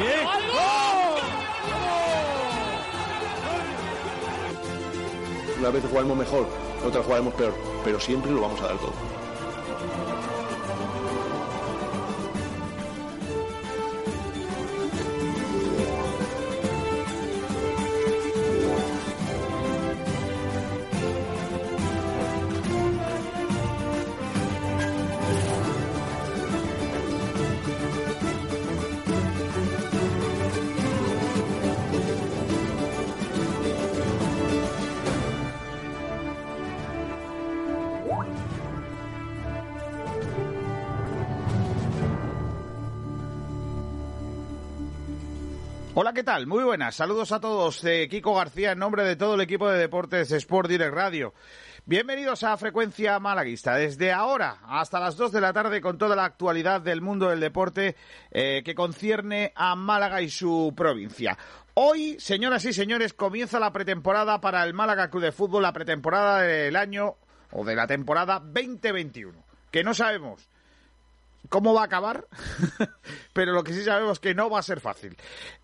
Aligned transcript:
Bien. 0.00 0.26
Una 5.58 5.68
vez 5.68 5.84
jugaremos 5.84 6.16
mejor, 6.16 6.46
otra 6.86 7.02
jugaremos 7.02 7.34
peor, 7.34 7.52
pero 7.84 8.00
siempre 8.00 8.30
lo 8.30 8.40
vamos 8.40 8.58
a 8.62 8.68
dar 8.68 8.78
todo. 8.78 9.09
Muy 46.46 46.62
buenas. 46.62 46.94
Saludos 46.94 47.32
a 47.32 47.40
todos. 47.40 47.82
de 47.82 48.08
Kiko 48.08 48.36
García 48.36 48.70
en 48.70 48.78
nombre 48.78 49.02
de 49.02 49.16
todo 49.16 49.34
el 49.34 49.40
equipo 49.40 49.68
de 49.68 49.76
deportes 49.76 50.30
Sport 50.30 50.68
Direct 50.68 50.94
Radio. 50.94 51.34
Bienvenidos 51.86 52.44
a 52.44 52.56
Frecuencia 52.56 53.18
Malaguista. 53.18 53.74
Desde 53.74 54.12
ahora 54.12 54.58
hasta 54.62 55.00
las 55.00 55.16
2 55.16 55.32
de 55.32 55.40
la 55.40 55.52
tarde 55.52 55.80
con 55.80 55.98
toda 55.98 56.14
la 56.14 56.24
actualidad 56.24 56.82
del 56.82 57.00
mundo 57.00 57.28
del 57.28 57.40
deporte 57.40 57.96
eh, 58.30 58.62
que 58.64 58.76
concierne 58.76 59.52
a 59.56 59.74
Málaga 59.74 60.22
y 60.22 60.30
su 60.30 60.72
provincia. 60.76 61.36
Hoy, 61.74 62.16
señoras 62.20 62.64
y 62.64 62.72
señores, 62.72 63.12
comienza 63.12 63.58
la 63.58 63.72
pretemporada 63.72 64.40
para 64.40 64.62
el 64.62 64.72
Málaga 64.72 65.10
Club 65.10 65.24
de 65.24 65.32
Fútbol, 65.32 65.64
la 65.64 65.72
pretemporada 65.72 66.42
del 66.42 66.76
año 66.76 67.16
o 67.50 67.64
de 67.64 67.74
la 67.74 67.88
temporada 67.88 68.38
2021. 68.38 69.36
Que 69.72 69.82
no 69.82 69.94
sabemos 69.94 70.48
cómo 71.48 71.74
va 71.74 71.82
a 71.82 71.86
acabar, 71.86 72.26
pero 73.32 73.52
lo 73.52 73.64
que 73.64 73.72
sí 73.72 73.82
sabemos 73.82 74.12
es 74.12 74.18
que 74.20 74.34
no 74.34 74.50
va 74.50 74.58
a 74.58 74.62
ser 74.62 74.80
fácil. 74.80 75.16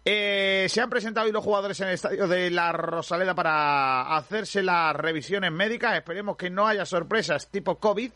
Eh, 0.04 0.66
se 0.68 0.80
han 0.80 0.90
presentado 0.90 1.26
hoy 1.26 1.32
los 1.32 1.44
jugadores 1.44 1.80
en 1.80 1.88
el 1.88 1.94
estadio 1.94 2.26
de 2.26 2.50
la 2.50 2.72
Rosaleda 2.72 3.34
para 3.34 4.16
hacerse 4.16 4.62
las 4.62 4.94
revisiones 4.96 5.52
médicas. 5.52 5.96
Esperemos 5.96 6.36
que 6.36 6.50
no 6.50 6.66
haya 6.66 6.86
sorpresas 6.86 7.50
tipo 7.50 7.78
COVID 7.78 8.12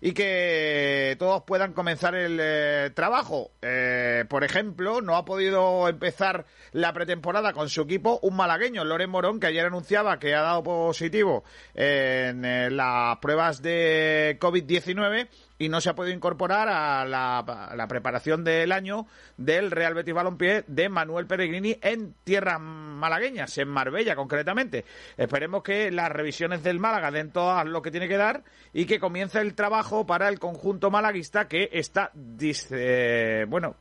y 0.00 0.12
que 0.12 1.16
todos 1.18 1.42
puedan 1.44 1.72
comenzar 1.72 2.14
el 2.14 2.38
eh, 2.40 2.90
trabajo. 2.94 3.50
Eh, 3.62 4.24
por 4.28 4.44
ejemplo, 4.44 5.00
no 5.00 5.16
ha 5.16 5.24
podido 5.24 5.88
empezar 5.88 6.46
la 6.72 6.92
pretemporada 6.92 7.52
con 7.52 7.68
su 7.68 7.82
equipo 7.82 8.18
un 8.22 8.36
malagueño, 8.36 8.84
Loren 8.84 9.10
Morón, 9.10 9.40
que 9.40 9.46
ayer 9.46 9.66
anunciaba 9.66 10.18
que 10.18 10.34
ha 10.34 10.42
dado 10.42 10.62
positivo 10.62 11.44
en 11.74 12.44
eh, 12.44 12.70
las 12.70 13.18
pruebas 13.18 13.62
de 13.62 14.38
COVID-19 14.40 15.28
y 15.58 15.68
no 15.68 15.80
se 15.80 15.90
ha 15.90 15.94
podido 15.94 16.14
incorporar 16.14 16.68
a 16.68 17.04
la, 17.04 17.38
a 17.38 17.76
la, 17.76 17.88
preparación 17.88 18.44
del 18.44 18.72
año 18.72 19.06
del 19.36 19.70
Real 19.70 19.94
Betis 19.94 20.14
Balompié 20.14 20.64
de 20.66 20.88
Manuel 20.88 21.26
Peregrini 21.26 21.78
en 21.82 22.14
tierras 22.24 22.60
malagueñas, 22.60 23.56
en 23.58 23.68
Marbella 23.68 24.16
concretamente. 24.16 24.84
Esperemos 25.16 25.62
que 25.62 25.90
las 25.90 26.10
revisiones 26.10 26.62
del 26.62 26.80
Málaga 26.80 27.10
den 27.10 27.30
todo 27.30 27.62
lo 27.64 27.82
que 27.82 27.90
tiene 27.90 28.08
que 28.08 28.16
dar 28.16 28.44
y 28.72 28.86
que 28.86 29.00
comience 29.00 29.40
el 29.40 29.54
trabajo 29.54 30.06
para 30.06 30.28
el 30.28 30.38
conjunto 30.38 30.90
malaguista 30.90 31.48
que 31.48 31.70
está 31.72 32.10
dis, 32.14 32.68
eh, 32.70 33.44
bueno, 33.48 33.76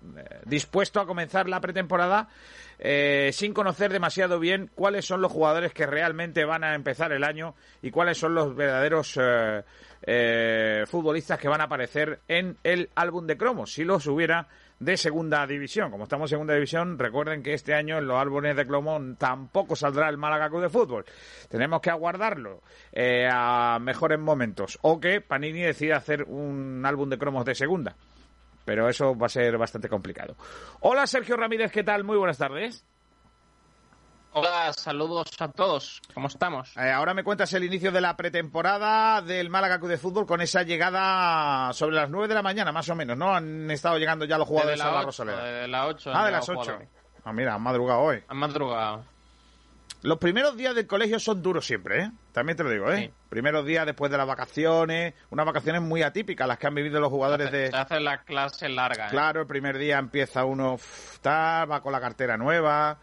dispuesto 0.46 1.00
a 1.00 1.06
comenzar 1.06 1.50
la 1.50 1.59
pretemporada 1.62 2.30
eh, 2.78 3.30
sin 3.34 3.53
conocer 3.53 3.92
demasiado 3.92 4.40
bien 4.40 4.69
cuáles 4.75 5.06
son 5.06 5.22
los 5.22 5.31
jugadores 5.31 5.74
que 5.74 5.86
realmente 5.86 6.44
van 6.44 6.63
a 6.63 6.75
empezar 6.75 7.13
el 7.13 7.24
año 7.24 7.56
y 7.81 7.92
cuáles 7.92 8.18
son 8.18 8.36
los 8.36 8.53
verdaderos 8.53 9.18
eh, 9.22 9.63
eh, 10.06 10.86
futbolistas 10.88 11.40
que 11.40 11.48
van 11.48 11.62
a 11.62 11.66
aparecer 11.66 12.20
en 12.28 12.58
el 12.64 12.90
álbum 12.96 13.26
de 13.26 13.38
cromos, 13.38 13.74
si 13.74 13.84
los 13.84 14.06
hubiera 14.08 14.48
de 14.80 14.98
segunda 14.98 15.46
división. 15.48 15.90
Como 15.90 16.04
estamos 16.04 16.30
en 16.30 16.36
segunda 16.36 16.54
división, 16.54 17.00
recuerden 17.00 17.42
que 17.42 17.54
este 17.54 17.74
año 17.74 17.98
en 17.98 18.08
los 18.08 18.18
álbumes 18.18 18.56
de 18.56 18.68
cromo 18.68 19.00
tampoco 19.18 19.76
saldrá 19.76 20.10
el 20.10 20.18
Málaga 20.18 20.50
Club 20.50 20.64
de 20.64 20.70
Fútbol. 20.70 21.06
Tenemos 21.50 21.82
que 21.82 21.90
aguardarlo 21.90 22.62
eh, 22.92 23.28
a 23.32 23.80
mejores 23.80 24.20
momentos 24.20 24.78
o 24.82 25.00
que 25.00 25.22
Panini 25.22 25.62
decida 25.62 25.98
hacer 25.98 26.24
un 26.24 26.86
álbum 26.86 27.10
de 27.10 27.18
cromos 27.18 27.46
de 27.46 27.56
segunda. 27.56 27.96
Pero 28.66 28.90
eso 28.90 29.16
va 29.16 29.28
a 29.28 29.30
ser 29.30 29.58
bastante 29.58 29.88
complicado. 29.88 30.36
Hola 30.82 31.06
Sergio 31.06 31.38
Ramírez, 31.38 31.72
¿qué 31.72 31.84
tal? 31.84 32.04
Muy 32.04 32.18
buenas 32.18 32.38
tardes. 32.38 32.86
Hola, 34.38 34.73
saludos 34.73 35.29
a 35.40 35.47
todos. 35.47 36.01
¿Cómo 36.13 36.28
estamos? 36.28 36.75
Eh, 36.75 36.91
ahora 36.91 37.13
me 37.13 37.23
cuentas 37.23 37.53
el 37.53 37.63
inicio 37.63 37.94
de 37.94 38.01
la 38.01 38.18
pretemporada 38.18 39.22
del 39.22 39.50
Málaga 39.50 39.79
Club 39.79 39.91
de 39.91 39.97
Fútbol 39.97 40.25
con 40.25 40.41
esa 40.41 40.63
llegada 40.63 41.72
sobre 41.72 41.96
las 41.96 42.09
9 42.09 42.28
de 42.28 42.34
la 42.34 42.41
mañana, 42.41 42.74
más 42.74 42.90
o 42.90 42.95
menos, 42.95 43.18
¿no? 43.18 43.34
Han 43.34 43.72
estado 43.72 43.97
llegando 43.97 44.25
ya 44.25 44.38
los 44.38 44.45
jugadores 44.45 44.81
a 44.81 44.91
la 44.91 44.97
8, 44.97 45.06
Rosaleda. 45.06 45.41
De 45.41 45.68
la 45.69 45.88
8. 45.88 46.12
Ah, 46.13 46.25
de 46.25 46.31
las 46.34 46.50
8. 46.50 46.79
Ah, 47.24 47.31
mira, 47.31 47.53
han 47.53 47.62
madrugado 47.62 48.01
hoy. 48.01 48.24
Han 48.28 48.35
madrugado. 48.35 49.06
Los 50.01 50.18
primeros 50.18 50.57
días 50.57 50.75
del 50.75 50.85
colegio 50.85 51.18
son 51.18 51.41
duros 51.41 51.66
siempre, 51.66 52.01
¿eh? 52.01 52.12
También 52.34 52.57
te 52.57 52.63
lo 52.66 52.72
digo, 52.72 52.91
¿eh? 52.91 53.06
Sí. 53.06 53.13
Primeros 53.29 53.66
días 53.66 53.85
después 53.85 54.12
de 54.12 54.18
las 54.18 54.28
vacaciones, 54.28 55.13
unas 55.29 55.45
vacaciones 55.45 55.81
muy 55.81 56.03
atípicas 56.03 56.45
las 56.45 56.57
que 56.57 56.68
han 56.68 56.75
vivido 56.75 57.00
los 57.00 57.09
jugadores 57.09 57.53
de... 57.53 57.69
Se 57.72 57.78
hace 57.78 58.01
la 58.01 58.22
clase 58.24 58.68
larga. 58.68 59.07
¿eh? 59.07 59.12
Claro, 59.12 59.40
el 59.40 59.47
primer 59.47 59.78
día 59.78 59.97
empieza 59.97 60.44
uno, 60.44 60.78
tal, 61.22 61.72
va 61.72 61.81
con 61.81 61.94
la 61.94 62.01
cartera 62.01 62.35
nueva, 62.35 63.00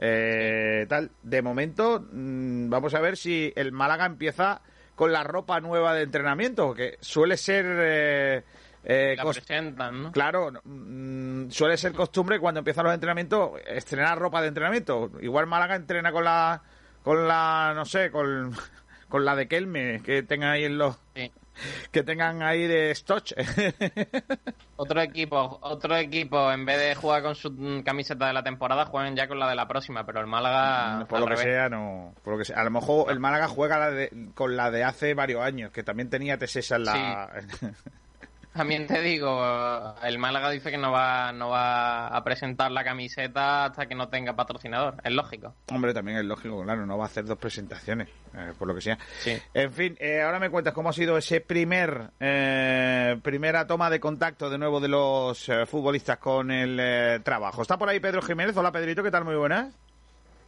eh, 0.00 0.86
tal. 0.88 1.10
De 1.22 1.42
momento, 1.42 2.00
mmm, 2.10 2.70
vamos 2.70 2.94
a 2.94 3.00
ver 3.00 3.16
si 3.16 3.52
el 3.54 3.70
Málaga 3.70 4.06
empieza 4.06 4.62
con 4.94 5.12
la 5.12 5.22
ropa 5.22 5.60
nueva 5.60 5.94
de 5.94 6.02
entrenamiento, 6.02 6.74
que 6.74 6.96
suele 7.00 7.36
ser... 7.36 7.66
Eh, 7.68 8.44
eh, 8.82 9.14
la 9.14 9.24
presentan, 9.24 10.02
¿no? 10.02 10.12
Claro, 10.12 10.52
mmm, 10.64 11.50
suele 11.50 11.76
ser 11.76 11.92
costumbre 11.92 12.40
cuando 12.40 12.60
empiezan 12.60 12.84
los 12.84 12.94
entrenamientos 12.94 13.60
estrenar 13.66 14.18
ropa 14.18 14.40
de 14.40 14.48
entrenamiento. 14.48 15.10
Igual 15.20 15.46
Málaga 15.46 15.76
entrena 15.76 16.12
con 16.12 16.24
la, 16.24 16.62
con 17.02 17.28
la, 17.28 17.72
no 17.74 17.84
sé, 17.84 18.10
con, 18.10 18.52
con 19.08 19.24
la 19.26 19.36
de 19.36 19.48
Kelme 19.48 20.00
que 20.02 20.22
tengan 20.22 20.50
ahí 20.52 20.64
en 20.64 20.78
los, 20.78 20.96
Sí. 21.14 21.30
que 21.92 22.02
tengan 22.02 22.42
ahí 22.42 22.66
de 22.66 22.94
Stoch. 22.94 23.32
Otro 24.76 25.00
equipo, 25.02 25.58
otro 25.62 25.94
equipo, 25.96 26.50
en 26.50 26.64
vez 26.64 26.78
de 26.78 26.94
jugar 26.94 27.22
con 27.22 27.34
su 27.34 27.82
camiseta 27.84 28.26
de 28.26 28.32
la 28.32 28.42
temporada, 28.42 28.86
juegan 28.86 29.14
ya 29.14 29.28
con 29.28 29.38
la 29.38 29.46
de 29.48 29.54
la 29.54 29.68
próxima, 29.68 30.06
pero 30.06 30.20
el 30.20 30.26
Málaga. 30.26 31.04
por 31.06 31.20
lo 31.20 31.26
que 31.26 31.36
sea, 31.36 31.68
no, 31.68 32.14
por 32.24 32.32
lo 32.32 32.38
que 32.38 32.46
sea. 32.46 32.58
A 32.58 32.64
lo 32.64 32.70
mejor 32.70 33.10
el 33.12 33.20
Málaga 33.20 33.46
juega 33.48 33.78
la 33.78 33.90
de- 33.90 34.10
con 34.34 34.56
la 34.56 34.70
de 34.70 34.84
hace 34.84 35.12
varios 35.12 35.42
años, 35.42 35.70
que 35.70 35.82
también 35.82 36.08
tenía 36.08 36.38
Tesesa 36.38 36.76
en 36.76 36.84
la. 36.84 37.30
También 38.52 38.88
te 38.88 39.00
digo, 39.00 39.94
el 40.02 40.18
Málaga 40.18 40.50
dice 40.50 40.72
que 40.72 40.76
no 40.76 40.90
va, 40.90 41.32
no 41.32 41.50
va 41.50 42.08
a 42.08 42.24
presentar 42.24 42.72
la 42.72 42.82
camiseta 42.82 43.66
hasta 43.66 43.86
que 43.86 43.94
no 43.94 44.08
tenga 44.08 44.34
patrocinador. 44.34 44.96
Es 45.04 45.12
lógico. 45.12 45.54
Hombre, 45.70 45.94
también 45.94 46.18
es 46.18 46.24
lógico, 46.24 46.62
claro, 46.64 46.84
no 46.84 46.98
va 46.98 47.04
a 47.04 47.06
hacer 47.06 47.24
dos 47.24 47.38
presentaciones, 47.38 48.08
eh, 48.34 48.52
por 48.58 48.66
lo 48.66 48.74
que 48.74 48.80
sea. 48.80 48.98
Sí. 49.20 49.38
En 49.54 49.72
fin, 49.72 49.96
eh, 50.00 50.20
ahora 50.22 50.40
me 50.40 50.50
cuentas 50.50 50.74
cómo 50.74 50.88
ha 50.88 50.92
sido 50.92 51.16
ese 51.16 51.40
primer 51.40 52.10
eh, 52.18 53.18
primera 53.22 53.66
toma 53.68 53.88
de 53.88 54.00
contacto 54.00 54.50
de 54.50 54.58
nuevo 54.58 54.80
de 54.80 54.88
los 54.88 55.48
eh, 55.48 55.64
futbolistas 55.66 56.18
con 56.18 56.50
el 56.50 56.76
eh, 56.80 57.20
trabajo. 57.22 57.62
Está 57.62 57.78
por 57.78 57.88
ahí 57.88 58.00
Pedro 58.00 58.20
Jiménez. 58.20 58.56
Hola 58.56 58.72
Pedrito, 58.72 59.02
¿qué 59.04 59.12
tal? 59.12 59.24
Muy 59.24 59.36
buenas. 59.36 59.72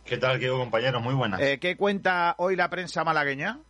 ¿Qué 0.05 0.16
tal, 0.19 0.40
Diego, 0.40 0.58
compañeros? 0.58 1.00
Muy 1.00 1.14
buenas. 1.14 1.40
Eh, 1.40 1.58
¿Qué 1.60 1.76
cuenta 1.76 2.34
hoy 2.38 2.56
la 2.56 2.69
prensa 2.69 3.05
malagueña? 3.05 3.60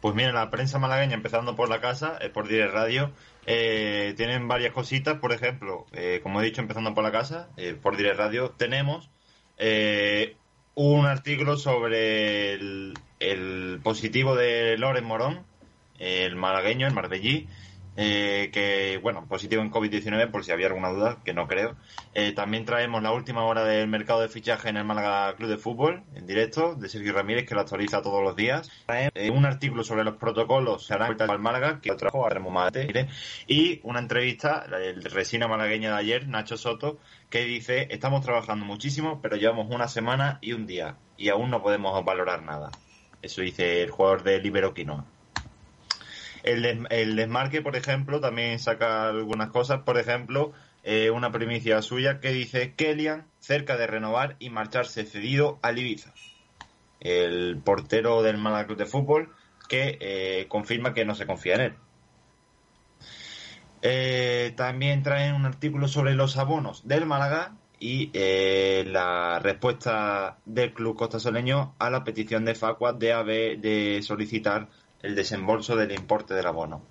Pues 0.00 0.14
mira, 0.14 0.32
la 0.32 0.50
prensa 0.50 0.78
malagueña, 0.78 1.14
empezando 1.14 1.56
por 1.56 1.68
la 1.68 1.80
casa, 1.80 2.18
eh, 2.20 2.30
por 2.30 2.48
Dire 2.48 2.68
Radio, 2.68 3.12
eh, 3.46 4.14
tienen 4.16 4.48
varias 4.48 4.72
cositas. 4.72 5.18
Por 5.18 5.32
ejemplo, 5.32 5.86
eh, 5.92 6.20
como 6.22 6.40
he 6.40 6.44
dicho, 6.44 6.60
empezando 6.60 6.94
por 6.94 7.04
la 7.04 7.12
casa, 7.12 7.48
eh, 7.56 7.74
por 7.80 7.96
Dire 7.96 8.14
Radio, 8.14 8.50
tenemos 8.50 9.10
un 10.74 11.04
artículo 11.04 11.58
sobre 11.58 12.54
el, 12.54 12.94
el 13.18 13.80
positivo 13.82 14.34
de 14.34 14.78
Loren 14.78 15.04
Morón, 15.04 15.44
el 15.98 16.34
malagueño, 16.34 16.86
el 16.86 16.94
marbellí, 16.94 17.46
eh, 18.02 18.48
que, 18.50 18.98
bueno, 19.02 19.26
positivo 19.28 19.60
en 19.60 19.70
COVID-19, 19.70 20.30
por 20.30 20.42
si 20.42 20.52
había 20.52 20.68
alguna 20.68 20.88
duda, 20.88 21.18
que 21.22 21.34
no 21.34 21.46
creo. 21.46 21.76
Eh, 22.14 22.32
también 22.32 22.64
traemos 22.64 23.02
la 23.02 23.12
última 23.12 23.44
hora 23.44 23.62
del 23.62 23.88
mercado 23.88 24.22
de 24.22 24.30
fichaje 24.30 24.70
en 24.70 24.78
el 24.78 24.84
Málaga 24.84 25.36
Club 25.36 25.50
de 25.50 25.58
Fútbol, 25.58 26.02
en 26.14 26.26
directo, 26.26 26.74
de 26.74 26.88
Sergio 26.88 27.12
Ramírez, 27.12 27.46
que 27.46 27.54
lo 27.54 27.60
actualiza 27.60 28.00
todos 28.00 28.22
los 28.22 28.34
días. 28.36 28.70
Eh, 28.88 29.28
un 29.28 29.44
artículo 29.44 29.84
sobre 29.84 30.02
los 30.02 30.16
protocolos 30.16 30.86
se 30.86 30.94
hará 30.94 31.08
al 31.08 31.38
Málaga, 31.40 31.82
que 31.82 31.90
lo 31.90 31.98
trajo 31.98 32.24
a 32.24 32.30
Remo 32.30 32.48
Mate, 32.48 33.06
y 33.46 33.80
una 33.82 33.98
entrevista, 33.98 34.64
el 34.82 35.04
resina 35.04 35.46
malagueña 35.46 35.90
de 35.90 35.98
ayer, 35.98 36.26
Nacho 36.26 36.56
Soto, 36.56 37.00
que 37.28 37.44
dice, 37.44 37.86
estamos 37.90 38.24
trabajando 38.24 38.64
muchísimo, 38.64 39.20
pero 39.20 39.36
llevamos 39.36 39.66
una 39.70 39.88
semana 39.88 40.38
y 40.40 40.54
un 40.54 40.66
día, 40.66 40.96
y 41.18 41.28
aún 41.28 41.50
no 41.50 41.62
podemos 41.62 42.02
valorar 42.02 42.44
nada. 42.44 42.70
Eso 43.20 43.42
dice 43.42 43.82
el 43.82 43.90
jugador 43.90 44.22
de 44.22 44.40
Libero 44.40 44.72
Quinoa. 44.72 45.04
El, 46.42 46.86
el 46.90 47.16
desmarque, 47.16 47.62
por 47.62 47.76
ejemplo, 47.76 48.20
también 48.20 48.58
saca 48.58 49.08
algunas 49.08 49.50
cosas. 49.50 49.82
Por 49.82 49.98
ejemplo, 49.98 50.52
eh, 50.82 51.10
una 51.10 51.30
primicia 51.30 51.82
suya 51.82 52.20
que 52.20 52.32
dice 52.32 52.74
Kellyan 52.74 53.26
cerca 53.38 53.76
de 53.76 53.86
renovar 53.86 54.36
y 54.38 54.48
marcharse 54.48 55.04
cedido 55.04 55.58
al 55.62 55.78
Ibiza. 55.78 56.12
El 57.00 57.60
portero 57.62 58.22
del 58.22 58.38
Málaga 58.38 58.66
Club 58.66 58.78
de 58.78 58.86
Fútbol 58.86 59.34
que 59.68 59.98
eh, 60.00 60.46
confirma 60.48 60.94
que 60.94 61.04
no 61.04 61.14
se 61.14 61.26
confía 61.26 61.56
en 61.56 61.60
él. 61.60 61.74
Eh, 63.82 64.52
también 64.56 65.02
traen 65.02 65.34
un 65.34 65.46
artículo 65.46 65.86
sobre 65.86 66.14
los 66.14 66.36
abonos 66.36 66.86
del 66.86 67.06
Málaga 67.06 67.56
y 67.78 68.10
la 68.84 69.38
respuesta 69.38 70.38
del 70.44 70.74
club 70.74 70.98
costasoleño 70.98 71.74
a 71.78 71.88
la 71.88 72.04
petición 72.04 72.44
de 72.44 72.54
Facua 72.54 72.92
de, 72.92 73.56
de 73.58 74.02
solicitar 74.02 74.68
el 75.02 75.14
desembolso 75.14 75.76
del 75.76 75.92
importe 75.92 76.34
del 76.34 76.46
abono. 76.46 76.82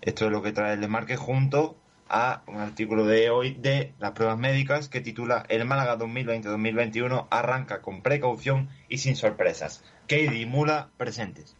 Esto 0.00 0.26
es 0.26 0.32
lo 0.32 0.42
que 0.42 0.52
trae 0.52 0.74
el 0.74 0.80
desmarque 0.80 1.16
junto 1.16 1.76
a 2.08 2.42
un 2.46 2.58
artículo 2.58 3.04
de 3.04 3.30
hoy 3.30 3.54
de 3.54 3.92
las 3.98 4.12
pruebas 4.12 4.38
médicas 4.38 4.88
que 4.88 5.00
titula 5.00 5.44
El 5.48 5.64
Málaga 5.64 5.98
2020-2021 5.98 7.26
arranca 7.30 7.82
con 7.82 8.02
precaución 8.02 8.68
y 8.88 8.98
sin 8.98 9.16
sorpresas. 9.16 9.82
Katie 10.06 10.46
Mula 10.46 10.90
presentes. 10.96 11.56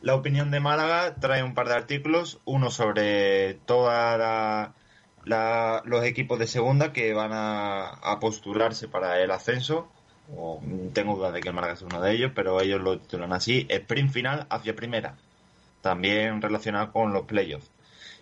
La 0.00 0.14
opinión 0.14 0.50
de 0.50 0.60
Málaga 0.60 1.14
trae 1.14 1.42
un 1.42 1.54
par 1.54 1.66
de 1.66 1.74
artículos, 1.74 2.38
uno 2.44 2.70
sobre 2.70 3.54
todos 3.54 4.70
los 5.24 6.04
equipos 6.04 6.38
de 6.38 6.46
segunda 6.46 6.92
que 6.92 7.14
van 7.14 7.30
a, 7.32 8.18
postularse 8.20 8.86
para 8.86 9.20
el 9.20 9.30
ascenso. 9.30 9.88
O, 10.30 10.62
tengo 10.92 11.16
dudas 11.16 11.32
de 11.32 11.40
que 11.40 11.48
el 11.48 11.54
Málaga 11.54 11.74
es 11.74 11.82
uno 11.82 12.00
de 12.00 12.12
ellos, 12.12 12.32
pero 12.34 12.60
ellos 12.60 12.80
lo 12.80 12.98
titulan 12.98 13.32
así, 13.32 13.66
sprint 13.68 14.10
final 14.10 14.46
hacia 14.48 14.74
primera, 14.74 15.16
también 15.82 16.40
relacionado 16.40 16.92
con 16.92 17.12
los 17.12 17.24
playoffs. 17.24 17.70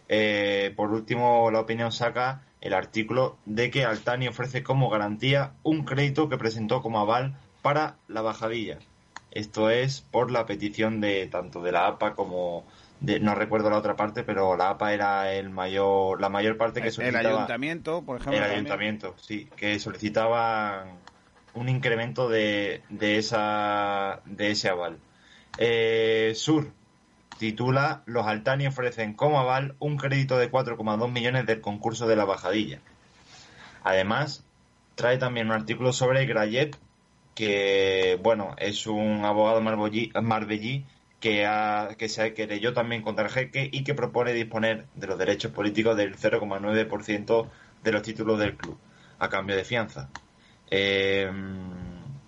Eh, 0.09 0.73
por 0.77 0.91
último, 0.91 1.51
la 1.51 1.61
opinión 1.61 1.93
saca 1.93 2.43
el 2.61 2.75
artículo 2.75 3.39
de 3.45 3.71
que 3.71 3.85
Altani 3.85 4.29
ofrece 4.29 4.63
como 4.63 4.91
garantía 4.91 5.53
un 5.63 5.85
crédito 5.85 6.29
que 6.29 6.39
presentó 6.39 6.83
como 6.83 7.01
aval 7.01 7.37
para 7.63 7.97
la 8.09 8.23
bajadilla. 8.23 8.79
Esto 9.31 9.71
es 9.71 10.03
por 10.03 10.31
la 10.31 10.45
petición 10.45 11.01
de 11.01 11.27
tanto 11.29 11.63
de 11.63 11.73
la 11.73 11.87
APA 11.87 12.15
como 12.15 12.65
de, 13.01 13.19
no 13.19 13.35
recuerdo 13.35 13.71
la 13.71 13.79
otra 13.79 13.97
parte, 13.97 14.23
pero 14.23 14.57
la 14.57 14.71
APA 14.71 14.93
era 14.93 15.33
el 15.33 15.51
mayor, 15.51 16.21
la 16.21 16.29
mayor 16.29 16.57
parte 16.57 16.83
que 16.83 16.91
solicitaba. 16.91 17.29
El 17.29 17.35
ayuntamiento, 17.37 18.03
por 18.03 18.21
ejemplo. 18.21 18.45
El 18.45 18.51
ayuntamiento, 18.51 19.15
sí, 19.19 19.49
que 19.57 19.79
solicitaba 19.79 20.85
un 21.55 21.69
incremento 21.69 22.29
de, 22.29 22.83
de 22.89 23.19
esa, 23.19 24.21
de 24.25 24.51
ese 24.51 24.69
aval. 24.69 24.99
Eh, 25.59 26.33
Sur 26.35 26.73
titula 27.39 28.03
Los 28.07 28.27
Altani 28.27 28.67
ofrecen 28.67 29.15
como 29.15 29.41
aval 29.41 29.75
un 29.79 29.97
crédito 29.97 30.39
de 30.39 30.51
4,2 30.51 31.11
millones 31.11 31.47
del 31.47 31.61
concurso 31.61 32.07
de 32.07 32.17
la 32.17 32.25
bajadilla. 32.25 32.81
Además, 33.83 34.45
trae 34.95 35.19
también 35.19 35.47
un 35.47 35.53
artículo 35.53 35.93
sobre 35.93 36.27
Grayet 36.27 36.77
que, 37.35 38.19
bueno, 38.23 38.55
es 38.59 38.87
un 38.87 39.25
abogado 39.25 39.61
marbellí 39.61 40.85
que, 41.21 41.47
ha, 41.47 41.95
que 41.99 42.09
se 42.09 42.35
querelló 42.35 42.75
también 42.75 43.03
contra 43.03 43.25
el 43.25 43.31
jeque 43.31 43.69
y 43.73 43.85
que 43.85 43.95
propone 43.95 44.33
disponer 44.33 44.87
de 44.95 45.07
los 45.07 45.19
derechos 45.19 45.53
políticos 45.53 45.97
del 45.97 46.17
0,9% 46.17 47.49
de 47.83 47.93
los 47.93 48.03
títulos 48.03 48.39
del 48.39 48.57
club, 48.57 48.79
a 49.19 49.29
cambio 49.29 49.57
de 49.57 49.65
fianza. 49.65 50.11
Eh, 50.75 51.31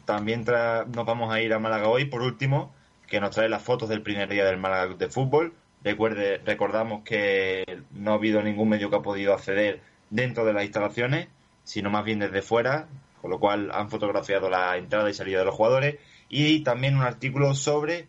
también 0.05 0.45
nos 0.45 1.07
vamos 1.07 1.33
a 1.33 1.41
ir 1.41 1.55
a 1.55 1.59
Málaga 1.59 1.89
hoy, 1.89 2.05
por 2.05 2.21
último, 2.21 2.75
que 3.07 3.19
nos 3.19 3.31
trae 3.31 3.49
las 3.49 3.63
fotos 3.63 3.89
del 3.89 4.03
primer 4.03 4.29
día 4.29 4.45
del 4.45 4.59
Málaga 4.59 4.95
de 4.95 5.09
Fútbol. 5.09 5.55
Recuerde, 5.83 6.43
recordamos 6.45 7.03
que 7.05 7.65
no 7.93 8.13
ha 8.13 8.17
habido 8.17 8.43
ningún 8.43 8.69
medio 8.69 8.91
que 8.91 8.97
ha 8.97 9.03
podido 9.03 9.33
acceder 9.33 9.81
dentro 10.11 10.45
de 10.45 10.53
las 10.53 10.65
instalaciones, 10.65 11.29
sino 11.65 11.89
más 11.89 12.05
bien 12.05 12.19
desde 12.19 12.43
fuera, 12.43 12.87
con 13.23 13.31
lo 13.31 13.41
cual 13.41 13.71
han 13.73 13.89
fotografiado 13.89 14.51
la 14.51 14.77
entrada 14.77 15.09
y 15.09 15.15
salida 15.15 15.39
de 15.39 15.47
los 15.47 15.55
jugadores, 15.55 15.97
y 16.29 16.61
también 16.65 16.97
un 16.97 17.03
artículo 17.03 17.55
sobre 17.55 18.09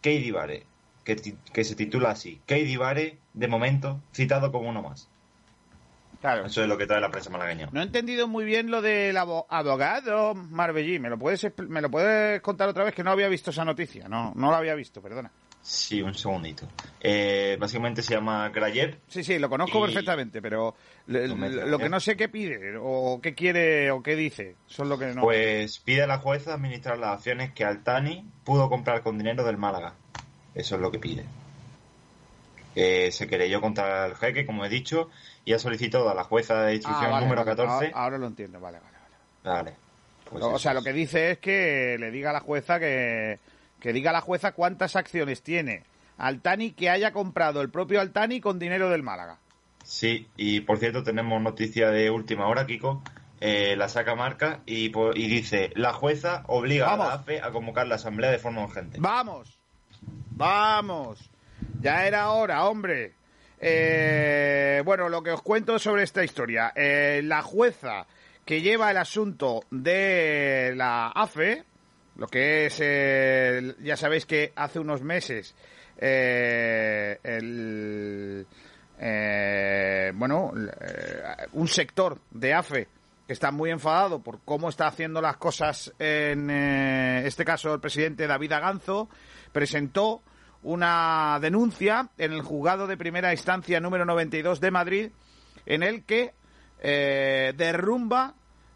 Keidi 0.00 0.30
Vare, 0.30 0.64
que, 1.04 1.64
se 1.64 1.76
titula 1.76 2.10
así, 2.10 2.40
Keidi 2.46 2.78
Vare, 2.78 3.18
de 3.34 3.48
momento, 3.48 4.00
citado 4.14 4.50
como 4.50 4.70
uno 4.70 4.82
más. 4.82 5.10
Claro. 6.24 6.46
Eso 6.46 6.62
es 6.62 6.68
lo 6.68 6.78
que 6.78 6.86
trae 6.86 7.02
la 7.02 7.10
prensa 7.10 7.28
malagueña. 7.28 7.68
No 7.70 7.80
he 7.80 7.82
entendido 7.82 8.26
muy 8.26 8.46
bien 8.46 8.70
lo 8.70 8.80
del 8.80 9.14
abogado 9.14 10.34
Marbellí. 10.34 10.98
¿Me 10.98 11.10
lo, 11.10 11.18
puedes, 11.18 11.46
¿Me 11.68 11.82
lo 11.82 11.90
puedes 11.90 12.40
contar 12.40 12.66
otra 12.66 12.82
vez? 12.82 12.94
Que 12.94 13.04
no 13.04 13.10
había 13.10 13.28
visto 13.28 13.50
esa 13.50 13.62
noticia. 13.62 14.08
No, 14.08 14.32
no 14.34 14.50
la 14.50 14.56
había 14.56 14.74
visto, 14.74 15.02
perdona. 15.02 15.30
Sí, 15.60 16.00
un 16.00 16.14
segundito. 16.14 16.66
Eh, 16.98 17.58
básicamente 17.60 18.00
se 18.00 18.14
llama 18.14 18.48
Grayer. 18.48 19.00
Sí, 19.06 19.22
sí, 19.22 19.38
lo 19.38 19.50
conozco 19.50 19.82
perfectamente, 19.82 20.40
pero 20.40 20.74
lo 21.08 21.78
que 21.78 21.90
no 21.90 22.00
sé 22.00 22.16
qué 22.16 22.30
pide, 22.30 22.74
o 22.80 23.20
qué 23.22 23.34
quiere, 23.34 23.90
o 23.90 24.02
qué 24.02 24.16
dice, 24.16 24.56
son 24.66 24.88
lo 24.88 24.98
que 24.98 25.08
no. 25.08 25.20
Pues 25.20 25.78
pide 25.80 26.04
a 26.04 26.06
la 26.06 26.20
jueza 26.20 26.54
administrar 26.54 26.96
las 26.96 27.18
acciones 27.18 27.52
que 27.52 27.66
Altani 27.66 28.26
pudo 28.44 28.70
comprar 28.70 29.02
con 29.02 29.18
dinero 29.18 29.44
del 29.44 29.58
Málaga. 29.58 29.92
Eso 30.54 30.76
es 30.76 30.80
lo 30.80 30.90
que 30.90 30.98
pide. 30.98 31.26
Eh, 32.76 33.10
se 33.12 33.28
querelló 33.28 33.60
contra 33.60 34.06
el 34.06 34.16
jeque, 34.16 34.44
como 34.44 34.64
he 34.64 34.68
dicho, 34.68 35.10
y 35.44 35.52
ha 35.52 35.58
solicitado 35.58 36.08
a 36.08 36.14
la 36.14 36.24
jueza 36.24 36.62
de 36.62 36.74
instrucción 36.74 37.12
ah, 37.12 37.20
número 37.20 37.44
14. 37.44 37.92
Ahora, 37.94 38.18
lo 38.18 38.26
entiendo, 38.26 38.60
vale, 38.60 38.78
vale. 38.78 38.96
Vale. 39.44 39.62
vale. 39.62 39.76
Pues 40.30 40.42
o 40.42 40.58
sea, 40.58 40.72
lo 40.74 40.82
que 40.82 40.92
dice 40.92 41.32
es 41.32 41.38
que 41.38 41.96
le 41.98 42.10
diga 42.10 42.30
a 42.30 42.32
la 42.32 42.40
jueza 42.40 42.80
que 42.80 43.38
que 43.84 43.92
diga 43.92 44.12
la 44.12 44.22
jueza 44.22 44.52
cuántas 44.52 44.96
acciones 44.96 45.42
tiene 45.42 45.82
Altani 46.16 46.70
que 46.70 46.88
haya 46.88 47.12
comprado 47.12 47.60
el 47.60 47.68
propio 47.68 48.00
Altani 48.00 48.40
con 48.40 48.58
dinero 48.58 48.88
del 48.88 49.02
Málaga. 49.02 49.40
Sí, 49.82 50.26
y 50.38 50.60
por 50.60 50.78
cierto 50.78 51.02
tenemos 51.02 51.42
noticia 51.42 51.90
de 51.90 52.10
última 52.10 52.46
hora, 52.46 52.64
Kiko. 52.64 53.02
Eh, 53.40 53.76
la 53.76 53.90
saca 53.90 54.14
marca 54.14 54.62
y, 54.64 54.88
dice, 55.28 55.70
la 55.74 55.92
jueza 55.92 56.44
obliga 56.46 56.94
a 56.94 56.96
la 56.96 57.12
AFE 57.12 57.42
a 57.42 57.50
convocar 57.50 57.86
la 57.86 57.96
asamblea 57.96 58.30
de 58.30 58.38
forma 58.38 58.64
urgente. 58.64 58.96
Vamos, 59.00 59.58
vamos, 60.30 61.30
ya 61.82 62.06
era 62.06 62.30
hora, 62.30 62.64
hombre. 62.64 63.12
Eh, 63.60 64.82
bueno, 64.84 65.08
lo 65.08 65.22
que 65.22 65.30
os 65.30 65.42
cuento 65.42 65.78
sobre 65.78 66.02
esta 66.02 66.24
historia. 66.24 66.72
Eh, 66.74 67.22
la 67.24 67.42
jueza 67.42 68.06
que 68.44 68.60
lleva 68.60 68.90
el 68.90 68.96
asunto 68.98 69.62
de 69.70 70.72
la 70.76 71.08
AFE, 71.08 71.64
lo 72.16 72.26
que 72.26 72.66
es, 72.66 72.78
eh, 72.80 73.74
ya 73.80 73.96
sabéis 73.96 74.26
que 74.26 74.52
hace 74.54 74.78
unos 74.78 75.02
meses 75.02 75.54
eh, 75.96 77.18
bueno, 80.14 80.52
un 81.52 81.68
sector 81.68 82.18
de 82.30 82.52
AFE 82.52 82.88
que 83.26 83.32
está 83.32 83.50
muy 83.50 83.70
enfadado 83.70 84.20
por 84.20 84.40
cómo 84.44 84.68
está 84.68 84.86
haciendo 84.86 85.22
las 85.22 85.38
cosas 85.38 85.92
en 85.98 86.50
este 86.50 87.44
caso 87.44 87.72
el 87.72 87.80
presidente 87.80 88.26
David 88.26 88.52
Aganzo 88.52 89.08
presentó 89.52 90.22
una 90.64 91.38
denuncia 91.40 92.10
en 92.18 92.32
el 92.32 92.42
juzgado 92.42 92.88
de 92.88 92.96
primera 92.96 93.32
instancia 93.32 93.78
número 93.78 94.04
92 94.04 94.60
de 94.60 94.70
Madrid 94.70 95.10
en 95.66 95.82
el 95.82 96.04
que 96.04 96.34
derrumba 96.82 98.34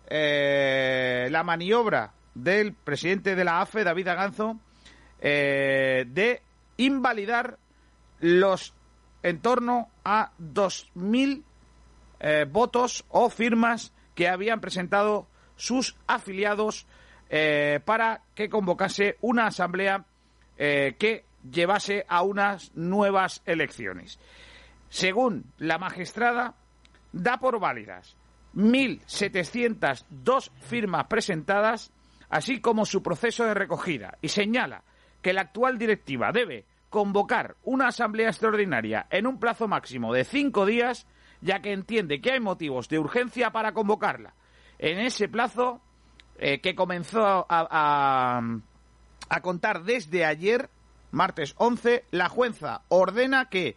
la 0.09 1.43
maniobra 1.43 2.13
del 2.43 2.73
presidente 2.73 3.35
de 3.35 3.45
la 3.45 3.61
AFE, 3.61 3.85
David 3.85 4.09
Aganzo, 4.09 4.59
eh, 5.21 6.05
de 6.09 6.43
invalidar 6.77 7.59
los 8.21 8.75
en 9.23 9.41
torno 9.41 9.89
a 10.05 10.33
2.000 10.39 11.43
eh, 12.21 12.47
votos 12.49 13.05
o 13.09 13.29
firmas 13.31 13.93
que 14.15 14.29
habían 14.29 14.61
presentado 14.61 15.27
sus 15.57 15.97
afiliados 16.07 16.87
eh, 17.31 17.81
para 17.85 18.23
que 18.35 18.49
convocase 18.49 19.17
una 19.21 19.47
asamblea 19.47 20.05
que 20.57 21.25
llevase 21.43 22.05
a 22.09 22.23
unas 22.23 22.75
nuevas 22.75 23.43
elecciones. 23.47 24.19
Según 24.89 25.53
la 25.59 25.79
magistrada, 25.79 26.55
da 27.13 27.39
por 27.39 27.59
válidas 27.61 28.17
1.702 28.55 30.51
firmas 30.61 31.07
presentadas 31.07 31.93
así 32.31 32.61
como 32.61 32.85
su 32.85 33.03
proceso 33.03 33.45
de 33.45 33.55
recogida, 33.55 34.19
y 34.21 34.29
señala 34.29 34.83
que 35.23 35.33
la 35.33 35.43
actual 35.43 35.79
directiva 35.79 36.31
debe 36.33 36.67
convocar 36.91 37.57
una 37.65 37.89
asamblea 37.89 38.29
extraordinaria 38.29 39.07
en 39.11 39.27
un 39.27 39.39
plazo 39.39 39.69
máximo 39.69 40.13
de 40.13 40.25
cinco 40.25 40.67
días, 40.67 41.07
ya 41.41 41.61
que 41.61 41.73
entiende 41.73 42.21
que 42.21 42.33
hay 42.33 42.41
motivos 42.41 42.89
de 42.89 42.99
urgencia 42.99 43.51
para 43.51 43.73
convocarla. 43.73 44.35
En 44.79 44.99
ese 44.99 45.29
plazo, 45.29 45.81
eh, 46.39 46.61
que 46.61 46.75
comenzó 46.75 47.47
a, 47.49 48.41
a 49.29 49.41
contar 49.41 49.83
desde 49.83 50.25
ayer, 50.25 50.71
martes 51.11 51.55
11, 51.59 52.05
la 52.11 52.29
jueza 52.29 52.83
ordena 52.89 53.49
que 53.49 53.77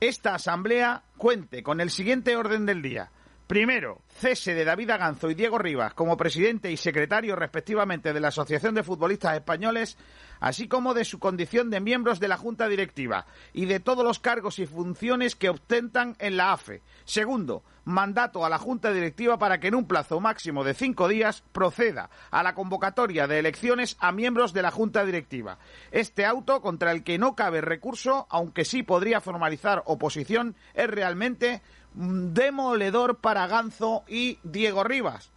esta 0.00 0.34
asamblea 0.34 1.02
cuente 1.16 1.62
con 1.62 1.80
el 1.80 1.90
siguiente 1.90 2.36
orden 2.36 2.66
del 2.66 2.82
día. 2.82 3.10
Primero, 3.46 4.02
cese 4.08 4.54
de 4.54 4.64
David 4.64 4.90
Aganzo 4.90 5.30
y 5.30 5.34
Diego 5.34 5.58
Rivas 5.58 5.94
como 5.94 6.16
presidente 6.16 6.70
y 6.70 6.76
secretario 6.76 7.36
respectivamente 7.36 8.12
de 8.12 8.20
la 8.20 8.28
Asociación 8.28 8.74
de 8.74 8.82
Futbolistas 8.82 9.36
Españoles 9.36 9.96
así 10.40 10.68
como 10.68 10.94
de 10.94 11.04
su 11.04 11.18
condición 11.18 11.70
de 11.70 11.80
miembros 11.80 12.20
de 12.20 12.28
la 12.28 12.36
Junta 12.36 12.68
Directiva 12.68 13.26
y 13.52 13.66
de 13.66 13.80
todos 13.80 14.04
los 14.04 14.18
cargos 14.18 14.58
y 14.58 14.66
funciones 14.66 15.36
que 15.36 15.50
ostentan 15.50 16.16
en 16.18 16.36
la 16.36 16.52
AFE. 16.52 16.82
Segundo, 17.04 17.62
mandato 17.84 18.44
a 18.44 18.48
la 18.48 18.58
Junta 18.58 18.92
Directiva 18.92 19.38
para 19.38 19.60
que 19.60 19.68
en 19.68 19.74
un 19.74 19.86
plazo 19.86 20.20
máximo 20.20 20.64
de 20.64 20.74
cinco 20.74 21.08
días 21.08 21.42
proceda 21.52 22.10
a 22.30 22.42
la 22.42 22.54
convocatoria 22.54 23.26
de 23.26 23.38
elecciones 23.38 23.96
a 24.00 24.12
miembros 24.12 24.52
de 24.52 24.62
la 24.62 24.70
Junta 24.70 25.04
Directiva. 25.04 25.58
Este 25.90 26.26
auto, 26.26 26.60
contra 26.60 26.92
el 26.92 27.04
que 27.04 27.18
no 27.18 27.34
cabe 27.34 27.60
recurso, 27.60 28.26
aunque 28.28 28.64
sí 28.64 28.82
podría 28.82 29.20
formalizar 29.20 29.82
oposición, 29.86 30.56
es 30.74 30.88
realmente 30.88 31.62
demoledor 31.94 33.18
para 33.18 33.46
Ganzo 33.46 34.04
y 34.06 34.38
Diego 34.42 34.84
Rivas, 34.84 35.30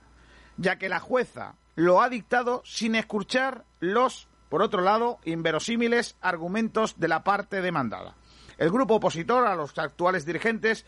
ya 0.58 0.78
que 0.78 0.90
la 0.90 1.00
jueza 1.00 1.56
lo 1.76 2.02
ha 2.02 2.10
dictado 2.10 2.62
sin 2.66 2.96
escuchar 2.96 3.64
los, 3.80 4.28
por 4.50 4.64
otro 4.64 4.82
lado, 4.82 5.20
inverosímiles 5.26 6.16
argumentos 6.22 7.00
de 7.00 7.08
la 7.08 7.24
parte 7.24 7.62
demandada. 7.62 8.16
El 8.58 8.72
grupo 8.72 8.96
opositor 8.96 9.48
a 9.48 9.56
los 9.56 9.78
actuales 9.78 10.26
dirigentes, 10.26 10.86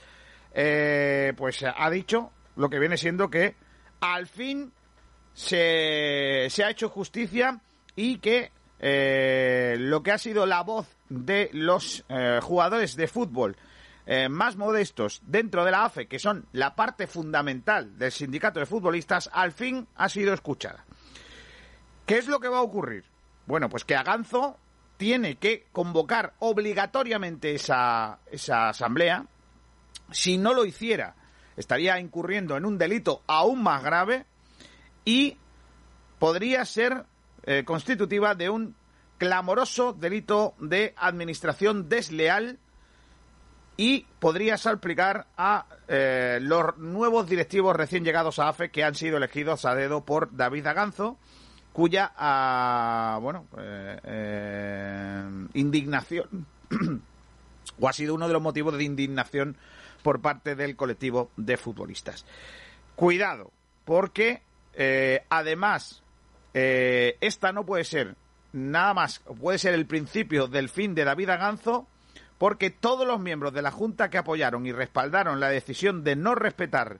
eh, 0.54 1.34
pues 1.38 1.64
ha 1.64 1.90
dicho 1.90 2.32
lo 2.56 2.70
que 2.70 2.80
viene 2.80 2.98
siendo 2.98 3.30
que 3.30 3.56
al 4.02 4.28
fin 4.28 4.74
se, 5.34 6.48
ha 6.64 6.70
hecho 6.70 6.90
justicia 6.90 7.62
y 7.96 8.18
que 8.18 8.52
eh, 8.80 9.76
lo 9.80 10.04
que 10.04 10.12
ha 10.12 10.18
sido 10.18 10.46
la 10.46 10.64
voz 10.64 10.88
de 11.08 11.50
los 11.54 12.04
eh, 12.10 12.40
jugadores 12.42 12.96
de 12.96 13.08
fútbol 13.08 13.56
más 14.30 14.58
modestos 14.58 15.22
dentro 15.26 15.64
de 15.64 15.72
la 15.72 15.86
AFE, 15.86 16.08
que 16.08 16.20
son 16.20 16.46
la 16.52 16.76
parte 16.76 17.08
fundamental 17.08 17.98
del 17.98 18.12
sindicato 18.12 18.60
de 18.60 18.66
futbolistas, 18.66 19.30
al 19.32 19.54
fin 19.54 19.88
ha 19.96 20.10
sido 20.10 20.34
escuchada. 20.34 20.84
¿Qué 22.06 22.18
es 22.18 22.28
lo 22.28 22.42
que 22.42 22.50
va 22.50 22.58
a 22.58 22.64
ocurrir? 22.64 23.06
Bueno, 23.52 23.68
pues 23.68 23.84
que 23.84 23.98
Aganzo 23.98 24.58
tiene 24.96 25.36
que 25.36 25.68
convocar 25.74 26.36
obligatoriamente 26.40 27.54
esa, 27.54 28.20
esa 28.32 28.70
asamblea. 28.70 29.26
Si 30.10 30.38
no 30.38 30.54
lo 30.54 30.64
hiciera, 30.64 31.16
estaría 31.58 32.00
incurriendo 32.00 32.56
en 32.56 32.64
un 32.64 32.78
delito 32.78 33.24
aún 33.28 33.62
más 33.62 33.84
grave 33.84 34.26
y 35.04 35.36
podría 36.18 36.64
ser 36.64 37.04
eh, 37.44 37.66
constitutiva 37.66 38.36
de 38.36 38.50
un 38.50 38.74
clamoroso 39.18 39.92
delito 39.92 40.54
de 40.58 40.94
administración 40.96 41.90
desleal 41.90 42.58
y 43.76 44.06
podría 44.20 44.56
aplicar 44.64 45.28
a 45.36 45.66
eh, 45.90 46.40
los 46.42 46.78
nuevos 46.78 47.28
directivos 47.28 47.76
recién 47.76 48.06
llegados 48.06 48.40
a 48.40 48.48
AFE 48.48 48.72
que 48.72 48.86
han 48.86 48.96
sido 48.96 49.18
elegidos 49.18 49.66
a 49.66 49.76
dedo 49.76 50.06
por 50.06 50.34
David 50.38 50.68
Aganzo, 50.68 51.18
cuya 51.74 52.12
ah, 52.18 53.20
bueno 53.22 53.48
eh, 53.58 54.00
eh, 54.04 55.24
indignación 55.54 56.46
o 57.80 57.88
ha 57.88 57.94
sido 57.94 58.16
uno 58.16 58.28
de 58.28 58.34
los 58.34 58.42
motivos 58.42 58.78
de 58.78 58.84
indignación 58.84 59.58
por 60.04 60.22
parte 60.22 60.56
del 60.56 60.76
colectivo 60.76 61.30
de 61.38 61.58
futbolistas. 61.58 62.26
Cuidado, 62.96 63.52
porque 63.86 64.42
además 65.30 66.02
esta 66.54 67.52
no 67.52 67.66
puede 67.66 67.84
ser 67.84 68.16
nada 68.54 68.94
más, 68.94 69.20
puede 69.20 69.58
ser 69.58 69.74
el 69.74 69.86
principio 69.86 70.48
del 70.48 70.70
fin 70.70 70.96
de 70.96 71.04
David 71.04 71.30
Aganzo 71.30 71.88
porque 72.38 72.72
todos 72.72 73.06
los 73.06 73.20
miembros 73.20 73.54
de 73.54 73.62
la 73.62 73.70
Junta 73.70 74.10
que 74.10 74.18
apoyaron 74.18 74.66
y 74.66 74.72
respaldaron 74.72 75.40
la 75.40 75.50
decisión 75.50 76.04
de 76.04 76.16
no 76.16 76.34
respetar 76.34 77.00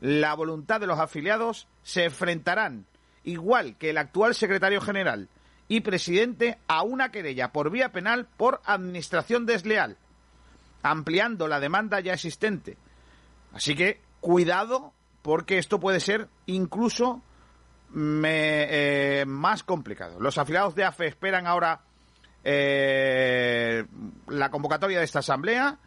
la 0.00 0.34
voluntad 0.34 0.80
de 0.80 0.86
los 0.86 0.98
afiliados 0.98 1.68
se 1.82 2.06
enfrentarán, 2.06 2.86
igual 3.24 3.76
que 3.76 3.90
el 3.90 3.98
actual 3.98 4.34
secretario 4.34 4.80
general 4.80 5.28
y 5.68 5.80
presidente, 5.82 6.58
a 6.66 6.82
una 6.82 7.12
querella 7.12 7.52
por 7.52 7.70
vía 7.70 7.92
penal 7.92 8.26
por 8.36 8.60
administración 8.64 9.46
desleal, 9.46 9.96
ampliando 10.82 11.46
la 11.46 11.60
demanda 11.60 12.00
ya 12.00 12.12
existente. 12.12 12.76
Así 13.52 13.76
que 13.76 14.00
cuidado 14.20 14.92
porque 15.22 15.58
esto 15.58 15.78
puede 15.78 16.00
ser 16.00 16.28
incluso 16.46 17.22
eh, 17.94 19.24
más 19.26 19.62
complicado. 19.62 20.18
Los 20.18 20.38
afiliados 20.38 20.74
de 20.74 20.84
AFE 20.84 21.06
esperan 21.06 21.46
ahora 21.46 21.82
eh, 22.42 23.84
la 24.28 24.50
convocatoria 24.50 24.98
de 24.98 25.04
esta 25.04 25.18
asamblea, 25.20 25.78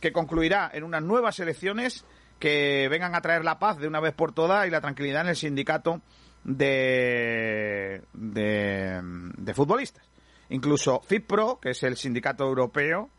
que 0.00 0.12
concluirá 0.12 0.70
en 0.72 0.84
unas 0.84 1.02
nuevas 1.02 1.38
elecciones 1.40 2.04
que 2.38 2.88
vengan 2.90 3.14
a 3.14 3.20
traer 3.20 3.44
la 3.44 3.58
paz 3.58 3.78
de 3.78 3.86
una 3.86 4.00
vez 4.00 4.14
por 4.14 4.32
todas 4.32 4.66
y 4.66 4.70
la 4.70 4.80
tranquilidad 4.80 5.22
en 5.22 5.28
el 5.28 5.36
sindicato 5.36 6.00
de, 6.44 8.02
de, 8.12 9.54
futbolistas. 9.54 10.04
Incluso 10.50 11.00
FIPRO, 11.00 11.58
que 11.60 11.70
es 11.70 11.82
el 11.82 11.96
sindicato 11.96 12.44
europeo, 12.44 13.10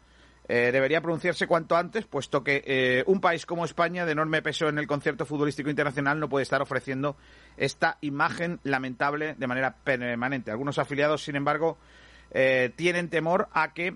eh, 0.48 0.72
debería 0.72 1.02
pronunciarse 1.02 1.48
cuanto 1.48 1.76
antes, 1.76 2.06
puesto 2.06 2.44
que 2.44 2.64
eh, 2.66 3.04
un 3.08 3.22
país 3.22 3.46
como 3.46 3.66
España, 3.66 4.06
de 4.06 4.12
enorme 4.12 4.42
peso 4.42 4.68
en 4.68 4.78
el 4.78 4.88
concierto 4.88 5.26
futbolístico 5.26 5.70
internacional, 5.70 6.20
no 6.20 6.30
puede 6.30 6.44
estar 6.44 6.62
ofreciendo 6.62 7.16
esta 7.58 7.98
imagen 8.02 8.60
lamentable 8.64 9.36
de 9.38 9.48
manera 9.48 9.76
permanente. 9.84 10.52
Algunos 10.52 10.80
afiliados, 10.80 11.24
sin 11.24 11.36
embargo, 11.36 11.78
eh, 12.32 12.72
tienen 12.76 13.10
temor 13.10 13.48
a 13.54 13.74
que 13.74 13.96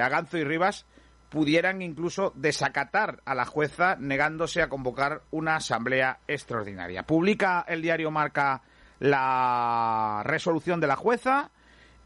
Aganzo 0.00 0.38
y 0.38 0.44
Rivas 0.44 0.86
pudieran 1.28 1.82
incluso 1.82 2.32
desacatar 2.36 3.20
a 3.24 3.34
la 3.34 3.44
jueza 3.44 3.96
negándose 3.98 4.62
a 4.62 4.68
convocar 4.68 5.22
una 5.30 5.56
asamblea 5.56 6.20
extraordinaria. 6.26 7.02
Publica 7.04 7.64
el 7.68 7.82
diario 7.82 8.10
Marca 8.10 8.62
la 8.98 10.22
resolución 10.24 10.80
de 10.80 10.86
la 10.86 10.96
jueza 10.96 11.50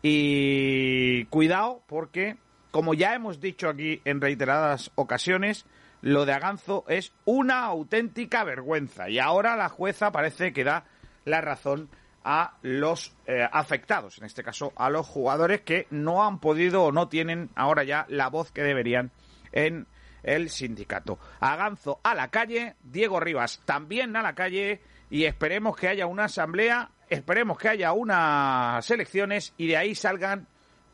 y 0.02 1.24
cuidado 1.26 1.82
porque, 1.86 2.36
como 2.70 2.94
ya 2.94 3.14
hemos 3.14 3.40
dicho 3.40 3.68
aquí 3.68 4.02
en 4.04 4.20
reiteradas 4.20 4.90
ocasiones, 4.96 5.64
lo 6.00 6.26
de 6.26 6.32
Aganzo 6.32 6.84
es 6.88 7.12
una 7.24 7.64
auténtica 7.64 8.42
vergüenza 8.42 9.08
y 9.08 9.20
ahora 9.20 9.56
la 9.56 9.68
jueza 9.68 10.10
parece 10.10 10.52
que 10.52 10.64
da 10.64 10.84
la 11.24 11.40
razón 11.40 11.88
a 12.24 12.56
los 12.62 13.14
eh, 13.26 13.46
afectados, 13.50 14.18
en 14.18 14.24
este 14.24 14.42
caso 14.42 14.72
a 14.76 14.90
los 14.90 15.06
jugadores 15.06 15.62
que 15.62 15.86
no 15.90 16.24
han 16.24 16.38
podido 16.38 16.84
o 16.84 16.92
no 16.92 17.08
tienen 17.08 17.50
ahora 17.54 17.84
ya 17.84 18.06
la 18.08 18.28
voz 18.28 18.52
que 18.52 18.62
deberían 18.62 19.10
en 19.52 19.86
el 20.22 20.50
sindicato. 20.50 21.18
Aganzo 21.40 22.00
a 22.02 22.14
la 22.14 22.28
calle, 22.28 22.76
Diego 22.82 23.20
Rivas 23.20 23.60
también 23.64 24.16
a 24.16 24.22
la 24.22 24.34
calle 24.34 24.80
y 25.10 25.24
esperemos 25.24 25.76
que 25.76 25.88
haya 25.88 26.06
una 26.06 26.24
asamblea, 26.24 26.90
esperemos 27.08 27.58
que 27.58 27.68
haya 27.68 27.92
unas 27.92 28.88
elecciones 28.90 29.52
y 29.56 29.66
de 29.68 29.76
ahí 29.76 29.94
salgan, 29.94 30.46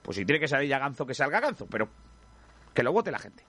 pues 0.03 0.17
si 0.17 0.25
tiene 0.25 0.41
que 0.41 0.49
salir 0.49 0.73
Aganzo, 0.75 1.07
que 1.07 1.15
salga 1.15 1.39
Aganzo, 1.39 1.67
pero 1.67 1.89
que 2.75 2.83
lo 2.83 2.93
vote 2.93 3.11
la 3.11 3.19
gente. 3.19 3.45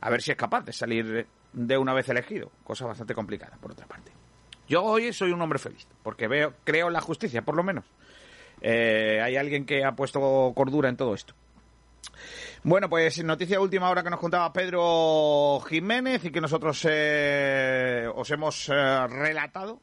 A 0.00 0.10
ver 0.10 0.22
si 0.22 0.30
es 0.30 0.36
capaz 0.36 0.62
de 0.62 0.72
salir 0.72 1.26
de 1.52 1.78
una 1.78 1.94
vez 1.94 2.08
elegido, 2.08 2.52
cosa 2.62 2.86
bastante 2.86 3.14
complicada 3.14 3.56
por 3.56 3.72
otra 3.72 3.86
parte. 3.86 4.15
Yo 4.68 4.82
hoy 4.82 5.12
soy 5.12 5.30
un 5.30 5.40
hombre 5.40 5.58
feliz, 5.58 5.86
porque 6.02 6.26
veo, 6.26 6.54
creo 6.64 6.88
en 6.88 6.92
la 6.92 7.00
justicia, 7.00 7.42
por 7.42 7.56
lo 7.56 7.62
menos. 7.62 7.84
Eh, 8.60 9.20
hay 9.22 9.36
alguien 9.36 9.64
que 9.64 9.84
ha 9.84 9.92
puesto 9.92 10.52
cordura 10.54 10.88
en 10.88 10.96
todo 10.96 11.14
esto. 11.14 11.34
Bueno, 12.64 12.88
pues 12.88 13.22
noticia 13.22 13.60
última 13.60 13.90
hora 13.90 14.02
que 14.02 14.10
nos 14.10 14.18
contaba 14.18 14.52
Pedro 14.52 15.60
Jiménez 15.68 16.24
y 16.24 16.30
que 16.30 16.40
nosotros 16.40 16.84
eh, 16.88 18.08
os 18.12 18.28
hemos 18.30 18.68
eh, 18.68 19.06
relatado. 19.06 19.80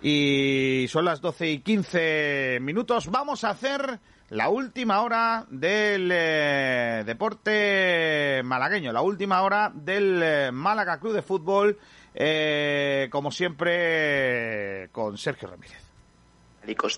Y 0.00 0.86
son 0.90 1.06
las 1.06 1.20
12 1.20 1.48
y 1.48 1.58
15 1.60 2.58
minutos. 2.60 3.08
Vamos 3.10 3.42
a 3.42 3.50
hacer 3.50 3.98
la 4.28 4.48
última 4.50 5.00
hora 5.00 5.46
del 5.48 6.08
deporte 7.06 8.42
malagueño, 8.44 8.92
la 8.92 9.00
última 9.00 9.42
hora 9.42 9.72
del 9.74 10.52
Málaga 10.52 11.00
Club 11.00 11.14
de 11.14 11.22
Fútbol 11.22 11.78
eh, 12.14 13.08
como 13.10 13.30
siempre, 13.30 14.88
con 14.92 15.18
Sergio 15.18 15.48
Ramírez. 15.48 15.84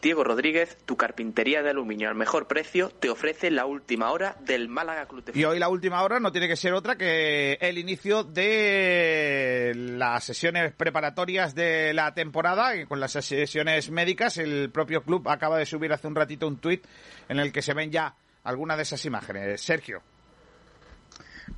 Diego 0.03 0.23
Rodríguez, 0.23 0.77
tu 0.85 0.97
carpintería 0.97 1.63
de 1.63 1.71
aluminio 1.71 2.09
al 2.09 2.15
mejor 2.15 2.47
precio, 2.47 2.91
te 2.91 3.11
ofrece 3.11 3.51
la 3.51 3.67
última 3.67 4.13
hora 4.13 4.37
del 4.41 4.69
Málaga 4.69 5.07
Club 5.07 5.25
Y 5.35 5.45
hoy 5.45 5.59
la 5.59 5.69
última 5.69 6.03
hora 6.03 6.21
no 6.21 6.31
tiene 6.31 6.49
que 6.49 6.57
ser 6.57 6.73
otra 6.73 6.97
que 6.97 7.55
el 7.61 7.79
inicio 7.79 8.23
de 8.23 9.73
las 9.75 10.25
sesiones 10.25 10.73
preparatorias 10.73 11.55
de 11.55 11.93
la 11.95 12.15
temporada, 12.15 12.87
con 12.87 13.01
las 13.01 13.13
sesiones 13.13 13.91
médicas. 13.91 14.39
El 14.39 14.71
propio 14.71 15.03
club 15.03 15.29
acaba 15.29 15.59
de 15.59 15.67
subir 15.67 15.93
hace 15.93 16.07
un 16.07 16.15
ratito 16.15 16.47
un 16.47 16.59
tuit 16.59 16.85
en 17.29 17.41
el 17.41 17.53
que 17.53 17.63
se 17.63 17.75
ven 17.75 17.91
ya 17.91 18.15
algunas 18.45 18.77
de 18.77 18.85
esas 18.85 19.05
imágenes. 19.05 19.61
Sergio. 19.61 20.03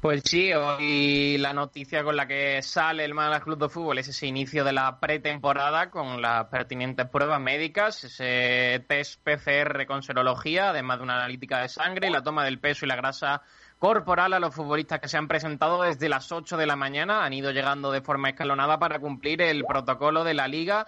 Pues 0.01 0.23
sí, 0.25 0.53
hoy 0.53 1.39
la 1.39 1.53
noticia 1.53 2.05
con 2.05 2.15
la 2.15 2.29
que 2.29 2.63
sale 2.63 3.05
el 3.05 3.15
Málaga 3.15 3.43
Club 3.43 3.59
de 3.59 3.69
Fútbol 3.69 3.99
es 3.99 4.07
ese 4.07 4.27
inicio 4.27 4.63
de 4.63 4.73
la 4.73 5.01
pretemporada 5.01 5.91
con 5.91 6.23
las 6.23 6.45
pertinentes 6.47 7.09
pruebas 7.09 7.41
médicas, 7.41 8.05
ese 8.05 8.85
test 8.87 9.21
PCR 9.25 9.87
con 9.87 10.05
serología, 10.05 10.71
además 10.71 10.99
de 10.99 11.03
una 11.05 11.17
analítica 11.17 11.63
de 11.63 11.69
sangre 11.69 12.09
y 12.09 12.13
la 12.13 12.23
toma 12.23 12.45
del 12.45 12.61
peso 12.61 12.85
y 12.85 12.89
la 12.89 12.97
grasa 12.97 13.43
corporal 13.79 14.35
a 14.35 14.41
los 14.41 14.55
futbolistas 14.55 15.01
que 15.01 15.09
se 15.09 15.17
han 15.17 15.27
presentado 15.27 15.83
desde 15.83 16.09
las 16.09 16.31
8 16.31 16.57
de 16.57 16.67
la 16.67 16.77
mañana. 16.77 17.25
Han 17.25 17.33
ido 17.33 17.51
llegando 17.51 17.91
de 17.91 18.01
forma 18.01 18.29
escalonada 18.29 18.79
para 18.79 19.01
cumplir 19.01 19.43
el 19.43 19.65
protocolo 19.65 20.23
de 20.23 20.35
la 20.35 20.47
liga 20.47 20.87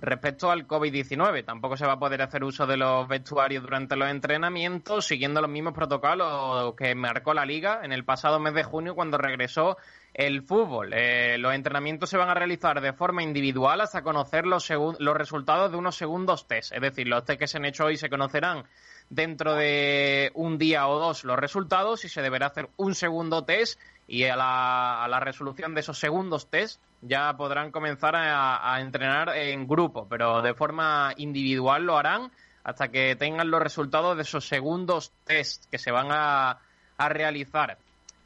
respecto 0.00 0.50
al 0.50 0.66
COVID-19. 0.66 1.44
Tampoco 1.44 1.76
se 1.76 1.86
va 1.86 1.94
a 1.94 1.98
poder 1.98 2.22
hacer 2.22 2.44
uso 2.44 2.66
de 2.66 2.76
los 2.76 3.06
vestuarios 3.08 3.62
durante 3.62 3.96
los 3.96 4.08
entrenamientos, 4.08 5.06
siguiendo 5.06 5.40
los 5.40 5.50
mismos 5.50 5.74
protocolos 5.74 6.74
que 6.76 6.94
marcó 6.94 7.34
la 7.34 7.44
liga 7.44 7.80
en 7.82 7.92
el 7.92 8.04
pasado 8.04 8.38
mes 8.38 8.54
de 8.54 8.64
junio 8.64 8.94
cuando 8.94 9.18
regresó 9.18 9.76
el 10.14 10.42
fútbol. 10.42 10.92
Eh, 10.94 11.36
los 11.38 11.54
entrenamientos 11.54 12.08
se 12.08 12.16
van 12.16 12.30
a 12.30 12.34
realizar 12.34 12.80
de 12.80 12.92
forma 12.92 13.22
individual 13.22 13.80
hasta 13.80 14.02
conocer 14.02 14.46
los, 14.46 14.68
los 14.70 15.16
resultados 15.16 15.70
de 15.70 15.76
unos 15.76 15.96
segundos 15.96 16.46
test. 16.46 16.72
Es 16.72 16.80
decir, 16.80 17.06
los 17.06 17.24
test 17.24 17.38
que 17.38 17.46
se 17.46 17.58
han 17.58 17.66
hecho 17.66 17.84
hoy 17.84 17.96
se 17.96 18.08
conocerán 18.08 18.64
dentro 19.08 19.54
de 19.54 20.30
un 20.34 20.58
día 20.58 20.88
o 20.88 20.98
dos 20.98 21.24
los 21.24 21.38
resultados 21.38 22.04
y 22.04 22.08
se 22.08 22.22
deberá 22.22 22.46
hacer 22.46 22.68
un 22.76 22.94
segundo 22.94 23.44
test 23.44 23.78
y 24.08 24.24
a 24.24 24.36
la, 24.36 25.20
resolución 25.20 25.74
de 25.74 25.80
esos 25.80 25.98
segundos 25.98 26.48
test 26.48 26.80
ya 27.02 27.36
podrán 27.36 27.70
comenzar 27.70 28.14
a, 28.16 28.80
entrenar 28.80 29.36
en 29.36 29.66
grupo, 29.66 30.06
pero 30.08 30.42
de 30.42 30.54
forma 30.54 31.12
individual 31.16 31.84
lo 31.84 31.98
harán 31.98 32.30
hasta 32.64 32.88
que 32.88 33.16
tengan 33.16 33.50
los 33.50 33.62
resultados 33.62 34.16
de 34.16 34.22
esos 34.22 34.46
segundos 34.46 35.12
test 35.24 35.66
que 35.70 35.78
se 35.78 35.90
van 35.90 36.08
a, 36.10 36.58
realizar. 36.98 37.78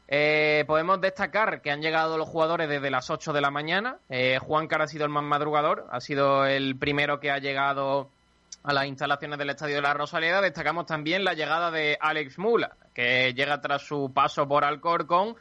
Eh, 0.07 0.63
podemos 0.65 0.99
destacar 0.99 1.61
que 1.61 1.71
han 1.71 1.81
llegado 1.81 2.17
los 2.17 2.27
jugadores 2.27 2.67
desde 2.69 2.89
las 2.89 3.09
8 3.09 3.33
de 3.33 3.41
la 3.41 3.51
mañana. 3.51 3.97
Eh, 4.09 4.39
Juan 4.41 4.67
Car 4.67 4.81
ha 4.81 4.87
sido 4.87 5.05
el 5.05 5.11
más 5.11 5.23
madrugador, 5.23 5.87
ha 5.91 5.99
sido 5.99 6.45
el 6.45 6.77
primero 6.77 7.19
que 7.19 7.31
ha 7.31 7.37
llegado 7.37 8.09
a 8.63 8.73
las 8.73 8.85
instalaciones 8.85 9.39
del 9.39 9.49
Estadio 9.49 9.75
de 9.75 9.81
la 9.81 9.93
Rosaleda. 9.93 10.41
Destacamos 10.41 10.85
también 10.85 11.23
la 11.23 11.33
llegada 11.33 11.71
de 11.71 11.97
Alex 11.99 12.37
Mula, 12.39 12.75
que 12.93 13.33
llega 13.33 13.61
tras 13.61 13.83
su 13.83 14.11
paso 14.13 14.47
por 14.47 14.63
Alcorcón. 14.63 15.35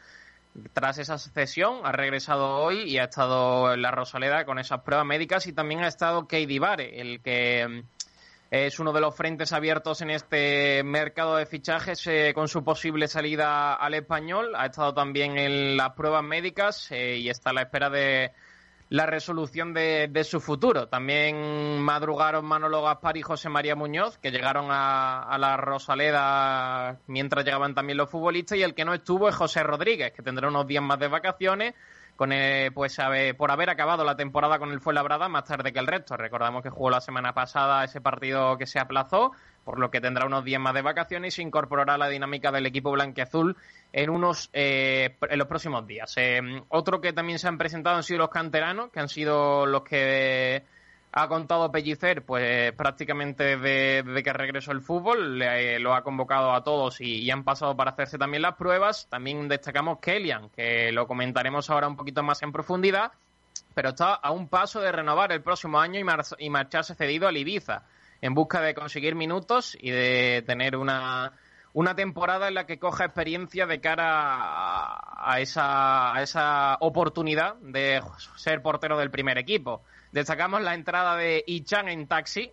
Tras 0.73 0.99
esa 0.99 1.17
cesión, 1.17 1.81
ha 1.85 1.93
regresado 1.93 2.57
hoy 2.57 2.83
y 2.83 2.99
ha 2.99 3.05
estado 3.05 3.73
en 3.73 3.83
la 3.83 3.93
Rosaleda 3.93 4.45
con 4.45 4.59
esas 4.59 4.81
pruebas 4.81 5.07
médicas 5.07 5.47
y 5.47 5.53
también 5.53 5.83
ha 5.83 5.89
estado 5.89 6.27
Keidi 6.27 6.59
Vare, 6.59 7.01
el 7.01 7.21
que 7.21 7.67
mm, 7.69 7.83
es 8.51 8.81
uno 8.81 8.93
de 8.93 9.01
los 9.01 9.15
frentes 9.15 9.53
abiertos 9.53 10.03
en 10.03 10.11
este 10.11 10.83
mercado 10.83 11.37
de 11.37 11.47
fichajes 11.47 12.05
eh, 12.09 12.33
con 12.35 12.49
su 12.49 12.65
posible 12.65 13.07
salida 13.07 13.75
al 13.75 13.95
español. 13.95 14.55
Ha 14.57 14.67
estado 14.67 14.93
también 14.93 15.39
en 15.39 15.77
las 15.77 15.93
pruebas 15.93 16.25
médicas 16.25 16.91
eh, 16.91 17.17
y 17.19 17.29
está 17.29 17.51
a 17.51 17.53
la 17.53 17.63
espera 17.63 17.89
de, 17.89 18.33
la 18.91 19.07
resolución 19.07 19.73
de, 19.73 20.25
su 20.25 20.41
futuro. 20.41 20.89
También 20.89 21.81
madrugaron 21.81 22.45
Manolo 22.45 22.83
Gaspar 22.83 23.17
y 23.17 23.23
José 23.23 23.49
María 23.49 23.77
Muñoz, 23.77 24.19
que 24.19 24.33
llegaron 24.33 24.67
a, 24.69 25.37
la 25.39 25.57
Rosaleda 25.57 26.99
mientras 27.07 27.45
llegaban 27.45 27.75
también 27.75 27.97
los 27.97 28.11
futbolistas, 28.11 28.59
y 28.59 28.63
el 28.63 28.75
que 28.75 28.85
no 28.85 28.93
estuvo 28.93 29.29
es 29.29 29.37
José 29.37 29.63
Rodríguez, 29.63 30.13
que 30.13 30.23
tendrá 30.23 30.49
unos 30.49 30.67
días 30.67 30.83
más 30.83 30.99
de 30.99 31.07
vacaciones, 31.07 31.75
con 32.21 32.35
pues 32.75 32.99
por 33.39 33.51
haber 33.51 33.71
acabado 33.71 34.05
la 34.05 34.15
temporada 34.15 34.59
con 34.59 34.73
el 34.73 34.81
Fuenlabrada 34.83 35.31
más 35.31 35.45
tarde 35.45 35.73
que 35.73 35.79
el 35.79 35.87
resto. 35.87 36.19
Recordamos 36.19 36.63
que 36.63 36.69
jugó 36.69 36.91
la 36.91 37.01
semana 37.01 37.33
pasada 37.33 37.83
ese 37.83 38.03
partido 38.03 38.59
que 38.59 38.67
se 38.67 38.79
aplazó 38.79 39.33
por 39.65 39.79
lo 39.79 39.91
que 39.91 40.03
tendrá 40.03 40.27
unos 40.27 40.45
días 40.45 40.61
más 40.61 40.75
de 40.75 40.83
vacaciones 40.83 41.33
y 41.33 41.37
se 41.37 41.43
incorporará 41.43 41.97
la 41.97 42.11
dinámica 42.11 42.53
del 42.53 42.67
equipo 42.67 42.91
blanqueazul 42.91 43.57
en 43.95 44.11
unos 44.11 44.51
eh, 44.53 45.17
en 45.31 45.39
los 45.39 45.49
próximos 45.49 45.87
días. 45.87 46.13
Eh, 46.19 46.43
otro 46.69 47.01
que 47.01 47.15
también 47.15 47.39
se 47.39 47.49
han 47.49 47.57
presentado 47.57 47.97
han 47.97 48.03
sido 48.03 48.19
los 48.19 48.29
canteranos, 48.29 48.91
que 48.91 49.01
han 49.01 49.09
sido 49.09 49.65
los 49.65 49.83
que 49.85 50.63
ha 51.13 51.29
contado 51.29 51.73
Pellicer, 51.73 52.25
pues 52.25 52.73
prácticamente 52.73 53.57
desde, 53.57 54.23
que 54.23 54.33
regresó 54.33 54.73
el 54.73 54.81
fútbol, 54.81 55.39
le, 55.39 55.79
lo 55.81 55.95
ha 55.95 56.03
convocado 56.03 56.53
a 56.53 56.63
todos 56.63 57.01
y, 57.01 57.31
han 57.31 57.45
pasado 57.45 57.77
para 57.77 57.93
hacerse 57.93 58.19
también 58.19 58.43
las 58.43 58.57
pruebas. 58.57 59.09
También 59.11 59.49
destacamos 59.49 59.99
Kellyan, 59.99 60.51
que 60.51 60.93
lo 60.93 61.07
comentaremos 61.07 61.69
ahora 61.71 61.89
un 61.89 61.97
poquito 61.97 62.23
más 62.23 62.43
en 62.43 62.53
profundidad, 62.53 63.13
pero 63.75 63.91
está 63.91 64.15
a 64.15 64.31
un 64.31 64.49
paso 64.49 64.81
de 64.81 64.93
renovar 64.93 65.33
el 65.33 65.43
próximo 65.43 65.81
año 65.81 66.01
y, 66.01 66.45
y 66.45 66.51
marcharse 66.51 66.95
cedido 66.95 67.27
al 67.27 67.37
Ibiza 67.37 67.83
en 68.21 68.35
busca 68.35 68.61
de 68.61 68.75
conseguir 68.75 69.15
minutos 69.15 69.77
y 69.81 69.91
de 69.91 70.43
tener 70.47 70.77
una, 70.77 71.33
una 71.73 71.95
temporada 71.95 72.49
en 72.49 72.55
la 72.55 72.67
que 72.67 72.79
coja 72.79 73.05
experiencia 73.05 73.67
de 73.67 73.81
cara 73.81 74.99
a, 75.17 75.41
esa, 75.41 76.15
a 76.15 76.23
esa 76.23 76.77
oportunidad 76.81 77.57
de 77.57 78.03
ser 78.37 78.63
portero 78.63 78.99
del 78.99 79.11
primer 79.11 79.39
equipo. 79.39 79.83
Destacamos 80.13 80.63
la 80.63 80.75
entrada 80.75 81.17
de 81.17 81.45
Ichan 81.47 81.89
en 81.89 82.07
taxi 82.07 82.51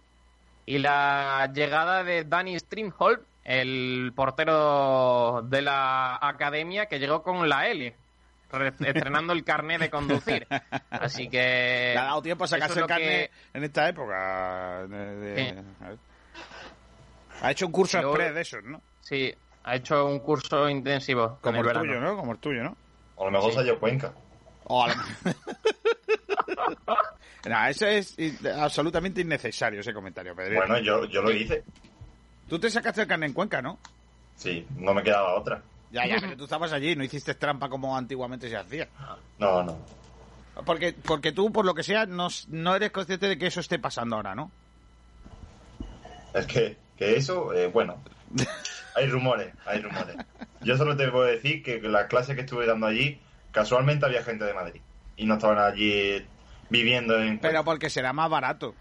y 0.65 0.77
la 0.77 1.51
llegada 1.53 2.03
de 2.03 2.23
Danny 2.23 2.59
Stringholm, 2.59 3.21
el 3.43 4.11
portero 4.15 5.41
de 5.43 5.61
la 5.61 6.19
academia 6.21 6.85
que 6.87 6.99
llegó 6.99 7.23
con 7.23 7.47
la 7.47 7.67
L 7.67 7.95
estrenando 8.79 9.33
el 9.33 9.43
carnet 9.43 9.79
de 9.79 9.89
conducir. 9.89 10.47
Así 10.89 11.29
que. 11.29 11.91
Le 11.93 11.97
ha 11.97 12.03
dado 12.03 12.21
tiempo 12.21 12.43
a 12.45 12.47
sacarse 12.47 12.79
el 12.79 12.85
carnet 12.85 13.31
en 13.53 13.63
esta 13.63 13.89
época. 13.89 14.85
Ha 17.41 17.51
hecho 17.51 17.65
un 17.67 17.71
curso 17.71 17.99
express 17.99 18.33
de 18.33 18.41
esos, 18.41 18.63
¿no? 18.63 18.81
Sí, 19.01 19.33
ha 19.63 19.75
hecho 19.75 20.05
un 20.05 20.19
curso 20.19 20.69
intensivo. 20.69 21.37
Como 21.41 21.61
el, 21.61 21.73
tuyo, 21.73 21.99
¿no? 21.99 22.17
Como 22.17 22.31
el 22.31 22.39
tuyo, 22.39 22.63
¿no? 22.63 22.75
O 23.15 23.23
a 23.23 23.25
lo 23.25 23.31
mejor 23.31 23.53
salió 23.53 23.79
Cuenca. 23.79 24.13
O 24.65 24.85
no, 27.47 27.67
eso 27.67 27.85
es 27.87 28.15
absolutamente 28.57 29.21
innecesario 29.21 29.81
ese 29.81 29.93
comentario, 29.93 30.35
Pedro. 30.35 30.55
Bueno, 30.55 30.79
yo, 30.79 31.05
yo 31.05 31.21
lo 31.21 31.31
hice. 31.31 31.63
Tú 32.47 32.59
te 32.59 32.69
sacaste 32.69 33.01
el 33.01 33.07
carnet 33.07 33.29
en 33.29 33.33
Cuenca, 33.33 33.61
¿no? 33.61 33.77
Sí, 34.35 34.65
no 34.77 34.93
me 34.93 35.03
quedaba 35.03 35.35
otra. 35.35 35.61
Ya, 35.91 36.05
ya, 36.05 36.17
pero 36.19 36.35
tú 36.37 36.43
estabas 36.45 36.73
allí, 36.73 36.95
no 36.95 37.03
hiciste 37.03 37.35
trampa 37.35 37.69
como 37.69 37.95
antiguamente 37.97 38.49
se 38.49 38.57
hacía. 38.57 38.87
No, 39.39 39.63
no. 39.63 39.77
Porque, 40.65 40.93
porque 40.93 41.31
tú, 41.31 41.51
por 41.51 41.65
lo 41.65 41.73
que 41.73 41.83
sea, 41.83 42.05
no, 42.05 42.27
no 42.49 42.75
eres 42.75 42.91
consciente 42.91 43.27
de 43.27 43.37
que 43.37 43.47
eso 43.47 43.59
esté 43.59 43.79
pasando 43.79 44.15
ahora, 44.15 44.35
¿no? 44.35 44.51
Es 46.33 46.45
que, 46.45 46.77
que 46.97 47.15
eso, 47.15 47.53
eh, 47.53 47.67
bueno, 47.67 48.01
hay 48.95 49.07
rumores, 49.07 49.53
hay 49.65 49.81
rumores. 49.81 50.17
Yo 50.61 50.77
solo 50.77 50.97
te 50.97 51.07
puedo 51.09 51.25
decir 51.25 51.63
que 51.63 51.79
la 51.81 52.07
clase 52.07 52.35
que 52.35 52.41
estuve 52.41 52.65
dando 52.65 52.87
allí, 52.87 53.19
casualmente 53.51 54.05
había 54.05 54.23
gente 54.23 54.45
de 54.45 54.53
Madrid. 54.53 54.81
Y 55.15 55.25
no 55.25 55.35
estaban 55.35 55.59
allí 55.59 56.25
viviendo 56.69 57.21
en... 57.21 57.39
Pero 57.39 57.63
porque 57.63 57.89
será 57.89 58.13
más 58.13 58.29
barato. 58.29 58.73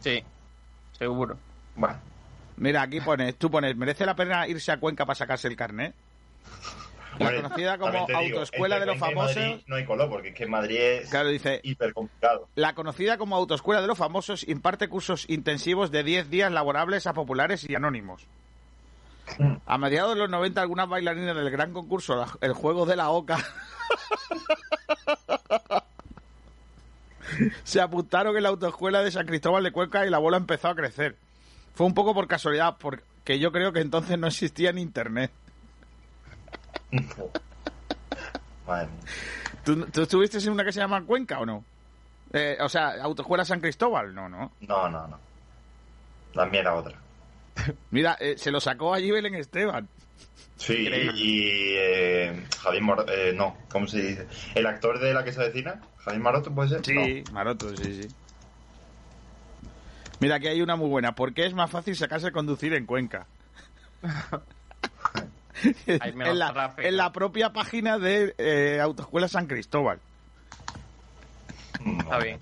Sí, 0.00 0.22
seguro. 0.98 1.38
Bueno. 1.74 1.98
Mira, 2.56 2.82
aquí 2.82 3.00
pones, 3.00 3.36
tú 3.36 3.50
pones, 3.50 3.74
¿merece 3.76 4.04
la 4.04 4.14
pena 4.14 4.46
irse 4.46 4.70
a 4.70 4.78
Cuenca 4.78 5.06
para 5.06 5.14
sacarse 5.14 5.48
el 5.48 5.56
carnet? 5.56 5.94
La 7.18 7.34
conocida 7.34 7.78
como 7.78 7.98
autoescuela 7.98 8.78
de 8.78 8.86
los 8.86 8.98
famosos. 8.98 9.62
no 9.66 9.76
hay 9.76 9.84
color, 9.84 10.08
porque 10.08 10.28
es 10.28 10.34
que 10.34 10.46
Madrid 10.46 10.78
es 10.78 11.10
claro, 11.10 11.28
dice, 11.28 11.60
hiper 11.62 11.92
complicado. 11.92 12.48
La 12.54 12.74
conocida 12.74 13.18
como 13.18 13.36
autoescuela 13.36 13.80
de 13.80 13.86
los 13.86 13.98
famosos 13.98 14.46
imparte 14.48 14.88
cursos 14.88 15.26
intensivos 15.28 15.90
de 15.90 16.02
10 16.02 16.30
días 16.30 16.52
laborables 16.52 17.06
a 17.06 17.12
populares 17.12 17.68
y 17.68 17.74
anónimos. 17.74 18.26
A 19.66 19.78
mediados 19.78 20.14
de 20.14 20.20
los 20.20 20.30
90, 20.30 20.60
algunas 20.60 20.88
bailarinas 20.88 21.36
del 21.36 21.50
gran 21.50 21.72
concurso 21.72 22.26
El 22.40 22.52
Juego 22.52 22.84
de 22.84 22.96
la 22.96 23.10
Oca 23.10 23.38
se 27.64 27.80
apuntaron 27.80 28.36
en 28.36 28.42
la 28.42 28.50
autoescuela 28.50 29.02
de 29.02 29.10
San 29.10 29.26
Cristóbal 29.26 29.64
de 29.64 29.72
Cuenca 29.72 30.06
y 30.06 30.10
la 30.10 30.18
bola 30.18 30.36
empezó 30.36 30.68
a 30.68 30.74
crecer. 30.74 31.16
Fue 31.74 31.86
un 31.86 31.94
poco 31.94 32.14
por 32.14 32.26
casualidad, 32.28 32.76
porque 32.78 33.38
yo 33.38 33.52
creo 33.52 33.72
que 33.72 33.80
entonces 33.80 34.18
no 34.18 34.26
existía 34.26 34.72
ni 34.72 34.82
internet. 34.82 35.30
¿Tú, 39.64 39.86
estuviste 40.02 40.38
en 40.38 40.50
una 40.50 40.64
que 40.64 40.72
se 40.72 40.80
llama 40.80 41.04
Cuenca 41.04 41.40
o 41.40 41.46
no? 41.46 41.64
Eh, 42.32 42.56
o 42.60 42.68
sea, 42.68 43.02
Autoescuela 43.02 43.44
San 43.44 43.60
Cristóbal, 43.60 44.14
no, 44.14 44.28
no. 44.28 44.52
No, 44.60 44.88
no, 44.88 45.08
no. 45.08 45.18
También 46.32 46.62
era 46.62 46.74
otra. 46.76 46.96
Mira, 47.90 48.16
eh, 48.20 48.36
se 48.38 48.50
lo 48.50 48.60
sacó 48.60 48.94
allí 48.94 49.10
Belén 49.10 49.34
Esteban. 49.34 49.88
Sí, 50.56 50.74
y, 51.14 51.74
eh, 51.76 52.46
Javier 52.62 52.82
eh, 53.08 53.32
no, 53.34 53.56
¿cómo 53.70 53.86
se 53.86 54.02
dice? 54.02 54.26
¿El 54.54 54.66
actor 54.66 55.00
de 55.00 55.14
la 55.14 55.24
que 55.24 55.32
se 55.32 55.40
avecina? 55.40 55.80
¿Javier 55.98 56.22
Maroto 56.22 56.54
puede 56.54 56.68
ser? 56.68 56.84
Sí, 56.84 57.24
Maroto, 57.32 57.74
sí, 57.76 58.02
sí. 58.02 58.08
Mira, 60.20 60.36
aquí 60.36 60.48
hay 60.48 60.60
una 60.60 60.76
muy 60.76 60.88
buena. 60.88 61.14
¿Por 61.14 61.32
qué 61.32 61.46
es 61.46 61.54
más 61.54 61.70
fácil 61.70 61.96
sacarse 61.96 62.28
a 62.28 62.32
conducir 62.32 62.74
en 62.74 62.84
Cuenca? 62.84 63.26
en, 65.86 66.38
la, 66.38 67.12
propia 67.12 67.52
página 67.52 67.98
de 67.98 68.34
eh, 68.36 68.80
Autoescuela 68.80 69.28
San 69.28 69.46
Cristóbal. 69.46 69.98
Está 71.98 72.18
bien. 72.18 72.38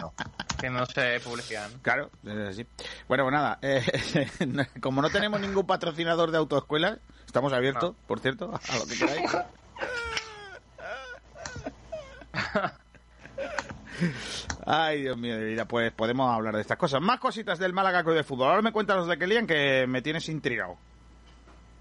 Que 0.60 0.70
no 0.70 0.84
se 0.86 1.20
publicidad. 1.20 1.70
Claro, 1.82 2.10
sí. 2.52 2.66
Bueno, 3.06 3.24
pues 3.24 3.32
nada. 3.32 3.58
Eh, 3.62 3.84
como 4.80 5.00
no 5.00 5.10
tenemos 5.10 5.40
ningún 5.40 5.66
patrocinador 5.66 6.32
de 6.32 6.38
autoescuelas, 6.38 6.98
estamos 7.28 7.52
abiertos, 7.52 7.94
por 8.06 8.20
cierto, 8.20 8.46
a 8.46 8.78
lo 8.78 8.86
que 8.86 8.96
queráis. 8.98 9.36
Ay, 14.66 15.02
Dios 15.02 15.16
mío 15.16 15.36
de 15.36 15.44
vida, 15.44 15.66
pues 15.66 15.92
podemos 15.92 16.34
hablar 16.34 16.54
de 16.54 16.62
estas 16.62 16.78
cosas. 16.78 17.00
Más 17.02 17.20
cositas 17.20 17.58
del 17.58 17.72
Málaga 17.72 18.02
Club 18.02 18.16
de 18.16 18.24
Fútbol. 18.24 18.48
Ahora 18.48 18.62
me 18.62 18.72
cuentas 18.72 18.96
los 18.96 19.06
de 19.08 19.18
Kelian 19.18 19.46
que 19.46 19.86
me 19.86 20.02
tienes 20.02 20.28
intrigado. 20.28 20.76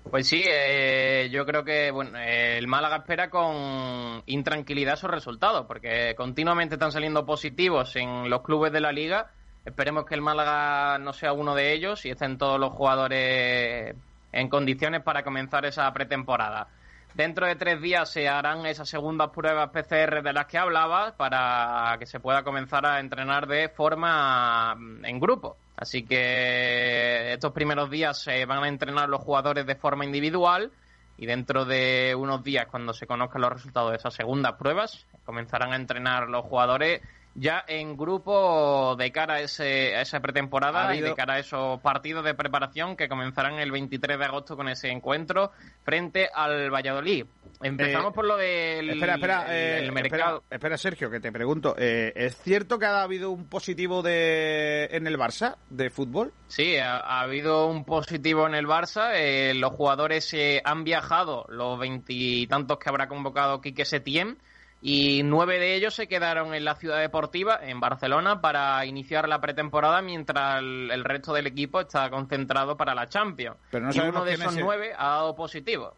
Pues 0.09 0.27
sí, 0.27 0.43
eh, 0.45 1.29
yo 1.31 1.45
creo 1.45 1.63
que 1.63 1.91
bueno, 1.91 2.17
el 2.19 2.67
Málaga 2.67 2.97
espera 2.97 3.29
con 3.29 4.23
intranquilidad 4.25 4.97
sus 4.97 5.09
resultados, 5.09 5.65
porque 5.65 6.13
continuamente 6.15 6.75
están 6.75 6.91
saliendo 6.91 7.25
positivos 7.25 7.95
en 7.95 8.29
los 8.29 8.41
clubes 8.41 8.71
de 8.71 8.81
la 8.81 8.91
liga 8.91 9.31
Esperemos 9.67 10.05
que 10.05 10.15
el 10.15 10.21
Málaga 10.21 10.97
no 10.97 11.11
sea 11.11 11.33
uno 11.33 11.53
de 11.53 11.73
ellos 11.73 12.05
y 12.05 12.09
estén 12.09 12.37
todos 12.37 12.57
los 12.57 12.71
jugadores 12.71 13.93
en 14.37 14.49
condiciones 14.49 15.01
para 15.01 15.23
comenzar 15.23 15.65
esa 15.65 15.91
pretemporada. 15.91 16.67
Dentro 17.15 17.47
de 17.47 17.55
tres 17.55 17.81
días 17.81 18.11
se 18.11 18.29
harán 18.29 18.67
esas 18.67 18.87
segundas 18.87 19.31
pruebas 19.31 19.71
PCR 19.71 20.21
de 20.21 20.33
las 20.33 20.45
que 20.45 20.59
hablaba 20.59 21.17
para 21.17 21.95
que 21.97 22.05
se 22.05 22.19
pueda 22.19 22.43
comenzar 22.43 22.85
a 22.85 22.99
entrenar 22.99 23.47
de 23.47 23.69
forma 23.69 24.75
mm, 24.75 25.05
en 25.05 25.19
grupo. 25.19 25.57
Así 25.75 26.03
que 26.03 27.33
estos 27.33 27.51
primeros 27.51 27.89
días 27.89 28.21
se 28.21 28.45
van 28.45 28.63
a 28.63 28.67
entrenar 28.67 29.09
los 29.09 29.21
jugadores 29.21 29.65
de 29.65 29.75
forma 29.75 30.05
individual 30.05 30.71
y 31.17 31.25
dentro 31.25 31.65
de 31.65 32.13
unos 32.15 32.43
días, 32.43 32.67
cuando 32.67 32.93
se 32.93 33.07
conozcan 33.07 33.41
los 33.41 33.53
resultados 33.53 33.89
de 33.89 33.97
esas 33.97 34.13
segundas 34.13 34.53
pruebas, 34.53 35.07
comenzarán 35.25 35.73
a 35.73 35.77
entrenar 35.77 36.29
los 36.29 36.45
jugadores 36.45 37.01
ya 37.39 37.63
en 37.67 37.95
grupo 37.95 38.95
de 38.97 39.11
cara 39.11 39.35
a, 39.35 39.41
ese, 39.41 39.95
a 39.95 40.01
esa 40.01 40.19
pretemporada 40.19 40.95
y 40.95 41.01
de 41.01 41.13
cara 41.13 41.35
a 41.35 41.39
esos 41.39 41.79
partidos 41.81 42.25
de 42.25 42.33
preparación 42.33 42.95
que 42.95 43.07
comenzarán 43.07 43.59
el 43.59 43.71
23 43.71 44.17
de 44.17 44.25
agosto 44.25 44.57
con 44.57 44.67
ese 44.67 44.89
encuentro 44.89 45.51
frente 45.83 46.27
al 46.33 46.71
Valladolid. 46.73 47.25
Empezamos 47.61 48.11
Eh, 48.11 48.15
por 48.15 48.25
lo 48.25 48.37
del 48.37 48.89
Espera, 48.89 49.15
espera, 49.15 49.45
eh, 49.55 49.79
el 49.85 49.91
mercado. 49.91 50.37
espera, 50.37 50.55
espera, 50.55 50.77
Sergio, 50.77 51.11
que 51.11 51.19
te 51.19 51.31
pregunto. 51.31 51.75
eh, 51.77 52.11
¿Es 52.15 52.35
cierto 52.37 52.79
que 52.79 52.85
ha 52.87 53.03
habido 53.03 53.29
un 53.31 53.47
positivo 53.47 54.01
de 54.01 54.85
en 54.91 55.05
el 55.05 55.17
Barça 55.17 55.57
de 55.69 55.89
fútbol? 55.91 56.33
Sí, 56.47 56.77
ha, 56.77 56.97
ha 56.97 57.21
habido 57.21 57.67
un 57.67 57.85
positivo 57.85 58.47
en 58.47 58.55
el 58.55 58.65
Barça. 58.67 59.11
eh, 59.13 59.53
los 59.55 59.71
jugadores 59.73 60.33
eh, 60.33 60.61
han 60.65 60.83
viajado, 60.83 61.45
los 61.49 61.77
veintitantos 61.79 62.79
que 62.79 62.89
habrá 62.89 63.07
convocado 63.07 63.61
Quique 63.61 63.85
Setién, 63.85 64.37
y 64.81 65.23
nueve 65.23 65.59
de 65.59 65.75
ellos 65.75 65.95
se 65.95 66.07
quedaron 66.07 66.53
en 66.53 66.63
la 66.63 66.75
ciudad 66.75 66.99
deportiva, 66.99 67.59
en 67.61 67.79
Barcelona, 67.79 68.41
para 68.41 68.85
iniciar 68.85 69.27
la 69.27 69.41
pretemporada, 69.41 70.01
mientras 70.01 70.59
el, 70.59 70.91
el 70.91 71.03
resto 71.03 71.33
del 71.33 71.47
equipo 71.47 71.81
está 71.81 72.09
concentrado 72.09 72.77
para 72.77 72.93
la 72.93 73.07
Champions. 73.07 73.57
Pero 73.71 73.87
no 73.87 73.93
y 73.93 73.99
uno 73.99 74.23
de 74.23 74.33
esos 74.33 74.47
es 74.53 74.57
el- 74.57 74.63
nueve 74.63 74.93
ha 74.97 75.07
dado 75.07 75.35
positivo. 75.35 75.93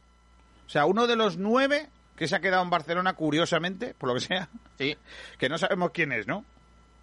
O 0.65 0.69
sea, 0.69 0.85
uno 0.85 1.07
de 1.07 1.15
los 1.15 1.37
nueve 1.37 1.89
que 2.15 2.27
se 2.27 2.35
ha 2.35 2.39
quedado 2.39 2.63
en 2.63 2.69
Barcelona, 2.69 3.13
curiosamente, 3.13 3.93
por 3.97 4.09
lo 4.09 4.15
que 4.15 4.21
sea, 4.21 4.49
Sí. 4.77 4.97
que 5.37 5.49
no 5.49 5.57
sabemos 5.57 5.91
quién 5.91 6.11
es, 6.11 6.27
¿no? 6.27 6.45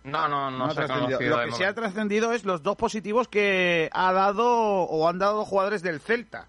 No, 0.04 0.28
no, 0.28 0.50
no, 0.52 0.66
ha 0.66 0.70
se 0.70 0.82
ha 0.82 0.86
Lo 0.98 1.18
que 1.46 1.52
se 1.52 1.66
ha 1.66 1.74
trascendido 1.74 2.32
es 2.32 2.44
los 2.44 2.62
dos 2.62 2.76
positivos 2.76 3.26
que 3.26 3.90
ha 3.92 4.12
dado 4.12 4.46
o 4.48 5.08
han 5.08 5.18
dado 5.18 5.44
jugadores 5.44 5.82
del 5.82 5.98
Celta, 6.00 6.46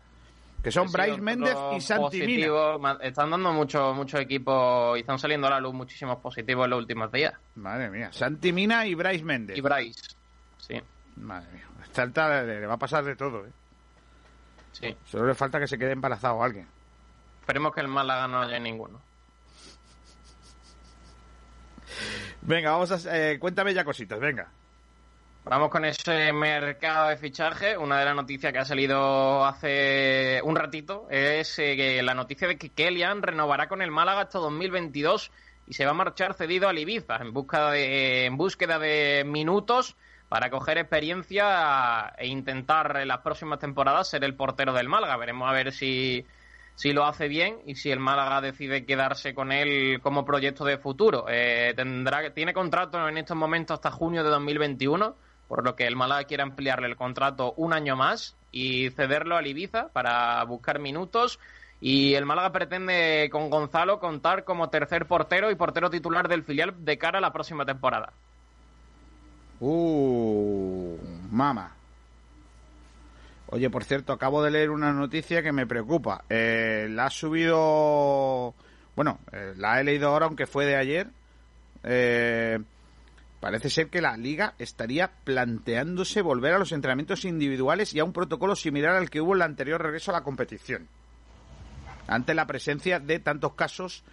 que 0.67 0.71
son 0.73 0.91
Bryce 0.91 1.21
Méndez 1.21 1.55
y 1.77 1.79
Santi 1.79 2.19
Mina. 2.19 2.51
positivo. 2.51 2.97
Están 3.01 3.29
dando 3.29 3.53
muchos 3.53 3.95
muchos 3.95 4.19
equipos 4.19 4.97
y 4.97 4.99
están 4.99 5.17
saliendo 5.17 5.47
a 5.47 5.51
la 5.51 5.61
luz 5.61 5.73
muchísimos 5.73 6.17
positivos 6.19 6.65
en 6.65 6.71
los 6.71 6.79
últimos 6.79 7.09
días. 7.09 7.33
Madre 7.55 7.89
mía, 7.89 8.11
Santi 8.11 8.51
Mina 8.51 8.85
y 8.85 8.93
Bryce 8.93 9.23
Méndez. 9.23 9.57
Y 9.57 9.61
Bryce, 9.61 10.01
sí, 10.57 10.81
Madre 11.15 11.47
mía, 11.53 12.43
le 12.43 12.67
va 12.67 12.73
a 12.73 12.77
pasar 12.77 13.05
de 13.05 13.15
todo, 13.15 13.45
¿eh? 13.45 13.51
sí. 14.73 14.93
Solo 15.05 15.27
le 15.27 15.35
falta 15.35 15.57
que 15.57 15.67
se 15.67 15.77
quede 15.77 15.93
embarazado 15.93 16.43
alguien. 16.43 16.67
Esperemos 17.39 17.73
que 17.73 17.79
el 17.79 17.87
Málaga 17.87 18.27
no 18.27 18.41
haya 18.41 18.59
ninguno. 18.59 18.99
Venga, 22.41 22.71
vamos 22.71 22.91
a... 22.91 23.17
eh, 23.17 23.39
cuéntame 23.39 23.73
ya 23.73 23.85
cositas, 23.85 24.19
venga. 24.19 24.49
Vamos 25.49 25.69
con 25.69 25.85
ese 25.85 26.33
mercado 26.33 27.07
de 27.07 27.15
fichaje. 27.15 27.77
Una 27.77 27.99
de 27.99 28.05
las 28.05 28.15
noticias 28.15 28.51
que 28.51 28.59
ha 28.59 28.65
salido 28.65 29.45
hace 29.45 30.41
un 30.43 30.57
ratito 30.57 31.07
es 31.09 31.57
eh, 31.59 32.01
la 32.03 32.13
noticia 32.13 32.49
de 32.49 32.57
que 32.57 32.69
Kellyan 32.69 33.21
renovará 33.21 33.69
con 33.69 33.81
el 33.81 33.89
Málaga 33.89 34.21
hasta 34.21 34.39
2022 34.39 35.31
y 35.67 35.73
se 35.73 35.85
va 35.85 35.91
a 35.91 35.93
marchar 35.93 36.33
cedido 36.33 36.67
al 36.67 36.77
Ibiza 36.77 37.15
en 37.21 37.31
búsqueda 37.31 37.71
de, 37.71 38.25
en 38.25 38.35
búsqueda 38.35 38.77
de 38.77 39.23
minutos 39.25 39.95
para 40.27 40.49
coger 40.49 40.79
experiencia 40.79 42.13
e 42.17 42.27
intentar 42.27 42.97
en 42.97 43.07
las 43.07 43.19
próximas 43.19 43.59
temporadas 43.59 44.09
ser 44.09 44.25
el 44.25 44.35
portero 44.35 44.73
del 44.73 44.89
Málaga. 44.89 45.15
Veremos 45.15 45.49
a 45.49 45.53
ver 45.53 45.71
si, 45.71 46.25
si 46.75 46.91
lo 46.91 47.05
hace 47.05 47.29
bien 47.29 47.59
y 47.65 47.75
si 47.75 47.89
el 47.89 47.99
Málaga 48.01 48.41
decide 48.41 48.85
quedarse 48.85 49.33
con 49.33 49.53
él 49.53 50.01
como 50.01 50.25
proyecto 50.25 50.65
de 50.65 50.77
futuro. 50.77 51.25
Eh, 51.29 51.71
tendrá 51.73 52.33
tiene 52.33 52.53
contrato 52.53 53.07
en 53.07 53.17
estos 53.17 53.37
momentos 53.37 53.75
hasta 53.75 53.91
junio 53.91 54.25
de 54.25 54.29
2021, 54.29 55.15
por 55.47 55.63
lo 55.63 55.75
que 55.75 55.87
el 55.87 55.95
Málaga 55.95 56.25
quiere 56.25 56.43
ampliarle 56.43 56.87
el 56.87 56.95
contrato 56.95 57.53
un 57.57 57.73
año 57.73 57.95
más 57.95 58.35
y 58.51 58.89
cederlo 58.91 59.37
al 59.37 59.47
Ibiza 59.47 59.89
para 59.89 60.43
buscar 60.43 60.79
minutos. 60.79 61.39
Y 61.79 62.15
el 62.15 62.25
Málaga 62.25 62.51
pretende 62.51 63.29
con 63.31 63.49
Gonzalo 63.49 63.99
contar 63.99 64.43
como 64.43 64.69
tercer 64.69 65.05
portero 65.05 65.51
y 65.51 65.55
portero 65.55 65.89
titular 65.89 66.27
del 66.27 66.43
filial 66.43 66.73
de 66.83 66.97
cara 66.97 67.19
a 67.19 67.21
la 67.21 67.31
próxima 67.31 67.65
temporada. 67.65 68.13
Uh, 69.59 70.97
mama. 71.31 71.73
Oye, 73.49 73.69
por 73.69 73.83
cierto, 73.85 74.11
acabo 74.11 74.43
de 74.43 74.51
leer 74.51 74.71
una 74.71 74.91
noticia 74.91 75.41
que 75.41 75.53
me 75.53 75.65
preocupa. 75.65 76.23
Eh, 76.29 76.87
la 76.89 77.05
ha 77.05 77.09
subido... 77.09 78.53
Bueno, 78.95 79.19
eh, 79.31 79.53
la 79.55 79.79
he 79.79 79.83
leído 79.83 80.09
ahora, 80.09 80.25
aunque 80.25 80.47
fue 80.47 80.65
de 80.65 80.75
ayer. 80.75 81.07
Eh, 81.83 82.59
parece 83.39 83.69
ser 83.69 83.89
que 83.89 84.01
la 84.01 84.17
liga 84.17 84.53
estaría 84.57 85.11
planteándose 85.23 86.21
volver 86.21 86.53
a 86.53 86.59
los 86.59 86.71
entrenamientos 86.71 87.23
individuales 87.25 87.93
y 87.93 87.99
a 87.99 88.03
un 88.03 88.13
protocolo 88.13 88.55
similar 88.55 88.95
al 88.95 89.09
que 89.09 89.21
hubo 89.21 89.33
en 89.33 89.37
el 89.37 89.41
anterior 89.43 89.81
regreso 89.81 90.11
a 90.11 90.15
la 90.15 90.23
competición. 90.23 90.87
Ante 92.07 92.33
la 92.33 92.47
presencia 92.47 92.99
de 92.99 93.19
tantos 93.19 93.53
casos 93.53 94.03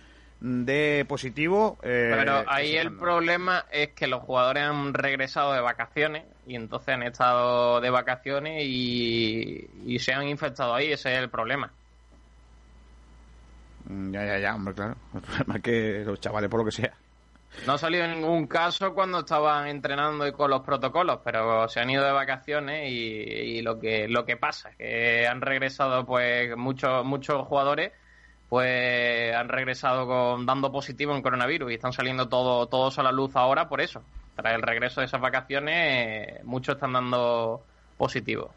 de 0.40 1.06
positivo. 1.08 1.78
eh, 1.82 2.12
Pero 2.18 2.44
ahí 2.48 2.76
el 2.76 2.96
problema 2.98 3.64
es 3.70 3.90
que 3.90 4.06
los 4.08 4.20
jugadores 4.22 4.64
han 4.64 4.92
regresado 4.92 5.52
de 5.54 5.60
vacaciones 5.60 6.24
y 6.46 6.56
entonces 6.56 6.88
han 6.88 7.02
estado 7.04 7.80
de 7.80 7.88
vacaciones 7.90 8.62
y, 8.66 9.66
y 9.86 9.98
se 10.00 10.12
han 10.12 10.26
infectado 10.28 10.74
ahí, 10.74 10.92
ese 10.92 11.14
es 11.14 11.18
el 11.20 11.30
problema. 11.30 11.70
Mm, 13.86 14.12
Ya, 14.12 14.26
ya, 14.26 14.38
ya, 14.38 14.54
hombre, 14.54 14.74
claro. 14.74 14.96
El 15.14 15.20
problema 15.20 15.56
es 15.56 15.62
que 15.62 16.02
los 16.04 16.20
chavales, 16.20 16.50
por 16.50 16.60
lo 16.60 16.66
que 16.66 16.72
sea. 16.72 16.92
No 17.66 17.74
ha 17.74 17.78
salido 17.78 18.06
ningún 18.06 18.46
caso 18.46 18.92
cuando 18.92 19.20
estaban 19.20 19.68
entrenando 19.68 20.26
y 20.26 20.32
con 20.32 20.50
los 20.50 20.60
protocolos, 20.60 21.20
pero 21.24 21.66
se 21.68 21.80
han 21.80 21.88
ido 21.88 22.04
de 22.04 22.12
vacaciones 22.12 22.90
y, 22.90 22.94
y 22.94 23.62
lo 23.62 23.78
que 23.78 24.06
lo 24.06 24.26
que 24.26 24.36
pasa 24.36 24.70
es 24.70 24.76
que 24.76 25.26
han 25.26 25.40
regresado 25.40 26.04
pues 26.04 26.54
muchos 26.56 27.04
muchos 27.06 27.46
jugadores 27.46 27.92
pues 28.48 29.34
han 29.34 29.48
regresado 29.48 30.06
con 30.06 30.46
dando 30.46 30.70
positivo 30.70 31.14
en 31.16 31.22
coronavirus 31.22 31.72
y 31.72 31.74
están 31.74 31.92
saliendo 31.92 32.28
todo, 32.28 32.66
todos 32.66 32.98
a 32.98 33.02
la 33.02 33.12
luz 33.12 33.34
ahora 33.34 33.68
por 33.68 33.80
eso. 33.80 34.02
Tras 34.36 34.54
el 34.54 34.62
regreso 34.62 35.00
de 35.00 35.06
esas 35.06 35.20
vacaciones 35.20 35.74
eh, 35.76 36.40
muchos 36.44 36.74
están 36.74 36.92
dando 36.92 37.64
positivo. 37.96 38.52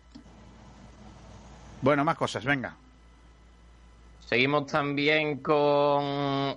Bueno, 1.82 2.04
más 2.04 2.18
cosas, 2.18 2.44
venga. 2.44 2.76
Seguimos 4.28 4.66
también 4.66 5.38
con 5.38 5.56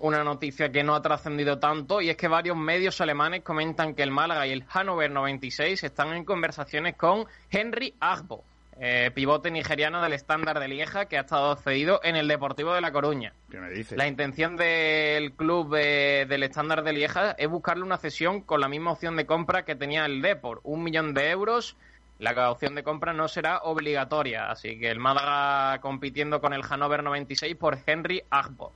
una 0.01 0.25
noticia 0.25 0.73
que 0.73 0.83
no 0.83 0.97
ha 0.97 1.03
trascendido 1.03 1.61
tanto 1.61 2.01
y 2.01 2.11
es 2.11 2.17
que 2.17 2.27
varios 2.27 2.57
medios 2.57 3.01
alemanes 3.01 3.43
comentan 3.43 3.95
que 3.95 4.03
el 4.03 4.11
Málaga 4.11 4.45
y 4.49 4.51
el 4.51 4.65
Hannover 4.65 5.09
96 5.09 5.85
están 5.85 6.13
en 6.15 6.25
conversaciones 6.25 6.97
con 6.97 7.27
Henry 7.49 7.95
Agbo, 8.01 8.43
eh, 8.81 9.13
pivote 9.15 9.53
nigeriano 9.53 10.03
del 10.03 10.15
estándar 10.15 10.59
de 10.59 10.67
Lieja 10.67 11.05
que 11.05 11.17
ha 11.17 11.21
estado 11.21 11.55
cedido 11.55 12.01
en 12.03 12.17
el 12.17 12.27
Deportivo 12.27 12.75
de 12.75 12.81
La 12.81 12.91
Coruña. 12.91 13.35
¿Qué 13.49 13.61
me 13.61 13.71
dices? 13.71 13.97
La 13.97 14.09
intención 14.09 14.57
del 14.57 15.35
club 15.35 15.73
eh, 15.79 16.27
del 16.29 16.43
estándar 16.43 16.83
de 16.83 16.93
Lieja 16.93 17.37
es 17.39 17.49
buscarle 17.49 17.85
una 17.85 17.99
cesión 17.99 18.41
con 18.41 18.61
la 18.61 18.69
misma 18.69 18.91
opción 18.91 19.15
de 19.15 19.27
compra 19.27 19.65
que 19.65 19.77
tenía 19.77 20.07
el 20.07 20.23
Depor, 20.23 20.61
un 20.65 20.83
millón 20.83 21.15
de 21.15 21.31
euros. 21.31 21.77
La 22.21 22.51
opción 22.51 22.75
de 22.75 22.83
compra 22.83 23.13
no 23.15 23.29
será 23.29 23.63
obligatoria, 23.63 24.51
así 24.51 24.79
que 24.79 24.91
el 24.91 24.99
Málaga 24.99 25.81
compitiendo 25.81 26.41
con 26.41 26.53
el 26.53 26.63
Hannover 26.63 27.03
96 27.03 27.57
por 27.57 27.79
Henry 27.87 28.23
Agbo. 28.31 28.73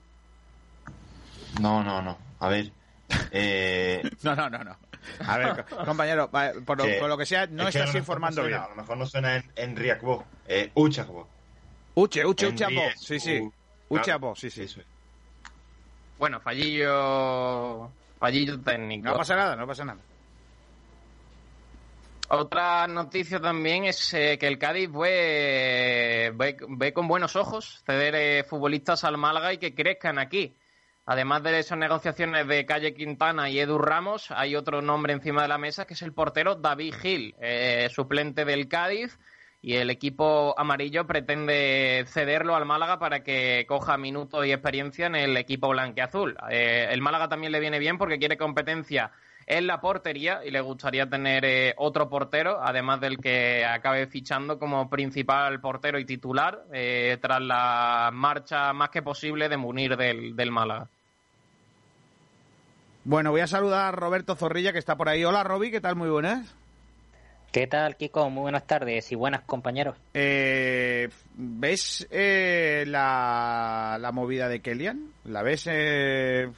No, 1.60 1.84
no, 1.84 2.00
no. 2.02 2.16
A 2.40 2.48
ver. 2.48 2.72
Eh, 3.30 4.02
No, 4.22 4.34
no, 4.34 4.48
no, 4.48 4.64
no. 4.64 4.76
A 5.26 5.36
ver, 5.36 5.64
co- 5.68 5.76
compañero, 5.84 6.30
por 6.30 6.78
lo, 6.78 6.84
que- 6.84 6.98
por 6.98 7.08
lo 7.10 7.18
que 7.18 7.26
sea, 7.26 7.46
no 7.46 7.68
es 7.68 7.76
estás 7.76 7.94
informando 7.94 8.40
no 8.42 8.48
bien. 8.48 8.60
A 8.60 8.68
lo 8.68 8.74
mejor 8.76 8.96
no 8.96 9.04
suena 9.06 9.36
en, 9.36 9.44
en 9.56 9.76
Riakbo, 9.76 10.24
eh, 10.48 10.70
Uchakbo. 10.74 11.28
Uche, 11.96 12.24
uche, 12.24 12.48
uche, 12.48 12.64
abo. 12.64 12.72
Ries, 12.88 12.98
Sí, 13.00 13.20
sí. 13.20 13.46
Uche, 13.90 14.10
abo, 14.10 14.34
sí, 14.34 14.50
sí. 14.50 14.66
Bueno, 16.18 16.40
fallillo, 16.40 17.90
fallillo 18.18 18.58
técnico. 18.60 19.04
No 19.10 19.16
pasa 19.18 19.36
nada, 19.36 19.54
no 19.54 19.66
pasa 19.66 19.84
nada. 19.84 20.00
Otra 22.36 22.88
noticia 22.88 23.38
también 23.38 23.84
es 23.84 24.12
eh, 24.12 24.38
que 24.40 24.48
el 24.48 24.58
Cádiz 24.58 24.90
ve, 24.90 26.32
ve, 26.34 26.56
ve 26.68 26.92
con 26.92 27.06
buenos 27.06 27.36
ojos 27.36 27.80
ceder 27.86 28.16
eh, 28.16 28.42
futbolistas 28.42 29.04
al 29.04 29.16
Málaga 29.16 29.52
y 29.52 29.58
que 29.58 29.72
crezcan 29.72 30.18
aquí. 30.18 30.56
Además 31.06 31.44
de 31.44 31.56
esas 31.60 31.78
negociaciones 31.78 32.48
de 32.48 32.66
Calle 32.66 32.92
Quintana 32.92 33.48
y 33.50 33.60
Edu 33.60 33.78
Ramos, 33.78 34.32
hay 34.32 34.56
otro 34.56 34.82
nombre 34.82 35.12
encima 35.12 35.42
de 35.42 35.48
la 35.48 35.58
mesa 35.58 35.86
que 35.86 35.94
es 35.94 36.02
el 36.02 36.12
portero 36.12 36.56
David 36.56 36.94
Gil, 36.94 37.34
eh, 37.40 37.88
suplente 37.90 38.44
del 38.44 38.66
Cádiz. 38.66 39.16
Y 39.62 39.76
el 39.76 39.88
equipo 39.88 40.54
amarillo 40.58 41.06
pretende 41.06 42.04
cederlo 42.06 42.56
al 42.56 42.66
Málaga 42.66 42.98
para 42.98 43.22
que 43.22 43.64
coja 43.66 43.96
minutos 43.96 44.44
y 44.44 44.52
experiencia 44.52 45.06
en 45.06 45.14
el 45.14 45.36
equipo 45.36 45.68
blanqueazul. 45.68 46.36
Eh, 46.50 46.88
el 46.90 47.00
Málaga 47.00 47.28
también 47.28 47.52
le 47.52 47.60
viene 47.60 47.78
bien 47.78 47.96
porque 47.96 48.18
quiere 48.18 48.36
competencia 48.36 49.12
en 49.46 49.66
la 49.66 49.80
portería 49.80 50.40
y 50.44 50.50
le 50.50 50.60
gustaría 50.60 51.08
tener 51.08 51.44
eh, 51.44 51.74
otro 51.76 52.08
portero, 52.08 52.58
además 52.62 53.00
del 53.00 53.18
que 53.18 53.64
acabe 53.64 54.06
fichando 54.06 54.58
como 54.58 54.88
principal 54.88 55.60
portero 55.60 55.98
y 55.98 56.04
titular 56.04 56.64
eh, 56.72 57.18
tras 57.20 57.40
la 57.40 58.10
marcha 58.12 58.72
más 58.72 58.90
que 58.90 59.02
posible 59.02 59.48
de 59.48 59.56
Munir 59.56 59.96
del, 59.96 60.34
del 60.36 60.50
Málaga. 60.50 60.88
Bueno, 63.04 63.30
voy 63.32 63.42
a 63.42 63.46
saludar 63.46 63.86
a 63.86 63.92
Roberto 63.92 64.34
Zorrilla 64.34 64.72
que 64.72 64.78
está 64.78 64.96
por 64.96 65.08
ahí. 65.08 65.24
Hola 65.24 65.44
Roby, 65.44 65.70
¿qué 65.70 65.80
tal? 65.80 65.94
Muy 65.94 66.08
buenas. 66.08 66.54
¿Qué 67.54 67.68
tal, 67.68 67.96
Kiko? 67.96 68.30
Muy 68.30 68.42
buenas 68.42 68.66
tardes 68.66 69.12
y 69.12 69.14
buenas 69.14 69.42
compañeros. 69.42 69.96
Eh, 70.12 71.08
¿Ves 71.36 72.04
eh, 72.10 72.82
la, 72.84 73.96
la, 74.00 74.10
movida 74.10 74.48
de 74.48 74.58
Kellyan? 74.58 75.10
¿La 75.26 75.42
ves 75.44 75.68
eh, 75.70 76.50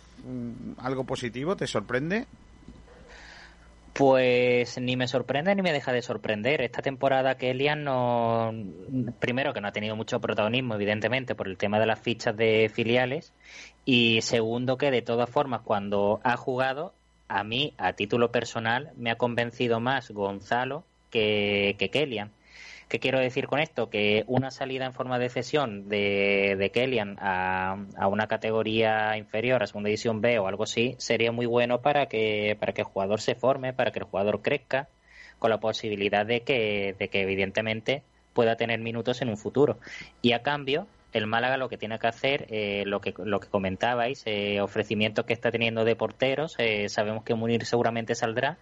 algo 0.78 1.04
positivo? 1.04 1.54
¿Te 1.54 1.66
sorprende? 1.66 2.24
Pues 3.96 4.78
ni 4.78 4.94
me 4.94 5.08
sorprende 5.08 5.54
ni 5.54 5.62
me 5.62 5.72
deja 5.72 5.90
de 5.90 6.02
sorprender. 6.02 6.60
Esta 6.60 6.82
temporada 6.82 7.38
Kellyan 7.38 7.82
no. 7.82 8.52
Primero, 9.20 9.54
que 9.54 9.62
no 9.62 9.68
ha 9.68 9.72
tenido 9.72 9.96
mucho 9.96 10.20
protagonismo, 10.20 10.74
evidentemente, 10.74 11.34
por 11.34 11.48
el 11.48 11.56
tema 11.56 11.80
de 11.80 11.86
las 11.86 11.98
fichas 11.98 12.36
de 12.36 12.70
filiales. 12.72 13.32
Y 13.86 14.20
segundo, 14.20 14.76
que 14.76 14.90
de 14.90 15.00
todas 15.00 15.30
formas, 15.30 15.62
cuando 15.62 16.20
ha 16.24 16.36
jugado, 16.36 16.92
a 17.28 17.42
mí, 17.42 17.72
a 17.78 17.94
título 17.94 18.30
personal, 18.30 18.90
me 18.96 19.10
ha 19.10 19.16
convencido 19.16 19.80
más 19.80 20.10
Gonzalo 20.10 20.84
que, 21.10 21.74
que 21.78 21.88
Kellyan. 21.88 22.32
¿Qué 22.88 23.00
quiero 23.00 23.18
decir 23.18 23.48
con 23.48 23.58
esto? 23.58 23.90
Que 23.90 24.22
una 24.28 24.52
salida 24.52 24.86
en 24.86 24.92
forma 24.92 25.18
de 25.18 25.28
cesión 25.28 25.88
de, 25.88 26.54
de 26.56 26.70
Kellyan 26.70 27.16
a, 27.20 27.84
a, 27.96 28.06
una 28.06 28.28
categoría 28.28 29.16
inferior, 29.16 29.62
a 29.62 29.66
segunda 29.66 29.88
división 29.88 30.20
B 30.20 30.38
o 30.38 30.46
algo 30.46 30.62
así, 30.62 30.94
sería 30.98 31.32
muy 31.32 31.46
bueno 31.46 31.80
para 31.82 32.06
que, 32.06 32.56
para 32.60 32.72
que 32.72 32.82
el 32.82 32.86
jugador 32.86 33.20
se 33.20 33.34
forme, 33.34 33.72
para 33.72 33.90
que 33.90 33.98
el 33.98 34.04
jugador 34.04 34.40
crezca, 34.40 34.88
con 35.40 35.50
la 35.50 35.58
posibilidad 35.58 36.24
de 36.24 36.42
que, 36.42 36.94
de 36.96 37.08
que 37.08 37.22
evidentemente 37.22 38.04
pueda 38.32 38.56
tener 38.56 38.78
minutos 38.78 39.20
en 39.20 39.30
un 39.30 39.36
futuro. 39.36 39.78
Y 40.22 40.32
a 40.32 40.42
cambio, 40.42 40.86
el 41.12 41.26
Málaga 41.26 41.56
lo 41.56 41.68
que 41.68 41.78
tiene 41.78 41.98
que 41.98 42.06
hacer, 42.06 42.46
eh, 42.50 42.84
lo, 42.86 43.00
que, 43.00 43.14
lo 43.18 43.40
que 43.40 43.48
comentabais, 43.48 44.22
eh, 44.26 44.60
ofrecimientos 44.60 45.24
que 45.24 45.32
está 45.32 45.50
teniendo 45.50 45.84
de 45.84 45.96
porteros, 45.96 46.54
eh, 46.58 46.88
sabemos 46.88 47.24
que 47.24 47.34
Munir 47.34 47.64
seguramente 47.64 48.14
saldrá, 48.14 48.58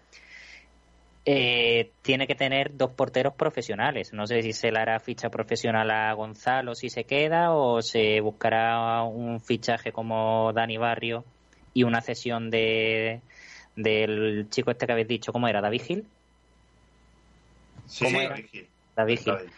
eh, 1.27 1.93
tiene 2.03 2.27
que 2.27 2.35
tener 2.35 2.77
dos 2.77 2.93
porteros 2.93 3.35
profesionales. 3.35 4.13
No 4.13 4.27
sé 4.27 4.43
si 4.43 4.53
se 4.53 4.71
le 4.71 4.79
hará 4.79 5.01
ficha 5.01 5.31
profesional 5.31 5.91
a 5.91 6.13
Gonzalo 6.13 6.75
si 6.75 6.91
se 6.91 7.05
queda 7.05 7.53
o 7.53 7.81
se 7.81 8.21
buscará 8.21 9.03
un 9.03 9.41
fichaje 9.41 9.93
como 9.93 10.53
Dani 10.53 10.77
Barrio 10.77 11.25
y 11.73 11.85
una 11.85 12.01
cesión 12.03 12.51
de 12.51 13.21
del 13.77 14.49
chico 14.51 14.71
este 14.71 14.87
que 14.87 14.93
habéis 14.93 15.09
dicho, 15.09 15.33
¿cómo 15.33 15.49
era? 15.49 15.61
¿David 15.61 15.83
Gil? 15.83 16.05
Sí, 17.87 18.05
¿Cómo 18.05 18.19
sí, 18.19 18.25
era? 18.25 18.35
David 18.35 18.49
Gil. 18.51 18.69
David 18.95 19.19
Gil. 19.19 19.35
David. 19.35 19.51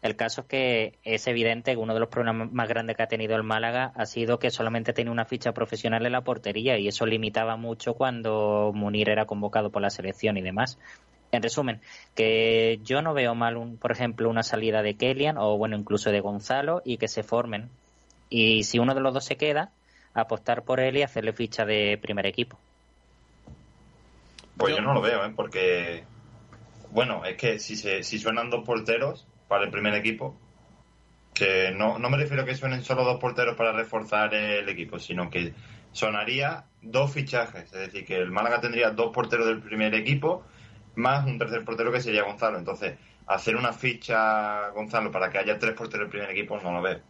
El 0.00 0.14
caso 0.14 0.42
es 0.42 0.46
que 0.46 0.98
es 1.02 1.26
evidente 1.26 1.72
que 1.72 1.76
uno 1.76 1.94
de 1.94 2.00
los 2.00 2.08
problemas 2.08 2.52
más 2.52 2.68
grandes 2.68 2.96
que 2.96 3.02
ha 3.02 3.08
tenido 3.08 3.34
el 3.34 3.42
Málaga 3.42 3.92
ha 3.96 4.06
sido 4.06 4.38
que 4.38 4.50
solamente 4.50 4.92
tenía 4.92 5.10
una 5.10 5.24
ficha 5.24 5.52
profesional 5.52 6.06
en 6.06 6.12
la 6.12 6.20
portería 6.20 6.78
y 6.78 6.86
eso 6.86 7.04
limitaba 7.04 7.56
mucho 7.56 7.94
cuando 7.94 8.70
Munir 8.74 9.10
era 9.10 9.26
convocado 9.26 9.70
por 9.70 9.82
la 9.82 9.90
selección 9.90 10.36
y 10.36 10.42
demás. 10.42 10.78
En 11.32 11.42
resumen, 11.42 11.80
que 12.14 12.80
yo 12.84 13.02
no 13.02 13.12
veo 13.12 13.34
mal, 13.34 13.56
un, 13.56 13.76
por 13.76 13.92
ejemplo, 13.92 14.30
una 14.30 14.42
salida 14.42 14.82
de 14.82 14.94
Kellyan 14.94 15.36
o, 15.36 15.58
bueno, 15.58 15.76
incluso 15.76 16.10
de 16.10 16.20
Gonzalo 16.20 16.80
y 16.84 16.96
que 16.96 17.08
se 17.08 17.22
formen. 17.22 17.68
Y 18.30 18.62
si 18.62 18.78
uno 18.78 18.94
de 18.94 19.00
los 19.00 19.12
dos 19.12 19.24
se 19.24 19.36
queda, 19.36 19.72
apostar 20.14 20.62
por 20.62 20.80
él 20.80 20.96
y 20.96 21.02
hacerle 21.02 21.32
ficha 21.32 21.64
de 21.64 21.98
primer 22.00 22.26
equipo. 22.26 22.58
Pues 24.56 24.74
yo 24.74 24.82
no 24.82 24.94
lo 24.94 25.02
veo, 25.02 25.24
¿eh? 25.24 25.32
Porque, 25.36 26.04
bueno, 26.90 27.24
es 27.24 27.36
que 27.36 27.58
si, 27.58 27.76
se, 27.76 28.02
si 28.02 28.18
suenan 28.18 28.48
dos 28.48 28.64
porteros 28.64 29.26
para 29.48 29.64
el 29.64 29.70
primer 29.70 29.94
equipo, 29.94 30.36
que 31.34 31.72
no, 31.74 31.98
no 31.98 32.10
me 32.10 32.16
refiero 32.16 32.42
a 32.42 32.46
que 32.46 32.54
suenen 32.54 32.82
solo 32.84 33.04
dos 33.04 33.18
porteros 33.20 33.56
para 33.56 33.72
reforzar 33.72 34.34
el 34.34 34.68
equipo, 34.68 34.98
sino 34.98 35.30
que 35.30 35.52
sonaría 35.92 36.64
dos 36.82 37.12
fichajes. 37.12 37.64
Es 37.72 37.80
decir, 37.80 38.04
que 38.04 38.16
el 38.16 38.30
Málaga 38.30 38.60
tendría 38.60 38.90
dos 38.90 39.12
porteros 39.12 39.46
del 39.46 39.60
primer 39.60 39.94
equipo 39.94 40.44
más 40.96 41.24
un 41.26 41.38
tercer 41.38 41.64
portero 41.64 41.92
que 41.92 42.00
sería 42.00 42.24
Gonzalo. 42.24 42.58
Entonces, 42.58 42.98
hacer 43.26 43.54
una 43.56 43.72
ficha 43.72 44.68
Gonzalo 44.70 45.12
para 45.12 45.30
que 45.30 45.38
haya 45.38 45.58
tres 45.58 45.74
porteros 45.74 46.06
del 46.06 46.10
primer 46.10 46.30
equipo 46.30 46.58
no 46.60 46.72
lo 46.72 46.82
veo. 46.82 47.00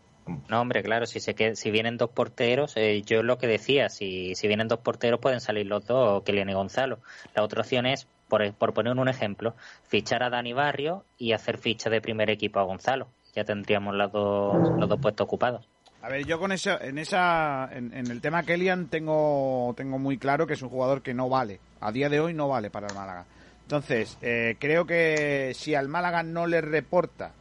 No, 0.48 0.60
hombre, 0.60 0.82
claro, 0.82 1.06
si 1.06 1.20
se 1.20 1.34
qued- 1.34 1.54
si 1.54 1.70
vienen 1.70 1.96
dos 1.96 2.10
porteros, 2.10 2.76
eh, 2.76 3.00
yo 3.00 3.22
lo 3.22 3.38
que 3.38 3.46
decía, 3.46 3.88
si, 3.88 4.34
si 4.34 4.46
vienen 4.46 4.68
dos 4.68 4.80
porteros 4.80 5.20
pueden 5.20 5.40
salir 5.40 5.66
los 5.66 5.86
dos, 5.86 6.22
Kelian 6.22 6.50
y 6.50 6.52
Gonzalo. 6.52 7.00
La 7.34 7.42
otra 7.42 7.62
opción 7.62 7.86
es, 7.86 8.08
por, 8.28 8.52
por 8.54 8.74
poner 8.74 8.96
un 8.96 9.08
ejemplo, 9.08 9.54
fichar 9.88 10.22
a 10.22 10.30
Dani 10.30 10.52
Barrio 10.52 11.04
y 11.18 11.32
hacer 11.32 11.58
ficha 11.58 11.90
de 11.90 12.00
primer 12.00 12.30
equipo 12.30 12.60
a 12.60 12.64
Gonzalo. 12.64 13.08
Ya 13.34 13.44
tendríamos 13.44 13.94
las 13.94 14.12
dos, 14.12 14.56
los 14.78 14.88
dos 14.88 15.00
puestos 15.00 15.24
ocupados. 15.24 15.66
A 16.00 16.08
ver, 16.08 16.24
yo 16.24 16.38
con 16.38 16.52
esa, 16.52 16.76
en 16.78 16.98
esa, 16.98 17.68
en, 17.72 17.92
en 17.92 18.10
el 18.10 18.20
tema 18.20 18.44
Kellyan 18.44 18.86
tengo, 18.86 19.74
tengo 19.76 19.98
muy 19.98 20.16
claro 20.16 20.46
que 20.46 20.54
es 20.54 20.62
un 20.62 20.68
jugador 20.68 21.02
que 21.02 21.14
no 21.14 21.28
vale. 21.28 21.60
A 21.80 21.90
día 21.90 22.08
de 22.08 22.20
hoy 22.20 22.34
no 22.34 22.48
vale 22.48 22.70
para 22.70 22.86
el 22.86 22.94
Málaga. 22.94 23.26
Entonces, 23.68 24.16
eh, 24.22 24.56
creo 24.58 24.86
que 24.86 25.52
si 25.54 25.74
al 25.74 25.88
Málaga 25.88 26.22
no 26.22 26.46
le 26.46 26.62
reporta 26.62 27.32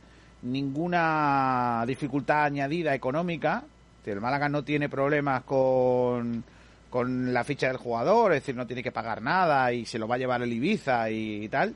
ninguna 0.42 1.86
dificultad 1.88 2.44
añadida 2.44 2.94
económica, 2.94 3.64
si 4.04 4.12
el 4.12 4.20
Málaga 4.20 4.50
no 4.50 4.64
tiene 4.64 4.90
problemas 4.90 5.44
con, 5.44 6.44
con 6.90 7.34
la 7.34 7.44
ficha 7.44 7.68
del 7.68 7.78
jugador, 7.78 8.34
es 8.34 8.42
decir, 8.42 8.56
no 8.56 8.68
tiene 8.68 8.84
que 8.84 8.92
pagar 8.92 9.22
nada 9.22 9.72
y 9.74 9.86
se 9.86 10.00
lo 10.00 10.08
va 10.08 10.16
a 10.16 10.18
llevar 10.18 10.42
el 10.42 10.54
Ibiza 10.54 11.10
y, 11.10 11.48
tal, 11.50 11.74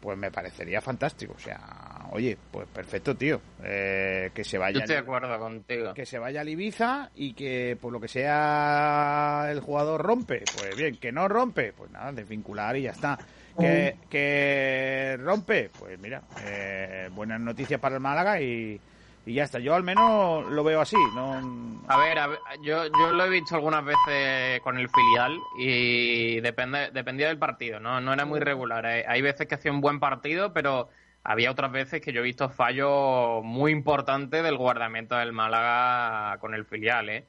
pues 0.00 0.16
me 0.16 0.30
parecería 0.30 0.80
fantástico. 0.80 1.34
O 1.36 1.40
sea, 1.40 2.06
oye, 2.12 2.36
pues 2.50 2.66
perfecto, 2.68 3.14
tío. 3.14 3.40
Eh, 3.62 4.30
que 4.34 4.44
se 4.44 4.58
vaya 4.58 4.74
Yo 4.74 4.80
estoy 4.80 4.96
de 4.96 5.02
acuerdo 5.02 5.38
contigo. 5.38 5.94
que 5.94 6.06
se 6.06 6.18
vaya 6.18 6.40
al 6.40 6.48
Ibiza 6.48 7.10
y 7.14 7.34
que 7.34 7.76
por 7.80 7.92
lo 7.92 8.00
que 8.00 8.08
sea 8.08 9.48
el 9.50 9.60
jugador 9.60 10.02
rompe, 10.02 10.44
pues 10.56 10.76
bien, 10.76 10.96
que 10.96 11.12
no 11.12 11.28
rompe, 11.28 11.72
pues 11.72 11.90
nada, 11.90 12.12
desvincular 12.12 12.76
y 12.76 12.82
ya 12.82 12.92
está. 12.92 13.18
Que, 13.58 13.96
que 14.08 15.16
rompe, 15.18 15.68
pues 15.76 15.98
mira, 15.98 16.22
eh, 16.46 17.08
buenas 17.12 17.40
noticias 17.40 17.80
para 17.80 17.96
el 17.96 18.00
Málaga 18.00 18.40
y, 18.40 18.80
y 19.28 19.34
ya 19.34 19.44
está. 19.44 19.58
Yo 19.58 19.74
al 19.74 19.84
menos 19.84 20.46
lo 20.46 20.64
veo 20.64 20.80
así, 20.80 20.96
no 21.14 21.82
A 21.86 21.98
ver, 21.98 22.18
a 22.18 22.26
ver, 22.28 22.38
yo, 22.62 22.86
yo 22.86 23.12
lo 23.12 23.24
he 23.26 23.28
visto 23.28 23.54
algunas 23.54 23.84
veces 23.84 24.60
con 24.62 24.78
el 24.78 24.88
filial 24.88 25.38
y 25.58 26.40
depende, 26.40 26.90
dependía 26.92 27.28
del 27.28 27.38
partido, 27.38 27.78
¿no? 27.78 28.00
No 28.00 28.14
era 28.14 28.24
muy 28.24 28.40
regular. 28.40 28.86
Hay, 28.86 29.20
veces 29.20 29.46
que 29.46 29.54
hacía 29.54 29.70
un 29.70 29.82
buen 29.82 30.00
partido, 30.00 30.54
pero 30.54 30.88
había 31.24 31.50
otras 31.50 31.70
veces 31.70 32.00
que 32.00 32.12
yo 32.12 32.20
he 32.20 32.24
visto 32.24 32.48
fallos 32.48 33.44
muy 33.44 33.70
importantes 33.70 34.42
del 34.42 34.56
guardamento 34.56 35.16
del 35.16 35.32
Málaga 35.32 36.38
con 36.38 36.54
el 36.54 36.64
filial, 36.64 37.10
¿eh? 37.10 37.24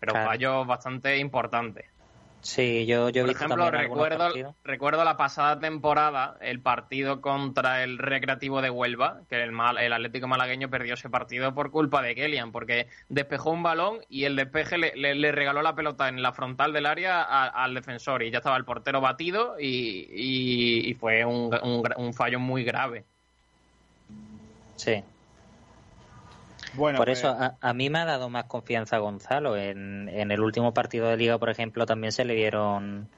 Pero 0.00 0.12
Claro. 0.12 0.28
fallos 0.28 0.66
bastante 0.66 1.18
importantes. 1.18 1.86
Sí, 2.44 2.84
yo, 2.84 3.08
yo 3.08 3.22
he 3.22 3.24
Por 3.24 3.30
visto 3.30 3.44
ejemplo, 3.46 3.64
también 3.64 3.82
recuerdo, 3.88 4.28
recuerdo 4.64 5.02
la 5.02 5.16
pasada 5.16 5.58
temporada, 5.58 6.36
el 6.42 6.60
partido 6.60 7.22
contra 7.22 7.82
el 7.82 7.96
Recreativo 7.96 8.60
de 8.60 8.68
Huelva, 8.68 9.22
que 9.30 9.42
el, 9.42 9.50
Mal- 9.50 9.78
el 9.78 9.94
Atlético 9.94 10.28
Malagueño 10.28 10.68
perdió 10.68 10.92
ese 10.92 11.08
partido 11.08 11.54
por 11.54 11.70
culpa 11.70 12.02
de 12.02 12.14
Kellyan, 12.14 12.52
porque 12.52 12.86
despejó 13.08 13.50
un 13.50 13.62
balón 13.62 14.00
y 14.10 14.24
el 14.24 14.36
despeje 14.36 14.76
le, 14.76 14.94
le- 14.94 15.14
le 15.14 15.32
regaló 15.32 15.62
la 15.62 15.74
pelota 15.74 16.06
en 16.10 16.20
la 16.20 16.32
frontal 16.34 16.74
del 16.74 16.84
área 16.84 17.22
a- 17.22 17.48
al 17.64 17.72
defensor 17.72 18.22
y 18.22 18.30
ya 18.30 18.38
estaba 18.38 18.58
el 18.58 18.66
portero 18.66 19.00
batido 19.00 19.56
y, 19.58 20.06
y- 20.12 20.90
y 20.90 20.94
fue 20.94 21.24
un, 21.24 21.50
un 21.62 21.82
un 21.96 22.12
fallo 22.12 22.38
muy 22.38 22.62
grave. 22.62 23.04
Sí. 24.76 25.02
Bueno, 26.76 26.98
Por 26.98 27.06
pues, 27.06 27.18
eso 27.18 27.28
a, 27.28 27.56
a 27.60 27.74
mí 27.74 27.90
me 27.90 28.00
ha 28.00 28.04
dado 28.04 28.28
más 28.28 28.44
confianza 28.44 28.98
Gonzalo. 28.98 29.56
En, 29.56 30.08
en 30.08 30.30
el 30.30 30.40
último 30.40 30.74
partido 30.74 31.08
de 31.08 31.16
liga, 31.16 31.38
por 31.38 31.50
ejemplo, 31.50 31.86
también 31.86 32.12
se 32.12 32.24
le 32.24 32.34
dieron... 32.34 33.08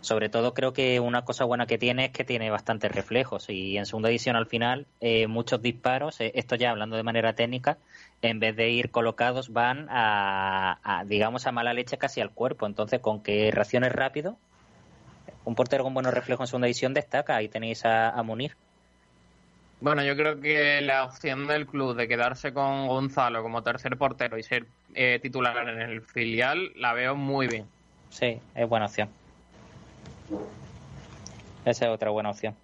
Sobre 0.00 0.28
todo 0.28 0.52
creo 0.52 0.72
que 0.72 0.98
una 0.98 1.24
cosa 1.24 1.44
buena 1.44 1.66
que 1.66 1.78
tiene 1.78 2.06
es 2.06 2.10
que 2.10 2.24
tiene 2.24 2.50
bastantes 2.50 2.90
reflejos 2.90 3.48
y 3.48 3.78
en 3.78 3.86
segunda 3.86 4.08
edición 4.10 4.34
al 4.34 4.46
final 4.46 4.88
eh, 5.00 5.28
muchos 5.28 5.62
disparos, 5.62 6.20
eh, 6.20 6.32
esto 6.34 6.56
ya 6.56 6.70
hablando 6.70 6.96
de 6.96 7.04
manera 7.04 7.34
técnica, 7.34 7.78
en 8.20 8.40
vez 8.40 8.56
de 8.56 8.68
ir 8.70 8.90
colocados 8.90 9.52
van 9.52 9.86
a, 9.90 10.80
a, 10.82 11.04
digamos 11.04 11.46
a 11.46 11.52
mala 11.52 11.72
leche 11.72 11.98
casi 11.98 12.20
al 12.20 12.32
cuerpo. 12.32 12.66
Entonces 12.66 12.98
con 12.98 13.22
que 13.22 13.52
reacciones 13.52 13.92
rápido, 13.92 14.38
un 15.44 15.54
portero 15.54 15.84
con 15.84 15.94
buenos 15.94 16.12
reflejos 16.12 16.44
en 16.44 16.46
segunda 16.48 16.66
edición 16.66 16.94
destaca. 16.94 17.36
Ahí 17.36 17.48
tenéis 17.48 17.84
a, 17.84 18.10
a 18.10 18.24
Munir. 18.24 18.56
Bueno, 19.82 20.04
yo 20.04 20.14
creo 20.14 20.40
que 20.40 20.80
la 20.80 21.04
opción 21.04 21.48
del 21.48 21.66
club 21.66 21.96
de 21.96 22.06
quedarse 22.06 22.52
con 22.52 22.86
Gonzalo 22.86 23.42
como 23.42 23.64
tercer 23.64 23.98
portero 23.98 24.38
y 24.38 24.44
ser 24.44 24.66
eh, 24.94 25.18
titular 25.20 25.68
en 25.68 25.80
el 25.80 26.02
filial 26.02 26.70
la 26.76 26.92
veo 26.92 27.16
muy 27.16 27.48
bien. 27.48 27.66
Sí, 28.08 28.38
es 28.54 28.68
buena 28.68 28.86
opción. 28.86 29.08
Esa 31.64 31.86
es 31.86 31.90
otra 31.90 32.10
buena 32.10 32.30
opción. 32.30 32.54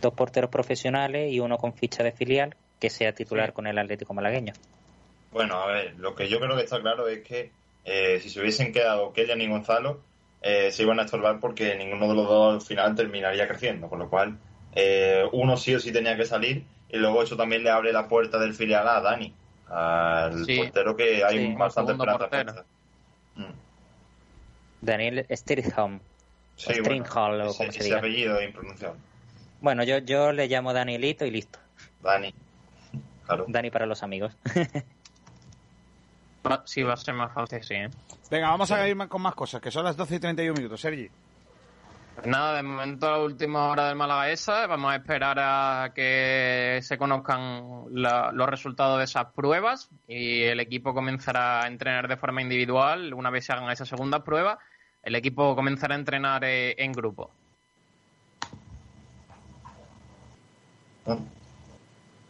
Dos 0.00 0.12
porteros 0.14 0.50
profesionales 0.50 1.32
y 1.32 1.38
uno 1.38 1.58
con 1.58 1.74
ficha 1.74 2.02
de 2.02 2.10
filial 2.10 2.56
que 2.80 2.90
sea 2.90 3.12
titular 3.12 3.50
Sí. 3.50 3.52
con 3.52 3.68
el 3.68 3.78
Atlético 3.78 4.14
Malagueño. 4.14 4.54
Bueno, 5.30 5.62
a 5.62 5.68
ver, 5.68 5.94
lo 5.96 6.16
que 6.16 6.28
yo 6.28 6.40
creo 6.40 6.56
que 6.56 6.64
está 6.64 6.80
claro 6.80 7.06
es 7.06 7.20
que 7.20 7.52
eh, 7.84 8.18
si 8.18 8.30
se 8.30 8.40
hubiesen 8.40 8.72
quedado 8.72 9.12
Kellyan 9.12 9.40
y 9.40 9.48
Gonzalo, 9.48 10.00
eh, 10.42 10.72
se 10.72 10.82
iban 10.82 10.98
a 10.98 11.04
estorbar 11.04 11.38
porque 11.38 11.76
ninguno 11.76 12.08
de 12.08 12.14
los 12.16 12.26
dos 12.26 12.54
al 12.54 12.60
final 12.62 12.96
terminaría 12.96 13.46
creciendo, 13.46 13.88
con 13.88 14.00
lo 14.00 14.10
cual 14.10 14.36
eh, 14.74 15.24
uno 15.32 15.56
sí 15.56 15.74
o 15.74 15.80
sí 15.80 15.92
tenía 15.92 16.16
que 16.16 16.24
salir 16.24 16.64
y 16.88 16.96
luego 16.98 17.22
eso 17.22 17.36
también 17.36 17.62
le 17.64 17.70
abre 17.70 17.92
la 17.92 18.08
puerta 18.08 18.38
del 18.38 18.54
filial 18.54 18.86
a 18.88 19.00
Dani, 19.00 19.34
al 19.68 20.44
Sí. 20.44 20.58
portero 20.58 20.96
que 20.96 21.24
hay 21.24 21.38
Sí, 21.48 21.54
bastante 21.54 21.92
esperanza. 21.92 22.64
Mm. 23.36 23.44
Daniel 24.80 25.26
Stirham. 25.30 26.00
Sí, 26.56 26.74
Stringhall, 26.74 27.40
o 27.40 27.44
ese, 27.50 27.58
como 27.58 27.72
se 27.72 27.78
ese 27.78 27.84
diga. 27.84 27.98
apellido 27.98 28.38
es 28.38 28.48
impronunciable. 28.48 29.00
Bueno, 29.60 29.84
yo, 29.84 29.98
yo 29.98 30.32
le 30.32 30.48
llamo 30.48 30.72
Danielito 30.72 31.24
y 31.24 31.30
listo. 31.30 31.58
Dani. 32.02 32.34
Claro. 33.26 33.44
Dani 33.48 33.70
para 33.70 33.86
los 33.86 34.02
amigos. 34.02 34.36
Sí, 36.64 36.82
va 36.82 36.94
a 36.94 36.96
ser 36.96 37.14
más 37.14 37.32
fácil, 37.32 37.62
sí. 37.62 37.74
¿eh? 37.74 37.88
Venga, 38.30 38.48
vamos 38.50 38.70
a 38.72 38.88
ir 38.88 38.96
con 39.08 39.22
más 39.22 39.34
cosas, 39.34 39.60
que 39.62 39.70
son 39.70 39.84
las 39.84 39.96
12 39.96 40.16
y 40.16 40.18
31 40.18 40.54
minutos, 40.56 40.80
Sergi. 40.80 41.08
Pues 42.14 42.26
Nada, 42.26 42.56
de 42.56 42.62
momento 42.62 43.10
la 43.10 43.18
última 43.20 43.68
hora 43.68 43.88
del 43.88 43.96
Málaga 43.96 44.30
esa. 44.30 44.66
Vamos 44.66 44.92
a 44.92 44.96
esperar 44.96 45.38
a 45.40 45.92
que 45.94 46.80
se 46.82 46.98
conozcan 46.98 47.84
los 47.90 48.48
resultados 48.48 48.98
de 48.98 49.04
esas 49.04 49.26
pruebas 49.32 49.88
y 50.06 50.42
el 50.42 50.60
equipo 50.60 50.92
comenzará 50.92 51.62
a 51.62 51.66
entrenar 51.66 52.08
de 52.08 52.16
forma 52.16 52.42
individual. 52.42 53.14
Una 53.14 53.30
vez 53.30 53.46
se 53.46 53.52
hagan 53.52 53.70
esas 53.70 53.88
segundas 53.88 54.22
pruebas, 54.22 54.58
el 55.02 55.14
equipo 55.14 55.56
comenzará 55.56 55.94
a 55.94 55.98
entrenar 55.98 56.44
eh, 56.44 56.74
en 56.78 56.92
grupo. 56.92 57.30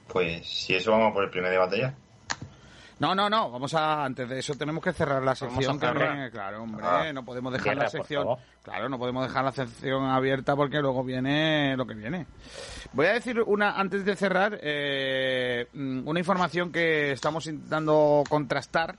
Pues 0.08 0.46
si 0.46 0.74
eso 0.74 0.92
vamos 0.92 1.12
por 1.12 1.24
el 1.24 1.30
primer 1.30 1.50
debate 1.50 1.78
ya. 1.78 1.94
No, 3.02 3.16
no, 3.16 3.28
no, 3.28 3.50
vamos 3.50 3.74
a, 3.74 4.04
antes 4.04 4.28
de 4.28 4.38
eso 4.38 4.54
tenemos 4.54 4.80
que 4.84 4.92
cerrar 4.92 5.20
la 5.24 5.34
sección. 5.34 5.58
claro, 6.30 6.62
hombre, 6.62 6.84
Ah. 6.86 7.12
no 7.12 7.24
podemos 7.24 7.52
dejar 7.52 7.76
la 7.76 7.88
sección. 7.88 8.28
Claro, 8.62 8.88
no 8.88 8.96
podemos 8.96 9.26
dejar 9.26 9.44
la 9.44 9.50
sección 9.50 10.04
abierta 10.04 10.54
porque 10.54 10.78
luego 10.80 11.02
viene 11.02 11.76
lo 11.76 11.84
que 11.84 11.94
viene. 11.94 12.26
Voy 12.92 13.06
a 13.06 13.14
decir 13.14 13.40
una, 13.44 13.72
antes 13.72 14.04
de 14.04 14.14
cerrar, 14.14 14.56
eh, 14.62 15.66
mm, 15.72 16.06
una 16.06 16.20
información 16.20 16.70
que 16.70 17.10
estamos 17.10 17.44
intentando 17.48 18.22
contrastar. 18.28 18.94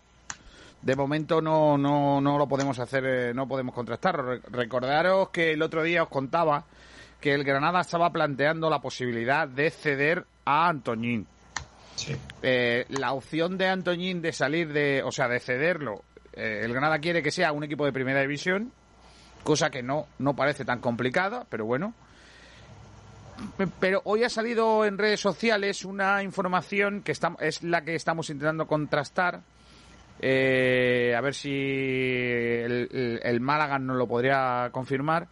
De 0.82 0.98
momento 0.98 1.40
no, 1.42 1.78
no, 1.78 2.20
no 2.20 2.38
lo 2.38 2.46
podemos 2.46 2.78
hacer, 2.80 3.06
eh, 3.06 3.34
no 3.34 3.48
podemos 3.48 3.74
contrastar. 3.74 4.18
Re- 4.22 4.42
Recordaros 4.52 5.30
que 5.30 5.54
el 5.54 5.62
otro 5.62 5.82
día 5.82 6.04
os 6.04 6.10
contaba 6.10 6.66
que 7.22 7.34
el 7.34 7.46
Granada 7.46 7.80
estaba 7.80 8.10
planteando 8.10 8.70
la 8.70 8.80
posibilidad 8.80 9.48
de 9.48 9.70
ceder 9.72 10.26
a 10.44 10.68
Antoñín. 10.68 11.26
Sí. 11.96 12.16
Eh, 12.42 12.86
la 12.90 13.14
opción 13.14 13.58
de 13.58 13.68
Antoñín 13.68 14.22
de 14.22 14.34
salir 14.34 14.74
de, 14.74 15.04
o 15.04 15.12
sea, 15.12 15.28
de 15.28 15.40
cederlo, 15.40 16.04
eh, 16.34 16.62
el 16.64 16.72
Granada 16.74 17.00
quiere 17.00 17.22
que 17.22 17.32
sea 17.32 17.52
un 17.52 17.64
equipo 17.64 17.86
de 17.86 17.94
primera 17.94 18.22
división, 18.22 18.72
cosa 19.44 19.70
que 19.70 19.84
no, 19.84 20.08
no 20.20 20.36
parece 20.36 20.66
tan 20.66 20.80
complicada, 20.80 21.46
pero 21.50 21.66
bueno. 21.66 21.94
Pe- 23.58 23.68
Pero 23.80 24.02
hoy 24.06 24.24
ha 24.24 24.30
salido 24.30 24.86
en 24.86 24.98
redes 24.98 25.20
sociales 25.20 25.86
una 25.86 26.24
información 26.24 27.02
que 27.02 27.12
está, 27.12 27.36
es 27.40 27.62
la 27.64 27.84
que 27.84 27.96
estamos 27.96 28.30
intentando 28.30 28.68
contrastar. 28.68 29.42
eh, 30.26 31.14
a 31.18 31.22
ver 31.22 31.34
si 31.34 31.50
el, 31.52 32.88
el- 32.92 33.20
el 33.24 33.42
Málaga 33.42 33.78
nos 33.80 33.98
lo 33.98 34.08
podría 34.08 34.70
confirmar. 34.72 35.28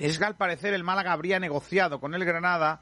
Es 0.00 0.18
que 0.18 0.24
al 0.24 0.34
parecer 0.36 0.72
el 0.74 0.82
Málaga 0.84 1.12
habría 1.12 1.38
negociado 1.38 2.00
con 2.00 2.14
el 2.14 2.24
Granada 2.24 2.80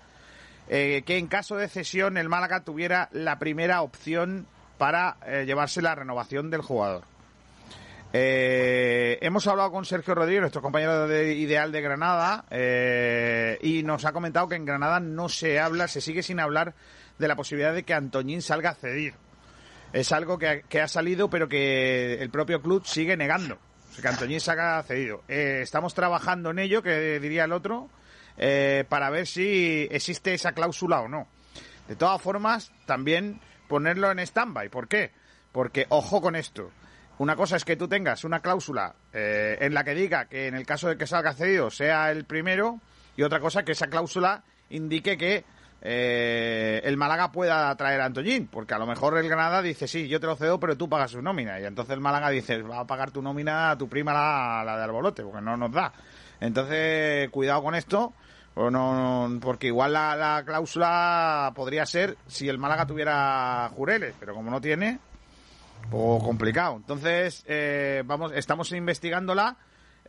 eh, 0.68 1.02
que 1.06 1.18
en 1.18 1.26
caso 1.26 1.56
de 1.56 1.68
cesión 1.68 2.16
el 2.16 2.28
Málaga 2.28 2.64
tuviera 2.64 3.08
la 3.12 3.38
primera 3.38 3.82
opción 3.82 4.46
para 4.78 5.16
eh, 5.26 5.44
llevarse 5.44 5.82
la 5.82 5.94
renovación 5.94 6.50
del 6.50 6.62
jugador. 6.62 7.04
Eh, 8.12 9.18
hemos 9.20 9.46
hablado 9.46 9.70
con 9.70 9.84
Sergio 9.84 10.14
Rodríguez, 10.14 10.40
nuestro 10.40 10.62
compañero 10.62 11.06
de 11.06 11.34
Ideal 11.34 11.72
de 11.72 11.82
Granada, 11.82 12.44
eh, 12.50 13.58
y 13.60 13.82
nos 13.82 14.06
ha 14.06 14.12
comentado 14.12 14.48
que 14.48 14.54
en 14.54 14.64
Granada 14.64 14.98
no 14.98 15.28
se 15.28 15.60
habla, 15.60 15.88
se 15.88 16.00
sigue 16.00 16.22
sin 16.22 16.40
hablar 16.40 16.74
de 17.18 17.28
la 17.28 17.36
posibilidad 17.36 17.74
de 17.74 17.82
que 17.82 17.92
Antoñín 17.92 18.40
salga 18.40 18.70
a 18.70 18.74
cedir. 18.74 19.14
Es 19.92 20.12
algo 20.12 20.38
que 20.38 20.48
ha, 20.48 20.60
que 20.62 20.80
ha 20.80 20.88
salido, 20.88 21.28
pero 21.28 21.48
que 21.48 22.14
el 22.14 22.30
propio 22.30 22.62
club 22.62 22.86
sigue 22.86 23.16
negando. 23.16 23.58
Que 24.00 24.08
Antoñín 24.08 24.40
salga 24.40 24.82
cedido. 24.84 25.22
Estamos 25.26 25.92
trabajando 25.92 26.50
en 26.50 26.60
ello, 26.60 26.82
que 26.82 27.18
diría 27.18 27.44
el 27.44 27.52
otro, 27.52 27.90
eh, 28.38 28.84
para 28.88 29.10
ver 29.10 29.26
si 29.26 29.88
existe 29.90 30.34
esa 30.34 30.52
cláusula 30.52 31.00
o 31.00 31.08
no. 31.08 31.28
De 31.88 31.96
todas 31.96 32.20
formas, 32.20 32.70
también 32.86 33.40
ponerlo 33.66 34.10
en 34.10 34.18
stand-by. 34.18 34.68
¿Por 34.68 34.88
qué? 34.88 35.10
Porque, 35.52 35.86
ojo 35.88 36.20
con 36.20 36.36
esto. 36.36 36.70
Una 37.18 37.34
cosa 37.34 37.56
es 37.56 37.64
que 37.64 37.76
tú 37.76 37.88
tengas 37.88 38.22
una 38.24 38.40
cláusula 38.40 38.94
eh, 39.12 39.58
en 39.60 39.74
la 39.74 39.82
que 39.82 39.94
diga 39.94 40.26
que 40.26 40.46
en 40.46 40.54
el 40.54 40.64
caso 40.64 40.88
de 40.88 40.96
que 40.96 41.06
salga 41.06 41.32
cedido 41.32 41.70
sea 41.70 42.12
el 42.12 42.24
primero, 42.24 42.80
y 43.16 43.22
otra 43.22 43.40
cosa 43.40 43.64
que 43.64 43.72
esa 43.72 43.88
cláusula 43.88 44.44
indique 44.70 45.18
que 45.18 45.44
eh, 45.82 46.80
el 46.84 46.96
Málaga 46.96 47.32
pueda 47.32 47.74
traer 47.76 48.00
a 48.00 48.04
Antoñín, 48.04 48.46
porque 48.46 48.74
a 48.74 48.78
lo 48.78 48.86
mejor 48.86 49.18
el 49.18 49.28
Granada 49.28 49.62
dice, 49.62 49.88
sí, 49.88 50.06
yo 50.06 50.20
te 50.20 50.26
lo 50.26 50.36
cedo, 50.36 50.60
pero 50.60 50.76
tú 50.76 50.88
pagas 50.88 51.10
su 51.10 51.22
nómina, 51.22 51.58
y 51.60 51.64
entonces 51.64 51.94
el 51.94 52.00
Málaga 52.00 52.30
dice, 52.30 52.62
va 52.62 52.80
a 52.80 52.86
pagar 52.86 53.10
tu 53.10 53.20
nómina 53.20 53.72
a 53.72 53.78
tu 53.78 53.88
prima 53.88 54.12
la, 54.12 54.62
la 54.64 54.76
de 54.76 54.84
Albolote, 54.84 55.22
porque 55.24 55.40
no 55.40 55.56
nos 55.56 55.72
da. 55.72 55.92
Entonces, 56.40 57.28
cuidado 57.30 57.62
con 57.62 57.74
esto, 57.74 58.12
o 58.58 58.70
no, 58.70 59.38
porque 59.40 59.68
igual 59.68 59.92
la, 59.92 60.16
la 60.16 60.42
cláusula 60.44 61.52
podría 61.54 61.86
ser 61.86 62.16
si 62.26 62.48
el 62.48 62.58
Málaga 62.58 62.86
tuviera 62.86 63.70
Jureles, 63.74 64.14
pero 64.18 64.34
como 64.34 64.50
no 64.50 64.60
tiene, 64.60 64.98
pues 65.88 66.22
complicado. 66.24 66.76
Entonces, 66.76 67.44
eh, 67.46 68.02
vamos, 68.04 68.32
estamos 68.34 68.72
investigándola. 68.72 69.56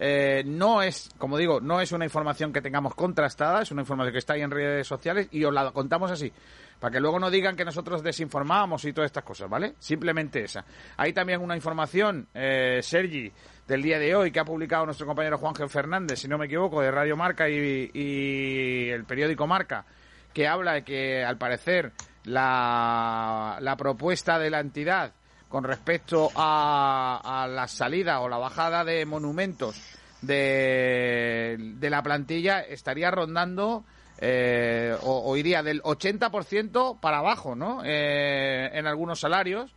Eh, 0.01 0.43
no 0.45 0.81
es, 0.81 1.09
como 1.17 1.37
digo, 1.37 1.59
no 1.59 1.79
es 1.81 1.91
una 1.91 2.05
información 2.05 2.51
que 2.51 2.61
tengamos 2.61 2.95
contrastada, 2.95 3.61
es 3.61 3.71
una 3.71 3.81
información 3.81 4.13
que 4.13 4.19
está 4.19 4.33
ahí 4.33 4.41
en 4.41 4.49
redes 4.49 4.87
sociales 4.87 5.27
y 5.29 5.43
os 5.43 5.53
la 5.53 5.71
contamos 5.71 6.09
así, 6.09 6.31
para 6.79 6.93
que 6.93 6.99
luego 6.99 7.19
no 7.19 7.29
digan 7.29 7.55
que 7.55 7.65
nosotros 7.65 8.01
desinformamos 8.01 8.85
y 8.85 8.93
todas 8.93 9.09
estas 9.09 9.23
cosas, 9.23 9.49
¿vale? 9.49 9.75
Simplemente 9.79 10.43
esa. 10.43 10.63
Hay 10.97 11.13
también 11.13 11.41
una 11.41 11.55
información, 11.55 12.27
eh, 12.33 12.79
Sergi, 12.81 13.31
del 13.67 13.81
día 13.81 13.99
de 13.99 14.15
hoy 14.15 14.31
que 14.31 14.39
ha 14.39 14.45
publicado 14.45 14.85
nuestro 14.85 15.05
compañero 15.05 15.37
Juan 15.37 15.55
Fernández, 15.69 16.19
si 16.19 16.27
no 16.27 16.37
me 16.37 16.45
equivoco, 16.45 16.81
de 16.81 16.91
Radio 16.91 17.17
Marca 17.17 17.49
y, 17.49 17.91
y 17.93 18.89
el 18.89 19.03
periódico 19.05 19.45
Marca, 19.45 19.85
que 20.33 20.47
habla 20.47 20.73
de 20.73 20.83
que 20.83 21.23
al 21.23 21.37
parecer 21.37 21.91
la, 22.23 23.57
la 23.61 23.75
propuesta 23.75 24.39
de 24.39 24.49
la 24.49 24.59
entidad 24.59 25.13
con 25.49 25.63
respecto 25.63 26.29
a, 26.35 27.43
a 27.43 27.47
la 27.47 27.67
salida 27.67 28.19
o 28.21 28.29
la 28.29 28.37
bajada 28.37 28.83
de 28.83 29.05
monumentos 29.05 29.81
de, 30.21 31.57
de 31.59 31.89
la 31.89 32.03
plantilla 32.03 32.61
estaría 32.61 33.09
rondando 33.09 33.83
eh, 34.21 34.95
o, 35.01 35.31
o 35.31 35.37
iría 35.37 35.63
del 35.63 35.81
80% 35.81 36.99
para 36.99 37.19
abajo, 37.19 37.55
¿no? 37.55 37.81
Eh, 37.85 38.69
en 38.73 38.85
algunos 38.87 39.19
salarios 39.19 39.73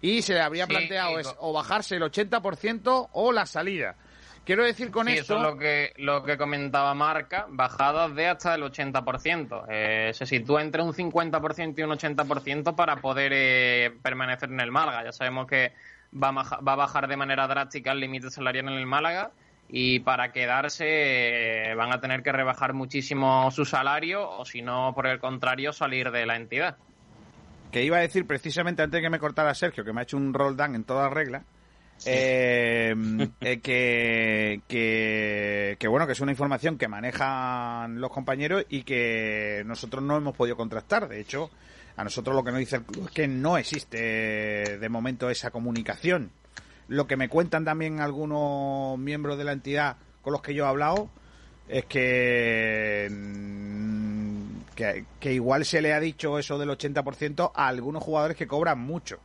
y 0.00 0.22
se 0.22 0.34
le 0.34 0.40
habría 0.40 0.66
Sí, 0.66 0.70
planteado 0.72 1.18
es 1.18 1.34
o 1.38 1.52
bajarse 1.52 1.96
el 1.96 2.02
80% 2.02 3.08
o 3.12 3.32
la 3.32 3.46
salida. 3.46 3.96
Quiero 4.44 4.64
decir 4.64 4.92
con 4.92 5.08
Sí, 5.08 5.14
esto 5.14 5.34
eso 5.34 5.36
es 5.36 5.42
lo 5.42 5.58
que, 5.58 5.92
lo 5.96 6.22
que 6.22 6.36
comentaba 6.36 6.94
Marca, 6.94 7.46
bajadas 7.48 8.14
de 8.14 8.28
hasta 8.28 8.54
el 8.54 8.62
80%. 8.62 9.64
Eh, 9.68 10.12
se 10.14 10.24
sitúa 10.24 10.62
entre 10.62 10.82
un 10.82 10.92
50% 10.92 11.74
y 11.78 11.82
un 11.82 11.90
80% 11.90 12.76
para 12.76 12.96
poder 12.96 13.32
eh, 13.34 13.90
permanecer 14.02 14.50
en 14.50 14.60
el 14.60 14.70
Málaga. 14.70 15.02
Ya 15.02 15.10
sabemos 15.12 15.48
que 15.48 15.72
va 16.14 16.28
a, 16.28 16.60
va 16.60 16.72
a 16.74 16.76
bajar 16.76 17.08
de 17.08 17.16
manera 17.16 17.48
drástica 17.48 17.90
el 17.90 17.98
límite 17.98 18.30
salarial 18.30 18.68
en 18.68 18.74
el 18.74 18.86
Málaga 18.86 19.32
y 19.68 20.00
para 20.00 20.32
quedarse 20.32 20.84
eh, 21.70 21.74
van 21.74 21.92
a 21.92 22.00
tener 22.00 22.22
que 22.22 22.32
rebajar 22.32 22.72
muchísimo 22.72 23.50
su 23.50 23.64
salario 23.64 24.28
o 24.28 24.44
si 24.44 24.62
no, 24.62 24.92
por 24.94 25.06
el 25.06 25.18
contrario, 25.18 25.72
salir 25.72 26.10
de 26.10 26.26
la 26.26 26.36
entidad. 26.36 26.76
que 27.72 27.82
iba 27.82 27.96
a 27.96 28.00
decir 28.00 28.26
precisamente 28.26 28.82
antes 28.82 28.98
de 28.98 29.02
que 29.02 29.10
me 29.10 29.18
cortara 29.18 29.54
Sergio, 29.54 29.84
que 29.84 29.92
me 29.92 30.00
ha 30.00 30.04
hecho 30.04 30.16
un 30.16 30.32
roll 30.32 30.56
down 30.56 30.74
en 30.74 30.84
toda 30.84 31.10
regla, 31.10 31.44
eh, 32.04 32.94
eh, 33.40 33.60
que, 33.60 34.60
que, 34.68 35.76
que, 35.78 35.88
bueno, 35.88 36.06
que 36.06 36.12
es 36.12 36.20
una 36.20 36.32
información 36.32 36.78
que 36.78 36.88
manejan 36.88 38.00
los 38.00 38.10
compañeros 38.10 38.64
y 38.68 38.82
que 38.82 39.62
nosotros 39.66 40.02
no 40.02 40.16
hemos 40.16 40.36
podido 40.36 40.56
contrastar. 40.56 41.08
De 41.08 41.20
hecho, 41.20 41.50
a 41.96 42.04
nosotros 42.04 42.36
lo 42.36 42.44
que 42.44 42.50
nos 42.50 42.60
dice 42.60 42.76
el 42.76 42.82
club 42.84 43.06
es 43.06 43.12
que 43.12 43.26
no 43.26 43.56
existe 43.56 44.78
de 44.78 44.88
momento 44.88 45.30
esa 45.30 45.50
comunicación. 45.50 46.30
Lo 46.88 47.06
que 47.06 47.16
me 47.16 47.28
cuentan 47.28 47.64
también 47.64 48.00
algunos 48.00 48.98
miembros 48.98 49.38
de 49.38 49.44
la 49.44 49.52
entidad 49.52 49.96
con 50.22 50.32
los 50.32 50.42
que 50.42 50.54
yo 50.54 50.64
he 50.64 50.68
hablado 50.68 51.08
es 51.68 51.84
que, 51.86 53.08
mm, 53.10 54.36
que, 55.20 55.32
igual 55.32 55.64
se 55.64 55.80
le 55.80 55.92
ha 55.92 56.00
dicho 56.00 56.38
eso 56.38 56.58
del 56.58 56.70
80% 56.70 57.52
a 57.54 57.66
algunos 57.66 58.02
jugadores 58.02 58.36
que 58.36 58.46
cobran 58.46 58.78
mucho. 58.78 59.18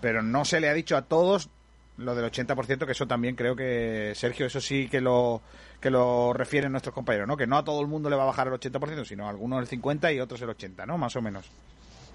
Pero 0.00 0.22
no 0.22 0.44
se 0.44 0.60
le 0.60 0.68
ha 0.68 0.74
dicho 0.74 0.96
a 0.96 1.02
todos 1.02 1.50
lo 1.98 2.14
del 2.14 2.30
80%, 2.30 2.86
que 2.86 2.92
eso 2.92 3.06
también 3.06 3.36
creo 3.36 3.56
que, 3.56 4.12
Sergio, 4.14 4.46
eso 4.46 4.60
sí 4.60 4.88
que 4.88 5.00
lo, 5.00 5.40
que 5.80 5.90
lo 5.90 6.32
refieren 6.32 6.72
nuestros 6.72 6.94
compañeros, 6.94 7.26
¿no? 7.26 7.36
Que 7.36 7.46
no 7.46 7.56
a 7.56 7.64
todo 7.64 7.80
el 7.80 7.86
mundo 7.86 8.10
le 8.10 8.16
va 8.16 8.24
a 8.24 8.26
bajar 8.26 8.48
el 8.48 8.54
80%, 8.54 9.04
sino 9.04 9.26
a 9.26 9.30
algunos 9.30 9.60
el 9.60 9.80
50% 9.80 10.14
y 10.14 10.20
otros 10.20 10.40
el 10.42 10.48
80%, 10.48 10.86
¿no? 10.86 10.98
Más 10.98 11.16
o 11.16 11.22
menos. 11.22 11.50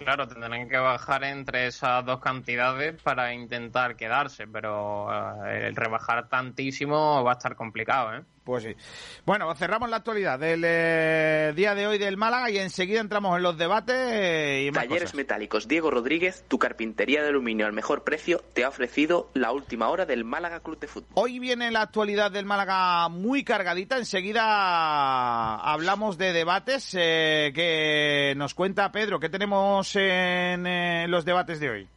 Claro, 0.04 0.28
tendrán 0.28 0.68
que 0.68 0.78
bajar 0.80 1.24
entre 1.24 1.68
esas 1.68 2.04
dos 2.04 2.20
cantidades 2.20 3.00
para 3.04 3.36
intentar 3.36 3.96
quedarse, 3.96 4.48
pero 4.48 5.08
eh, 5.46 5.68
el 5.68 5.76
rebajar 5.76 6.28
tantísimo 6.28 7.24
va 7.24 7.34
a 7.34 7.34
estar 7.34 7.56
complicado, 7.56 8.16
¿eh? 8.16 8.24
Pues 8.44 8.64
sí. 8.64 8.76
Bueno, 9.24 9.54
cerramos 9.56 9.90
la 9.90 9.98
actualidad 9.98 10.40
del 10.40 10.64
eh, 10.66 11.54
día 11.56 11.76
de 11.76 11.86
hoy 11.86 12.00
del 12.00 12.18
Málaga 12.18 12.50
y 12.50 12.58
enseguida 12.58 13.00
entramos 13.00 13.38
en 13.38 13.44
los 13.44 13.56
debates 13.56 13.96
eh, 13.96 14.66
y 14.66 14.72
más 14.72 14.84
Talleres 14.84 15.04
cosas. 15.04 15.16
Metálicos 15.16 15.68
Diego 15.68 15.92
Rodríguez, 15.92 16.44
tu 16.48 16.58
carpintería 16.58 17.22
de 17.22 17.30
aluminio 17.30 17.68
al 17.68 17.74
mejor 17.74 18.04
precio, 18.04 18.44
te 18.54 18.64
ha 18.64 18.70
ofrecido 18.70 19.30
la 19.36 19.52
última 19.52 19.90
hora 19.90 20.08
del 20.08 20.24
Málaga 20.24 20.60
Club 20.62 20.80
de 20.80 20.88
Fútbol. 20.88 21.10
Hoy 21.14 21.38
viene 21.38 21.70
la 21.70 21.82
actualidad 21.82 22.32
del 22.32 22.46
Málaga 22.46 23.10
muy 23.10 23.44
cargadita. 23.44 23.98
Enseguida 23.98 25.56
hablamos 25.58 26.18
de 26.18 26.34
debates 26.34 26.96
eh, 26.98 27.52
que 27.54 28.34
nos 28.38 28.56
cuenta 28.56 28.92
Pedro. 28.92 29.20
¿Qué 29.20 29.30
tenemos 29.30 29.96
en 29.96 30.66
eh, 30.66 31.06
los 31.08 31.26
debates 31.26 31.60
de 31.60 31.70
hoy? 31.70 31.88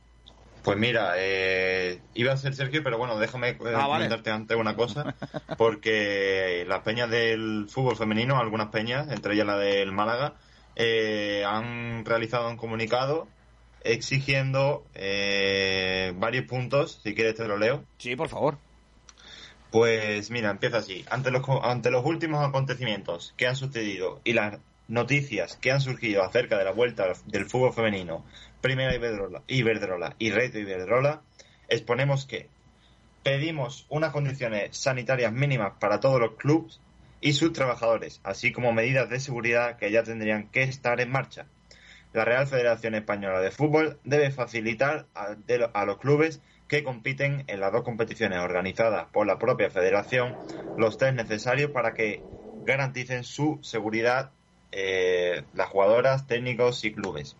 Pues 0.65 0.79
mira, 0.79 1.13
eh, 1.19 2.01
iba 2.15 2.33
a 2.33 2.37
ser 2.39 2.55
Sergio, 2.55 2.83
pero 2.83 2.97
bueno, 2.97 3.19
déjame 3.19 3.51
eh, 3.51 3.59
Ah, 3.67 3.87
vale. 3.87 4.07
comentarte 4.07 4.31
antes 4.31 4.57
una 4.57 4.75
cosa, 4.75 5.15
porque 5.59 6.65
las 6.67 6.81
peñas 6.81 7.11
del 7.11 7.67
fútbol 7.69 7.97
femenino, 7.97 8.39
algunas 8.39 8.69
peñas, 8.69 9.13
entre 9.13 9.35
ellas 9.35 9.47
la 9.47 9.59
del 9.59 9.93
Málaga, 9.93 10.35
eh, 10.75 11.45
han 11.47 12.07
realizado 12.07 12.49
un 12.49 12.57
comunicado 12.57 13.29
exigiendo 13.83 14.87
eh, 14.95 16.15
varios 16.17 16.47
puntos, 16.47 16.99
si 17.03 17.15
quieres 17.15 17.35
te 17.35 17.47
lo 17.47 17.59
leo. 17.59 17.85
Sí, 17.99 18.17
por 18.17 18.31
favor. 18.31 18.57
Pues 19.71 20.31
mira, 20.31 20.51
empieza 20.51 20.79
así. 20.79 21.05
Ante 21.11 21.31
los, 21.31 21.43
ante 21.63 21.91
los 21.91 22.07
últimos 22.07 22.43
acontecimientos 22.47 23.35
que 23.37 23.47
han 23.47 23.57
sucedido 23.57 24.21
y 24.25 24.33
las 24.33 24.59
noticias 24.89 25.57
que 25.57 25.73
han 25.73 25.81
surgido 25.81 26.23
acerca 26.23 26.59
de 26.59 26.65
la 26.65 26.73
vuelta 26.73 27.13
del 27.27 27.47
fútbol 27.47 27.73
femenino, 27.73 28.25
Primera 28.61 28.95
Iberdrola, 28.95 29.43
Iberdrola 29.47 30.17
y 30.19 30.31
Reto 30.31 30.59
Iberdrola, 30.59 31.23
exponemos 31.69 32.27
que 32.27 32.49
pedimos 33.23 33.87
unas 33.89 34.13
condiciones 34.13 34.77
sanitarias 34.77 35.33
mínimas 35.33 35.75
para 35.81 36.01
todos 36.01 36.21
los 36.21 36.37
clubes 36.37 36.81
y 37.21 37.33
sus 37.33 37.53
trabajadores, 37.53 38.21
así 38.23 38.53
como 38.53 38.73
medidas 38.73 39.09
de 39.09 39.21
seguridad 39.21 39.79
que 39.79 39.91
ya 39.91 40.03
tendrían 40.03 40.49
que 40.49 40.63
estar 40.63 41.01
en 41.01 41.11
marcha. 41.11 41.47
La 42.13 42.25
Real 42.25 42.47
Federación 42.47 42.95
Española 42.95 43.41
de 43.41 43.51
Fútbol 43.51 43.99
debe 44.05 44.31
facilitar 44.31 45.07
a, 45.15 45.35
a 45.73 45.85
los 45.85 45.99
clubes 45.99 46.41
que 46.69 46.85
compiten 46.85 47.45
en 47.47 47.61
las 47.61 47.73
dos 47.73 47.83
competiciones 47.83 48.39
organizadas 48.39 49.07
por 49.13 49.27
la 49.27 49.39
propia 49.39 49.71
federación 49.71 50.37
los 50.77 50.99
test 50.99 51.15
necesarios 51.17 51.71
para 51.71 51.95
que 51.95 52.23
garanticen 52.65 53.25
su 53.25 53.59
seguridad 53.63 54.33
eh, 54.77 55.45
las 55.55 55.69
jugadoras, 55.69 56.27
técnicos 56.27 56.85
y 56.85 56.93
clubes. 56.93 57.37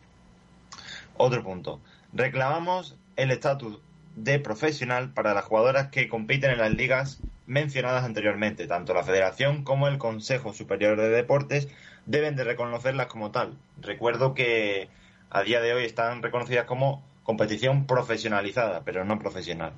Otro 1.17 1.43
punto. 1.43 1.81
Reclamamos 2.13 2.97
el 3.17 3.33
estatus 3.33 3.81
de 4.15 4.39
profesional 4.39 5.13
para 5.13 5.35
las 5.35 5.45
jugadoras 5.45 5.89
que 5.89 6.09
compiten 6.09 6.53
en 6.53 6.59
las 6.59 6.73
ligas 6.73 7.21
mencionadas 7.47 8.05
anteriormente. 8.05 8.69
Tanto 8.69 8.95
la 8.95 9.03
Federación 9.03 9.65
como 9.65 9.89
el 9.89 9.99
Consejo 9.99 10.53
Superior 10.53 10.97
de 10.97 11.09
Deportes 11.09 11.69
deben 12.07 12.37
de 12.37 12.45
reconocerlas 12.45 13.09
como 13.09 13.33
tal. 13.33 13.59
Recuerdo 13.81 14.35
que 14.35 14.89
a 15.31 15.43
día 15.43 15.61
de 15.61 15.75
hoy 15.75 15.85
están 15.85 16.23
reconocidas 16.23 16.67
como 16.67 17.03
competición 17.25 17.87
profesionalizada, 17.87 18.83
pero 18.85 19.05
no 19.05 19.19
profesional. 19.19 19.73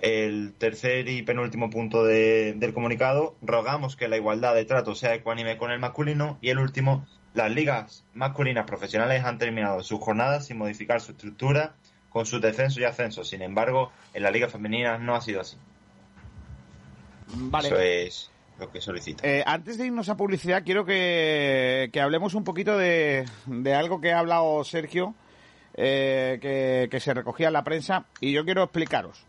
El 0.00 0.52
tercer 0.58 1.08
y 1.08 1.22
penúltimo 1.22 1.70
punto 1.70 2.04
de- 2.04 2.52
del 2.54 2.74
comunicado, 2.74 3.34
rogamos 3.42 3.96
que 3.96 4.08
la 4.08 4.16
igualdad 4.16 4.54
de 4.54 4.64
trato 4.64 4.94
sea 4.94 5.14
ecuánime 5.14 5.56
con 5.56 5.70
el 5.70 5.78
masculino. 5.78 6.38
Y 6.42 6.50
el 6.50 6.58
último, 6.58 7.06
las 7.34 7.50
ligas 7.50 8.04
masculinas 8.14 8.66
profesionales 8.66 9.24
han 9.24 9.38
terminado 9.38 9.82
sus 9.82 9.98
jornadas 10.00 10.46
sin 10.46 10.58
modificar 10.58 11.00
su 11.00 11.12
estructura 11.12 11.74
con 12.10 12.26
sus 12.26 12.40
descensos 12.40 12.78
y 12.80 12.84
ascensos. 12.84 13.28
Sin 13.28 13.42
embargo, 13.42 13.90
en 14.14 14.22
la 14.22 14.30
liga 14.30 14.48
femenina 14.48 14.98
no 14.98 15.14
ha 15.14 15.20
sido 15.20 15.40
así. 15.40 15.56
Vale. 17.28 17.68
Eso 17.68 17.78
es 17.80 18.30
lo 18.58 18.70
que 18.70 18.80
solicita. 18.80 19.26
Eh, 19.26 19.42
antes 19.46 19.78
de 19.78 19.86
irnos 19.86 20.08
a 20.08 20.16
publicidad, 20.16 20.62
quiero 20.64 20.84
que, 20.84 21.90
que 21.92 22.00
hablemos 22.00 22.34
un 22.34 22.44
poquito 22.44 22.78
de, 22.78 23.24
de 23.46 23.74
algo 23.74 24.00
que 24.00 24.12
ha 24.12 24.18
hablado 24.20 24.62
Sergio, 24.64 25.14
eh, 25.74 26.38
que, 26.40 26.88
que 26.90 27.00
se 27.00 27.12
recogía 27.14 27.48
en 27.48 27.52
la 27.54 27.64
prensa, 27.64 28.06
y 28.20 28.32
yo 28.32 28.44
quiero 28.44 28.62
explicaros. 28.62 29.24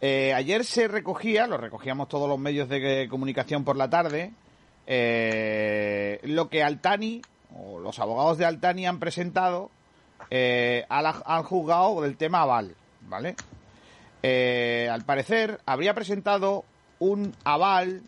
Eh, 0.00 0.32
ayer 0.32 0.64
se 0.64 0.86
recogía, 0.86 1.46
lo 1.46 1.56
recogíamos 1.56 2.08
todos 2.08 2.28
los 2.28 2.38
medios 2.38 2.68
de 2.68 3.08
comunicación 3.10 3.64
por 3.64 3.76
la 3.76 3.90
tarde, 3.90 4.32
eh, 4.86 6.20
lo 6.22 6.48
que 6.48 6.62
Altani, 6.62 7.20
o 7.56 7.80
los 7.80 7.98
abogados 7.98 8.38
de 8.38 8.44
Altani 8.44 8.86
han 8.86 9.00
presentado 9.00 9.70
eh, 10.30 10.84
al, 10.88 11.06
al 11.06 11.42
juzgado 11.42 12.02
del 12.02 12.16
tema 12.16 12.42
aval, 12.42 12.76
¿vale? 13.08 13.34
Eh, 14.22 14.88
al 14.90 15.04
parecer, 15.04 15.60
habría 15.66 15.94
presentado 15.94 16.64
un 16.98 17.34
aval 17.44 18.02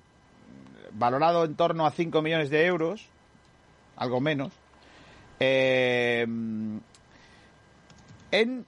valorado 0.92 1.44
en 1.44 1.54
torno 1.54 1.86
a 1.86 1.90
5 1.90 2.22
millones 2.22 2.50
de 2.50 2.66
euros, 2.66 3.06
algo 3.96 4.20
menos, 4.20 4.52
eh, 5.38 6.26
en, 8.30 8.66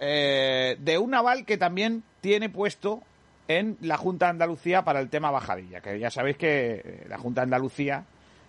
eh, 0.00 0.76
de 0.78 0.98
un 0.98 1.14
aval 1.14 1.44
que 1.44 1.56
también 1.56 2.02
tiene 2.24 2.48
puesto 2.48 3.02
en 3.48 3.76
la 3.82 3.98
Junta 3.98 4.24
de 4.24 4.30
Andalucía 4.30 4.82
para 4.82 5.00
el 5.00 5.10
tema 5.10 5.30
bajadilla, 5.30 5.82
que 5.82 5.98
ya 5.98 6.10
sabéis 6.10 6.38
que 6.38 6.80
eh, 6.82 7.04
la 7.06 7.18
Junta 7.18 7.42
de 7.42 7.44
Andalucía 7.44 8.02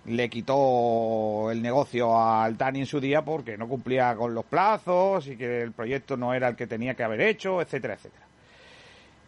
le 0.05 0.30
quitó 0.30 1.51
el 1.51 1.61
negocio 1.61 2.15
a 2.17 2.45
Altani 2.45 2.80
en 2.80 2.86
su 2.86 3.01
día 3.01 3.26
porque 3.26 3.57
no 3.57 3.67
cumplía 3.67 4.15
con 4.15 4.34
los 4.34 4.45
plazos 4.45 5.28
y 5.28 5.36
que 5.36 5.61
el 5.61 5.73
proyecto 5.73 6.15
no 6.15 6.34
era 6.34 6.47
el 6.47 6.55
que 6.55 6.67
tenía 6.67 6.93
que 6.93 7.03
haber 7.03 7.19
hecho, 7.19 7.61
etcétera, 7.61 7.95
etcétera. 7.95 8.26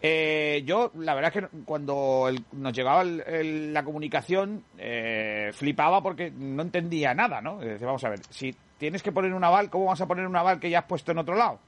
Eh, 0.01 0.63
yo, 0.65 0.93
la 0.95 1.13
verdad 1.13 1.35
es 1.35 1.43
que 1.43 1.57
cuando 1.65 2.29
nos 2.53 2.71
llegaba 2.71 3.03
la 3.03 3.83
comunicación, 3.83 4.63
eh, 4.77 5.51
flipaba 5.51 6.01
porque 6.01 6.31
no 6.31 6.61
entendía 6.61 7.13
nada, 7.13 7.41
¿no? 7.41 7.61
Eh, 7.61 7.77
vamos 7.81 8.05
a 8.05 8.09
ver, 8.11 8.21
si 8.29 8.55
tienes 8.77 9.03
que 9.03 9.11
poner 9.11 9.33
un 9.33 9.43
aval, 9.43 9.69
¿cómo 9.69 9.87
vas 9.87 9.99
a 9.99 10.07
poner 10.07 10.25
un 10.25 10.37
aval 10.37 10.61
que 10.61 10.69
ya 10.69 10.79
has 10.79 10.85
puesto 10.85 11.11
en 11.11 11.17
otro 11.17 11.35
lado? 11.35 11.59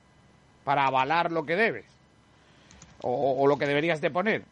Para 0.63 0.85
avalar 0.85 1.33
lo 1.33 1.45
que 1.45 1.57
debes. 1.57 1.98
O, 3.01 3.47
lo 3.47 3.57
que 3.57 3.65
deberías 3.65 4.01
de 4.01 4.11
poner. 4.11 4.43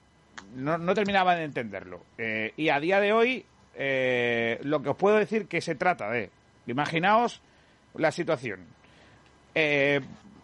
No, 0.56 0.93
terminaba 0.93 1.36
de 1.36 1.43
entenderlo. 1.43 2.02
Eh, 2.18 2.54
y 2.56 2.70
a 2.70 2.80
día 2.80 3.00
de 3.00 3.12
hoy, 3.12 3.45
eh, 3.80 4.60
lo 4.64 4.82
que 4.82 4.89
os 4.89 4.98
puedo 4.98 5.18
decir 5.18 5.48
que 5.48 5.62
se 5.62 5.76
trata 5.76 6.10
de... 6.10 6.32
Imaginaos 6.66 7.41
la 7.95 8.12
situación. 8.12 8.66
Eh, 9.54 10.02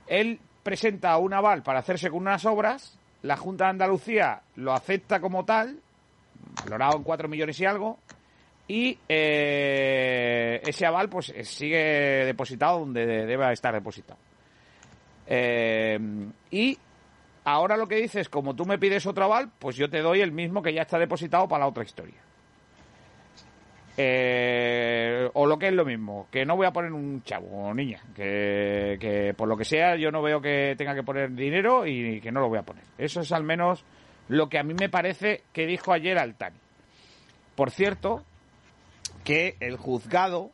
él 0.07 0.39
presenta 0.61 1.17
un 1.17 1.33
aval 1.33 1.63
para 1.63 1.79
hacerse 1.79 2.09
con 2.09 2.19
unas 2.21 2.45
obras, 2.45 2.97
la 3.23 3.35
Junta 3.35 3.65
de 3.65 3.71
Andalucía 3.71 4.41
lo 4.55 4.73
acepta 4.73 5.19
como 5.19 5.43
tal, 5.43 5.79
valorado 6.63 6.97
en 6.97 7.03
4 7.03 7.27
millones 7.27 7.59
y 7.59 7.65
algo, 7.65 7.99
y 8.67 8.97
eh, 9.09 10.61
ese 10.65 10.85
aval 10.85 11.09
pues 11.09 11.33
sigue 11.43 12.25
depositado 12.25 12.79
donde 12.79 13.05
debe 13.05 13.51
estar 13.51 13.73
depositado. 13.73 14.19
Y 16.51 16.77
ahora 17.43 17.77
lo 17.77 17.87
que 17.87 17.95
dice 17.95 18.21
es, 18.21 18.29
como 18.29 18.55
tú 18.55 18.65
me 18.65 18.77
pides 18.77 19.05
otro 19.05 19.25
aval, 19.25 19.51
pues 19.59 19.75
yo 19.75 19.89
te 19.89 20.01
doy 20.01 20.21
el 20.21 20.31
mismo 20.31 20.61
que 20.61 20.73
ya 20.73 20.83
está 20.83 20.97
depositado 20.97 21.47
para 21.47 21.63
la 21.63 21.69
otra 21.69 21.83
historia. 21.83 22.19
Eh, 23.95 25.29
o 25.33 25.45
lo 25.45 25.59
que 25.59 25.67
es 25.67 25.73
lo 25.73 25.85
mismo, 25.85 26.27
que 26.31 26.45
no 26.45 26.55
voy 26.55 26.65
a 26.65 26.73
poner 26.73 26.91
un 26.91 27.21
chavo 27.21 27.71
niña, 27.75 28.01
que, 28.15 28.97
que 28.99 29.35
por 29.37 29.47
lo 29.47 29.55
que 29.55 29.65
sea 29.65 29.95
yo 29.97 30.09
no 30.09 30.23
veo 30.23 30.41
que 30.41 30.73
tenga 30.75 30.95
que 30.95 31.03
poner 31.03 31.31
dinero 31.31 31.85
y 31.85 32.19
que 32.19 32.31
no 32.31 32.41
lo 32.41 32.49
voy 32.49 32.57
a 32.57 32.63
poner. 32.63 32.83
Eso 32.97 33.21
es 33.21 33.31
al 33.31 33.43
menos 33.43 33.85
lo 34.29 34.49
que 34.49 34.57
a 34.57 34.63
mí 34.63 34.73
me 34.73 34.89
parece 34.89 35.43
que 35.53 35.67
dijo 35.67 35.93
ayer 35.93 36.17
Altani. 36.17 36.57
Por 37.55 37.69
cierto, 37.69 38.23
que 39.23 39.57
el 39.59 39.77
juzgado 39.77 40.49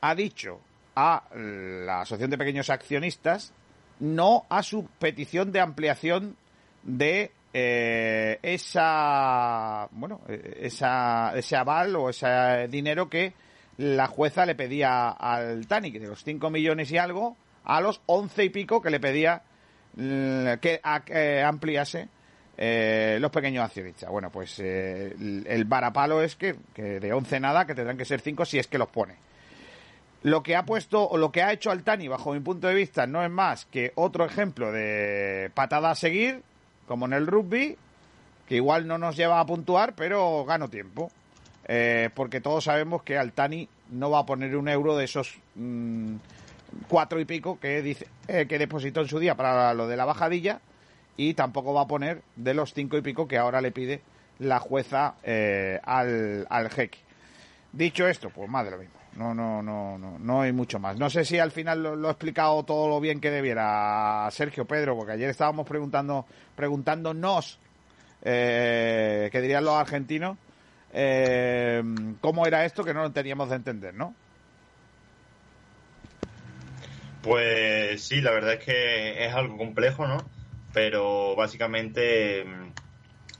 ha 0.00 0.14
dicho 0.14 0.60
a 0.94 1.24
la 1.34 2.02
Asociación 2.02 2.30
de 2.30 2.38
Pequeños 2.38 2.70
Accionistas 2.70 3.52
no 4.00 4.46
a 4.48 4.62
su 4.62 4.86
petición 4.98 5.52
de 5.52 5.60
ampliación 5.60 6.36
de 6.82 7.30
eh, 7.52 8.38
esa 8.42 9.88
bueno 9.92 10.20
eh, 10.28 10.58
esa 10.62 11.32
ese 11.36 11.56
aval 11.56 11.96
o 11.96 12.10
ese 12.10 12.68
dinero 12.68 13.08
que 13.08 13.34
la 13.76 14.06
jueza 14.06 14.44
le 14.44 14.54
pedía 14.54 15.10
al 15.10 15.66
Tani, 15.66 15.90
de 15.90 16.06
los 16.06 16.22
5 16.22 16.50
millones 16.50 16.90
y 16.92 16.98
algo 16.98 17.36
a 17.64 17.80
los 17.80 18.02
11 18.06 18.44
y 18.44 18.50
pico 18.50 18.82
que 18.82 18.90
le 18.90 19.00
pedía 19.00 19.42
mm, 19.96 20.54
que 20.60 20.80
que 21.06 21.42
ampliase 21.42 22.08
eh, 22.62 23.16
los 23.18 23.30
pequeños 23.30 23.64
accionistas. 23.64 24.10
Bueno, 24.10 24.30
pues 24.30 24.58
eh, 24.58 25.14
el, 25.18 25.46
el 25.48 25.64
varapalo 25.64 26.22
es 26.22 26.36
que, 26.36 26.56
que 26.74 27.00
de 27.00 27.10
11 27.10 27.40
nada, 27.40 27.66
que 27.66 27.74
tendrán 27.74 27.96
que 27.96 28.04
ser 28.04 28.20
5 28.20 28.44
si 28.44 28.58
es 28.58 28.66
que 28.66 28.76
los 28.76 28.88
pone. 28.88 29.14
Lo 30.22 30.42
que 30.42 30.54
ha 30.54 30.64
puesto, 30.64 31.08
o 31.08 31.16
lo 31.16 31.32
que 31.32 31.42
ha 31.42 31.52
hecho 31.52 31.70
Altani, 31.70 32.08
bajo 32.08 32.32
mi 32.32 32.40
punto 32.40 32.66
de 32.66 32.74
vista, 32.74 33.06
no 33.06 33.24
es 33.24 33.30
más 33.30 33.64
que 33.64 33.92
otro 33.94 34.26
ejemplo 34.26 34.70
de 34.70 35.50
patada 35.54 35.90
a 35.90 35.94
seguir, 35.94 36.42
como 36.86 37.06
en 37.06 37.14
el 37.14 37.26
rugby, 37.26 37.76
que 38.46 38.56
igual 38.56 38.86
no 38.86 38.98
nos 38.98 39.16
lleva 39.16 39.40
a 39.40 39.46
puntuar, 39.46 39.94
pero 39.94 40.44
gano 40.44 40.68
tiempo. 40.68 41.10
Eh, 41.66 42.10
porque 42.14 42.40
todos 42.40 42.64
sabemos 42.64 43.02
que 43.04 43.16
Altani 43.16 43.68
no 43.90 44.10
va 44.10 44.20
a 44.20 44.26
poner 44.26 44.56
un 44.56 44.68
euro 44.68 44.96
de 44.96 45.04
esos 45.04 45.38
mm, 45.54 46.16
cuatro 46.88 47.20
y 47.20 47.24
pico 47.24 47.60
que 47.60 47.80
dice 47.80 48.08
eh, 48.26 48.46
que 48.48 48.58
depositó 48.58 49.02
en 49.02 49.08
su 49.08 49.20
día 49.20 49.36
para 49.36 49.72
lo 49.74 49.86
de 49.86 49.96
la 49.96 50.04
bajadilla 50.04 50.60
y 51.16 51.34
tampoco 51.34 51.72
va 51.72 51.82
a 51.82 51.86
poner 51.86 52.22
de 52.34 52.54
los 52.54 52.74
cinco 52.74 52.96
y 52.96 53.02
pico 53.02 53.28
que 53.28 53.38
ahora 53.38 53.60
le 53.60 53.70
pide 53.70 54.02
la 54.40 54.58
jueza 54.58 55.14
eh, 55.22 55.78
al, 55.84 56.46
al 56.50 56.70
jeque. 56.70 56.98
Dicho 57.72 58.08
esto, 58.08 58.30
pues 58.30 58.48
más 58.48 58.64
de 58.64 58.70
lo 58.72 58.78
mismo. 58.78 58.99
No, 59.16 59.34
no, 59.34 59.62
no, 59.62 59.98
no, 59.98 60.18
no 60.18 60.40
hay 60.40 60.52
mucho 60.52 60.78
más. 60.78 60.96
No 60.96 61.10
sé 61.10 61.24
si 61.24 61.38
al 61.38 61.50
final 61.50 61.82
lo, 61.82 62.08
he 62.08 62.10
explicado 62.10 62.62
todo 62.64 62.88
lo 62.88 63.00
bien 63.00 63.20
que 63.20 63.30
debiera 63.30 64.28
Sergio 64.30 64.64
Pedro, 64.66 64.96
porque 64.96 65.12
ayer 65.12 65.28
estábamos 65.28 65.66
preguntando, 65.66 66.26
preguntándonos, 66.54 67.58
eh, 68.22 69.28
que 69.32 69.40
dirían 69.40 69.64
los 69.64 69.74
argentinos, 69.74 70.38
eh, 70.92 71.82
cómo 72.20 72.46
era 72.46 72.64
esto 72.64 72.84
que 72.84 72.94
no 72.94 73.02
lo 73.02 73.12
teníamos 73.12 73.50
de 73.50 73.56
entender, 73.56 73.94
¿no? 73.94 74.14
Pues 77.22 78.02
sí, 78.02 78.20
la 78.20 78.30
verdad 78.30 78.54
es 78.54 78.64
que 78.64 79.26
es 79.26 79.34
algo 79.34 79.56
complejo, 79.58 80.06
¿no? 80.06 80.18
Pero 80.72 81.36
básicamente 81.36 82.44
mm, 82.44 82.72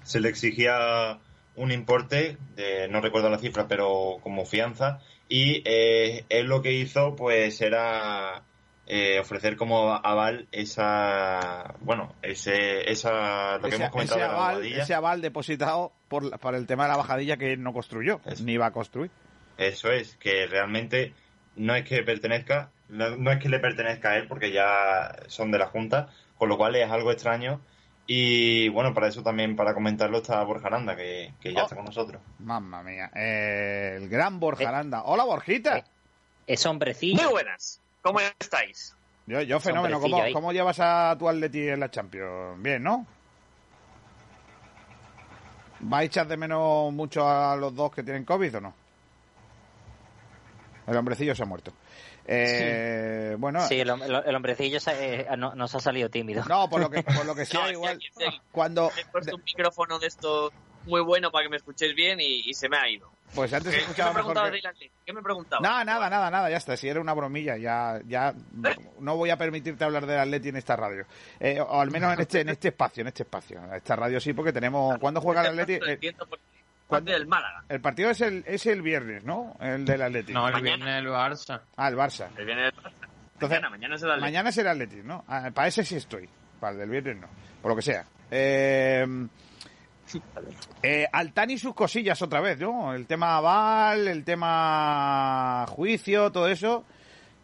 se 0.02 0.20
le 0.20 0.28
exigía 0.28 1.18
un 1.56 1.72
importe, 1.72 2.36
de, 2.56 2.88
no 2.88 3.00
recuerdo 3.00 3.30
la 3.30 3.38
cifra, 3.38 3.68
pero 3.68 4.18
como 4.22 4.44
fianza, 4.44 5.00
y 5.30 5.62
eh, 5.64 6.24
él 6.28 6.46
lo 6.46 6.60
que 6.60 6.72
hizo 6.72 7.14
pues 7.14 7.60
era 7.60 8.42
eh, 8.86 9.20
ofrecer 9.20 9.56
como 9.56 9.94
aval 9.94 10.48
esa, 10.50 11.76
bueno, 11.80 12.16
ese, 12.20 12.90
esa, 12.90 13.56
lo 13.58 13.62
que 13.62 13.68
ese, 13.68 13.76
hemos 13.76 13.90
comentado 13.90 14.18
ese 14.18 14.26
de 14.26 14.32
la 14.32 14.36
aval, 14.36 14.54
bobadilla. 14.56 14.82
ese 14.82 14.94
aval 14.94 15.20
depositado 15.22 15.92
por, 16.08 16.36
para 16.40 16.58
el 16.58 16.66
tema 16.66 16.82
de 16.82 16.90
la 16.90 16.96
bajadilla 16.96 17.36
que 17.36 17.52
él 17.52 17.62
no 17.62 17.72
construyó, 17.72 18.20
Eso. 18.26 18.42
ni 18.42 18.56
va 18.56 18.66
a 18.66 18.72
construir. 18.72 19.12
Eso 19.56 19.92
es, 19.92 20.16
que 20.16 20.48
realmente 20.48 21.14
no 21.54 21.76
es 21.76 21.84
que 21.84 22.02
pertenezca, 22.02 22.72
no, 22.88 23.16
no 23.16 23.30
es 23.30 23.38
que 23.38 23.48
le 23.48 23.60
pertenezca 23.60 24.10
a 24.10 24.16
él 24.16 24.26
porque 24.26 24.50
ya 24.50 25.14
son 25.28 25.52
de 25.52 25.58
la 25.58 25.66
Junta, 25.66 26.08
con 26.36 26.48
lo 26.48 26.56
cual 26.58 26.74
es 26.74 26.90
algo 26.90 27.12
extraño. 27.12 27.60
Y 28.12 28.68
bueno, 28.70 28.92
para 28.92 29.06
eso 29.06 29.22
también, 29.22 29.54
para 29.54 29.72
comentarlo, 29.72 30.18
está 30.18 30.42
Borja 30.42 30.66
Aranda, 30.66 30.96
que, 30.96 31.32
que 31.40 31.52
ya 31.54 31.60
Oh. 31.60 31.62
está 31.62 31.76
con 31.76 31.84
nosotros. 31.84 32.20
Mamma 32.40 32.82
mía. 32.82 33.08
Eh, 33.14 33.94
el 33.98 34.08
gran 34.08 34.40
Borja 34.40 34.64
Eh. 34.64 34.66
Aranda. 34.66 35.02
Hola, 35.04 35.22
Borjita. 35.22 35.78
Eh. 35.78 35.84
Es 36.48 36.66
hombrecillo. 36.66 37.22
Muy 37.22 37.30
buenas. 37.30 37.80
¿Cómo 38.02 38.18
estáis? 38.18 38.96
Yo, 39.26 39.40
yo 39.42 39.60
fenómeno. 39.60 40.00
¿Cómo. 40.00 40.18
¿Cómo 40.32 40.52
llevas 40.52 40.80
a 40.80 41.14
tu 41.16 41.28
Atleti 41.28 41.68
en 41.68 41.78
la 41.78 41.88
Champions? 41.88 42.60
Bien, 42.60 42.82
¿no? 42.82 43.06
¿Va 45.92 45.98
a 45.98 46.02
echar 46.02 46.26
de 46.26 46.36
menos 46.36 46.92
mucho 46.92 47.28
a 47.28 47.54
los 47.54 47.72
dos 47.76 47.92
que 47.94 48.02
tienen 48.02 48.24
COVID 48.24 48.56
o 48.56 48.60
no? 48.60 48.74
El 50.88 50.96
hombrecillo 50.96 51.32
se 51.36 51.44
ha 51.44 51.46
muerto. 51.46 51.72
Eh, 52.32 53.36
Bueno, 53.38 53.66
Sí, 53.66 53.80
el, 53.80 53.88
hom- 53.90 54.02
el- 54.04 54.22
el 54.28 54.34
hombrecillo 54.36 54.78
se- 54.80 55.20
eh, 55.22 55.26
no, 55.36 55.54
nos 55.54 55.74
ha 55.74 55.80
salido 55.80 56.08
tímido. 56.08 56.44
no, 56.48 56.68
por 56.68 56.80
lo 56.80 56.90
que, 56.90 57.02
por 57.02 57.24
lo 57.26 57.34
que 57.34 57.44
sea, 57.46 57.62
No, 57.62 57.70
igual. 57.70 57.96
aquí 57.96 58.08
Cuando. 58.52 58.90
He 58.96 59.04
puesto 59.06 59.36
un 59.36 59.42
micrófono 59.44 59.98
de 59.98 60.06
esto 60.06 60.52
muy 60.86 61.00
bueno 61.02 61.30
para 61.30 61.44
que 61.44 61.50
me 61.50 61.56
escuchéis 61.56 61.94
bien 61.94 62.20
y, 62.20 62.42
y 62.48 62.54
se 62.54 62.68
me 62.68 62.76
ha 62.78 62.88
ido. 62.88 63.10
Pues 63.34 63.52
antes 63.52 63.70
¿Qué, 63.72 63.76
he 63.76 63.80
qué 63.80 63.86
me 63.86 63.90
escuchado 63.90 64.14
mejor. 64.14 64.32
preguntabas 64.34 64.78
que-? 64.78 64.90
¿Qué 65.06 65.12
me 65.12 65.22
preguntabas? 65.22 65.62
Nada, 65.62 65.84
nada, 65.84 66.10
nada, 66.10 66.30
nada, 66.30 66.50
ya 66.50 66.56
está. 66.56 66.76
Si 66.76 66.88
era 66.88 67.00
una 67.00 67.12
bromilla, 67.14 67.56
ya, 67.56 68.00
ya 68.06 68.34
no 68.98 69.16
voy 69.16 69.30
a 69.30 69.36
permitirte 69.36 69.84
hablar 69.84 70.06
del 70.06 70.18
Atleti 70.18 70.48
en 70.48 70.56
esta 70.56 70.74
radio. 70.76 71.04
Eh, 71.38 71.60
o 71.60 71.80
al 71.80 71.90
menos 71.90 72.12
en 72.14 72.20
este, 72.20 72.40
en 72.40 72.48
este 72.48 72.68
espacio, 72.68 73.02
en 73.02 73.08
este 73.08 73.22
espacio. 73.24 73.60
Esta 73.74 73.94
radio 73.96 74.18
sí, 74.20 74.32
porque 74.32 74.52
tenemos. 74.52 74.98
¿Cuándo 74.98 75.20
juega 75.20 75.42
el 75.42 75.48
Atleti? 75.58 75.74
Eh, 75.74 76.14
¿cuándo? 76.90 77.12
del 77.12 77.26
Málaga. 77.26 77.64
El 77.68 77.80
partido 77.80 78.10
es 78.10 78.20
el, 78.20 78.44
es 78.46 78.66
el 78.66 78.82
viernes, 78.82 79.24
¿no? 79.24 79.56
El 79.60 79.84
del 79.84 80.02
Atleti. 80.02 80.32
No, 80.32 80.46
el 80.46 80.52
Mañana. 80.54 80.76
viernes 80.76 81.04
el 81.04 81.08
Barça. 81.08 81.60
Ah, 81.76 81.88
el 81.88 81.96
Barça. 81.96 82.28
Que 82.34 82.44
viene 82.44 82.66
el 82.66 82.72
Barça. 82.74 82.92
Entonces, 83.34 83.60
mañana, 83.62 83.70
mañana 83.70 83.94
es 83.94 84.02
el 84.02 84.10
Atleti. 84.10 84.20
Mañana 84.26 84.48
es 84.50 84.58
el 84.58 84.68
Atleti, 84.68 84.96
¿no? 85.02 85.24
Ah, 85.26 85.50
para 85.54 85.68
ese 85.68 85.84
sí 85.84 85.96
estoy. 85.96 86.28
Para 86.60 86.72
el 86.74 86.78
del 86.80 86.90
viernes 86.90 87.16
no. 87.16 87.28
Por 87.62 87.70
lo 87.70 87.76
que 87.76 87.82
sea. 87.82 88.04
Eh, 88.30 89.06
eh, 90.82 91.06
Altani 91.12 91.54
y 91.54 91.58
sus 91.58 91.74
cosillas 91.74 92.20
otra 92.22 92.40
vez, 92.40 92.58
¿no? 92.58 92.94
El 92.94 93.06
tema 93.06 93.36
aval, 93.36 94.08
el 94.08 94.24
tema 94.24 95.64
juicio, 95.68 96.30
todo 96.32 96.48
eso. 96.48 96.84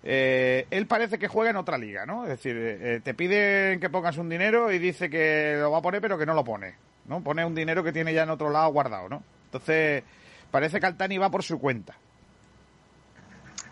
Eh, 0.03 0.67
él 0.71 0.87
parece 0.87 1.19
que 1.19 1.29
juega 1.29 1.51
en 1.51 1.57
otra 1.57 1.79
liga, 1.79 2.07
¿no? 2.07 2.25
Es 2.25 2.31
decir, 2.31 2.57
eh, 2.57 3.01
te 3.03 3.15
piden 3.15 3.81
que 3.81 3.91
pongas 3.91 4.19
un 4.19 4.29
dinero 4.29 4.71
y 4.71 4.79
dice 4.79 5.11
que 5.11 5.57
lo 5.59 5.71
va 5.71 5.79
a 5.79 5.83
poner 5.83 6.01
pero 6.01 6.17
que 6.19 6.27
no 6.27 6.35
lo 6.35 6.45
pone, 6.45 6.77
¿no? 7.07 7.23
Pone 7.23 7.45
un 7.45 7.55
dinero 7.55 7.83
que 7.83 7.93
tiene 7.93 8.15
ya 8.15 8.23
en 8.23 8.31
otro 8.31 8.51
lado 8.51 8.71
guardado, 8.71 9.09
¿no? 9.09 9.23
Entonces, 9.47 10.05
parece 10.51 10.79
que 10.81 10.87
Altani 10.87 11.19
va 11.19 11.31
por 11.31 11.43
su 11.43 11.59
cuenta. 11.59 11.97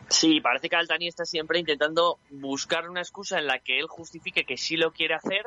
Sí, 0.09 0.41
parece 0.41 0.69
que 0.69 0.77
Altani 0.77 1.09
está 1.09 1.25
siempre 1.25 1.59
intentando 1.59 2.19
buscar 2.31 2.89
una 2.89 3.01
excusa 3.01 3.39
en 3.39 3.47
la 3.47 3.59
que 3.59 3.79
él 3.79 3.87
justifique 3.87 4.45
que 4.45 4.57
sí 4.57 4.77
lo 4.77 4.93
quiere 4.93 5.15
hacer, 5.15 5.45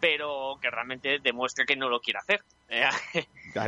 pero 0.00 0.58
que 0.60 0.70
realmente 0.70 1.18
demuestre 1.22 1.64
que 1.66 1.76
no 1.76 1.88
lo 1.88 2.00
quiere 2.00 2.18
hacer. 2.18 2.42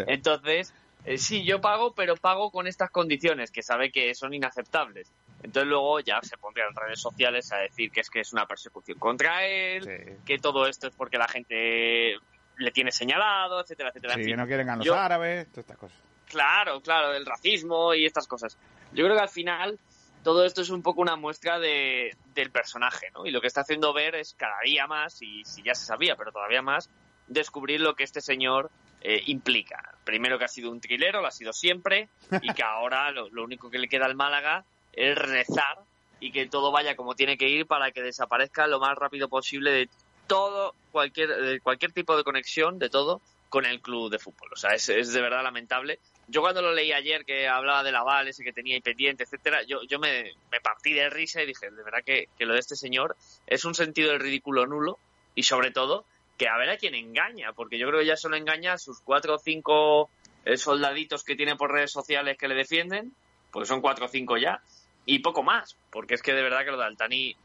Entonces, 0.09 0.75
eh, 1.05 1.19
sí, 1.19 1.45
yo 1.45 1.61
pago, 1.61 1.95
pero 1.95 2.17
pago 2.17 2.51
con 2.51 2.67
estas 2.67 2.91
condiciones 2.91 3.51
que 3.51 3.63
sabe 3.63 3.93
que 3.93 4.15
son 4.15 4.35
inaceptables. 4.35 5.13
Entonces 5.43 5.69
luego 5.69 6.01
ya 6.01 6.21
se 6.23 6.39
pondría 6.39 6.65
en 6.67 6.75
redes 6.75 7.01
sociales 7.01 7.53
a 7.53 7.59
decir 7.59 7.91
que 7.91 8.01
es 8.01 8.09
que 8.09 8.21
es 8.21 8.33
una 8.33 8.47
persecución 8.47 8.99
contra 8.99 9.45
él, 9.47 9.85
Sí. 9.85 10.13
que 10.25 10.39
todo 10.39 10.67
esto 10.67 10.89
es 10.89 10.95
porque 10.95 11.19
la 11.19 11.29
gente 11.29 12.17
le 12.59 12.71
tiene 12.71 12.93
señalado, 12.93 13.61
etcétera, 13.61 13.91
etcétera. 13.91 14.15
en 14.15 14.21
Sí, 14.21 14.25
fin. 14.25 14.33
que 14.35 14.37
no 14.37 14.47
quieren 14.47 14.71
a 14.71 14.77
los 14.77 14.87
Yo- 14.87 14.95
árabes, 14.95 15.47
todas 15.49 15.65
estas 15.65 15.79
cosas. 15.79 15.99
Claro, 16.29 16.81
claro, 16.81 17.13
el 17.15 17.27
racismo 17.27 17.95
y 17.95 18.07
estas 18.07 18.27
cosas. 18.27 18.57
Yo 18.93 19.05
creo 19.05 19.17
que 19.17 19.23
al 19.23 19.29
final 19.29 19.79
todo 20.23 20.45
esto 20.45 20.63
es 20.63 20.71
un 20.71 20.83
poco 20.83 21.03
una 21.03 21.17
muestra 21.17 21.59
de, 21.59 22.17
del 22.35 22.51
personaje, 22.51 23.09
¿no? 23.15 23.27
Y 23.27 23.31
lo 23.31 23.41
que 23.41 23.47
está 23.47 23.61
haciendo 23.61 23.93
ver 23.93 24.15
es 24.15 24.35
cada 24.35 24.57
día 24.65 24.87
más, 24.87 25.21
y 25.21 25.45
si 25.45 25.63
ya 25.63 25.75
se 25.75 25.85
sabía, 25.85 26.17
pero 26.17 26.33
todavía 26.33 26.63
más, 26.63 26.89
descubrir 27.27 27.81
lo 27.81 27.95
que 27.95 28.05
este 28.05 28.21
señor 28.21 28.71
eh, 29.03 29.23
implica. 29.27 29.95
Primero 30.05 30.39
que 30.39 30.47
ha 30.47 30.49
sido 30.49 30.71
un 30.71 30.81
trilero, 30.81 31.21
lo 31.21 31.27
ha 31.27 31.31
sido 31.31 31.53
siempre, 31.53 32.09
y 32.41 32.53
que 32.55 32.63
ahora 32.65 33.11
lo, 33.11 33.29
lo 33.29 33.45
único 33.45 33.71
que 33.71 33.79
le 33.79 33.89
queda 33.89 34.07
al 34.07 34.15
Málaga 34.15 34.65
es 34.95 35.15
rezar 35.17 35.79
y 36.21 36.31
que 36.33 36.47
todo 36.47 36.73
vaya 36.73 36.97
como 36.97 37.15
tiene 37.15 37.37
que 37.37 37.49
ir 37.49 37.67
para 37.67 37.91
que 37.91 38.01
desaparezca 38.01 38.67
lo 38.67 38.81
más 38.81 38.97
rápido 38.97 39.29
posible 39.29 39.73
de 39.73 39.91
todo, 40.27 40.75
cualquier, 40.93 41.29
de 41.29 41.61
cualquier 41.61 41.93
tipo 41.93 42.17
de 42.17 42.25
conexión, 42.25 42.79
de 42.79 42.91
todo, 42.91 43.21
con 43.49 43.67
el 43.67 43.81
club 43.81 44.11
de 44.11 44.19
fútbol. 44.19 44.51
O 44.53 44.57
sea, 44.57 44.75
es, 44.75 44.89
es 44.89 45.13
de 45.13 45.21
verdad 45.21 45.43
lamentable. 45.43 46.01
Yo 46.27 46.41
cuando 46.41 46.63
lo 46.63 46.73
leí 46.73 46.93
ayer 46.93 47.25
que 47.25 47.47
hablaba 47.47 47.83
del 47.83 47.95
aval 47.97 48.29
ese 48.29 48.43
que 48.43 48.53
tenía 48.53 48.75
ahí 48.75 48.81
pendiente, 48.81 49.25
etcétera, 49.25 49.63
yo, 49.63 49.83
yo 49.89 49.99
me, 49.99 50.33
me 50.51 50.61
partí 50.61 50.93
de 50.93 51.09
risa 51.11 51.43
y 51.43 51.47
dije, 51.47 51.71
de 51.71 51.83
verdad 51.83 52.01
que, 52.05 52.29
que 52.39 52.47
lo 52.47 52.55
de 52.55 52.61
este 52.61 52.77
señor 52.77 53.17
es 53.47 53.65
un 53.65 53.75
sentido 53.75 54.11
del 54.11 54.21
ridículo 54.21 54.67
nulo 54.67 54.99
y 55.35 55.45
sobre 55.45 55.71
todo 55.71 56.05
que 56.37 56.49
a 56.49 56.57
ver 56.57 56.71
a 56.71 56.77
quién 56.79 56.95
engaña, 56.95 57.53
porque 57.53 57.79
yo 57.79 57.87
creo 57.87 58.01
que 58.01 58.07
ya 58.07 58.17
solo 58.17 58.37
engaña 58.37 58.73
a 58.73 58.79
sus 58.79 59.01
cuatro 59.01 59.35
o 59.35 59.39
cinco 59.39 60.11
eh, 60.45 60.57
soldaditos 60.57 61.23
que 61.23 61.37
tiene 61.37 61.57
por 61.57 61.71
redes 61.71 61.93
sociales 61.93 62.37
que 62.37 62.49
le 62.49 62.55
defienden, 62.55 63.15
porque 63.53 63.69
son 63.69 63.81
cuatro 63.81 64.07
o 64.07 64.09
cinco 64.09 64.37
ya, 64.37 64.61
y 65.07 65.21
poco 65.21 65.43
más, 65.43 65.77
porque 65.91 66.15
es 66.15 66.23
que 66.23 66.33
de 66.33 66.43
verdad 66.43 66.65
que 66.65 66.73
lo 66.73 66.79
de 66.79 66.85
Altani 66.85 67.31
eh, 67.31 67.37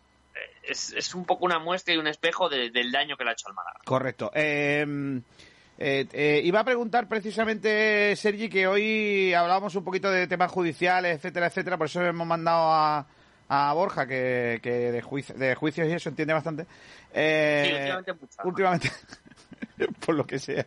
es, 0.64 0.94
es 0.94 1.14
un 1.16 1.26
poco 1.26 1.46
una 1.46 1.60
muestra 1.60 1.94
y 1.94 1.98
un 1.98 2.08
espejo 2.08 2.50
de- 2.50 2.70
del 2.72 2.92
daño 2.92 3.16
que 3.18 3.24
le 3.24 3.30
ha 3.32 3.34
hecho 3.34 3.48
al 3.48 3.54
Málaga. 3.56 3.80
Correcto. 3.86 4.32
Eh, 4.34 4.86
eh, 5.78 6.08
eh, 6.12 6.42
iba 6.44 6.60
a 6.60 6.64
preguntar 6.66 7.08
precisamente, 7.08 8.16
Sergi, 8.16 8.50
que 8.50 8.68
hoy 8.68 9.34
hablábamos 9.34 9.76
un 9.76 9.84
poquito 9.84 10.12
de 10.12 10.28
temas 10.28 10.52
judiciales, 10.52 11.16
etcétera, 11.18 11.48
etcétera, 11.48 11.78
por 11.78 11.88
eso 11.88 12.04
hemos 12.06 12.28
mandado 12.28 12.72
a, 12.72 13.08
a 13.48 13.74
Borja, 13.74 14.06
que, 14.06 14.60
que 14.62 14.70
de, 14.92 15.02
juicio- 15.02 15.36
de 15.36 15.56
juicios 15.56 15.88
y 15.88 15.94
eso 15.94 16.10
entiende 16.10 16.34
bastante. 16.34 16.66
Eh, 17.14 17.64
Sí, 17.66 17.72
últimamente 17.74 18.14
mucha, 18.14 18.44
últimamente, 18.44 18.92
por 20.06 20.16
lo 20.16 20.26
que 20.28 20.38
sea. 20.40 20.66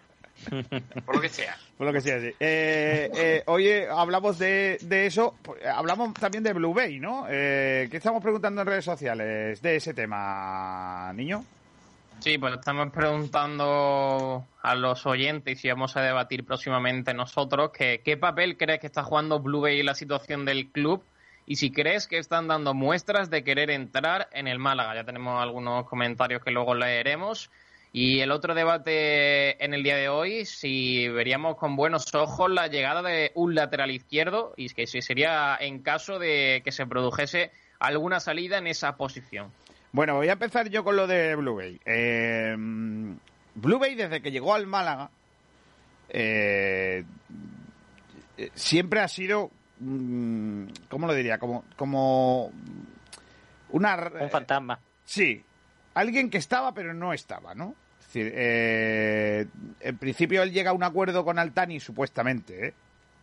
por 1.07 1.17
lo 1.17 1.21
que 1.21 1.29
sea. 1.29 1.57
Por 1.77 1.87
lo 1.87 1.93
que 1.93 2.01
sea, 2.01 2.21
sí. 2.21 2.29
Eh, 2.39 3.11
eh, 3.15 3.43
oye, 3.47 3.89
hablamos 3.89 4.39
de, 4.39 4.79
de 4.83 5.07
eso, 5.07 5.35
pues, 5.43 5.65
hablamos 5.65 6.15
también 6.15 6.45
de 6.45 6.53
Blue 6.53 6.75
Bay, 6.75 6.99
¿no? 6.99 7.27
Eh, 7.29 7.89
¿Qué 7.91 7.97
estamos 7.97 8.23
preguntando 8.23 8.63
en 8.63 8.67
redes 8.67 8.85
sociales 8.85 9.61
de 9.63 9.77
ese 9.77 9.95
tema, 9.95 11.13
niño? 11.15 11.45
Sí, 12.21 12.39
pues 12.39 12.55
estamos 12.55 12.91
preguntando 12.93 14.47
a 14.63 14.75
los 14.77 15.07
oyentes 15.07 15.65
y 15.65 15.69
vamos 15.69 15.97
a 15.97 16.03
debatir 16.03 16.45
próximamente 16.45 17.15
nosotros 17.15 17.73
que, 17.73 18.01
qué 18.05 18.17
papel 18.17 18.57
crees 18.57 18.79
que 18.79 18.87
está 18.87 19.03
jugando 19.03 19.41
Blue 19.41 19.61
Bay 19.61 19.81
en 19.81 19.87
la 19.87 19.97
situación 19.97 20.45
del 20.45 20.71
club 20.71 21.03
y 21.47 21.57
si 21.57 21.73
crees 21.73 22.07
que 22.07 22.19
están 22.19 22.47
dando 22.47 22.75
muestras 22.75 23.29
de 23.29 23.43
querer 23.43 23.71
entrar 23.71 24.29
en 24.33 24.47
el 24.47 24.61
Málaga. 24.61 24.95
Ya 24.95 25.05
tenemos 25.05 25.43
algunos 25.43 25.85
comentarios 25.89 26.43
que 26.45 26.53
luego 26.53 26.75
leeremos. 26.75 27.51
Y 27.95 28.21
el 28.21 28.31
otro 28.31 28.55
debate 28.55 29.63
en 29.63 29.75
el 29.75 29.83
día 29.83 29.97
de 29.97 30.09
hoy, 30.09 30.47
si 30.47 31.09
veríamos 31.09 31.57
con 31.57 31.77
buenos 31.77 32.15
ojos 32.15 32.51
la 32.51 32.69
llegada 32.69 33.03
de 33.03 33.33
un 33.35 33.55
lateral 33.55 33.91
izquierdo 33.91 34.55
y 34.57 34.71
que 34.71 34.87
si 34.87 35.03
sería 35.03 35.59
en 35.61 35.83
caso 35.83 36.19
de 36.19 36.63
que 36.65 36.73
se 36.73 36.87
produjese 36.87 37.51
alguna 37.79 38.19
salida 38.19 38.57
en 38.57 38.67
esa 38.67 38.97
posición. 38.97 39.53
Bueno, 39.93 40.15
voy 40.15 40.29
a 40.29 40.33
empezar 40.33 40.71
yo 40.71 40.85
con 40.85 40.97
lo 40.97 41.07
de 41.07 41.37
Blue 41.37 41.57
Bay. 41.57 41.79
Eh, 41.85 42.55
Blue 42.57 43.79
Bay, 43.79 43.95
desde 43.95 44.23
que 44.23 44.31
llegó 44.31 44.55
al 44.55 44.67
Málaga, 44.67 45.11
eh, 46.09 47.05
siempre 48.55 49.01
ha 49.01 49.09
sido, 49.09 49.51
mm, 49.81 50.65
¿cómo 50.89 51.07
lo 51.07 51.13
diría? 51.13 51.39
Como, 51.39 51.65
como 51.77 52.51
Una, 53.69 54.11
Un 54.19 54.31
fantasma. 54.31 54.79
Sí, 55.05 55.45
alguien 55.93 56.31
que 56.31 56.39
estaba 56.39 56.73
pero 56.73 56.95
no 56.95 57.13
estaba, 57.13 57.55
¿no? 57.55 57.75
Decir, 58.13 58.31
eh, 58.37 59.47
en 59.81 59.97
principio 59.97 60.43
él 60.43 60.53
llega 60.53 60.73
a 60.73 60.75
un 60.75 60.83
acuerdo 60.83 61.25
con 61.25 61.39
Altani, 61.39 61.81
supuestamente, 61.81 62.67
¿eh? 62.67 62.75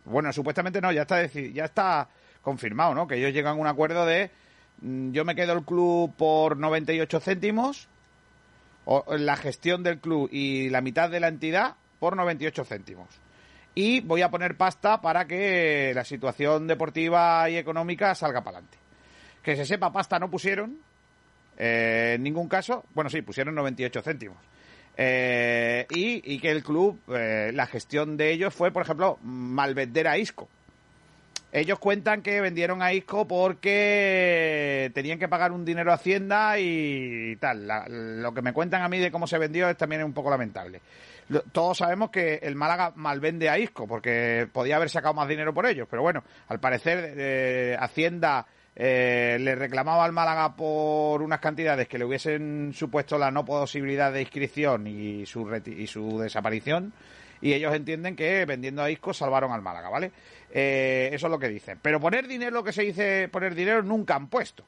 Bueno, 0.04 0.32
supuestamente 0.32 0.80
no, 0.80 0.90
ya 0.90 1.02
está, 1.02 1.24
ya 1.26 1.64
está 1.64 2.08
confirmado, 2.42 2.92
¿no? 2.92 3.06
Que 3.06 3.14
ellos 3.14 3.32
llegan 3.32 3.52
a 3.56 3.60
un 3.60 3.68
acuerdo 3.68 4.04
de 4.04 4.32
mm, 4.80 5.12
yo 5.12 5.24
me 5.24 5.36
quedo 5.36 5.52
el 5.52 5.62
club 5.62 6.12
por 6.16 6.56
98 6.56 7.20
céntimos, 7.20 7.88
o 8.84 9.04
la 9.16 9.36
gestión 9.36 9.84
del 9.84 10.00
club 10.00 10.28
y 10.32 10.70
la 10.70 10.80
mitad 10.80 11.08
de 11.08 11.20
la 11.20 11.28
entidad 11.28 11.76
por 12.00 12.16
98 12.16 12.64
céntimos. 12.64 13.08
Y 13.76 14.00
voy 14.00 14.22
a 14.22 14.30
poner 14.30 14.56
pasta 14.56 15.00
para 15.00 15.24
que 15.24 15.92
la 15.94 16.04
situación 16.04 16.66
deportiva 16.66 17.48
y 17.48 17.58
económica 17.58 18.12
salga 18.16 18.42
para 18.42 18.56
adelante. 18.58 18.78
Que 19.40 19.54
se 19.54 19.64
sepa, 19.64 19.92
pasta 19.92 20.18
no 20.18 20.28
pusieron, 20.28 20.78
eh, 21.56 22.14
en 22.16 22.24
ningún 22.24 22.48
caso, 22.48 22.84
bueno, 22.92 23.08
sí, 23.08 23.22
pusieron 23.22 23.54
98 23.54 24.02
céntimos. 24.02 24.38
Eh, 24.96 25.86
y, 25.90 26.38
que 26.40 26.50
el 26.50 26.62
club, 26.62 26.98
eh, 27.08 27.50
la 27.54 27.66
gestión 27.66 28.16
de 28.16 28.30
ellos 28.32 28.54
fue, 28.54 28.70
por 28.70 28.82
ejemplo, 28.82 29.18
malvender 29.22 30.06
a 30.08 30.18
Isco. 30.18 30.48
Ellos 31.52 31.80
cuentan 31.80 32.22
que 32.22 32.40
vendieron 32.40 32.80
a 32.80 32.92
Isco 32.92 33.26
porque 33.26 34.90
tenían 34.94 35.18
que 35.18 35.26
pagar 35.26 35.50
un 35.50 35.64
dinero 35.64 35.90
a 35.90 35.96
Hacienda 35.96 36.58
y 36.60 37.34
tal. 37.40 37.66
Lo 38.22 38.32
que 38.32 38.42
me 38.42 38.52
cuentan 38.52 38.82
a 38.82 38.88
mí 38.88 38.98
de 39.00 39.10
cómo 39.10 39.26
se 39.26 39.36
vendió 39.38 39.68
es 39.68 39.76
también 39.76 40.04
un 40.04 40.12
poco 40.12 40.30
lamentable. 40.30 40.80
Lo- 41.28 41.42
Todos 41.42 41.78
sabemos 41.78 42.10
que 42.10 42.36
el 42.42 42.54
Málaga 42.54 42.92
malvende 42.94 43.48
a 43.48 43.58
Isco 43.58 43.88
porque 43.88 44.46
podía 44.52 44.76
haber 44.76 44.90
sacado 44.90 45.14
más 45.14 45.28
dinero 45.28 45.52
por 45.52 45.66
ellos, 45.66 45.88
pero 45.90 46.02
bueno, 46.02 46.22
al 46.48 46.60
parecer 46.60 47.14
eh, 47.16 47.76
Hacienda 47.80 48.46
eh, 48.76 49.38
le 49.40 49.54
reclamaba 49.54 50.04
al 50.04 50.12
Málaga 50.12 50.54
por 50.54 51.22
unas 51.22 51.40
cantidades 51.40 51.88
que 51.88 51.98
le 51.98 52.04
hubiesen 52.04 52.72
supuesto 52.74 53.18
la 53.18 53.30
no 53.30 53.44
posibilidad 53.44 54.12
de 54.12 54.22
inscripción 54.22 54.86
y 54.86 55.26
su, 55.26 55.48
y 55.66 55.86
su 55.86 56.18
desaparición 56.18 56.92
y 57.40 57.52
ellos 57.52 57.74
entienden 57.74 58.16
que 58.16 58.44
vendiendo 58.44 58.82
a 58.82 58.90
Isco 58.90 59.14
salvaron 59.14 59.52
al 59.52 59.62
Málaga, 59.62 59.88
¿vale? 59.88 60.12
Eh, 60.50 61.10
eso 61.12 61.26
es 61.26 61.30
lo 61.30 61.38
que 61.38 61.48
dicen. 61.48 61.78
Pero 61.80 62.00
poner 62.00 62.26
dinero, 62.26 62.50
lo 62.50 62.64
que 62.64 62.72
se 62.72 62.82
dice 62.82 63.28
poner 63.28 63.54
dinero, 63.54 63.82
nunca 63.82 64.14
han 64.14 64.28
puesto. 64.28 64.64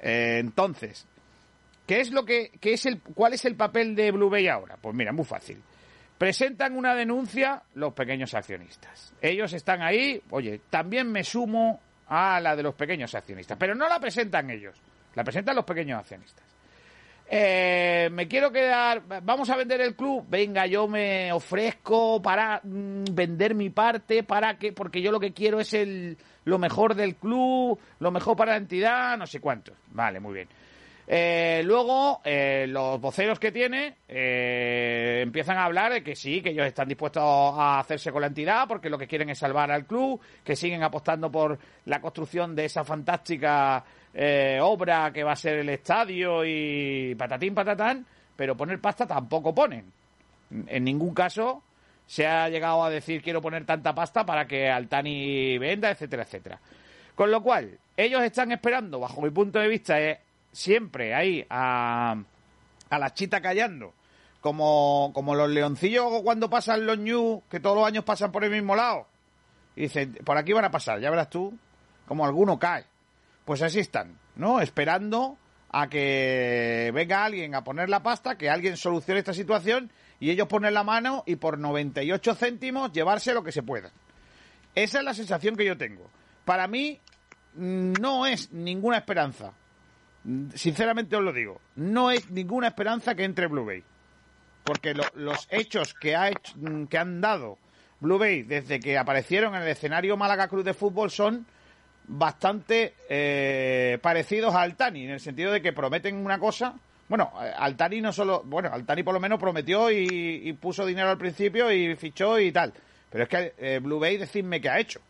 Eh, 0.00 0.38
entonces, 0.38 1.06
¿qué 1.86 2.00
es 2.00 2.10
lo 2.10 2.24
que, 2.24 2.50
qué 2.60 2.74
es 2.74 2.86
el, 2.86 3.00
cuál 3.00 3.32
es 3.32 3.44
el 3.44 3.54
papel 3.54 3.94
de 3.94 4.10
Blue 4.10 4.28
Bay 4.28 4.48
ahora? 4.48 4.76
Pues 4.80 4.94
mira, 4.94 5.12
muy 5.12 5.24
fácil. 5.24 5.62
Presentan 6.18 6.76
una 6.76 6.94
denuncia 6.94 7.62
los 7.74 7.94
pequeños 7.94 8.34
accionistas. 8.34 9.14
Ellos 9.22 9.52
están 9.52 9.82
ahí, 9.82 10.20
oye, 10.30 10.60
también 10.68 11.10
me 11.10 11.24
sumo 11.24 11.80
a 12.08 12.40
la 12.40 12.56
de 12.56 12.62
los 12.62 12.74
pequeños 12.74 13.14
accionistas, 13.14 13.56
pero 13.58 13.74
no 13.74 13.88
la 13.88 14.00
presentan 14.00 14.50
ellos, 14.50 14.76
la 15.14 15.24
presentan 15.24 15.56
los 15.56 15.64
pequeños 15.64 16.00
accionistas. 16.00 16.44
Eh, 17.30 18.08
me 18.10 18.26
quiero 18.26 18.50
quedar, 18.50 19.02
vamos 19.22 19.50
a 19.50 19.56
vender 19.56 19.82
el 19.82 19.94
club, 19.94 20.24
venga, 20.30 20.64
yo 20.66 20.88
me 20.88 21.30
ofrezco 21.30 22.22
para 22.22 22.62
mm, 22.64 23.04
vender 23.12 23.54
mi 23.54 23.68
parte, 23.68 24.22
para 24.22 24.56
que, 24.56 24.72
porque 24.72 25.02
yo 25.02 25.12
lo 25.12 25.20
que 25.20 25.34
quiero 25.34 25.60
es 25.60 25.74
el, 25.74 26.16
lo 26.44 26.58
mejor 26.58 26.94
del 26.94 27.16
club, 27.16 27.78
lo 28.00 28.10
mejor 28.10 28.34
para 28.34 28.52
la 28.52 28.58
entidad, 28.58 29.18
no 29.18 29.26
sé 29.26 29.40
cuántos. 29.40 29.76
Vale, 29.92 30.20
muy 30.20 30.34
bien. 30.34 30.48
Eh, 31.10 31.62
luego, 31.64 32.20
eh, 32.22 32.66
los 32.68 33.00
voceros 33.00 33.38
que 33.38 33.50
tiene 33.50 33.94
eh, 34.06 35.20
empiezan 35.22 35.56
a 35.56 35.64
hablar 35.64 35.90
de 35.90 36.02
que 36.02 36.14
sí, 36.14 36.42
que 36.42 36.50
ellos 36.50 36.66
están 36.66 36.86
dispuestos 36.86 37.22
a 37.24 37.78
hacerse 37.78 38.12
con 38.12 38.20
la 38.20 38.26
entidad 38.26 38.68
porque 38.68 38.90
lo 38.90 38.98
que 38.98 39.06
quieren 39.06 39.30
es 39.30 39.38
salvar 39.38 39.70
al 39.72 39.86
club, 39.86 40.20
que 40.44 40.54
siguen 40.54 40.82
apostando 40.82 41.30
por 41.32 41.58
la 41.86 42.02
construcción 42.02 42.54
de 42.54 42.66
esa 42.66 42.84
fantástica 42.84 43.82
eh, 44.12 44.58
obra 44.60 45.10
que 45.10 45.24
va 45.24 45.32
a 45.32 45.36
ser 45.36 45.60
el 45.60 45.70
estadio 45.70 46.44
y 46.44 47.14
patatín 47.14 47.54
patatán, 47.54 48.04
pero 48.36 48.54
poner 48.54 48.78
pasta 48.78 49.06
tampoco 49.06 49.54
ponen. 49.54 49.90
En 50.66 50.84
ningún 50.84 51.14
caso 51.14 51.62
se 52.06 52.26
ha 52.26 52.50
llegado 52.50 52.84
a 52.84 52.90
decir 52.90 53.22
quiero 53.22 53.40
poner 53.40 53.64
tanta 53.64 53.94
pasta 53.94 54.26
para 54.26 54.46
que 54.46 54.68
Altani 54.68 55.56
venda, 55.56 55.90
etcétera, 55.90 56.24
etcétera. 56.24 56.60
Con 57.14 57.30
lo 57.30 57.42
cual, 57.42 57.78
ellos 57.96 58.22
están 58.22 58.52
esperando, 58.52 59.00
bajo 59.00 59.22
mi 59.22 59.30
punto 59.30 59.58
de 59.58 59.68
vista, 59.68 59.98
eh, 60.00 60.20
siempre 60.52 61.14
ahí 61.14 61.46
a, 61.50 62.22
a 62.90 62.98
la 62.98 63.14
chita 63.14 63.40
callando, 63.40 63.94
como, 64.40 65.10
como 65.14 65.34
los 65.34 65.50
leoncillos 65.50 66.22
cuando 66.22 66.50
pasan 66.50 66.86
los 66.86 66.98
New, 66.98 67.42
que 67.50 67.60
todos 67.60 67.76
los 67.76 67.86
años 67.86 68.04
pasan 68.04 68.32
por 68.32 68.44
el 68.44 68.50
mismo 68.50 68.76
lado. 68.76 69.06
Y 69.76 69.82
dicen, 69.82 70.18
por 70.24 70.36
aquí 70.36 70.52
van 70.52 70.64
a 70.64 70.70
pasar, 70.70 71.00
ya 71.00 71.10
verás 71.10 71.30
tú, 71.30 71.56
como 72.06 72.24
alguno 72.24 72.58
cae. 72.58 72.84
Pues 73.44 73.62
así 73.62 73.80
están, 73.80 74.18
¿no? 74.36 74.60
Esperando 74.60 75.38
a 75.70 75.88
que 75.88 76.90
venga 76.94 77.24
alguien 77.24 77.54
a 77.54 77.64
poner 77.64 77.88
la 77.88 78.02
pasta, 78.02 78.36
que 78.36 78.50
alguien 78.50 78.76
solucione 78.76 79.20
esta 79.20 79.34
situación 79.34 79.90
y 80.20 80.30
ellos 80.30 80.48
ponen 80.48 80.74
la 80.74 80.84
mano 80.84 81.22
y 81.26 81.36
por 81.36 81.58
98 81.58 82.34
céntimos 82.34 82.92
llevarse 82.92 83.34
lo 83.34 83.42
que 83.42 83.52
se 83.52 83.62
pueda. 83.62 83.90
Esa 84.74 84.98
es 84.98 85.04
la 85.04 85.14
sensación 85.14 85.56
que 85.56 85.64
yo 85.64 85.76
tengo. 85.76 86.10
Para 86.44 86.66
mí 86.66 86.98
mm, 87.54 87.92
no 88.00 88.26
es 88.26 88.52
ninguna 88.52 88.98
esperanza. 88.98 89.52
Sinceramente 90.54 91.16
os 91.16 91.22
lo 91.22 91.32
digo. 91.32 91.60
No 91.76 92.10
es 92.10 92.30
ninguna 92.30 92.68
esperanza 92.68 93.14
que 93.14 93.24
entre 93.24 93.46
Blue 93.46 93.64
Bay. 93.64 93.82
Porque 94.64 94.92
lo- 94.94 95.04
los 95.14 95.46
hechos 95.50 95.94
que, 95.94 96.14
ha 96.16 96.28
hecho- 96.28 96.54
mm, 96.56 96.84
que 96.86 96.98
han 96.98 97.20
dado 97.20 97.58
Blue 98.00 98.18
Bay 98.18 98.42
desde 98.42 98.80
que 98.80 98.98
aparecieron 98.98 99.54
en 99.54 99.62
el 99.62 99.68
escenario 99.68 100.16
Málaga 100.16 100.48
Club 100.48 100.64
de 100.64 100.74
Fútbol 100.74 101.10
son 101.10 101.46
bastante 102.06 102.94
eh, 103.08 103.98
parecidos 104.02 104.54
a 104.54 104.62
Altani, 104.62 105.04
en 105.04 105.10
el 105.10 105.20
sentido 105.20 105.52
de 105.52 105.62
que 105.62 105.72
prometen 105.72 106.16
una 106.16 106.38
cosa. 106.38 106.74
Bueno, 107.08 107.32
eh, 107.40 107.50
Altani 107.56 108.00
no 108.00 108.12
solo. 108.12 108.42
Bueno, 108.44 108.70
Altani 108.72 109.02
por 109.02 109.14
lo 109.14 109.20
menos 109.20 109.38
prometió 109.40 109.90
y, 109.90 110.42
y 110.44 110.52
puso 110.54 110.84
dinero 110.84 111.08
al 111.10 111.18
principio 111.18 111.72
y 111.72 111.96
fichó 111.96 112.38
y 112.38 112.52
tal. 112.52 112.72
Pero 113.10 113.24
es 113.24 113.28
que 113.30 113.54
eh, 113.58 113.78
Blue 113.82 113.98
Bay, 113.98 114.18
decidme 114.18 114.60
qué 114.60 114.68
ha 114.68 114.78
hecho. 114.78 115.00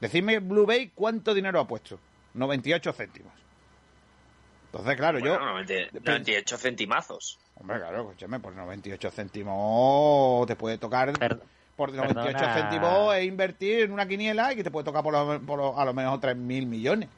Decidme 0.00 0.38
Blue 0.38 0.66
Bay 0.66 0.92
cuánto 0.94 1.34
dinero 1.34 1.58
ha 1.60 1.66
puesto. 1.66 1.98
98 2.34 2.92
céntimos. 2.92 3.32
Entonces, 4.74 4.96
claro, 4.96 5.20
Bueno, 5.20 5.34
yo. 5.38 5.40
90 5.40 5.72
98 6.00 6.58
centimazos. 6.58 7.38
Hombre, 7.54 7.78
claro, 7.78 8.00
escúchame, 8.00 8.40
por 8.40 8.56
98 8.56 9.10
céntimos 9.12 10.46
te 10.48 10.56
puede 10.56 10.78
tocar. 10.78 11.12
Per- 11.16 11.40
por 11.76 11.92
98 11.92 12.36
perdona. 12.38 12.54
céntimos 12.54 13.14
es 13.14 13.24
invertir 13.24 13.80
en 13.84 13.92
una 13.92 14.08
quiniela 14.08 14.52
y 14.52 14.56
que 14.56 14.64
te 14.64 14.72
puede 14.72 14.84
tocar 14.84 15.04
por, 15.04 15.12
lo- 15.12 15.40
por 15.42 15.58
lo- 15.58 15.78
a 15.78 15.84
lo 15.84 15.94
menos 15.94 16.18
3.000 16.20 16.66
millones. 16.66 17.08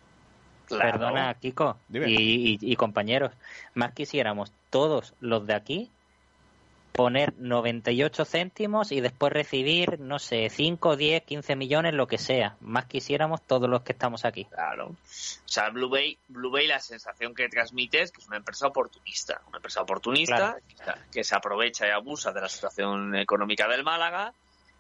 Claro. 0.66 0.92
Perdona, 0.98 1.32
Kiko 1.34 1.78
Dime. 1.88 2.10
y, 2.10 2.58
y- 2.60 2.72
y 2.72 2.76
compañeros, 2.76 3.32
más 3.74 3.92
quisiéramos 3.94 4.52
todos 4.68 5.14
los 5.20 5.46
de 5.46 5.54
aquí 5.54 5.90
poner 6.96 7.34
98 7.38 8.24
céntimos 8.24 8.90
y 8.90 9.00
después 9.00 9.32
recibir, 9.32 10.00
no 10.00 10.18
sé, 10.18 10.48
5, 10.48 10.96
10, 10.96 11.22
15 11.24 11.56
millones, 11.56 11.94
lo 11.94 12.06
que 12.06 12.18
sea. 12.18 12.56
Más 12.60 12.86
quisiéramos 12.86 13.42
todos 13.42 13.68
los 13.68 13.82
que 13.82 13.92
estamos 13.92 14.24
aquí. 14.24 14.46
Claro. 14.46 14.88
O 14.88 14.96
sea, 15.48 15.68
Blue 15.70 15.88
Bay, 15.90 16.18
Blue 16.28 16.50
Bay 16.50 16.66
la 16.66 16.80
sensación 16.80 17.34
que 17.34 17.48
transmite 17.48 18.02
es 18.02 18.12
que 18.12 18.20
es 18.20 18.26
una 18.28 18.38
empresa 18.38 18.66
oportunista. 18.66 19.42
Una 19.48 19.58
empresa 19.58 19.82
oportunista 19.82 20.36
Claro. 20.36 21.00
que, 21.10 21.18
que 21.18 21.24
se 21.24 21.36
aprovecha 21.36 21.86
y 21.86 21.90
abusa 21.90 22.32
de 22.32 22.40
la 22.40 22.48
situación 22.48 23.14
económica 23.16 23.68
del 23.68 23.84
Málaga 23.84 24.32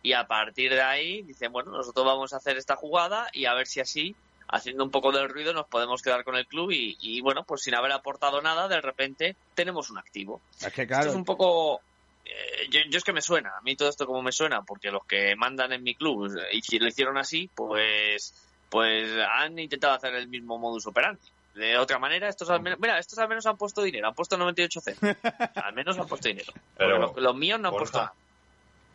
y 0.02 0.12
a 0.12 0.26
partir 0.26 0.72
de 0.72 0.82
ahí 0.82 1.22
dicen, 1.22 1.52
bueno, 1.52 1.72
nosotros 1.72 2.06
vamos 2.06 2.32
a 2.32 2.36
hacer 2.36 2.56
esta 2.56 2.76
jugada 2.76 3.26
y 3.32 3.46
a 3.46 3.54
ver 3.54 3.66
si 3.66 3.80
así, 3.80 4.14
haciendo 4.48 4.84
un 4.84 4.90
poco 4.90 5.10
del 5.12 5.28
ruido, 5.28 5.52
nos 5.52 5.66
podemos 5.66 6.00
quedar 6.00 6.22
con 6.22 6.36
el 6.36 6.46
club 6.46 6.70
y, 6.70 6.96
y, 7.00 7.20
bueno, 7.20 7.42
pues 7.44 7.62
sin 7.62 7.74
haber 7.74 7.90
aportado 7.92 8.40
nada, 8.40 8.68
de 8.68 8.80
repente 8.80 9.34
tenemos 9.54 9.90
un 9.90 9.98
activo. 9.98 10.40
Es 10.60 10.72
que, 10.72 10.82
Esto 10.82 10.94
claro, 10.94 11.10
es 11.10 11.16
un 11.16 11.24
poco... 11.24 11.80
eh, 12.26 12.68
yo, 12.70 12.80
yo 12.90 12.98
es 12.98 13.04
que 13.04 13.12
me 13.12 13.22
suena, 13.22 13.56
a 13.56 13.60
mí 13.62 13.76
todo 13.76 13.88
esto 13.88 14.06
como 14.06 14.22
me 14.22 14.32
suena, 14.32 14.62
porque 14.62 14.90
los 14.90 15.04
que 15.04 15.36
mandan 15.36 15.72
en 15.72 15.82
mi 15.82 15.94
club 15.94 16.36
eh, 16.36 16.60
y 16.68 16.78
lo 16.78 16.88
hicieron 16.88 17.16
así, 17.18 17.48
pues 17.54 18.34
pues 18.68 19.08
han 19.30 19.58
intentado 19.58 19.94
hacer 19.94 20.14
el 20.14 20.28
mismo 20.28 20.58
modus 20.58 20.86
operandi. 20.86 21.20
De 21.54 21.78
otra 21.78 21.98
manera, 21.98 22.28
estos 22.28 22.50
al 22.50 22.60
menos, 22.60 22.78
mira, 22.78 22.98
estos 22.98 23.18
al 23.18 23.28
menos 23.28 23.46
han 23.46 23.56
puesto 23.56 23.82
dinero, 23.82 24.08
han 24.08 24.14
puesto 24.14 24.36
98 24.36 24.80
céntimos. 24.80 25.16
al 25.54 25.74
menos 25.74 25.98
han 25.98 26.06
puesto 26.06 26.28
dinero. 26.28 26.52
Pero, 26.76 26.98
los, 26.98 27.16
los 27.16 27.36
míos 27.36 27.58
no 27.60 27.68
han 27.68 27.74
puesto 27.76 27.98
nada. 27.98 28.12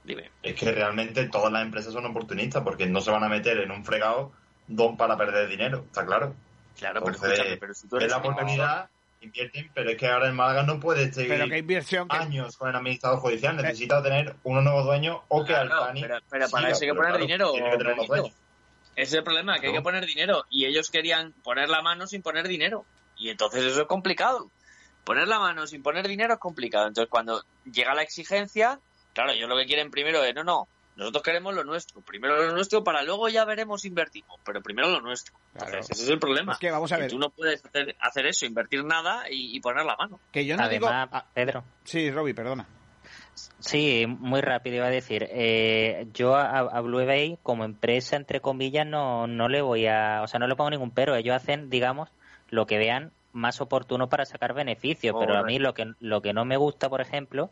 Dime. 0.04 0.30
Es 0.44 0.56
que 0.56 0.72
realmente 0.72 1.28
todas 1.30 1.52
las 1.52 1.64
empresas 1.64 1.94
son 1.94 2.06
oportunistas 2.06 2.64
porque 2.64 2.86
no 2.86 3.02
se 3.02 3.12
van 3.12 3.24
a 3.24 3.30
meter 3.30 3.60
en 3.60 3.72
un 3.72 3.86
fregado 3.86 4.32
don 4.68 4.98
para 4.98 5.18
perder 5.18 5.48
dinero, 5.48 5.86
está 5.88 6.06
claro. 6.06 6.36
Claro, 6.78 7.02
pero 7.02 7.16
Entonces, 7.16 7.32
escúchame, 7.34 7.58
pero 7.58 7.74
si 7.74 7.88
tú 7.88 7.98
eres 7.98 8.12
la 8.12 8.18
oportunidad, 8.18 8.90
invierten, 9.22 9.70
pero 9.74 9.92
es 9.92 9.98
que 9.98 10.08
ahora 10.08 10.28
el 10.28 10.34
Málaga 10.34 10.64
no 10.64 10.80
puede 10.80 11.12
seguir 11.14 11.30
pero 11.30 11.48
qué 11.48 11.60
inversión. 11.60 12.08
que- 12.08 12.18
años 12.18 12.58
con 12.58 12.70
el 12.70 12.76
administrador 12.76 13.20
judicial, 13.20 13.56
necesita 13.56 14.02
tener 14.04 14.36
unos 14.44 14.64
nuevos 14.64 14.86
dueños 14.86 15.20
o 15.28 15.46
que 15.46 15.54
Claro, 15.54 15.74
Altani 15.76 16.02
pero, 16.02 16.18
pero 16.30 16.50
para 16.50 16.62
siga, 16.68 16.72
eso 16.72 16.82
hay 16.84 16.90
que 16.90 16.96
poner 16.96 17.12
claro, 17.12 17.24
dinero. 17.26 17.52
tiene 17.52 17.72
que 17.72 17.78
tener 17.78 17.94
unos 17.94 18.08
dueños. 18.08 18.32
Ese 18.96 19.04
es 19.04 19.14
el 19.14 19.24
problema, 19.24 19.60
que 19.60 19.68
hay 19.68 19.74
que 19.74 19.82
poner 19.82 20.06
dinero. 20.06 20.44
Y 20.50 20.66
ellos 20.66 20.90
querían 20.90 21.32
poner 21.44 21.70
la 21.70 21.82
mano 21.82 22.08
sin 22.08 22.22
poner 22.22 22.48
dinero. 22.48 22.84
Y 23.16 23.30
entonces 23.30 23.64
eso 23.64 23.82
es 23.82 23.88
complicado. 23.88 24.50
Poner 25.06 25.28
la 25.28 25.40
mano 25.40 25.66
sin 25.66 25.82
poner 25.82 26.08
dinero 26.08 26.34
es 26.34 26.40
complicado. 26.40 26.88
Entonces 26.88 27.10
cuando 27.10 27.44
llega 27.72 27.94
la 27.96 28.02
exigencia, 28.02 28.80
claro, 29.14 29.32
ellos 29.32 29.48
lo 29.48 29.56
que 29.58 29.66
quieren 29.66 29.92
primero 29.92 30.24
es, 30.24 30.36
no, 30.36 30.44
no, 30.44 30.68
Nosotros 31.02 31.24
queremos 31.24 31.54
lo 31.54 31.64
nuestro. 31.64 32.00
Primero 32.02 32.38
lo 32.38 32.54
nuestro 32.54 32.84
para 32.84 33.04
luego 33.04 33.28
ya 33.28 33.44
veremos 33.44 33.84
invertimos. 33.86 34.40
Pero 34.46 34.62
primero 34.62 34.90
lo 34.90 35.02
nuestro. 35.02 35.36
Claro. 35.54 35.68
Entonces, 35.74 35.98
ese 35.98 36.04
es 36.06 36.10
el 36.10 36.20
problema. 36.20 36.54
Es 36.54 36.60
que 36.60 36.72
vamos 36.72 36.92
a 36.92 36.96
Que 36.96 37.02
ver. 37.02 37.12
tú 37.12 37.20
no 37.20 37.30
puedes 37.30 37.64
hacer, 37.66 37.96
hacer 38.00 38.26
eso, 38.28 38.46
invertir 38.46 38.86
nada 38.86 39.24
y, 39.30 39.56
y 39.56 39.60
poner 39.60 39.86
la 39.86 39.96
mano. 39.98 40.20
Que 40.32 40.46
yo 40.46 40.56
no 40.56 40.64
Además, 40.64 40.92
digo. 41.10 41.10
ah, 41.18 41.26
Pedro. 41.34 41.64
sí, 41.84 42.10
Roby, 42.12 42.34
perdona. 42.34 42.66
Sí, 43.60 44.06
muy 44.08 44.42
rápido 44.42 44.78
iba 44.78 44.86
a 44.88 44.92
decir. 44.92 45.28
Eh, 45.32 46.08
yo 46.14 46.36
a, 46.36 46.60
a 46.60 46.82
Blue 46.82 47.06
Bay 47.06 47.38
como 47.44 47.64
empresa, 47.64 48.16
entre 48.16 48.40
comillas, 48.42 48.86
no, 48.86 49.28
no 49.28 49.50
le 49.50 49.62
voy 49.62 49.88
a, 49.88 50.22
o 50.24 50.28
sea, 50.28 50.40
no 50.40 50.48
le 50.48 50.56
pongo 50.56 50.70
ningún 50.70 50.92
pero. 50.92 51.16
Ellos 51.16 51.36
hacen, 51.36 51.70
digamos, 51.70 52.10
lo 52.50 52.66
que 52.66 52.78
vean 52.78 53.12
más 53.34 53.62
oportuno 53.62 54.10
para 54.10 54.26
sacar 54.26 54.54
beneficios. 54.54 55.16
Pero 55.20 55.38
a 55.38 55.44
mí 55.44 55.58
lo 55.60 55.74
que, 55.74 55.94
lo 56.00 56.22
que 56.22 56.34
no 56.34 56.44
me 56.46 56.58
gusta, 56.58 56.90
por 56.90 57.02
ejemplo, 57.02 57.50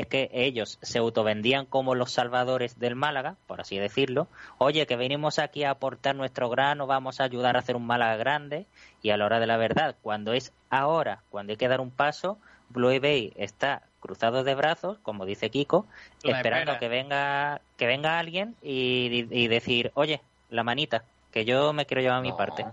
es 0.00 0.06
que 0.06 0.28
ellos 0.32 0.78
se 0.82 0.98
autovendían 0.98 1.64
como 1.64 1.94
los 1.94 2.12
salvadores 2.12 2.78
del 2.78 2.94
Málaga, 2.96 3.36
por 3.46 3.60
así 3.62 3.78
decirlo. 3.78 4.28
Oye, 4.58 4.86
que 4.86 4.94
venimos 4.96 5.38
aquí 5.38 5.64
a 5.64 5.70
aportar 5.70 6.14
nuestro 6.14 6.50
grano, 6.50 6.86
vamos 6.86 7.18
a 7.20 7.24
ayudar 7.24 7.56
a 7.56 7.60
hacer 7.60 7.76
un 7.76 7.86
Málaga 7.86 8.16
grande. 8.16 8.66
Y 9.02 9.10
a 9.10 9.16
la 9.16 9.24
hora 9.24 9.40
de 9.40 9.46
la 9.46 9.56
verdad, 9.56 9.96
cuando 10.02 10.34
es 10.34 10.52
ahora, 10.68 11.22
cuando 11.30 11.52
hay 11.52 11.56
que 11.56 11.68
dar 11.68 11.80
un 11.80 11.90
paso, 11.90 12.38
Blue 12.68 13.00
Bay 13.00 13.32
está 13.36 13.82
cruzado 14.00 14.44
de 14.44 14.54
brazos, 14.54 14.98
como 15.02 15.24
dice 15.24 15.48
Kiko, 15.50 15.86
La 16.22 16.36
esperando 16.36 16.72
espera. 16.72 16.78
que 16.78 16.88
venga 16.88 17.60
que 17.78 17.86
venga 17.86 18.18
alguien 18.18 18.54
y, 18.62 19.26
y 19.30 19.48
decir, 19.48 19.92
oye, 19.94 20.20
la 20.50 20.62
manita, 20.62 21.04
que 21.32 21.44
yo 21.44 21.72
me 21.72 21.86
quiero 21.86 22.02
llevar 22.02 22.20
mi 22.22 22.30
No. 22.30 22.36
parte. 22.36 22.66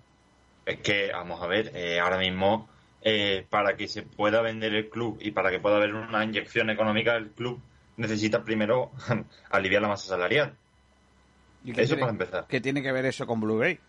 Es 0.66 0.80
que, 0.82 1.12
vamos 1.14 1.42
a 1.42 1.48
ver, 1.48 1.72
eh, 1.76 2.00
ahora 2.00 2.18
mismo, 2.18 2.68
eh, 3.04 3.46
para 3.50 3.76
que 3.76 3.88
se 3.88 4.04
pueda 4.04 4.42
vender 4.42 4.74
el 4.74 4.90
club 4.90 5.18
y 5.22 5.32
para 5.32 5.52
que 5.52 5.60
pueda 5.60 5.76
haber 5.78 5.94
una 5.94 6.24
inyección 6.24 6.70
económica 6.70 7.14
del 7.14 7.30
club, 7.32 7.62
necesita 7.98 8.44
primero 8.44 8.92
aliviar 9.52 9.82
la 9.82 9.90
masa 9.90 10.08
salarial. 10.08 10.56
¿Y 11.66 11.72
qué 11.74 11.82
Eso 11.84 11.90
tiene- 11.96 12.00
para 12.02 12.12
empezar. 12.12 12.46
¿Qué 12.48 12.60
tiene 12.62 12.82
que 12.82 12.92
ver 12.92 13.06
eso 13.06 13.26
con 13.28 13.40
Blue 13.40 13.58
Bay? 13.60 13.80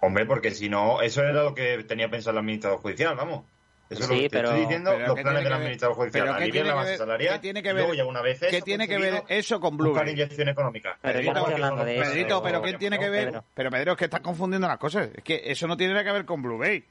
Hombre, 0.00 0.26
porque 0.26 0.50
si 0.50 0.68
no, 0.68 1.00
eso 1.00 1.22
era 1.22 1.32
lo 1.42 1.54
que 1.54 1.82
tenía 1.84 2.10
pensado 2.10 2.32
el 2.32 2.38
administrador 2.44 2.80
judicial, 2.80 3.14
vamos. 3.16 3.44
Eso 3.88 4.02
es 4.02 4.08
lo 4.08 4.14
Sí, 4.14 4.20
que 4.22 4.30
pero- 4.30 4.48
estoy 4.48 4.60
diciendo, 4.62 4.90
pero 4.92 5.06
los 5.08 5.16
¿qué 5.16 5.22
planes 5.22 5.44
del 5.44 5.52
administrador 5.52 5.96
judicial. 5.96 6.24
qué 6.26 6.32
Aliviar 6.32 6.50
tiene 6.52 6.66
la 6.68 6.72
que 6.72 6.76
masa 6.76 6.88
ver- 6.90 6.98
salarial. 6.98 7.34
qué 7.34 7.38
tiene 7.40 7.62
que 7.62 7.68
y 7.68 7.72
luego 7.72 7.88
ver- 7.88 7.96
ya 7.98 8.04
una 8.06 8.20
vez 8.22 8.40
¿Qué 8.40 8.56
eso 8.56 8.64
tiene 8.64 8.88
que 8.88 8.98
ver 8.98 9.22
eso 9.28 9.60
con 9.60 9.76
Blue 9.76 9.88
buscar 9.90 10.04
Bay? 10.06 10.14
inyección 10.14 10.48
económica. 10.48 10.98
Pero 11.02 11.20
yo 11.20 11.32
no 11.32 11.38
estoy 11.40 11.54
hablando 11.54 11.84
de 11.84 11.98
eso. 12.00 12.10
Pedrito, 12.10 12.42
pero 12.42 12.62
¿qué 12.62 12.72
tiene 12.74 12.98
que 12.98 13.08
ver? 13.10 13.26
Pedro. 13.28 13.44
Pero 13.54 13.70
Pedro, 13.70 13.92
es 13.92 13.98
que 13.98 14.04
estás 14.06 14.20
confundiendo 14.20 14.66
las 14.68 14.78
cosas. 14.78 15.10
Es 15.14 15.22
que 15.22 15.42
eso 15.44 15.66
no 15.66 15.76
tiene 15.76 15.92
nada 15.92 16.04
que 16.04 16.12
ver 16.12 16.24
con 16.24 16.42
Blue 16.42 16.58
Bay. 16.58 16.84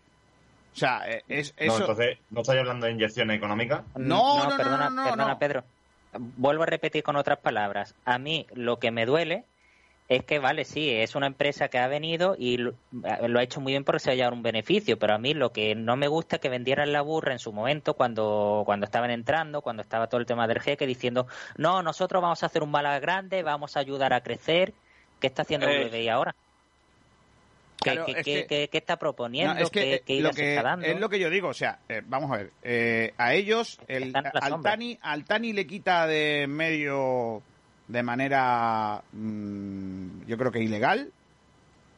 O 0.73 0.75
sea, 0.75 1.01
eh, 1.07 1.23
es 1.27 1.53
No, 1.59 1.65
eso. 1.65 1.79
entonces, 1.81 2.17
¿no 2.31 2.41
estáis 2.41 2.59
hablando 2.59 2.85
de 2.87 2.93
inyección 2.93 3.29
económica? 3.31 3.83
No, 3.95 4.43
no, 4.43 4.49
no, 4.49 4.57
perdona, 4.57 4.89
no, 4.89 4.95
no, 4.95 5.03
perdona, 5.03 5.27
no. 5.33 5.39
Pedro. 5.39 5.63
Vuelvo 6.17 6.63
a 6.63 6.67
repetir 6.67 7.03
con 7.03 7.15
otras 7.15 7.39
palabras. 7.39 7.95
A 8.05 8.17
mí 8.17 8.45
lo 8.53 8.77
que 8.79 8.91
me 8.91 9.05
duele 9.05 9.45
es 10.09 10.23
que, 10.25 10.37
vale, 10.37 10.65
sí, 10.65 10.89
es 10.91 11.15
una 11.15 11.27
empresa 11.27 11.69
que 11.69 11.79
ha 11.79 11.87
venido 11.87 12.35
y 12.37 12.57
lo, 12.57 12.73
lo 13.27 13.39
ha 13.39 13.43
hecho 13.43 13.61
muy 13.61 13.71
bien 13.73 13.83
porque 13.83 13.99
se 13.99 14.11
ha 14.11 14.15
llevado 14.15 14.35
un 14.35 14.43
beneficio, 14.43 14.99
pero 14.99 15.13
a 15.15 15.17
mí 15.17 15.33
lo 15.33 15.51
que 15.51 15.75
no 15.75 15.95
me 15.95 16.07
gusta 16.07 16.35
es 16.35 16.41
que 16.41 16.49
vendieran 16.49 16.91
la 16.91 17.01
burra 17.01 17.31
en 17.31 17.39
su 17.39 17.51
momento 17.53 17.93
cuando, 17.95 18.63
cuando 18.65 18.85
estaban 18.85 19.11
entrando, 19.11 19.61
cuando 19.61 19.81
estaba 19.81 20.07
todo 20.07 20.19
el 20.19 20.27
tema 20.27 20.45
del 20.47 20.59
jeque, 20.59 20.85
diciendo, 20.85 21.25
no, 21.57 21.81
nosotros 21.81 22.21
vamos 22.21 22.43
a 22.43 22.47
hacer 22.47 22.61
un 22.63 22.69
Málaga 22.71 22.99
grande, 22.99 23.41
vamos 23.43 23.75
a 23.77 23.79
ayudar 23.79 24.13
a 24.13 24.21
crecer. 24.21 24.73
¿Qué 25.19 25.27
está 25.27 25.43
haciendo 25.43 25.67
Eh, 25.67 25.85
BBI 25.89 26.09
ahora? 26.09 26.35
¿Qué, 27.81 27.91
Claro, 27.91 28.05
qué- 28.05 28.11
es 28.11 28.17
qué- 28.17 28.23
que- 28.23 28.45
qué- 28.47 28.67
qué 28.69 28.77
está 28.77 28.97
proponiendo? 28.97 29.53
No, 29.55 29.59
es 29.59 29.69
que, 29.69 30.01
¿Qué, 30.05 30.17
eh, 30.19 30.21
lo 30.21 30.31
que 30.31 30.49
está 30.55 30.63
dando? 30.63 30.85
es 30.85 30.99
lo 30.99 31.09
que 31.09 31.19
yo 31.19 31.29
digo, 31.29 31.49
o 31.49 31.53
sea, 31.53 31.79
eh, 31.89 32.01
vamos 32.05 32.31
a 32.31 32.37
ver, 32.37 32.51
eh, 32.63 33.13
a 33.17 33.33
ellos, 33.33 33.79
el, 33.87 34.11
la 34.13 34.21
sombra. 34.23 34.71
Altani, 34.71 34.97
Altani 35.01 35.53
le 35.53 35.67
quita 35.67 36.07
de 36.07 36.43
en 36.43 36.51
medio 36.51 37.41
de 37.87 38.03
manera, 38.03 39.01
mm, 39.11 40.25
yo 40.27 40.37
creo 40.37 40.51
que 40.51 40.59
ilegal, 40.63 41.11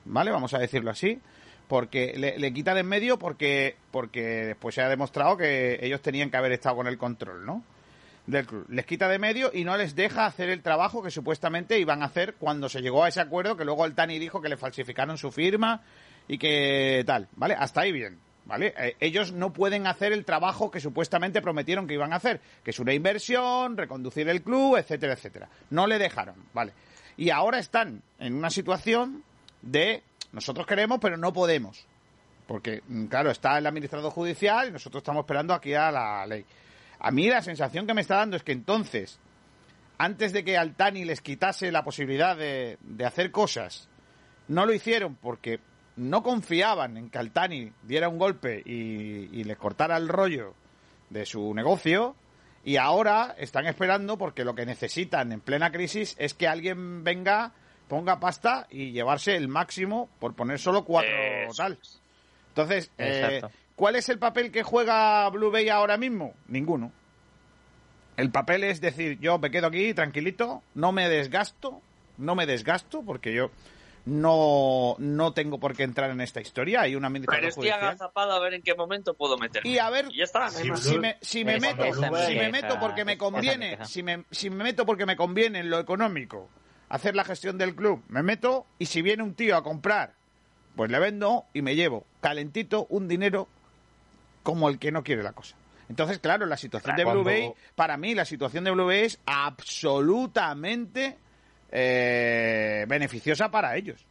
¿vale? 0.06 0.32
Vamos 0.32 0.54
a 0.54 0.60
decirlo 0.60 0.90
así, 0.92 1.20
porque 1.68 2.14
le, 2.18 2.38
le 2.40 2.54
quita 2.54 2.74
de 2.74 2.80
en 2.82 2.88
medio 2.88 3.20
porque, 3.20 3.76
porque 3.92 4.22
después 4.46 4.74
se 4.76 4.82
ha 4.82 4.90
demostrado 4.90 5.38
que 5.38 5.78
ellos 5.82 6.02
tenían 6.02 6.30
que 6.32 6.38
haber 6.38 6.52
estado 6.54 6.78
con 6.78 6.88
el 6.88 6.98
control, 6.98 7.46
¿no? 7.46 7.64
Del 8.28 8.46
club. 8.46 8.66
Les 8.70 8.86
quita 8.86 9.08
de 9.08 9.20
medio 9.20 9.52
y 9.54 9.64
no 9.64 9.78
les 9.78 9.96
deja 9.96 10.26
hacer 10.26 10.50
el 10.50 10.62
trabajo 10.62 11.04
que 11.04 11.12
supuestamente 11.12 11.80
iban 11.80 12.02
a 12.02 12.06
hacer 12.06 12.36
cuando 12.36 12.70
se 12.70 12.82
llegó 12.82 13.04
a 13.04 13.10
ese 13.10 13.22
acuerdo 13.22 13.56
que 13.56 13.66
luego 13.66 13.84
Altani 13.84 14.20
dijo 14.20 14.42
que 14.42 14.50
le 14.50 14.58
falsificaron 14.58 15.18
su 15.18 15.32
firma 15.32 15.84
y 16.28 16.38
que 16.38 17.04
tal, 17.06 17.28
¿vale? 17.36 17.56
Hasta 17.58 17.82
ahí 17.82 17.92
bien, 17.92 18.18
¿vale? 18.46 18.74
Eh, 18.78 18.96
ellos 19.00 19.32
no 19.32 19.54
pueden 19.54 19.86
hacer 19.88 20.12
el 20.12 20.26
trabajo 20.26 20.72
que 20.72 20.80
supuestamente 20.80 21.42
prometieron 21.42 21.88
que 21.88 21.94
iban 21.94 22.14
a 22.14 22.18
hacer, 22.18 22.42
que 22.64 22.72
es 22.72 22.80
una 22.80 22.94
inversión, 22.94 23.78
reconducir 23.78 24.28
el 24.30 24.42
club, 24.42 24.78
etcétera, 24.78 25.14
etcétera. 25.14 25.50
No 25.70 25.86
le 25.86 26.00
dejaron, 26.00 26.36
¿vale? 26.54 26.74
Y 27.18 27.30
ahora 27.30 27.60
están 27.60 28.02
en 28.20 28.34
una 28.34 28.50
situación 28.50 29.24
de 29.62 30.04
nosotros 30.32 30.68
queremos 30.68 31.00
pero 31.00 31.18
no 31.18 31.32
podemos. 31.32 31.86
Porque, 32.48 32.84
mm, 32.88 33.06
claro, 33.06 33.32
está 33.32 33.58
el 33.58 33.66
administrador 33.66 34.12
judicial 34.12 34.70
y 34.70 34.72
nosotros 34.72 35.02
estamos 35.02 35.24
esperando 35.24 35.54
aquí 35.54 35.74
a 35.74 35.92
la 35.92 36.26
ley. 36.28 36.46
A 37.00 37.12
mí 37.12 37.30
la 37.30 37.42
sensación 37.42 37.88
que 37.88 37.94
me 37.94 38.02
está 38.02 38.18
dando 38.18 38.38
es 38.38 38.44
que 38.44 38.52
entonces, 38.52 39.20
antes 39.98 40.34
de 40.34 40.44
que 40.44 40.58
Altani 40.58 41.06
les 41.06 41.22
quitase 41.22 41.72
la 41.72 41.84
posibilidad 41.84 42.36
de, 42.36 42.78
de 42.82 43.06
hacer 43.06 43.32
cosas, 43.32 43.90
no 44.48 44.66
lo 44.66 44.74
hicieron 44.74 45.16
porque 45.16 45.60
no 45.98 46.24
confiaban 46.24 46.98
en 46.98 47.10
que 47.10 47.18
Altani 47.18 47.72
diera 47.84 48.10
un 48.10 48.18
golpe 48.18 48.62
y, 48.66 49.30
y 49.32 49.44
les 49.44 49.58
cortara 49.58 49.98
el 49.98 50.08
rollo 50.08 50.54
de 51.10 51.26
su 51.26 51.54
negocio. 51.54 52.16
Y 52.64 52.78
ahora 52.78 53.36
están 53.38 53.68
esperando 53.68 54.18
porque 54.18 54.44
lo 54.44 54.56
que 54.56 54.66
necesitan 54.66 55.32
en 55.32 55.40
plena 55.40 55.72
crisis 55.72 56.16
es 56.18 56.34
que 56.34 56.48
alguien 56.48 57.04
venga, 57.04 57.52
ponga 57.88 58.20
pasta 58.20 58.66
y 58.72 58.92
llevarse 58.92 59.36
el 59.36 59.48
máximo 59.48 60.10
por 60.20 60.36
poner 60.36 60.58
solo 60.58 60.84
cuatro 60.84 61.12
Eso 61.12 61.54
tal. 61.56 61.78
Entonces, 62.50 62.92
eh. 62.98 63.42
¿Cuál 63.76 63.96
es 63.96 64.10
el 64.10 64.20
papel 64.20 64.52
que 64.52 64.64
juega 64.64 65.30
Blue 65.30 65.52
Bay 65.52 65.70
ahora 65.70 65.98
mismo? 65.98 66.34
Ninguno. 66.48 66.92
El 68.18 68.32
papel 68.32 68.64
es 68.64 68.80
decir, 68.82 69.20
yo 69.20 69.38
me 69.40 69.52
quedo 69.52 69.68
aquí 69.68 69.94
tranquilito, 69.94 70.64
no 70.74 70.92
me 70.92 71.10
desgasto, 71.10 71.82
no 72.18 72.36
me 72.36 72.46
desgasto 72.46 73.02
porque 73.04 73.34
yo 73.34 73.52
no, 74.06 74.96
no 75.00 75.34
tengo 75.34 75.60
por 75.60 75.76
qué 75.76 75.84
entrar 75.84 76.12
en 76.12 76.22
esta 76.22 76.40
historia. 76.40 76.82
Hay 76.82 76.96
un 76.96 77.02
Pero 77.02 77.48
estoy 77.48 77.52
judicial. 77.52 77.80
agazapado 77.82 78.32
a 78.34 78.40
ver 78.40 78.54
en 78.54 78.62
qué 78.62 78.76
momento 78.76 79.16
puedo 79.16 79.38
meterme. 79.38 79.70
Y 79.70 79.80
a 79.80 79.90
ver 79.90 80.08
Y 80.12 80.18
ya 80.20 80.24
está. 80.24 80.50
si 80.50 80.98
me, 80.98 81.18
si 81.22 81.44
me 81.44 81.60
meto, 81.60 81.84
esa 81.84 82.28
si 82.28 82.36
me 82.36 82.52
meto 82.52 82.80
porque 82.80 83.04
me 83.04 83.14
esa 83.14 83.20
conviene, 83.20 83.78
si 83.84 84.04
me, 84.04 84.24
si 84.32 84.50
me 84.50 84.64
meto 84.64 84.86
porque 84.86 85.06
me 85.06 85.16
conviene 85.16 85.60
en 85.60 85.70
lo 85.70 85.80
económico, 85.80 86.48
hacer 86.88 87.16
la 87.16 87.26
gestión 87.26 87.58
del 87.58 87.76
club, 87.76 88.04
me 88.08 88.24
meto 88.24 88.66
y 88.80 88.86
si 88.86 89.02
viene 89.02 89.24
un 89.24 89.34
tío 89.34 89.58
a 89.58 89.64
comprar, 89.64 90.14
pues 90.76 90.92
le 90.92 91.00
vendo 91.00 91.46
y 91.54 91.62
me 91.62 91.76
llevo 91.76 92.06
calentito 92.22 92.86
un 92.90 93.08
dinero 93.08 93.48
como 94.46 94.70
el 94.70 94.78
que 94.78 94.92
no 94.92 95.04
quiere 95.04 95.24
la 95.24 95.34
cosa. 95.34 95.58
Entonces, 95.90 96.20
claro, 96.20 96.46
la 96.46 96.56
situación 96.56 96.96
de 96.96 97.04
Blue 97.04 97.24
Bay, 97.24 97.52
para 97.76 97.98
mí, 97.98 98.14
la 98.16 98.26
situación 98.26 98.64
de 98.64 98.72
Blue 98.72 98.86
Bay 98.86 99.06
es 99.06 99.20
absolutamente 99.26 101.18
eh, 101.72 102.86
beneficiosa 102.88 103.50
para 103.50 103.76
ellos. 103.76 104.06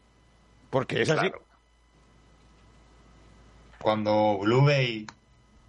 Porque 0.70 1.03
es 1.03 1.11
así. 1.11 1.30
Claro. 1.30 1.43
Cuando 3.80 4.39
Blue 4.39 4.64
Bay 4.64 5.07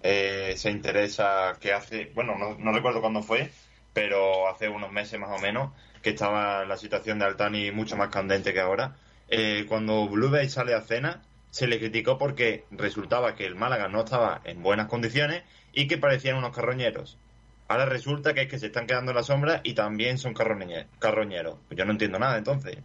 eh, 0.01 0.55
se 0.57 0.71
interesa, 0.71 1.53
que 1.59 1.71
hace, 1.73 2.11
bueno, 2.15 2.35
no, 2.37 2.55
no 2.57 2.71
recuerdo 2.71 3.01
cuándo 3.01 3.21
fue, 3.21 3.51
pero 3.93 4.49
hace 4.49 4.67
unos 4.67 4.91
meses 4.91 5.19
más 5.19 5.29
o 5.29 5.39
menos, 5.39 5.71
que 6.01 6.11
estaba 6.11 6.65
la 6.65 6.77
situación 6.77 7.19
de 7.19 7.25
Altani 7.25 7.71
mucho 7.71 7.95
más 7.97 8.09
candente 8.09 8.51
que 8.53 8.59
ahora. 8.61 8.95
eh, 9.27 9.65
cuando 9.67 10.07
Blue 10.07 10.29
Bay 10.29 10.49
sale 10.49 10.73
a 10.73 10.81
cena, 10.81 11.21
se 11.55 11.67
le 11.67 11.79
criticó 11.79 12.17
porque 12.17 12.65
resultaba 12.69 13.33
que 13.33 13.45
el 13.45 13.55
Málaga 13.55 13.87
no 13.87 14.01
estaba 14.01 14.41
en 14.43 14.61
buenas 14.61 14.87
condiciones 14.87 15.41
y 15.71 15.87
que 15.87 15.97
parecían 15.97 16.35
unos 16.35 16.53
carroñeros. 16.53 17.17
Ahora 17.69 17.85
resulta 17.85 18.33
que 18.33 18.41
es 18.41 18.49
que 18.49 18.59
se 18.59 18.65
están 18.65 18.87
quedando 18.87 19.11
en 19.11 19.15
la 19.15 19.23
sombra 19.23 19.61
y 19.63 19.73
también 19.73 20.17
son 20.17 20.33
carroñe- 20.35 20.85
carroñeros. 20.99 21.57
Pues 21.69 21.77
yo 21.77 21.85
no 21.85 21.93
entiendo 21.93 22.19
nada 22.19 22.37
entonces. 22.37 22.77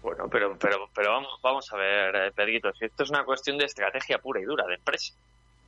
Bueno, 0.00 0.28
pero, 0.30 0.56
pero, 0.60 0.88
pero 0.94 1.10
vamos, 1.10 1.32
vamos 1.42 1.72
a 1.72 1.76
ver, 1.76 2.14
eh, 2.14 2.30
Pedrito, 2.36 2.72
si 2.78 2.84
esto 2.84 3.02
es 3.02 3.10
una 3.10 3.24
cuestión 3.24 3.58
de 3.58 3.64
estrategia 3.64 4.18
pura 4.18 4.40
y 4.40 4.44
dura 4.44 4.64
de 4.68 4.74
empresa. 4.74 5.12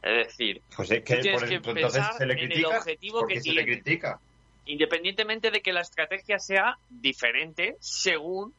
Es 0.03 0.29
decir, 0.29 0.63
Pues 0.77 0.89
es 0.93 1.03
que 1.03 1.17
por 1.33 1.49
que 1.49 1.55
entonces 1.57 1.83
pensar 1.95 2.13
se 2.15 2.27
le 2.27 2.35
en 2.35 2.39
el 2.39 2.47
critica. 2.49 2.79
objetivo 2.79 3.19
¿Por 3.19 3.29
qué 3.29 3.35
que 3.35 3.41
se 3.41 3.53
le 3.55 3.65
critica? 3.65 4.21
independientemente 4.67 5.51
de 5.51 5.63
que 5.63 5.73
la 5.73 5.81
estrategia 5.81 6.39
sea 6.39 6.77
diferente 6.89 7.75
según 7.81 8.55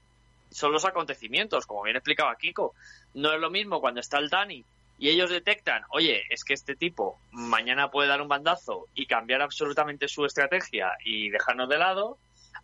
son 0.54 0.72
los 0.72 0.86
acontecimientos, 0.86 1.66
como 1.66 1.84
bien 1.84 1.96
explicaba 1.96 2.36
Kiko. 2.38 2.74
No 3.14 3.34
es 3.34 3.40
lo 3.40 3.50
mismo 3.50 3.82
cuando 3.82 4.00
está 4.00 4.18
el 4.20 4.30
Dani 4.30 4.64
y 5.00 5.10
ellos 5.10 5.30
detectan, 5.30 5.84
oye, 5.90 6.24
es 6.30 6.44
que 6.44 6.54
este 6.54 6.76
tipo 6.76 7.20
mañana 7.32 7.92
puede 7.92 8.08
dar 8.08 8.22
un 8.22 8.28
bandazo 8.28 8.88
y 8.94 9.06
cambiar 9.06 9.42
absolutamente 9.42 10.08
su 10.08 10.26
estrategia 10.26 10.92
y 11.04 11.30
dejarnos 11.30 11.68
de 11.70 11.78
lado, 11.78 12.18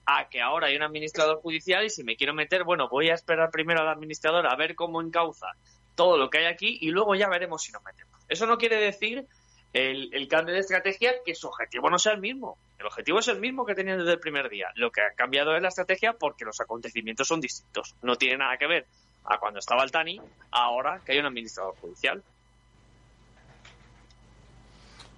a 0.06 0.30
que 0.30 0.42
ahora 0.42 0.68
hay 0.68 0.76
un 0.76 0.84
administrador 0.84 1.42
judicial 1.42 1.86
y 1.86 1.90
si 1.90 2.04
me 2.04 2.16
quiero 2.16 2.34
meter, 2.34 2.64
bueno, 2.64 2.88
voy 2.90 3.10
a 3.10 3.14
esperar 3.14 3.52
primero 3.52 3.82
al 3.82 3.90
administrador 3.90 4.48
a 4.48 4.56
ver 4.56 4.76
cómo 4.76 5.02
encauza 5.02 5.48
todo 5.96 6.18
lo 6.18 6.30
que 6.30 6.40
hay 6.40 6.46
aquí 6.46 6.78
y 6.82 6.92
luego 6.92 7.16
ya 7.16 7.30
veremos 7.30 7.64
si 7.64 7.72
nos 7.72 7.84
metemos. 7.84 8.20
Eso 8.28 8.46
no 8.46 8.58
quiere 8.58 8.78
decir 8.78 9.26
el, 9.74 10.14
el 10.14 10.28
cambio 10.28 10.54
de 10.54 10.62
estrategia, 10.62 11.14
que 11.26 11.36
su 11.36 11.48
objetivo 11.48 11.90
no 11.90 12.00
sea 12.00 12.14
el 12.14 12.20
mismo. 12.20 12.58
El 12.80 12.86
objetivo 12.86 13.20
es 13.20 13.28
el 13.28 13.40
mismo 13.40 13.66
que 13.66 13.76
tenían 13.76 14.00
desde 14.00 14.14
el 14.14 14.20
primer 14.20 14.50
día. 14.50 14.68
Lo 14.76 14.92
que 14.92 15.02
ha 15.02 15.14
cambiado 15.16 15.56
es 15.56 15.62
la 15.62 15.68
estrategia 15.68 16.14
porque 16.14 16.46
los 16.46 16.60
acontecimientos 16.62 17.28
son 17.28 17.42
distintos. 17.42 17.96
No 18.02 18.16
tiene 18.16 18.38
nada 18.38 18.58
que 18.58 18.68
ver 18.68 18.88
a 19.26 19.38
cuando 19.38 19.60
estaba 19.60 19.84
el 19.84 19.92
Tani, 19.92 20.20
ahora 20.52 21.02
que 21.06 21.12
hay 21.12 21.20
un 21.20 21.26
administrador 21.26 21.76
judicial. 21.76 22.24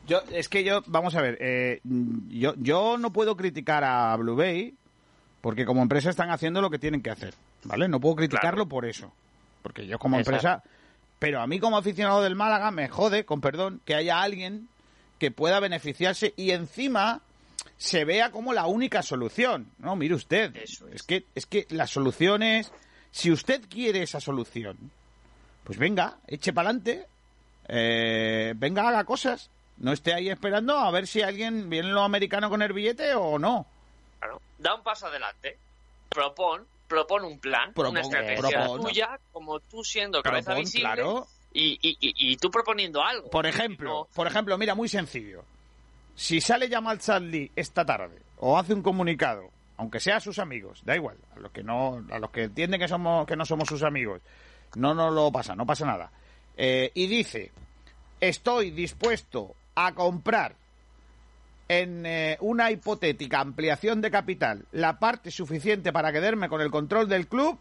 Yo, 0.08 0.22
es 0.32 0.49
que 0.49 0.64
yo, 0.64 0.82
vamos 0.88 1.16
a 1.16 1.22
ver, 1.22 1.38
eh, 1.39 1.80
yo, 1.84 2.54
yo 2.58 2.97
no 2.97 3.14
puedo 3.14 3.38
criticar 3.38 3.84
a 3.84 4.16
Blue 4.18 4.36
Bay 4.36 4.74
porque 5.41 5.66
como 5.66 5.82
empresa 5.82 6.10
están 6.10 6.32
haciendo 6.32 6.62
lo 6.62 6.70
que 6.70 6.80
tienen 6.80 7.02
que 7.02 7.12
hacer, 7.12 7.34
¿vale? 7.64 7.88
No 7.88 7.99
puedo 7.99 8.16
criticarlo 8.16 8.68
por 8.68 8.86
eso, 8.86 9.14
porque 9.62 9.86
yo 9.86 9.99
como 9.99 10.18
Exacto. 10.18 10.36
empresa, 10.36 10.64
pero 11.22 11.39
a 11.39 11.45
mí 11.45 11.59
como 11.59 11.78
aficionado 11.78 12.24
del 12.24 12.34
Málaga 12.36 12.72
me 12.72 12.89
jode, 12.89 13.26
con 13.26 13.41
perdón, 13.41 13.80
que 13.86 13.93
haya 13.93 14.24
alguien 14.24 14.67
que 15.19 15.30
pueda 15.30 15.59
beneficiarse 15.59 16.34
y 16.36 16.49
encima 16.49 17.22
se 17.78 18.05
vea 18.05 18.32
como 18.32 18.53
la 18.53 18.65
única 18.65 19.03
solución. 19.03 19.69
No, 19.78 19.95
mire 19.95 20.15
usted, 20.15 20.55
Eso 20.55 20.88
es. 20.88 20.95
es 20.95 21.03
que 21.03 21.26
es 21.36 21.45
que 21.45 21.67
la 21.69 21.86
solución 21.86 22.41
es 22.41 22.72
si 23.11 23.32
usted 23.32 23.61
quiere 23.69 24.01
esa 24.01 24.19
solución, 24.19 24.89
pues 25.63 25.78
venga, 25.78 26.17
eche 26.26 26.53
para 26.53 26.69
adelante, 26.72 27.05
venga, 27.67 28.89
haga 28.89 29.03
cosas. 29.03 29.51
No 29.78 29.93
esté 29.93 30.15
ahí 30.15 30.28
esperando 30.28 30.76
a 30.80 30.89
ver 30.89 31.05
si 31.05 31.22
alguien 31.22 31.69
viene 31.69 31.89
los 31.91 32.03
americanos 32.03 32.49
con 32.49 32.63
el 32.63 32.74
billete 32.74 33.13
o 33.13 33.38
no. 33.38 33.67
Claro. 34.17 34.41
Da 34.57 34.74
un 34.74 34.82
paso 34.82 35.05
adelante. 35.05 35.55
Propon, 36.09 36.65
propon 36.91 37.23
un 37.23 37.39
plan, 37.39 37.73
Propon- 37.73 37.91
una 37.91 38.01
estrategia 38.01 38.65
propon. 38.65 38.81
tuya, 38.81 39.17
como 39.31 39.59
tú 39.61 39.81
siendo 39.83 40.21
cabeza 40.21 40.47
Propon, 40.51 40.63
visible 40.65 40.83
claro. 40.93 41.27
y, 41.53 41.79
y, 41.81 41.97
y, 42.01 42.35
tú 42.35 42.51
proponiendo 42.51 43.01
algo. 43.01 43.29
Por 43.29 43.45
ejemplo, 43.45 43.89
No, 43.89 44.07
por 44.13 44.27
ejemplo, 44.27 44.57
mira, 44.57 44.75
muy 44.75 44.89
sencillo. 44.89 45.45
Si 46.15 46.41
sale 46.41 46.69
Jamal 46.69 46.99
Charlie 46.99 47.49
esta 47.55 47.85
tarde 47.85 48.19
o 48.39 48.57
hace 48.59 48.73
un 48.73 48.81
comunicado, 48.81 49.49
aunque 49.77 50.01
sea 50.01 50.17
a 50.17 50.19
sus 50.19 50.37
amigos, 50.39 50.81
da 50.83 50.95
igual, 50.97 51.17
a 51.35 51.39
los 51.39 51.51
que 51.51 51.63
no, 51.63 52.03
a 52.11 52.19
los 52.19 52.29
que 52.31 52.43
entienden 52.43 52.79
que 52.81 52.87
somos, 52.89 53.25
que 53.25 53.35
no 53.37 53.45
somos 53.45 53.69
sus 53.69 53.83
amigos, 53.83 54.21
no 54.75 54.93
nos 54.93 55.13
lo 55.13 55.31
pasa, 55.31 55.55
no 55.55 55.65
pasa 55.65 55.85
nada. 55.85 56.11
Eh, 56.57 56.91
y 56.93 57.07
dice, 57.07 57.51
estoy 58.19 58.71
dispuesto 58.71 59.55
a 59.75 59.93
comprar 59.93 60.55
en 61.72 62.05
eh, 62.05 62.38
una 62.41 62.69
hipotética 62.69 63.39
ampliación 63.39 64.01
de 64.01 64.11
capital 64.11 64.65
la 64.74 64.99
parte 64.99 65.32
suficiente 65.32 65.93
para 65.93 66.11
quedarme 66.11 66.49
con 66.49 66.59
el 66.59 66.69
control 66.69 67.07
del 67.07 67.30
club, 67.30 67.57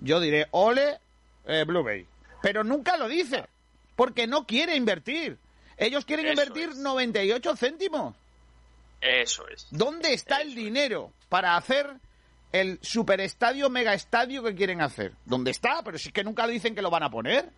yo 0.00 0.18
diré, 0.18 0.48
ole, 0.50 0.98
eh, 1.46 1.64
Blue 1.64 1.84
Bay. 1.84 2.08
Pero 2.42 2.64
nunca 2.64 2.96
lo 2.96 3.06
dice, 3.06 3.46
porque 3.94 4.26
no 4.26 4.46
quiere 4.46 4.74
invertir. 4.74 5.38
Ellos 5.76 6.04
quieren 6.04 6.26
Eso 6.26 6.32
invertir 6.32 6.70
es. 6.70 6.78
98 6.78 7.54
céntimos. 7.56 8.16
Eso 9.00 9.46
es. 9.46 9.68
¿Dónde 9.70 10.12
está 10.12 10.42
el 10.42 10.56
dinero 10.56 11.12
para 11.28 11.56
hacer 11.56 11.88
el 12.50 12.80
superestadio, 12.82 13.70
megaestadio 13.70 14.42
que 14.42 14.56
quieren 14.56 14.80
hacer? 14.80 15.12
¿Dónde 15.24 15.52
está? 15.52 15.84
Pero 15.84 15.98
si 15.98 16.08
es 16.08 16.12
que 16.12 16.24
nunca 16.24 16.48
dicen 16.48 16.74
que 16.74 16.82
lo 16.82 16.90
van 16.90 17.04
a 17.04 17.10
poner. 17.10 17.48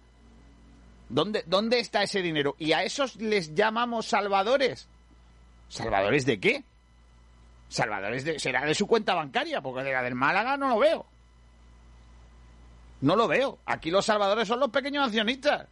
¿Dónde, 1.08 1.44
¿Dónde 1.46 1.78
está 1.78 2.02
ese 2.02 2.20
dinero? 2.20 2.56
¿Y 2.58 2.72
a 2.72 2.84
esos 2.84 3.16
les 3.16 3.54
llamamos 3.54 4.04
salvadores? 4.04 4.86
¿Salvadores 5.72 6.26
de 6.26 6.38
qué? 6.38 6.64
Salvadores 7.68 8.24
de... 8.26 8.38
será 8.38 8.66
de 8.66 8.74
su 8.74 8.86
cuenta 8.86 9.14
bancaria, 9.14 9.62
porque 9.62 9.82
de 9.82 9.92
la 9.92 10.02
del 10.02 10.14
Málaga 10.14 10.58
no 10.58 10.68
lo 10.68 10.78
veo. 10.78 11.06
No 13.00 13.16
lo 13.16 13.26
veo. 13.26 13.58
Aquí 13.64 13.90
los 13.90 14.04
salvadores 14.04 14.46
son 14.46 14.60
los 14.60 14.68
pequeños 14.68 15.06
accionistas, 15.06 15.66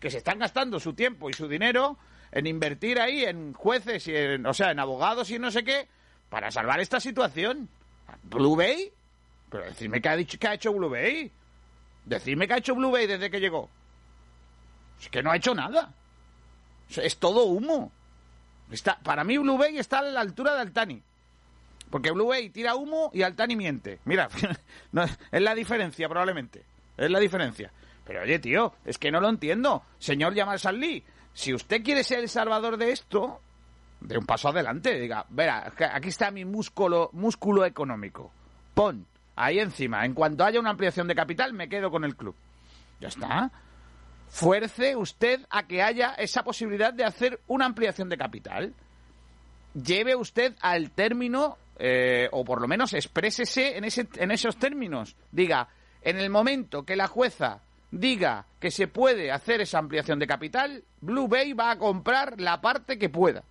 que 0.00 0.10
se 0.10 0.16
están 0.18 0.38
gastando 0.38 0.80
su 0.80 0.94
tiempo 0.94 1.28
y 1.28 1.34
su 1.34 1.46
dinero 1.46 1.98
en 2.32 2.46
invertir 2.46 2.98
ahí 2.98 3.22
en 3.24 3.52
jueces 3.52 4.08
y 4.08 4.16
en, 4.16 4.46
o 4.46 4.54
sea, 4.54 4.70
en 4.70 4.80
abogados 4.80 5.30
y 5.30 5.38
no 5.38 5.50
sé 5.50 5.62
qué, 5.62 5.88
para 6.30 6.50
salvar 6.50 6.80
esta 6.80 6.98
situación. 6.98 7.68
¿Blue 8.22 8.56
Bay? 8.56 8.90
Pero 9.50 9.64
decidme 9.64 10.00
qué 10.00 10.08
ha 10.08 10.16
dicho 10.16 10.38
que 10.38 10.48
ha 10.48 10.54
hecho 10.54 10.72
Blue 10.72 10.88
Bay. 10.88 11.30
Decidme 12.06 12.48
qué 12.48 12.54
ha 12.54 12.58
hecho 12.58 12.74
Blue 12.74 12.90
Bay 12.90 13.06
desde 13.06 13.30
que 13.30 13.40
llegó. 13.40 13.68
Es 15.00 15.10
que 15.10 15.22
no 15.22 15.30
ha 15.30 15.36
hecho 15.36 15.54
nada. 15.54 15.92
Es- 16.88 16.98
Es 16.98 17.18
todo 17.18 17.44
humo. 17.44 17.92
Está, 18.70 18.98
para 18.98 19.24
mí 19.24 19.38
Blue 19.38 19.58
Bay 19.58 19.78
está 19.78 19.98
a 19.98 20.02
la 20.02 20.20
altura 20.20 20.54
de 20.54 20.60
Altani. 20.60 21.02
Porque 21.90 22.10
Blue 22.10 22.26
Bay 22.26 22.50
tira 22.50 22.74
humo 22.74 23.10
y 23.12 23.22
Altani 23.22 23.56
miente. 23.56 24.00
Mira, 24.04 24.28
no, 24.92 25.04
es 25.04 25.42
la 25.42 25.54
diferencia 25.54 26.08
probablemente. 26.08 26.64
Es 26.96 27.10
la 27.10 27.20
diferencia. 27.20 27.70
Pero 28.04 28.22
oye, 28.22 28.38
tío, 28.38 28.74
es 28.84 28.98
que 28.98 29.10
no 29.10 29.20
lo 29.20 29.28
entiendo. 29.28 29.82
Señor 29.98 30.34
Yamal 30.34 30.58
Salí, 30.58 31.02
si 31.32 31.54
usted 31.54 31.82
quiere 31.82 32.04
ser 32.04 32.20
el 32.20 32.28
salvador 32.28 32.76
de 32.76 32.92
esto, 32.92 33.40
de 34.00 34.18
un 34.18 34.26
paso 34.26 34.48
adelante. 34.48 34.98
Diga, 34.98 35.26
verá, 35.30 35.72
aquí 35.92 36.08
está 36.08 36.30
mi 36.30 36.44
músculo, 36.44 37.10
músculo 37.12 37.64
económico. 37.64 38.30
Pon 38.74 39.06
ahí 39.36 39.58
encima. 39.58 40.04
En 40.04 40.14
cuanto 40.14 40.44
haya 40.44 40.60
una 40.60 40.70
ampliación 40.70 41.08
de 41.08 41.14
capital, 41.14 41.52
me 41.52 41.68
quedo 41.68 41.90
con 41.90 42.04
el 42.04 42.16
club. 42.16 42.34
Ya 43.00 43.08
está. 43.08 43.50
Fuerce 44.34 44.96
usted 44.96 45.46
a 45.48 45.62
que 45.62 45.80
haya 45.80 46.14
esa 46.14 46.42
posibilidad 46.42 46.92
de 46.92 47.04
hacer 47.04 47.38
una 47.46 47.66
ampliación 47.66 48.08
de 48.08 48.16
capital. 48.16 48.74
Lleve 49.74 50.16
usted 50.16 50.56
al 50.60 50.90
término, 50.90 51.56
eh, 51.78 52.28
o 52.32 52.44
por 52.44 52.60
lo 52.60 52.66
menos 52.66 52.94
exprésese 52.94 53.76
en, 53.76 53.84
ese, 53.84 54.08
en 54.16 54.32
esos 54.32 54.56
términos. 54.56 55.14
Diga, 55.30 55.68
en 56.02 56.18
el 56.18 56.30
momento 56.30 56.82
que 56.82 56.96
la 56.96 57.06
jueza 57.06 57.60
diga 57.92 58.44
que 58.58 58.72
se 58.72 58.88
puede 58.88 59.30
hacer 59.30 59.60
esa 59.60 59.78
ampliación 59.78 60.18
de 60.18 60.26
capital, 60.26 60.82
Blue 61.00 61.28
Bay 61.28 61.52
va 61.52 61.70
a 61.70 61.78
comprar 61.78 62.40
la 62.40 62.60
parte 62.60 62.98
que 62.98 63.08
pueda. 63.08 63.44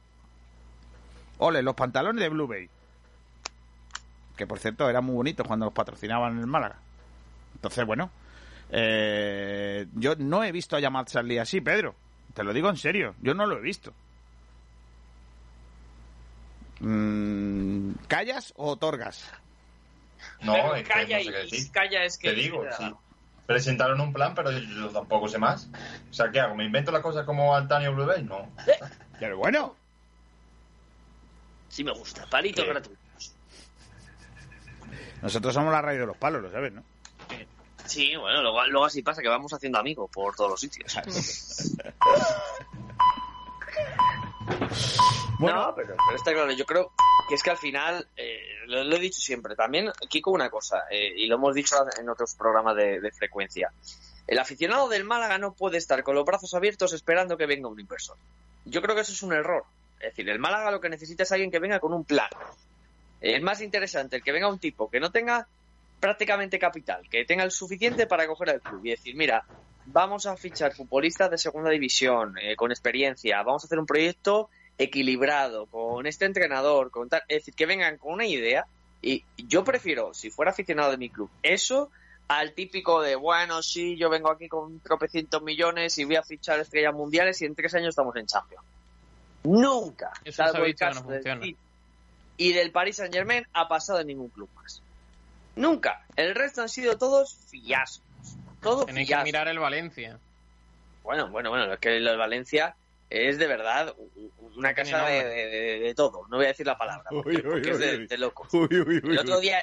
Ole, 1.37 1.61
los 1.61 1.75
pantalones 1.75 2.21
de 2.21 2.27
Blue 2.27 2.45
Bay. 2.45 2.67
Que 4.35 4.45
por 4.45 4.59
cierto 4.59 4.89
eran 4.89 5.05
muy 5.05 5.15
bonitos 5.15 5.47
cuando 5.47 5.67
los 5.67 5.73
patrocinaban 5.73 6.33
en 6.33 6.39
el 6.39 6.47
Málaga. 6.47 6.75
Entonces, 7.55 7.85
bueno, 7.85 8.11
eh, 8.75 9.85
yo 9.93 10.15
no 10.15 10.43
he 10.43 10.51
visto 10.51 10.75
a 10.75 10.79
Yamal 10.79 11.05
Charlie 11.05 11.37
así, 11.39 11.61
Pedro. 11.61 11.95
Te 12.33 12.43
lo 12.43 12.51
digo 12.53 12.69
en 12.69 12.77
serio, 12.77 13.13
yo 13.21 13.33
no 13.35 13.45
lo 13.45 13.57
he 13.57 13.61
visto. 13.61 13.93
Mm, 16.79 17.91
¿Callas 18.07 18.53
o 18.57 18.71
otorgas? 18.71 19.29
No, 20.41 20.53
Pero 20.53 20.75
es 20.75 20.83
que 20.83 20.89
calla 20.89 21.17
no 21.17 21.23
sé 21.23 21.31
qué 21.31 21.39
y 21.39 21.43
decir. 21.51 21.71
calla 21.71 22.03
es 22.03 22.17
que 22.17 22.29
Te 22.29 22.35
digo, 22.35 22.63
sí. 22.77 22.91
Presentaron 23.45 23.99
un 24.01 24.11
plan, 24.13 24.33
pero 24.33 24.51
yo 24.51 24.89
tampoco 24.89 25.27
sé 25.27 25.37
más. 25.37 25.69
O 26.09 26.13
sea, 26.13 26.31
¿qué 26.31 26.39
hago? 26.39 26.55
¿Me 26.55 26.65
invento 26.65 26.91
las 26.91 27.01
cosas 27.01 27.25
como 27.25 27.55
Antonio 27.55 27.93
Blue 27.93 28.05
Bay? 28.05 28.23
No. 28.23 28.49
Pero 29.19 29.37
bueno, 29.37 29.75
Sí 31.69 31.83
me 31.83 31.91
gusta, 31.91 32.25
palitos 32.29 32.63
¿Qué? 32.63 32.69
gratuitos. 32.69 33.33
nosotros 35.23 35.53
somos 35.53 35.71
la 35.71 35.81
raíz 35.81 35.99
de 35.99 36.05
los 36.05 36.17
palos, 36.17 36.41
lo 36.41 36.51
sabes, 36.51 36.71
¿no? 36.71 36.83
Sí, 37.85 38.15
bueno, 38.15 38.41
luego, 38.41 38.65
luego 38.67 38.85
así 38.85 39.01
pasa 39.01 39.21
que 39.21 39.27
vamos 39.27 39.53
haciendo 39.53 39.79
amigos 39.79 40.09
por 40.11 40.35
todos 40.35 40.51
los 40.51 40.59
sitios. 40.59 40.95
Bueno. 45.39 45.65
No, 45.65 45.75
pero, 45.75 45.95
pero 46.05 46.17
está 46.17 46.31
claro, 46.31 46.51
yo 46.51 46.65
creo 46.65 46.93
que 47.27 47.35
es 47.35 47.43
que 47.43 47.49
al 47.49 47.57
final, 47.57 48.07
eh, 48.15 48.39
lo, 48.67 48.83
lo 48.83 48.95
he 48.95 48.99
dicho 48.99 49.19
siempre, 49.19 49.55
también, 49.55 49.91
Kiko, 50.07 50.31
una 50.31 50.49
cosa, 50.49 50.83
eh, 50.89 51.11
y 51.17 51.27
lo 51.27 51.35
hemos 51.35 51.53
dicho 51.53 51.75
en 51.99 52.07
otros 52.07 52.35
programas 52.35 52.75
de, 52.75 53.01
de 53.01 53.11
frecuencia, 53.11 53.71
el 54.27 54.39
aficionado 54.39 54.87
del 54.87 55.03
Málaga 55.03 55.37
no 55.37 55.53
puede 55.53 55.77
estar 55.77 56.01
con 56.03 56.15
los 56.15 56.23
brazos 56.23 56.53
abiertos 56.53 56.93
esperando 56.93 57.35
que 57.35 57.45
venga 57.45 57.67
un 57.67 57.79
inversor. 57.79 58.15
Yo 58.65 58.81
creo 58.81 58.95
que 58.95 59.01
eso 59.01 59.11
es 59.11 59.21
un 59.21 59.33
error. 59.33 59.65
Es 59.99 60.11
decir, 60.11 60.29
el 60.29 60.39
Málaga 60.39 60.71
lo 60.71 60.79
que 60.79 60.89
necesita 60.89 61.23
es 61.23 61.31
alguien 61.31 61.51
que 61.51 61.59
venga 61.59 61.79
con 61.79 61.93
un 61.93 62.05
plan. 62.05 62.29
Es 63.19 63.41
más 63.41 63.61
interesante 63.61 64.17
el 64.17 64.23
que 64.23 64.31
venga 64.31 64.47
un 64.47 64.59
tipo 64.59 64.89
que 64.89 64.99
no 64.99 65.11
tenga 65.11 65.47
prácticamente 66.03 66.59
capital, 66.59 67.07
que 67.09 67.23
tenga 67.23 67.45
el 67.45 67.51
suficiente 67.51 68.07
para 68.07 68.27
coger 68.27 68.49
al 68.49 68.61
club. 68.61 68.81
Y 68.83 68.89
decir, 68.89 69.15
mira, 69.15 69.45
vamos 69.85 70.25
a 70.25 70.35
fichar 70.35 70.73
futbolistas 70.75 71.31
de 71.31 71.37
segunda 71.37 71.69
división, 71.69 72.35
eh, 72.41 72.57
con 72.57 72.71
experiencia, 72.71 73.41
vamos 73.41 73.63
a 73.63 73.67
hacer 73.67 73.79
un 73.79 73.85
proyecto 73.85 74.49
equilibrado, 74.77 75.65
con 75.67 76.05
este 76.05 76.25
entrenador, 76.25 76.91
con 76.91 77.07
tal, 77.07 77.21
es 77.29 77.37
decir, 77.37 77.53
que 77.53 77.65
vengan 77.65 77.97
con 77.97 78.15
una 78.15 78.25
idea 78.25 78.65
y 79.01 79.23
yo 79.37 79.63
prefiero, 79.63 80.13
si 80.13 80.29
fuera 80.29 80.51
aficionado 80.51 80.91
de 80.91 80.97
mi 80.97 81.09
club, 81.09 81.29
eso 81.41 81.89
al 82.27 82.51
típico 82.51 83.01
de, 83.01 83.15
bueno, 83.15 83.63
sí, 83.63 83.95
yo 83.95 84.09
vengo 84.09 84.29
aquí 84.29 84.49
con 84.49 84.81
tropecientos 84.81 85.41
millones 85.41 85.97
y 85.99 86.03
voy 86.03 86.17
a 86.17 86.23
fichar 86.23 86.59
estrellas 86.59 86.93
mundiales 86.93 87.41
y 87.41 87.45
en 87.45 87.55
tres 87.55 87.73
años 87.75 87.89
estamos 87.89 88.13
en 88.17 88.25
Champions. 88.25 88.65
Nunca, 89.45 90.11
Eso 90.25 90.43
salvo 90.43 90.65
el 90.65 90.75
no 90.95 91.01
del 91.03 91.55
y 92.35 92.51
del 92.51 92.71
Paris 92.71 92.97
Saint 92.97 93.13
Germain, 93.13 93.45
ha 93.53 93.69
pasado 93.69 94.01
en 94.01 94.07
ningún 94.07 94.27
club 94.27 94.49
más. 94.55 94.82
Nunca. 95.55 96.05
El 96.15 96.35
resto 96.35 96.61
han 96.61 96.69
sido 96.69 96.97
todos 96.97 97.35
fiascos. 97.49 98.01
Todos 98.61 98.85
Tenéis 98.85 99.09
que 99.09 99.23
mirar 99.23 99.47
el 99.47 99.59
Valencia. 99.59 100.17
Bueno, 101.03 101.29
bueno, 101.29 101.49
bueno, 101.49 101.73
es 101.73 101.79
que 101.79 101.89
de 101.89 102.15
Valencia 102.15 102.75
es 103.09 103.37
de 103.37 103.45
verdad 103.47 103.93
una 104.55 104.73
casa 104.73 105.05
de, 105.05 105.23
de- 105.25 105.79
de 105.79 105.93
todo. 105.95 106.25
No 106.29 106.37
voy 106.37 106.45
a 106.45 106.49
decir 106.49 106.65
la 106.65 106.77
palabra, 106.77 107.03
porque, 107.09 107.29
Uy, 107.29 107.35
uy, 107.37 107.41
porque 107.43 107.69
es 107.71 107.75
uy, 107.77 107.81
de, 107.85 107.97
uy. 107.97 108.07
de 108.07 108.83
uy, 108.85 108.99
uy, 109.03 109.11
El 109.11 109.19
otro 109.19 109.39
día, 109.41 109.61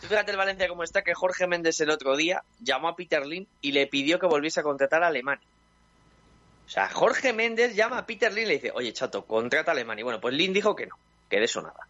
tú 0.00 0.06
fíjate 0.08 0.30
el 0.30 0.36
Valencia 0.36 0.68
como 0.68 0.84
está, 0.84 1.02
que 1.02 1.14
Jorge 1.14 1.46
Méndez 1.46 1.80
el 1.80 1.90
otro 1.90 2.16
día 2.16 2.42
llamó 2.60 2.88
a 2.88 2.96
Peter 2.96 3.24
Lim 3.26 3.46
y 3.62 3.72
le 3.72 3.86
pidió 3.86 4.18
que 4.18 4.26
volviese 4.26 4.60
a 4.60 4.62
contratar 4.62 5.02
a 5.02 5.06
Alemania. 5.08 5.46
O 6.66 6.70
sea, 6.70 6.90
Jorge 6.90 7.32
Méndez 7.32 7.74
llama 7.74 7.96
a 7.98 8.06
Peter 8.06 8.30
Lin 8.30 8.44
y 8.44 8.48
le 8.48 8.54
dice, 8.54 8.70
oye, 8.74 8.92
chato, 8.92 9.24
contrata 9.24 9.70
a 9.70 9.74
Alemania. 9.74 10.02
Y 10.02 10.04
bueno, 10.04 10.20
pues 10.20 10.34
Lin 10.34 10.52
dijo 10.52 10.76
que 10.76 10.86
no, 10.86 10.96
que 11.30 11.38
de 11.38 11.46
eso 11.46 11.62
nada. 11.62 11.88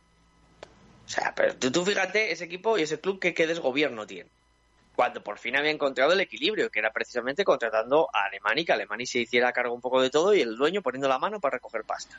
O 1.09 1.11
sea, 1.11 1.33
pero 1.35 1.57
tú, 1.57 1.73
tú 1.73 1.87
fíjate 1.87 2.33
ese 2.33 2.45
equipo 2.45 2.77
y 2.77 2.83
ese 2.83 3.01
club 3.01 3.19
que 3.19 3.33
qué 3.33 3.47
desgobierno 3.47 4.07
tiene. 4.07 4.29
Cuando 4.95 5.23
por 5.23 5.39
fin 5.39 5.57
había 5.57 5.71
encontrado 5.71 6.13
el 6.13 6.21
equilibrio, 6.21 6.69
que 6.71 6.81
era 6.81 6.93
precisamente 6.93 7.45
contratando 7.45 8.11
a 8.13 8.27
Alemania 8.27 8.63
y 8.63 8.65
que 8.67 8.73
Alemania 8.73 9.07
se 9.07 9.21
hiciera 9.21 9.53
cargo 9.53 9.75
un 9.75 9.81
poco 9.81 10.03
de 10.03 10.11
todo 10.11 10.35
y 10.35 10.43
el 10.43 10.57
dueño 10.57 10.83
poniendo 10.83 11.09
la 11.09 11.19
mano 11.19 11.41
para 11.41 11.55
recoger 11.57 11.85
pasta. 11.85 12.19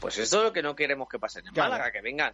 Pues 0.00 0.18
eso 0.18 0.38
es 0.38 0.44
lo 0.44 0.52
que 0.52 0.62
no 0.62 0.74
queremos 0.74 1.08
que 1.08 1.20
pase 1.20 1.40
en 1.40 1.46
Claro. 1.52 1.70
Málaga, 1.70 1.92
que 1.92 2.00
vengan 2.00 2.32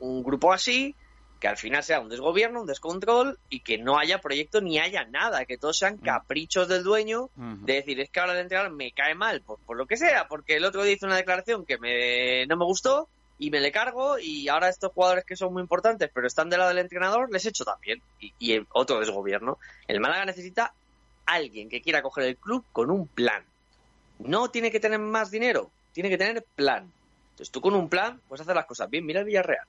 un, 0.00 0.24
grupo 0.24 0.52
así, 0.52 0.96
que 1.38 1.46
al 1.46 1.56
final 1.56 1.84
sea 1.84 2.00
un 2.00 2.08
desgobierno, 2.08 2.62
un 2.62 2.66
descontrol 2.66 3.38
y 3.48 3.60
que 3.60 3.78
no 3.78 3.98
haya 3.98 4.18
proyecto 4.18 4.60
ni 4.60 4.80
haya 4.80 5.04
nada, 5.04 5.44
que 5.44 5.58
todos 5.58 5.78
sean 5.78 5.98
caprichos 5.98 6.66
del 6.66 6.82
dueño 6.82 7.30
de 7.36 7.74
decir, 7.74 8.00
es 8.00 8.10
que 8.10 8.18
ahora 8.18 8.32
el 8.32 8.40
entrenador 8.40 8.72
me 8.72 8.90
cae 8.90 9.14
mal 9.14 9.42
por, 9.42 9.60
por 9.60 9.76
lo 9.76 9.86
que 9.86 9.96
sea, 9.96 10.26
porque 10.26 10.56
el 10.56 10.64
otro 10.64 10.82
día 10.82 10.94
hizo 10.94 11.06
una 11.06 11.16
declaración 11.16 11.64
que 11.64 11.78
me, 11.78 12.46
no 12.46 12.56
me 12.56 12.64
gustó 12.64 13.08
y 13.40 13.50
me 13.50 13.58
le 13.58 13.72
cargo 13.72 14.18
y 14.18 14.48
ahora 14.48 14.68
estos 14.68 14.92
jugadores 14.92 15.24
que 15.24 15.34
son 15.34 15.52
muy 15.52 15.62
importantes 15.62 16.10
pero 16.12 16.26
están 16.26 16.50
del 16.50 16.58
lado 16.58 16.68
del 16.68 16.78
entrenador 16.78 17.32
les 17.32 17.46
echo 17.46 17.64
también 17.64 18.00
y, 18.20 18.32
y 18.38 18.52
el 18.52 18.66
otro 18.70 19.00
desgobierno. 19.00 19.58
El 19.88 19.98
Málaga 19.98 20.26
necesita 20.26 20.74
alguien 21.24 21.68
que 21.68 21.80
quiera 21.80 22.02
coger 22.02 22.24
el 22.24 22.36
club 22.36 22.64
con 22.70 22.90
un 22.90 23.08
plan. 23.08 23.42
No 24.18 24.50
tiene 24.50 24.70
que 24.70 24.78
tener 24.78 24.98
más 24.98 25.30
dinero, 25.30 25.70
tiene 25.92 26.10
que 26.10 26.18
tener 26.18 26.44
plan. 26.54 26.92
Entonces 27.30 27.50
tú 27.50 27.62
con 27.62 27.74
un 27.74 27.88
plan 27.88 28.20
pues 28.28 28.42
haces 28.42 28.54
las 28.54 28.66
cosas 28.66 28.90
bien. 28.90 29.06
Mira 29.06 29.20
el 29.20 29.26
Villarreal. 29.26 29.66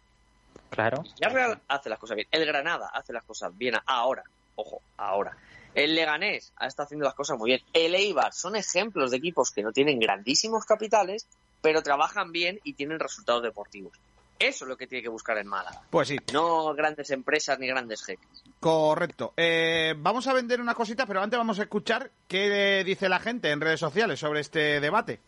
Claro. 0.69 1.03
El 1.05 1.13
Villarreal 1.13 1.61
hace 1.69 1.89
las 1.89 1.97
cosas 1.97 2.15
bien. 2.15 2.27
El 2.29 2.45
Granada 2.45 2.91
hace 2.93 3.13
las 3.13 3.23
cosas 3.23 3.57
bien 3.57 3.75
ahora. 3.85 4.23
Ojo, 4.55 4.81
ahora. 4.97 5.37
El 5.73 5.95
Leganés 5.95 6.51
está 6.59 6.83
haciendo 6.83 7.05
las 7.05 7.13
cosas 7.13 7.37
muy 7.37 7.51
bien. 7.51 7.61
El 7.71 7.95
Eibar 7.95 8.33
son 8.33 8.57
ejemplos 8.57 9.11
de 9.11 9.17
equipos 9.17 9.51
que 9.51 9.63
no 9.63 9.71
tienen 9.71 9.99
grandísimos 9.99 10.65
capitales, 10.65 11.25
pero 11.61 11.81
trabajan 11.81 12.31
bien 12.31 12.59
y 12.63 12.73
tienen 12.73 12.99
resultados 12.99 13.43
deportivos. 13.43 13.93
Eso 14.39 14.65
es 14.65 14.69
lo 14.69 14.75
que 14.75 14.87
tiene 14.87 15.03
que 15.03 15.09
buscar 15.09 15.37
en 15.37 15.45
Málaga. 15.47 15.81
Pues 15.91 16.07
sí, 16.07 16.17
No 16.33 16.73
grandes 16.73 17.11
empresas 17.11 17.59
ni 17.59 17.67
grandes 17.67 18.03
jeques. 18.03 18.43
correcto. 18.59 19.33
Eh, 19.37 19.93
vamos 19.97 20.25
a 20.27 20.33
vender 20.33 20.59
una 20.59 20.73
cosita, 20.73 21.05
pero 21.05 21.21
antes 21.21 21.37
vamos 21.37 21.59
a 21.59 21.63
escuchar 21.63 22.09
qué 22.27 22.83
dice 22.83 23.07
la 23.07 23.19
gente 23.19 23.51
en 23.51 23.61
redes 23.61 23.79
sociales 23.79 24.19
sobre 24.19 24.39
este 24.39 24.79
debate. 24.79 25.19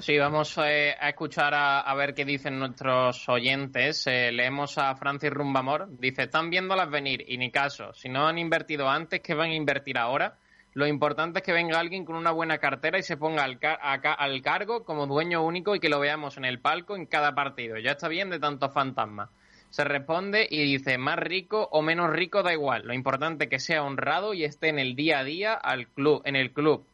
Sí, 0.00 0.18
vamos 0.18 0.56
eh, 0.58 0.96
a 0.98 1.10
escuchar 1.10 1.54
a, 1.54 1.80
a 1.80 1.94
ver 1.94 2.14
qué 2.14 2.24
dicen 2.24 2.58
nuestros 2.58 3.28
oyentes. 3.28 4.04
Eh, 4.08 4.32
leemos 4.32 4.76
a 4.76 4.96
Francis 4.96 5.30
Rumbamor. 5.30 5.86
Dice, 5.98 6.22
están 6.24 6.50
viéndolas 6.50 6.90
venir 6.90 7.24
y 7.28 7.38
ni 7.38 7.50
caso. 7.52 7.92
Si 7.94 8.08
no 8.08 8.26
han 8.26 8.38
invertido 8.38 8.88
antes, 8.88 9.20
¿qué 9.20 9.34
van 9.34 9.50
a 9.50 9.54
invertir 9.54 9.96
ahora? 9.96 10.36
Lo 10.74 10.88
importante 10.88 11.38
es 11.38 11.44
que 11.44 11.52
venga 11.52 11.78
alguien 11.78 12.04
con 12.04 12.16
una 12.16 12.32
buena 12.32 12.58
cartera 12.58 12.98
y 12.98 13.04
se 13.04 13.16
ponga 13.16 13.44
al, 13.44 13.58
al 13.60 14.42
cargo 14.42 14.84
como 14.84 15.06
dueño 15.06 15.42
único 15.42 15.76
y 15.76 15.80
que 15.80 15.88
lo 15.88 16.00
veamos 16.00 16.36
en 16.36 16.44
el 16.44 16.58
palco 16.58 16.96
en 16.96 17.06
cada 17.06 17.32
partido. 17.32 17.78
Ya 17.78 17.92
está 17.92 18.08
bien 18.08 18.28
de 18.28 18.40
tantos 18.40 18.72
fantasmas. 18.74 19.30
Se 19.70 19.84
responde 19.84 20.46
y 20.50 20.62
dice, 20.64 20.98
más 20.98 21.18
rico 21.18 21.68
o 21.70 21.80
menos 21.80 22.10
rico 22.10 22.42
da 22.42 22.52
igual. 22.52 22.82
Lo 22.86 22.92
importante 22.92 23.44
es 23.44 23.50
que 23.50 23.58
sea 23.60 23.84
honrado 23.84 24.34
y 24.34 24.44
esté 24.44 24.68
en 24.68 24.80
el 24.80 24.96
día 24.96 25.20
a 25.20 25.24
día 25.24 25.54
al 25.54 25.86
club, 25.86 26.22
en 26.24 26.34
el 26.34 26.52
club. 26.52 26.84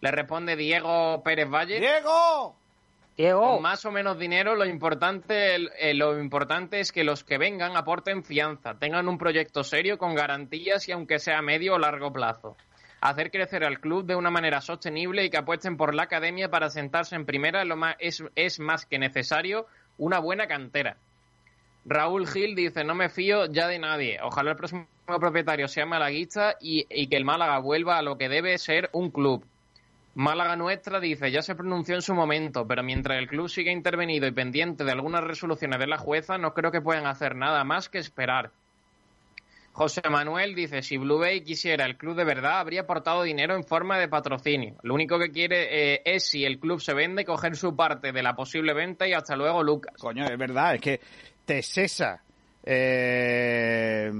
Le 0.00 0.10
responde 0.12 0.54
Diego 0.54 1.22
Pérez 1.24 1.48
Valle. 1.48 1.80
¡Diego! 1.80 2.56
Diego. 3.16 3.54
Con 3.54 3.62
más 3.62 3.84
o 3.84 3.92
menos 3.92 4.18
dinero, 4.18 4.56
lo 4.56 4.64
importante, 4.64 5.54
eh, 5.54 5.94
lo 5.94 6.20
importante 6.20 6.80
es 6.80 6.90
que 6.90 7.04
los 7.04 7.22
que 7.22 7.38
vengan 7.38 7.76
aporten 7.76 8.24
fianza, 8.24 8.74
tengan 8.78 9.08
un 9.08 9.18
proyecto 9.18 9.62
serio 9.62 9.98
con 9.98 10.14
garantías 10.14 10.88
y 10.88 10.92
aunque 10.92 11.20
sea 11.20 11.38
a 11.38 11.42
medio 11.42 11.74
o 11.74 11.78
largo 11.78 12.12
plazo. 12.12 12.56
Hacer 13.04 13.30
crecer 13.30 13.64
al 13.64 13.80
club 13.80 14.06
de 14.06 14.16
una 14.16 14.30
manera 14.30 14.62
sostenible 14.62 15.26
y 15.26 15.28
que 15.28 15.36
apuesten 15.36 15.76
por 15.76 15.94
la 15.94 16.04
academia 16.04 16.48
para 16.48 16.70
sentarse 16.70 17.14
en 17.14 17.26
primera 17.26 17.62
lo 17.66 17.76
más, 17.76 17.96
es, 17.98 18.24
es 18.34 18.60
más 18.60 18.86
que 18.86 18.98
necesario 18.98 19.66
una 19.98 20.20
buena 20.20 20.46
cantera. 20.46 20.96
Raúl 21.84 22.26
Gil 22.26 22.54
dice, 22.54 22.82
no 22.82 22.94
me 22.94 23.10
fío 23.10 23.44
ya 23.44 23.68
de 23.68 23.78
nadie. 23.78 24.20
Ojalá 24.22 24.52
el 24.52 24.56
próximo 24.56 24.86
propietario 25.04 25.68
sea 25.68 25.84
malaguista 25.84 26.56
y, 26.62 26.86
y 26.88 27.08
que 27.08 27.18
el 27.18 27.26
Málaga 27.26 27.58
vuelva 27.58 27.98
a 27.98 28.02
lo 28.02 28.16
que 28.16 28.30
debe 28.30 28.56
ser 28.56 28.88
un 28.94 29.10
club. 29.10 29.44
Málaga 30.14 30.56
Nuestra 30.56 30.98
dice, 30.98 31.30
ya 31.30 31.42
se 31.42 31.54
pronunció 31.54 31.96
en 31.96 32.00
su 32.00 32.14
momento, 32.14 32.66
pero 32.66 32.82
mientras 32.82 33.18
el 33.18 33.28
club 33.28 33.50
siga 33.50 33.70
intervenido 33.70 34.26
y 34.26 34.32
pendiente 34.32 34.82
de 34.82 34.92
algunas 34.92 35.24
resoluciones 35.24 35.78
de 35.78 35.88
la 35.88 35.98
jueza, 35.98 36.38
no 36.38 36.54
creo 36.54 36.72
que 36.72 36.80
puedan 36.80 37.04
hacer 37.04 37.36
nada 37.36 37.64
más 37.64 37.90
que 37.90 37.98
esperar. 37.98 38.50
José 39.74 40.02
Manuel 40.08 40.54
dice, 40.54 40.82
si 40.82 40.98
Blue 40.98 41.18
Bay 41.18 41.40
quisiera 41.40 41.84
el 41.84 41.96
club 41.96 42.14
de 42.14 42.22
verdad, 42.22 42.60
habría 42.60 42.82
aportado 42.82 43.24
dinero 43.24 43.56
en 43.56 43.64
forma 43.64 43.98
de 43.98 44.06
patrocinio. 44.06 44.76
Lo 44.84 44.94
único 44.94 45.18
que 45.18 45.32
quiere 45.32 45.94
eh, 45.94 46.02
es, 46.04 46.30
si 46.30 46.44
el 46.44 46.60
club 46.60 46.80
se 46.80 46.94
vende, 46.94 47.24
coger 47.24 47.56
su 47.56 47.74
parte 47.74 48.12
de 48.12 48.22
la 48.22 48.36
posible 48.36 48.72
venta 48.72 49.08
y 49.08 49.14
hasta 49.14 49.34
luego, 49.34 49.64
Lucas. 49.64 49.94
Coño, 49.98 50.26
es 50.26 50.38
verdad, 50.38 50.76
es 50.76 50.80
que 50.80 51.00
Tesesa, 51.44 52.22
eh, 52.62 54.12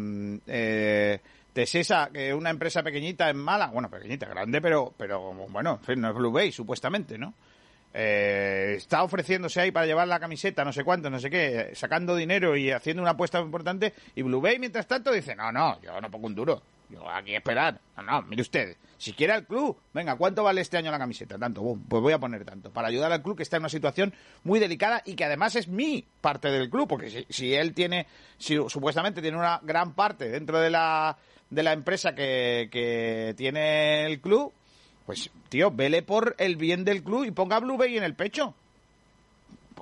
eh, 0.45 1.21
Tesesa, 1.53 2.11
que 2.13 2.31
es 2.31 2.35
una 2.35 2.51
empresa 2.51 2.83
pequeñita 2.83 3.31
en 3.31 3.37
Mala, 3.37 3.69
bueno, 3.69 3.89
pequeñita, 3.89 4.27
grande, 4.27 4.61
pero, 4.61 4.93
pero 4.97 5.33
bueno, 5.51 5.79
no 5.97 6.09
es 6.09 6.15
Blue 6.17 6.33
Bay, 6.33 6.51
supuestamente, 6.51 7.17
¿no? 7.17 7.33
Eh, 7.97 8.75
está 8.77 9.05
ofreciéndose 9.05 9.61
ahí 9.61 9.71
para 9.71 9.87
llevar 9.87 10.09
la 10.09 10.19
camiseta, 10.19 10.65
no 10.65 10.73
sé 10.73 10.83
cuánto, 10.83 11.11
no 11.11 11.21
sé 11.21 11.31
qué, 11.31 11.71
sacando 11.75 12.17
dinero 12.17 12.57
y 12.57 12.73
haciendo 12.73 13.01
una 13.01 13.13
apuesta 13.13 13.41
importante, 13.41 13.95
y 14.17 14.23
Blue 14.23 14.41
Bay, 14.41 14.59
mientras 14.59 14.89
tanto, 14.89 15.13
dice, 15.13 15.37
no, 15.37 15.53
no, 15.53 15.81
yo 15.81 16.01
no 16.01 16.11
pongo 16.11 16.27
un 16.27 16.35
duro, 16.35 16.61
yo 16.91 17.09
aquí 17.09 17.37
esperar, 17.37 17.81
no, 17.97 18.03
no, 18.03 18.23
mire 18.23 18.43
usted, 18.43 18.77
si 18.99 19.13
quiere 19.13 19.33
al 19.33 19.47
club, 19.47 19.79
venga, 19.93 20.17
¿cuánto 20.17 20.43
vale 20.43 20.61
este 20.61 20.77
año 20.77 20.91
la 20.91 20.99
camiseta? 20.99 21.39
Tanto, 21.39 21.63
Bum, 21.63 21.85
pues 21.89 22.03
voy 22.03 22.13
a 22.13 22.19
poner 22.19 22.45
tanto, 22.45 22.73
para 22.73 22.89
ayudar 22.89 23.13
al 23.13 23.23
club 23.23 23.37
que 23.37 23.45
está 23.45 23.59
en 23.59 23.63
una 23.63 23.69
situación 23.69 24.13
muy 24.43 24.59
delicada 24.59 25.01
y 25.05 25.15
que 25.15 25.25
además 25.25 25.55
es 25.55 25.69
mi 25.69 26.05
parte 26.21 26.51
del 26.51 26.71
club, 26.71 26.89
porque 26.89 27.11
si, 27.11 27.27
si 27.29 27.55
él 27.55 27.75
tiene, 27.75 28.09
si 28.39 28.57
supuestamente 28.69 29.23
tiene 29.23 29.37
una 29.37 29.61
gran 29.63 29.95
parte 29.95 30.31
dentro 30.31 30.59
de 30.59 30.71
la, 30.71 31.17
de 31.49 31.63
la 31.63 31.73
empresa 31.73 32.13
que, 32.13 32.69
que 32.73 33.35
tiene 33.37 34.07
el 34.07 34.21
club, 34.21 34.53
pues, 35.07 35.31
tío, 35.49 35.71
vele 35.71 36.03
por 36.03 36.35
el 36.39 36.57
bien 36.57 36.85
del 36.85 37.03
club 37.03 37.25
y 37.25 37.31
ponga 37.31 37.61
Blue 37.61 37.77
Bay 37.77 37.97
en 37.97 38.05
el 38.05 38.15
pecho. 38.15 38.55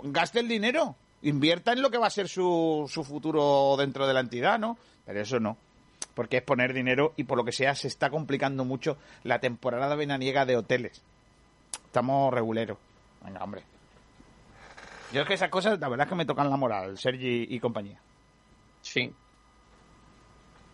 Gaste 0.02 0.40
el 0.40 0.48
dinero. 0.48 0.96
Invierta 1.22 1.72
en 1.72 1.82
lo 1.82 1.90
que 1.90 1.98
va 1.98 2.08
a 2.08 2.10
ser 2.10 2.28
su, 2.28 2.90
su 2.92 3.04
futuro 3.04 3.76
dentro 3.78 4.06
de 4.06 4.14
la 4.14 4.20
entidad, 4.20 4.58
¿no? 4.58 4.76
Pero 5.06 5.20
eso 5.20 5.38
no. 5.38 5.56
Porque 6.14 6.38
es 6.38 6.42
poner 6.42 6.72
dinero 6.72 7.12
y 7.16 7.24
por 7.24 7.38
lo 7.38 7.44
que 7.44 7.52
sea 7.52 7.74
se 7.76 7.86
está 7.86 8.10
complicando 8.10 8.64
mucho 8.64 8.96
la 9.22 9.38
temporada 9.38 9.94
veraniega 9.94 10.44
de 10.44 10.56
hoteles. 10.56 11.00
Estamos 11.86 12.34
reguleros. 12.34 12.78
Venga, 13.24 13.44
hombre. 13.44 13.62
Yo 15.12 15.20
es 15.22 15.28
que 15.28 15.34
esas 15.34 15.50
cosas, 15.50 15.78
la 15.78 15.88
verdad 15.88 16.06
es 16.06 16.08
que 16.08 16.16
me 16.16 16.24
tocan 16.24 16.50
la 16.50 16.56
moral, 16.56 16.98
Sergi 16.98 17.46
y 17.48 17.60
compañía. 17.60 18.00
Sí. 18.80 19.12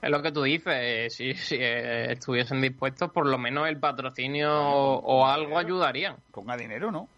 Es 0.01 0.11
lo 0.11 0.23
que 0.23 0.31
tú 0.31 0.43
dices, 0.45 0.73
eh, 0.77 1.07
si, 1.11 1.35
si 1.35 1.57
eh, 1.57 2.13
estuviesen 2.13 2.61
dispuestos, 2.61 3.11
por 3.11 3.27
lo 3.27 3.37
menos 3.37 3.67
el 3.69 3.79
patrocinio 3.79 4.49
o, 4.53 4.99
o 4.99 5.27
algo 5.27 5.59
ayudarían. 5.59 6.17
Ponga 6.31 6.57
dinero, 6.57 6.93
¿no? 6.93 7.09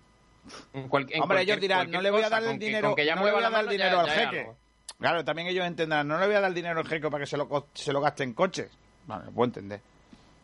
En 0.72 0.88
cual- 0.88 1.06
en 1.10 1.20
Hombre, 1.22 1.42
ellos 1.42 1.60
dirán, 1.60 1.90
no 1.90 2.00
le 2.00 2.10
voy 2.10 2.22
a 2.22 2.30
dar 2.30 2.42
el 2.42 2.58
que- 2.58 2.64
dinero, 2.64 2.94
que 2.94 3.04
ya 3.04 3.14
no 3.14 3.24
le 3.24 3.32
voy 3.32 3.40
a 3.40 3.42
dar 3.42 3.52
mano, 3.52 3.70
dinero 3.70 3.96
ya- 3.96 4.00
al 4.00 4.06
ya 4.06 4.12
jeque. 4.14 4.40
algo. 4.40 4.56
Claro, 4.98 5.24
también 5.24 5.48
ellos 5.48 5.66
entenderán, 5.66 6.08
no 6.08 6.18
le 6.18 6.26
voy 6.26 6.34
a 6.36 6.40
dar 6.40 6.48
el 6.48 6.54
dinero 6.54 6.80
al 6.80 6.86
jeque 6.88 7.10
para 7.10 7.22
que 7.24 7.26
se 7.30 7.36
lo, 7.36 7.66
se 7.74 7.92
lo 7.92 8.00
gaste 8.00 8.24
en 8.24 8.32
coches. 8.32 8.70
Vale, 9.06 9.26
lo 9.26 9.30
puedo 9.32 9.46
entender. 9.46 9.80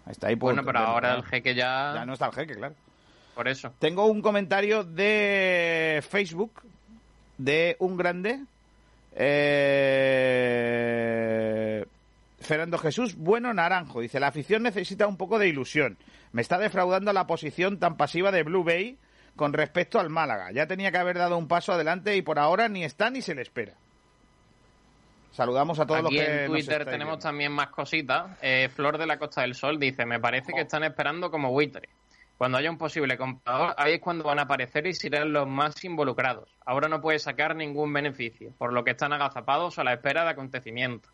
Ahí 0.04 0.12
está, 0.12 0.28
ahí 0.28 0.36
puedo 0.36 0.54
Bueno, 0.54 0.66
pero 0.66 0.78
ahora 0.80 1.14
el 1.14 1.24
jeque 1.24 1.54
ya... 1.54 1.92
Ya 1.94 2.04
no 2.06 2.12
está 2.12 2.26
el 2.26 2.32
jeque, 2.32 2.54
claro. 2.54 2.74
Por 3.34 3.48
eso. 3.48 3.72
Tengo 3.78 4.04
un 4.06 4.20
comentario 4.22 4.84
de 4.84 6.04
Facebook 6.08 6.62
de 7.38 7.76
un 7.80 7.96
grande. 7.96 8.40
eh, 10.56 11.84
Fernando 12.46 12.78
Jesús 12.78 13.16
Bueno 13.16 13.52
Naranjo. 13.52 14.00
Dice, 14.00 14.20
la 14.20 14.28
afición 14.28 14.62
necesita 14.62 15.06
un 15.06 15.16
poco 15.16 15.38
de 15.38 15.48
ilusión. 15.48 15.98
Me 16.32 16.42
está 16.42 16.58
defraudando 16.58 17.12
la 17.12 17.26
posición 17.26 17.78
tan 17.78 17.96
pasiva 17.96 18.30
de 18.30 18.42
Blue 18.42 18.64
Bay 18.64 18.98
con 19.36 19.52
respecto 19.52 20.00
al 20.00 20.10
Málaga. 20.10 20.50
Ya 20.52 20.66
tenía 20.66 20.90
que 20.90 20.98
haber 20.98 21.18
dado 21.18 21.36
un 21.36 21.48
paso 21.48 21.72
adelante 21.72 22.16
y 22.16 22.22
por 22.22 22.38
ahora 22.38 22.68
ni 22.68 22.84
está 22.84 23.10
ni 23.10 23.20
se 23.20 23.34
le 23.34 23.42
espera. 23.42 23.74
Saludamos 25.32 25.78
a 25.78 25.86
todos 25.86 26.06
Aquí 26.06 26.16
los 26.16 26.24
que 26.24 26.44
en 26.44 26.50
Twitter 26.50 26.84
tenemos 26.86 27.14
viendo. 27.14 27.18
también 27.18 27.52
más 27.52 27.68
cositas. 27.68 28.38
Eh, 28.40 28.70
Flor 28.74 28.96
de 28.96 29.06
la 29.06 29.18
Costa 29.18 29.42
del 29.42 29.54
Sol 29.54 29.78
dice, 29.78 30.06
me 30.06 30.18
parece 30.18 30.52
que 30.54 30.62
están 30.62 30.82
esperando 30.84 31.30
como 31.30 31.50
buitres. 31.50 31.90
Cuando 32.38 32.58
haya 32.58 32.70
un 32.70 32.78
posible 32.78 33.16
comprador, 33.18 33.74
ahí 33.78 33.94
es 33.94 34.00
cuando 34.00 34.24
van 34.24 34.38
a 34.38 34.42
aparecer 34.42 34.86
y 34.86 34.94
serán 34.94 35.32
los 35.32 35.46
más 35.46 35.82
involucrados. 35.84 36.48
Ahora 36.64 36.88
no 36.88 37.00
puede 37.00 37.18
sacar 37.18 37.56
ningún 37.56 37.92
beneficio, 37.92 38.52
por 38.56 38.72
lo 38.72 38.84
que 38.84 38.92
están 38.92 39.12
agazapados 39.12 39.78
a 39.78 39.84
la 39.84 39.94
espera 39.94 40.24
de 40.24 40.30
acontecimientos. 40.30 41.10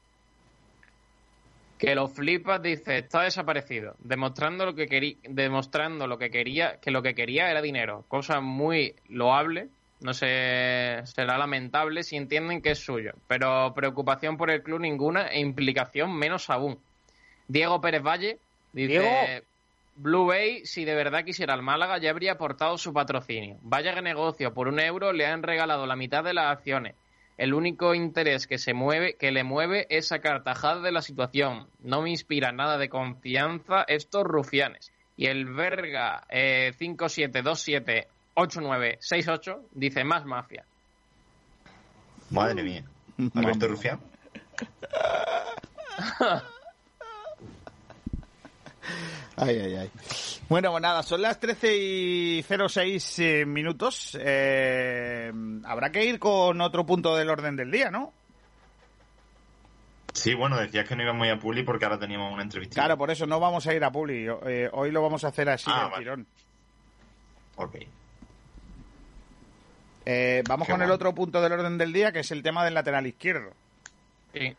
Que 1.82 1.96
lo 1.96 2.06
flipas 2.06 2.62
dice, 2.62 2.98
está 2.98 3.22
desaparecido, 3.22 3.96
demostrando 3.98 4.64
lo 4.64 4.76
que 4.76 4.86
quería, 4.86 5.16
demostrando 5.28 6.06
lo 6.06 6.16
que 6.16 6.30
quería, 6.30 6.78
que 6.80 6.92
lo 6.92 7.02
que 7.02 7.16
quería 7.16 7.50
era 7.50 7.60
dinero, 7.60 8.04
cosa 8.06 8.40
muy 8.40 8.94
loable, 9.08 9.66
no 10.00 10.14
sé, 10.14 11.00
será 11.02 11.36
lamentable 11.38 12.04
si 12.04 12.16
entienden 12.16 12.62
que 12.62 12.70
es 12.70 12.78
suyo, 12.78 13.14
pero 13.26 13.74
preocupación 13.74 14.36
por 14.36 14.52
el 14.52 14.62
club 14.62 14.78
ninguna 14.78 15.26
e 15.26 15.40
implicación 15.40 16.16
menos 16.16 16.50
aún. 16.50 16.78
Diego 17.48 17.80
Pérez 17.80 18.02
Valle 18.04 18.38
dice, 18.72 19.00
Diego. 19.00 19.44
Blue 19.96 20.26
Bay, 20.26 20.64
si 20.64 20.84
de 20.84 20.94
verdad 20.94 21.24
quisiera 21.24 21.52
el 21.54 21.62
Málaga, 21.62 21.98
ya 21.98 22.10
habría 22.10 22.34
aportado 22.34 22.78
su 22.78 22.92
patrocinio. 22.92 23.56
Vaya 23.62 23.92
que 23.92 24.02
negocio, 24.02 24.54
por 24.54 24.68
un 24.68 24.78
euro 24.78 25.12
le 25.12 25.26
han 25.26 25.42
regalado 25.42 25.84
la 25.86 25.96
mitad 25.96 26.22
de 26.22 26.32
las 26.32 26.46
acciones. 26.46 26.94
El 27.38 27.54
único 27.54 27.94
interés 27.94 28.46
que 28.46 28.58
se 28.58 28.74
mueve, 28.74 29.14
que 29.14 29.32
le 29.32 29.44
mueve 29.44 29.86
es 29.90 30.08
sacar 30.08 30.44
tajada 30.44 30.80
de 30.80 30.92
la 30.92 31.00
situación. 31.02 31.66
No 31.80 32.02
me 32.02 32.10
inspira 32.10 32.52
nada 32.52 32.78
de 32.78 32.88
confianza 32.88 33.84
estos 33.88 34.22
rufianes. 34.24 34.92
Y 35.16 35.26
el 35.26 35.46
verga 35.46 36.24
eh, 36.28 36.72
57278968 36.78 39.58
dice 39.72 40.04
más 40.04 40.24
mafia. 40.24 40.64
Madre 42.30 42.62
mía. 42.62 42.84
Alberto 43.34 43.66
Rufián. 43.68 43.98
Ay, 49.36 49.58
ay, 49.58 49.74
ay. 49.76 49.90
Bueno, 50.48 50.70
pues 50.70 50.82
nada, 50.82 51.02
son 51.02 51.22
las 51.22 51.38
13 51.40 51.76
y 51.76 52.42
06 52.42 53.18
eh, 53.18 53.44
minutos. 53.46 54.16
Eh, 54.20 55.32
habrá 55.64 55.90
que 55.90 56.04
ir 56.04 56.18
con 56.18 56.60
otro 56.60 56.84
punto 56.84 57.16
del 57.16 57.30
orden 57.30 57.56
del 57.56 57.70
día, 57.70 57.90
¿no? 57.90 58.12
Sí, 60.12 60.34
bueno, 60.34 60.58
decías 60.58 60.86
que 60.86 60.94
no 60.94 61.02
íbamos 61.02 61.24
a 61.24 61.26
ir 61.28 61.32
a 61.32 61.38
Publi 61.38 61.62
porque 61.62 61.84
ahora 61.86 61.98
teníamos 61.98 62.32
una 62.32 62.42
entrevista. 62.42 62.74
Claro, 62.74 62.98
por 62.98 63.10
eso 63.10 63.26
no 63.26 63.40
vamos 63.40 63.66
a 63.66 63.74
ir 63.74 63.82
a 63.82 63.90
Publi. 63.90 64.26
Eh, 64.46 64.68
hoy 64.72 64.90
lo 64.90 65.00
vamos 65.02 65.24
a 65.24 65.28
hacer 65.28 65.48
así, 65.48 65.70
Ah, 65.72 65.84
de 65.84 65.90
vale. 65.90 65.98
tirón. 66.04 66.26
Ok. 67.56 67.76
Eh, 70.04 70.42
vamos 70.48 70.66
Qué 70.66 70.72
con 70.72 70.82
el 70.82 70.90
otro 70.90 71.14
punto 71.14 71.40
del 71.40 71.52
orden 71.52 71.78
del 71.78 71.92
día, 71.92 72.12
que 72.12 72.20
es 72.20 72.30
el 72.30 72.42
tema 72.42 72.64
del 72.64 72.74
lateral 72.74 73.06
izquierdo. 73.06 73.52
Sí. 74.34 74.54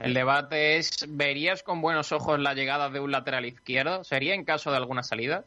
El 0.00 0.14
debate 0.14 0.78
es, 0.78 0.90
¿verías 1.08 1.62
con 1.62 1.80
buenos 1.82 2.12
ojos 2.12 2.38
la 2.40 2.54
llegada 2.54 2.88
de 2.88 3.00
un 3.00 3.10
lateral 3.12 3.44
izquierdo? 3.44 4.04
¿Sería 4.04 4.34
en 4.34 4.44
caso 4.44 4.70
de 4.70 4.78
alguna 4.78 5.02
salida? 5.02 5.44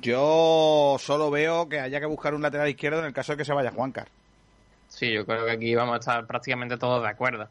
Yo 0.00 0.96
solo 1.00 1.30
veo 1.30 1.68
que 1.68 1.80
haya 1.80 2.00
que 2.00 2.06
buscar 2.06 2.34
un 2.34 2.42
lateral 2.42 2.68
izquierdo 2.68 3.00
en 3.00 3.06
el 3.06 3.12
caso 3.12 3.32
de 3.32 3.38
que 3.38 3.44
se 3.44 3.52
vaya 3.52 3.70
Juancar. 3.70 4.08
Sí, 4.88 5.12
yo 5.12 5.26
creo 5.26 5.44
que 5.44 5.52
aquí 5.52 5.74
vamos 5.74 5.96
a 5.96 5.98
estar 5.98 6.26
prácticamente 6.26 6.76
todos 6.76 7.02
de 7.02 7.08
acuerdo. 7.08 7.48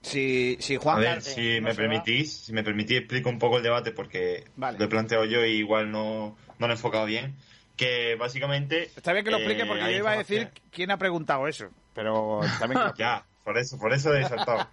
Si, 0.00 0.56
si 0.60 0.76
A 0.76 0.80
Juancar... 0.80 1.14
ver, 1.14 1.22
si 1.22 1.60
no 1.60 1.68
me 1.68 1.74
permitís, 1.74 2.32
si 2.32 2.52
me 2.52 2.62
permitís, 2.62 2.98
explico 2.98 3.28
un 3.30 3.38
poco 3.38 3.56
el 3.58 3.62
debate 3.62 3.92
porque 3.92 4.44
Vale. 4.56 4.78
lo 4.78 4.84
he 4.84 4.88
planteado 4.88 5.24
yo 5.24 5.44
y 5.44 5.52
igual 5.56 5.90
no, 5.90 6.36
no 6.58 6.66
lo 6.66 6.72
he 6.72 6.76
enfocado 6.76 7.04
bien. 7.04 7.36
Que 7.76 8.16
básicamente. 8.16 8.84
Está 8.96 9.12
bien 9.12 9.24
que 9.24 9.30
lo 9.30 9.36
explique 9.36 9.62
eh, 9.62 9.66
porque 9.66 9.84
yo 9.84 9.90
iba 9.90 10.12
a 10.12 10.16
decir 10.16 10.50
quién 10.72 10.90
ha 10.90 10.96
preguntado 10.98 11.46
eso. 11.46 11.68
Pero 11.94 12.40
también 12.58 12.70
que 12.80 12.84
lo 12.84 12.86
explique. 12.88 12.98
Ya, 12.98 13.24
por 13.48 13.56
eso, 13.56 13.78
por 13.78 13.94
eso 13.94 14.14
he 14.14 14.22
saltado. 14.24 14.68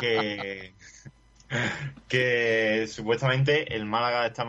que, 0.00 0.72
que 2.08 2.88
supuestamente 2.88 3.76
el 3.76 3.84
Málaga 3.84 4.26
está 4.26 4.44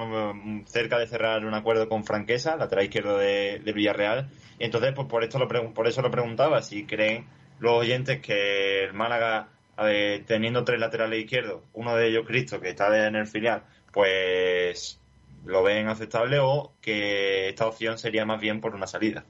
cerca 0.66 0.98
de 0.98 1.06
cerrar 1.06 1.46
un 1.46 1.54
acuerdo 1.54 1.88
con 1.88 2.04
Franquesa, 2.04 2.56
lateral 2.56 2.86
izquierdo 2.86 3.20
de, 3.20 3.62
de 3.64 3.74
Villarreal. 3.74 4.32
Entonces, 4.58 4.94
pues 4.96 5.08
por 5.08 5.24
esto 5.24 5.38
lo 5.38 5.48
por 5.48 5.88
eso 5.88 6.02
lo 6.02 6.10
preguntaba, 6.10 6.64
si 6.64 6.88
creen 6.88 7.28
los 7.60 7.74
oyentes 7.74 8.20
que 8.20 8.84
el 8.86 8.94
Málaga, 8.94 9.50
eh, 9.78 10.24
teniendo 10.26 10.64
tres 10.64 10.80
laterales 10.80 11.20
izquierdos, 11.20 11.62
uno 11.74 11.96
de 11.96 12.08
ellos 12.08 12.26
Cristo, 12.26 12.60
que 12.60 12.70
está 12.70 13.08
en 13.08 13.16
el 13.16 13.28
filial, 13.28 13.62
pues 13.94 15.00
lo 15.46 15.62
ven 15.62 15.88
aceptable 15.88 16.40
o 16.40 16.74
que 16.82 17.50
esta 17.50 17.68
opción 17.68 18.00
sería 18.00 18.26
más 18.26 18.42
bien 18.42 18.60
por 18.60 18.74
una 18.74 18.88
salida. 18.88 19.24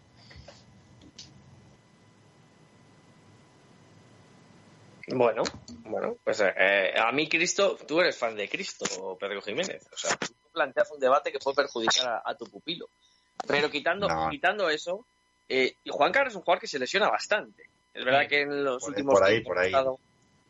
Bueno, 5.07 5.43
bueno, 5.85 6.17
pues 6.23 6.41
eh, 6.41 6.93
a 6.97 7.11
mí 7.13 7.29
Cristo, 7.29 7.77
tú 7.87 8.01
eres 8.01 8.17
fan 8.17 8.35
de 8.35 8.49
Cristo, 8.49 9.17
Pedro 9.19 9.41
Jiménez. 9.41 9.87
O 9.93 9.97
sea, 9.97 10.15
tú 10.17 10.33
planteas 10.51 10.91
un 10.91 10.99
debate 10.99 11.31
que 11.31 11.39
puede 11.39 11.55
perjudicar 11.55 12.07
a, 12.07 12.21
a 12.25 12.35
tu 12.35 12.45
pupilo. 12.49 12.89
Pero 13.47 13.69
quitando, 13.71 14.07
No. 14.09 14.29
quitando 14.29 14.69
eso, 14.69 15.05
eh, 15.47 15.75
Juan 15.87 16.11
Carlos 16.11 16.33
es 16.33 16.35
un 16.37 16.41
jugador 16.43 16.59
que 16.59 16.67
se 16.67 16.79
lesiona 16.79 17.09
bastante. 17.09 17.63
Es 17.93 18.03
verdad 18.03 18.23
Sí. 18.23 18.27
que 18.27 18.41
en 18.41 18.63
los 18.65 18.81
Por- 18.81 18.89
últimos 18.89 19.13
por 19.13 19.23
ahí, 19.23 19.33
tiempos 19.35 19.49
por 19.49 19.57
ha 19.57 19.61
ahí. 19.61 19.67
estado, 19.67 19.99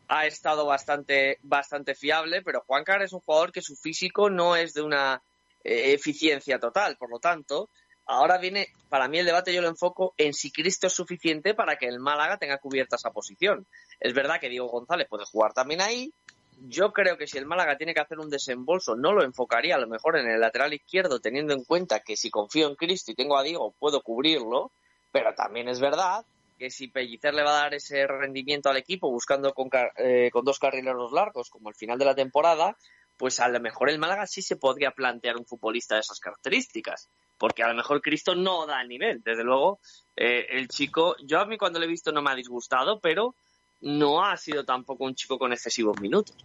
ha 0.07 0.25
estado 0.25 0.65
bastante, 0.65 1.37
bastante 1.43 1.93
fiable, 1.93 2.41
pero 2.41 2.61
Juan 2.65 2.83
Carlos 2.83 3.05
es 3.05 3.13
un 3.13 3.19
jugador 3.21 3.51
que 3.51 3.61
su 3.61 3.75
físico 3.75 4.29
no 4.31 4.55
es 4.55 4.73
de 4.73 4.81
una 4.81 5.21
eh, 5.63 5.93
eficiencia 5.93 6.59
total. 6.59 6.97
Por 6.97 7.11
lo 7.11 7.19
tanto, 7.19 7.69
ahora 8.07 8.37
viene, 8.37 8.67
para 8.89 9.07
mí 9.07 9.19
el 9.19 9.25
debate 9.25 9.53
yo 9.53 9.61
lo 9.61 9.67
enfoco 9.67 10.13
en 10.17 10.33
si 10.33 10.51
Cristo 10.51 10.87
es 10.87 10.93
suficiente 10.93 11.53
para 11.53 11.77
que 11.77 11.87
el 11.87 11.99
Málaga 11.99 12.37
tenga 12.37 12.57
cubierta 12.57 12.95
esa 12.95 13.11
posición. 13.11 13.67
Es 13.99 14.13
verdad 14.13 14.39
que 14.39 14.49
Diego 14.49 14.67
González 14.67 15.07
puede 15.09 15.25
jugar 15.25 15.53
también 15.53 15.81
ahí. 15.81 16.11
Yo 16.59 16.91
creo 16.91 17.17
que 17.17 17.27
si 17.27 17.37
el 17.37 17.45
Málaga 17.45 17.77
tiene 17.77 17.93
que 17.93 17.99
hacer 17.99 18.17
un 18.17 18.29
desembolso, 18.29 18.95
no 18.95 19.13
lo 19.13 19.23
enfocaría 19.23 19.75
a 19.75 19.79
lo 19.79 19.87
mejor 19.87 20.17
en 20.17 20.27
el 20.27 20.39
lateral 20.39 20.73
izquierdo, 20.73 21.19
teniendo 21.19 21.53
en 21.53 21.63
cuenta 21.63 21.99
que 21.99 22.17
si 22.17 22.31
confío 22.31 22.67
en 22.67 22.75
Cristo 22.75 23.11
y 23.11 23.15
tengo 23.15 23.37
a 23.37 23.43
Diego, 23.43 23.75
puedo 23.77 24.01
cubrirlo. 24.01 24.71
Pero 25.11 25.35
también 25.35 25.69
es 25.69 25.79
verdad 25.79 26.25
que 26.57 26.71
si 26.71 26.87
Pellicer 26.87 27.33
le 27.33 27.43
va 27.43 27.51
a 27.51 27.61
dar 27.61 27.73
ese 27.75 28.07
rendimiento 28.07 28.69
al 28.69 28.77
equipo 28.77 29.11
buscando 29.11 29.53
con, 29.53 29.69
eh, 29.97 30.29
con 30.31 30.43
dos 30.43 30.57
carrileros 30.57 31.11
largos 31.11 31.49
como 31.49 31.69
el 31.69 31.75
final 31.75 31.99
de 31.99 32.05
la 32.05 32.15
temporada, 32.15 32.75
pues 33.17 33.39
a 33.39 33.47
lo 33.47 33.59
mejor 33.59 33.89
el 33.89 33.99
Málaga 33.99 34.25
sí 34.25 34.41
se 34.41 34.55
podría 34.55 34.91
plantear 34.91 35.37
un 35.37 35.45
futbolista 35.45 35.95
de 35.95 36.01
esas 36.01 36.19
características. 36.19 37.09
Porque 37.37 37.63
a 37.63 37.67
lo 37.67 37.75
mejor 37.75 38.01
Cristo 38.01 38.35
no 38.35 38.65
da 38.65 38.81
el 38.81 38.87
nivel. 38.87 39.21
Desde 39.23 39.43
luego, 39.43 39.79
eh, 40.15 40.47
el 40.49 40.67
chico, 40.67 41.15
yo 41.23 41.39
a 41.39 41.45
mí 41.45 41.57
cuando 41.57 41.79
lo 41.79 41.85
he 41.85 41.89
visto 41.89 42.11
no 42.11 42.21
me 42.21 42.31
ha 42.31 42.35
disgustado, 42.35 42.99
pero 42.99 43.35
no 43.81 44.23
ha 44.23 44.35
sido 44.37 44.65
tampoco 44.65 45.05
un 45.05 45.15
chico 45.15 45.37
con 45.37 45.53
excesivos 45.53 45.99
minutos. 46.01 46.35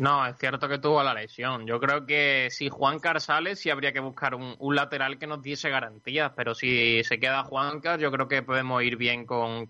No, 0.00 0.26
es 0.26 0.36
cierto 0.38 0.68
que 0.68 0.78
tuvo 0.78 1.02
la 1.04 1.14
lesión. 1.14 1.66
Yo 1.66 1.78
creo 1.78 2.04
que 2.04 2.48
si 2.50 2.68
Juancar 2.68 3.20
sale, 3.20 3.54
sí 3.54 3.70
habría 3.70 3.92
que 3.92 4.00
buscar 4.00 4.34
un, 4.34 4.56
lateral 4.74 5.18
que 5.18 5.26
nos 5.28 5.40
diese 5.40 5.70
garantías. 5.70 6.32
Pero 6.34 6.54
si 6.54 7.04
se 7.04 7.20
queda 7.20 7.44
Juancar, 7.44 8.00
yo 8.00 8.10
creo 8.10 8.26
que 8.26 8.42
podemos 8.42 8.82
ir 8.82 8.96
bien 8.96 9.24
con, 9.24 9.66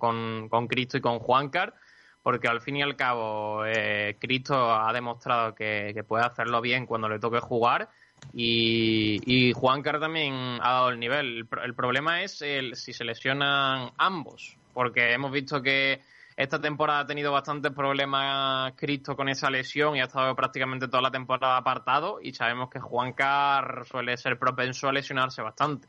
Cristo 0.69 0.97
y 0.97 1.03
con 1.03 1.19
Juancar. 1.19 1.75
Porque 2.23 2.49
al 2.49 2.63
fin 2.63 2.77
y 2.77 2.83
al 2.83 2.97
cabo, 2.97 3.67
eh, 3.67 4.17
Cristo 4.19 4.75
ha 4.75 4.91
demostrado 4.95 5.55
que 5.55 6.05
puede 6.09 6.25
hacerlo 6.25 6.63
bien 6.63 6.87
cuando 6.87 7.07
le 7.07 7.19
toque 7.19 7.41
jugar. 7.41 7.91
Y, 8.33 9.21
y 9.27 9.53
Juancar 9.53 10.01
también 10.01 10.35
ha 10.61 10.73
dado 10.73 10.89
el 10.91 10.99
nivel. 10.99 11.39
El, 11.39 11.47
pro- 11.47 11.63
el 11.63 11.75
problema 11.75 12.23
es 12.23 12.43
el, 12.43 12.77
si 12.77 12.93
se 12.93 13.05
lesionan 13.05 13.91
ambos. 13.99 14.57
Porque 14.73 15.13
hemos 15.13 15.31
visto 15.31 15.63
que 15.63 16.01
esta 16.37 16.61
temporada 16.61 17.01
ha 17.01 17.07
tenido 17.07 17.31
bastantes 17.31 17.71
problemas 17.73 18.73
Cristo 18.77 19.15
con 19.15 19.29
esa 19.29 19.51
lesión 19.51 19.95
y 19.97 20.01
ha 20.01 20.05
estado 20.05 20.35
prácticamente 20.35 20.89
toda 20.89 21.03
la 21.03 21.11
temporada 21.13 21.57
apartado 21.57 22.19
y 22.21 22.35
sabemos 22.35 22.71
que 22.71 22.81
Juancar 22.81 23.85
suele 23.87 24.17
ser 24.17 24.37
propenso 24.37 24.89
a 24.89 24.93
lesionarse 24.93 25.43
bastante. 25.43 25.87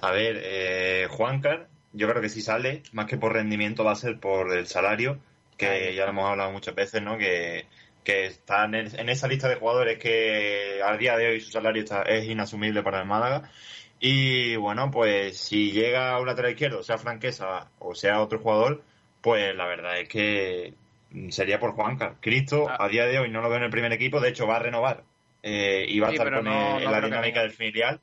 A 0.00 0.10
ver, 0.12 0.40
eh, 0.44 1.08
Juancar, 1.10 1.68
yo 1.92 2.08
creo 2.08 2.22
que 2.22 2.28
si 2.28 2.40
sale, 2.40 2.82
más 2.92 3.06
que 3.06 3.16
por 3.16 3.32
rendimiento, 3.32 3.82
va 3.82 3.92
a 3.92 3.96
ser 3.96 4.20
por 4.20 4.54
el 4.54 4.66
salario, 4.66 5.18
que 5.56 5.94
ya 5.94 6.04
lo 6.04 6.10
hemos 6.10 6.30
hablado 6.30 6.52
muchas 6.52 6.74
veces, 6.74 7.02
¿no? 7.02 7.18
Que, 7.18 7.66
que 8.06 8.26
está 8.26 8.64
en, 8.66 8.74
esa 9.08 9.26
lista 9.26 9.48
de 9.48 9.56
jugadores 9.56 9.98
que 9.98 10.80
al 10.82 10.96
día 10.96 11.16
de 11.16 11.26
hoy 11.28 11.40
su 11.40 11.50
salario 11.50 11.82
está, 11.82 12.02
es 12.02 12.24
inasumible 12.24 12.82
para 12.84 13.00
el 13.00 13.06
Málaga. 13.06 13.50
Y 13.98 14.54
bueno, 14.56 14.90
pues 14.92 15.38
si 15.38 15.72
llega 15.72 16.18
un 16.20 16.26
lateral 16.26 16.52
izquierdo, 16.52 16.82
sea 16.82 16.98
Franquesa 16.98 17.68
o 17.80 17.94
sea 17.94 18.20
otro 18.20 18.38
jugador, 18.38 18.82
pues 19.22 19.54
la 19.56 19.66
verdad 19.66 19.98
es 19.98 20.08
que 20.08 20.74
sería 21.30 21.58
por 21.58 21.72
Juancar. 21.72 22.14
Cristo, 22.20 22.66
Ah. 22.68 22.76
a 22.84 22.88
día 22.88 23.06
de 23.06 23.18
hoy 23.18 23.30
no 23.30 23.40
lo 23.42 23.48
veo 23.48 23.58
en 23.58 23.64
el 23.64 23.70
primer 23.70 23.92
equipo, 23.92 24.20
de 24.20 24.28
hecho 24.28 24.46
va 24.46 24.56
a 24.56 24.60
renovar 24.60 25.02
eh, 25.42 25.86
y 25.88 25.98
va 26.00 26.08
Sí, 26.10 26.14
a 26.14 26.16
estar 26.18 26.32
con 26.34 26.44
no- 26.44 26.78
el- 26.78 26.84
no 26.84 26.90
la 26.90 27.00
dinámica 27.00 27.40
del 27.40 27.50
filial. 27.52 28.00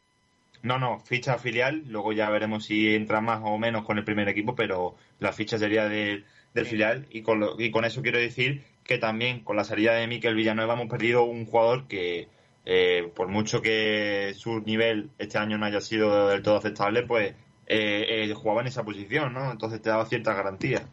No, 0.64 0.80
no, 0.80 1.00
ficha 1.00 1.38
filial, 1.38 1.84
luego 1.88 2.12
ya 2.14 2.30
veremos 2.30 2.66
si 2.66 2.96
entra 2.96 3.20
más 3.22 3.42
o 3.44 3.58
menos 3.58 3.84
con 3.86 3.98
el 3.98 4.04
primer 4.06 4.30
equipo, 4.30 4.56
pero 4.56 4.96
la 5.20 5.32
ficha 5.34 5.58
sería 5.58 5.88
de- 5.90 6.24
del 6.54 6.66
filial 6.66 7.06
y 7.10 7.22
con, 7.22 7.40
lo- 7.40 7.60
y 7.60 7.70
con 7.72 7.84
eso 7.86 8.02
quiero 8.02 8.18
decir 8.20 8.64
que 8.84 8.98
también 8.98 9.44
con 9.44 9.56
la 9.56 9.64
salida 9.64 9.94
de 9.94 10.08
Miquel 10.08 10.36
Villanueva 10.36 10.74
hemos 10.74 10.88
perdido 10.88 11.24
un 11.24 11.46
jugador 11.46 11.88
que 11.88 12.28
eh, 12.66 13.12
por 13.16 13.28
mucho 13.28 13.62
que 13.62 14.34
su 14.38 14.62
nivel 14.62 15.10
este 15.18 15.38
año 15.38 15.58
no 15.58 15.66
haya 15.66 15.82
sido 15.82 16.30
del 16.30 16.42
todo 16.42 16.58
aceptable, 16.58 17.04
pues 17.04 17.36
eh, 17.68 18.26
eh, 18.30 18.34
jugaba 18.34 18.62
en 18.62 18.68
esa 18.68 18.84
posición, 18.84 19.34
¿no? 19.34 19.52
Entonces 19.52 19.82
te 19.82 19.90
daba 19.90 20.06
cierta 20.06 20.34
garantía. 20.34 20.88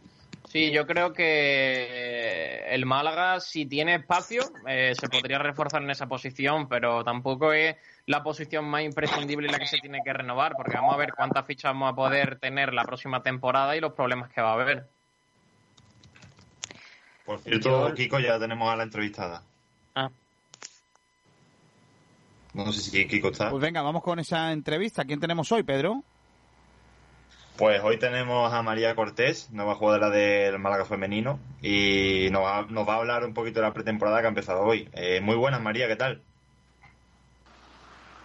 Sí, 0.49 0.73
yo 0.73 0.85
creo 0.85 1.13
que 1.13 2.67
el 2.71 2.85
Málaga, 2.85 3.39
si 3.39 3.67
tiene 3.67 3.97
espacio, 3.97 4.43
eh, 4.67 4.95
se 4.99 5.09
podría 5.09 5.39
reforzar 5.39 5.83
en 5.83 5.91
esa 5.91 6.09
posición, 6.09 6.69
pero 6.69 7.05
tampoco 7.05 7.53
es 7.53 7.77
la 8.07 8.25
posición 8.25 8.65
más 8.65 8.83
imprescindible 8.83 9.49
la 9.49 9.61
que 9.61 9.67
se 9.67 9.79
tiene 9.79 10.01
que 10.05 10.13
renovar, 10.13 10.55
porque 10.57 10.77
vamos 10.77 10.95
a 10.95 10.99
ver 10.99 11.13
cuántas 11.17 11.47
fichas 11.47 11.71
vamos 11.71 11.93
a 11.93 11.95
poder 11.95 12.41
tener 12.41 12.75
la 12.75 12.85
próxima 12.85 13.23
temporada 13.23 13.77
y 13.77 13.81
los 13.81 13.93
problemas 13.93 14.31
que 14.31 14.41
va 14.41 14.51
a 14.51 14.55
haber. 14.55 14.89
Por 17.31 17.39
cierto, 17.39 17.89
Yo- 17.91 17.95
Kiko, 17.95 18.19
ya 18.19 18.41
tenemos 18.41 18.69
a 18.73 18.75
la 18.75 18.83
entrevistada. 18.83 19.45
Ah. 19.95 20.11
No 22.55 22.73
sé 22.73 22.81
si 22.81 23.07
Kiko 23.07 23.29
está. 23.29 23.51
Pues 23.51 23.63
venga, 23.63 23.83
vamos 23.83 24.03
con 24.03 24.19
esa 24.19 24.51
entrevista. 24.51 25.05
¿Quién 25.05 25.21
tenemos 25.21 25.53
hoy, 25.53 25.63
Pedro? 25.63 26.03
Pues 27.57 27.81
hoy 27.85 28.01
tenemos 28.01 28.53
a 28.53 28.63
María 28.63 28.97
Cortés, 28.97 29.49
nueva 29.53 29.77
jugadora 29.77 30.11
del 30.11 30.59
Málaga 30.59 30.85
femenino, 30.87 31.39
y 31.63 32.31
nos 32.33 32.43
va, 32.43 32.67
nos 32.69 32.89
va 32.89 32.95
a 32.95 32.97
hablar 32.97 33.25
un 33.25 33.33
poquito 33.33 33.61
de 33.61 33.67
la 33.67 33.73
pretemporada 33.73 34.19
que 34.19 34.27
ha 34.27 34.31
empezado 34.31 34.63
hoy. 34.63 34.89
Eh, 34.93 35.21
muy 35.21 35.37
buenas, 35.37 35.61
María, 35.63 35.87
¿qué 35.87 35.95
tal? 35.95 36.23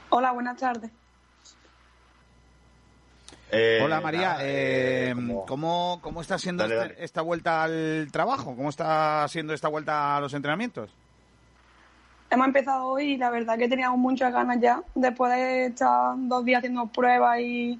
Hola, 0.09 0.31
buenas 0.31 0.57
tardes. 0.57 0.89
Eh, 3.57 3.79
Hola 3.81 4.01
María, 4.01 4.35
eh, 4.41 5.15
¿cómo, 5.47 5.99
¿cómo, 6.01 6.19
está 6.19 6.37
siendo 6.37 6.65
este, 6.65 7.01
esta 7.01 7.21
vuelta 7.21 7.63
al 7.63 8.09
trabajo? 8.11 8.53
¿Cómo 8.53 8.67
está 8.67 9.25
siendo 9.29 9.53
esta 9.53 9.69
vuelta 9.69 10.17
a 10.17 10.19
los 10.19 10.33
entrenamientos? 10.33 10.91
Hemos 12.29 12.47
empezado 12.47 12.87
hoy 12.87 13.13
y 13.13 13.17
la 13.17 13.29
verdad 13.29 13.57
que 13.57 13.69
teníamos 13.69 13.97
muchas 13.97 14.33
ganas 14.33 14.59
ya, 14.59 14.83
después 14.93 15.31
de 15.31 15.67
estar 15.67 16.15
dos 16.17 16.43
días 16.43 16.57
haciendo 16.57 16.87
pruebas 16.87 17.39
y 17.39 17.79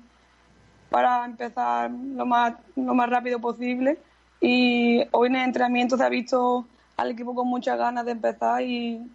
para 0.89 1.25
empezar 1.25 1.91
lo 1.91 2.25
más, 2.25 2.53
lo 2.77 2.93
más 2.93 3.09
rápido 3.09 3.39
posible. 3.39 3.99
Y 4.39 5.03
hoy 5.11 5.27
en 5.27 5.35
el 5.35 5.43
entrenamiento 5.43 5.97
se 5.97 6.05
ha 6.05 6.09
visto 6.09 6.65
al 6.95 7.11
equipo 7.11 7.35
con 7.35 7.49
muchas 7.49 7.77
ganas 7.77 8.05
de 8.05 8.13
empezar 8.13 8.61
y, 8.61 9.11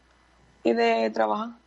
y 0.63 0.73
de 0.75 1.09
trabajar. 1.09 1.60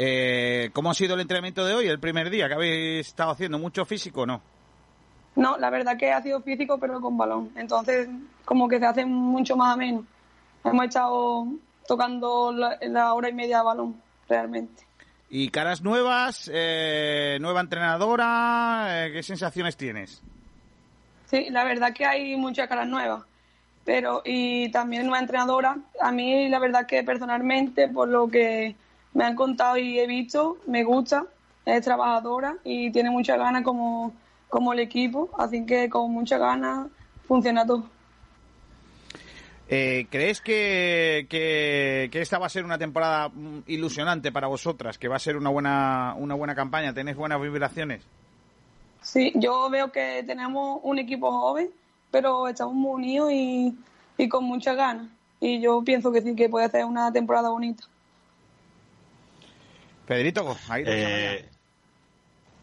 Eh, 0.00 0.70
¿Cómo 0.72 0.92
ha 0.92 0.94
sido 0.94 1.16
el 1.16 1.20
entrenamiento 1.20 1.66
de 1.66 1.74
hoy, 1.74 1.88
el 1.88 1.98
primer 1.98 2.30
día? 2.30 2.46
que 2.46 2.54
habéis 2.54 3.08
estado 3.08 3.32
haciendo? 3.32 3.58
¿Mucho 3.58 3.84
físico 3.84 4.20
o 4.20 4.26
no? 4.26 4.40
No, 5.34 5.58
la 5.58 5.70
verdad 5.70 5.96
que 5.96 6.12
ha 6.12 6.22
sido 6.22 6.40
físico, 6.40 6.78
pero 6.78 7.00
con 7.00 7.18
balón. 7.18 7.50
Entonces, 7.56 8.08
como 8.44 8.68
que 8.68 8.78
se 8.78 8.86
hace 8.86 9.04
mucho 9.04 9.56
más 9.56 9.74
ameno. 9.74 10.06
Hemos 10.62 10.84
estado 10.84 11.48
tocando 11.88 12.52
la, 12.52 13.12
hora 13.12 13.28
y 13.28 13.32
media 13.32 13.58
de 13.58 13.64
balón, 13.64 14.00
realmente. 14.28 14.84
¿Y 15.30 15.48
caras 15.48 15.82
nuevas? 15.82 16.48
Eh, 16.52 17.38
¿Nueva 17.40 17.60
entrenadora? 17.60 19.06
Eh, 19.06 19.12
¿Qué 19.12 19.22
sensaciones 19.24 19.76
tienes? 19.76 20.22
Sí, 21.26 21.48
la 21.50 21.64
verdad 21.64 21.92
que 21.92 22.06
hay 22.06 22.36
muchas 22.36 22.68
caras 22.68 22.86
nuevas. 22.86 23.24
Pero, 23.84 24.22
y 24.24 24.70
también 24.70 25.06
nueva 25.06 25.18
entrenadora. 25.18 25.76
A 26.00 26.12
mí, 26.12 26.48
la 26.48 26.60
verdad 26.60 26.86
que 26.86 27.02
personalmente, 27.02 27.88
por 27.88 28.08
lo 28.08 28.28
que 28.28 28.76
me 29.14 29.24
han 29.24 29.34
contado 29.34 29.76
y 29.76 29.98
he 29.98 30.06
visto, 30.06 30.58
me 30.66 30.84
gusta, 30.84 31.26
es 31.64 31.84
trabajadora 31.84 32.56
y 32.64 32.90
tiene 32.90 33.10
mucha 33.10 33.36
ganas 33.36 33.62
como, 33.62 34.12
como 34.48 34.72
el 34.72 34.80
equipo, 34.80 35.30
así 35.38 35.66
que 35.66 35.88
con 35.88 36.10
mucha 36.12 36.38
ganas 36.38 36.88
funciona 37.26 37.66
todo. 37.66 37.84
Eh, 39.70 40.06
¿Crees 40.10 40.40
que, 40.40 41.26
que, 41.28 42.08
esta 42.20 42.38
va 42.38 42.46
a 42.46 42.50
ser 42.50 42.64
una 42.64 42.78
temporada 42.78 43.30
ilusionante 43.66 44.32
para 44.32 44.46
vosotras? 44.46 44.96
¿Que 44.96 45.08
va 45.08 45.16
a 45.16 45.18
ser 45.18 45.36
una 45.36 45.50
buena, 45.50 46.14
una 46.16 46.34
buena 46.34 46.54
campaña? 46.54 46.94
¿Tenéis 46.94 47.18
buenas 47.18 47.40
vibraciones? 47.40 48.02
Sí, 49.02 49.32
yo 49.34 49.68
veo 49.68 49.92
que 49.92 50.24
tenemos 50.26 50.80
un 50.82 50.98
equipo 50.98 51.30
joven, 51.30 51.68
pero 52.10 52.48
estamos 52.48 52.74
muy 52.74 52.94
unidos 52.94 53.32
y, 53.32 53.76
y 54.16 54.28
con 54.28 54.44
muchas 54.44 54.74
ganas. 54.74 55.06
Y 55.38 55.60
yo 55.60 55.82
pienso 55.84 56.10
que 56.10 56.22
sí, 56.22 56.34
que 56.34 56.48
puede 56.48 56.68
ser 56.70 56.86
una 56.86 57.12
temporada 57.12 57.50
bonita. 57.50 57.84
Pedrito, 60.08 60.56
ahí 60.70 60.84
eh, 60.86 61.46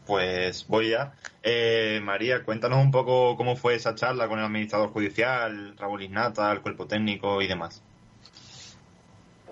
Pues 0.04 0.66
voy 0.66 0.90
ya. 0.90 1.14
Eh, 1.44 2.00
María, 2.02 2.42
cuéntanos 2.44 2.84
un 2.84 2.90
poco 2.90 3.36
cómo 3.36 3.54
fue 3.54 3.76
esa 3.76 3.94
charla 3.94 4.26
con 4.26 4.40
el 4.40 4.46
administrador 4.46 4.90
judicial, 4.90 5.76
Raúl 5.78 6.02
Ignata, 6.02 6.50
el 6.50 6.60
cuerpo 6.60 6.86
técnico 6.86 7.40
y 7.40 7.46
demás. 7.46 7.84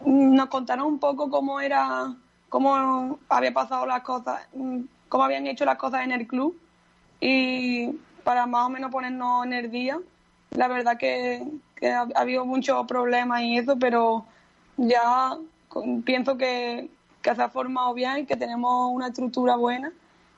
Nos 0.05 0.47
contaron 0.47 0.87
un 0.87 0.99
poco 0.99 1.31
cómo 1.31 1.61
era, 1.61 2.13
cómo 2.49 3.21
había 3.29 3.55
pasado 3.55 3.87
las 3.87 4.03
cosas, 4.03 4.49
cómo 5.09 5.23
habían 5.23 5.47
hecho 5.47 5.65
las 5.65 5.79
cosas 5.79 6.03
en 6.03 6.11
el 6.11 6.27
club 6.27 6.61
y 7.21 7.91
para 8.25 8.47
más 8.47 8.67
o 8.67 8.71
menos 8.71 8.91
ponernos 8.91 9.47
en 9.47 9.53
el 9.53 9.71
día. 9.71 10.01
La 10.51 10.67
verdad 10.67 10.99
que, 10.99 11.47
que 11.77 11.93
ha, 11.93 12.09
habido 12.17 12.45
muchos 12.45 12.89
problemas 12.89 13.43
y 13.43 13.59
eso, 13.59 13.79
pero 13.79 14.27
ya 14.79 15.39
pienso 16.05 16.37
que 16.37 16.91
que 17.25 17.35
se 17.35 17.43
ha 17.43 17.49
formado 17.49 17.95
bien 17.95 18.19
y 18.19 18.27
que 18.27 18.37
tenemos 18.37 18.93
una 18.93 19.09
estructura 19.09 19.57
buena 19.57 19.91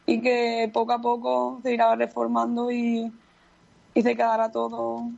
y 0.07 0.21
que 0.21 0.71
poco 0.73 0.93
a 0.93 1.01
poco 1.01 1.59
se 1.63 1.75
irá 1.75 1.97
reformando 1.97 2.71
y, 2.71 3.13
se 3.95 4.15
quedará 4.15 4.53
todo 4.53 5.09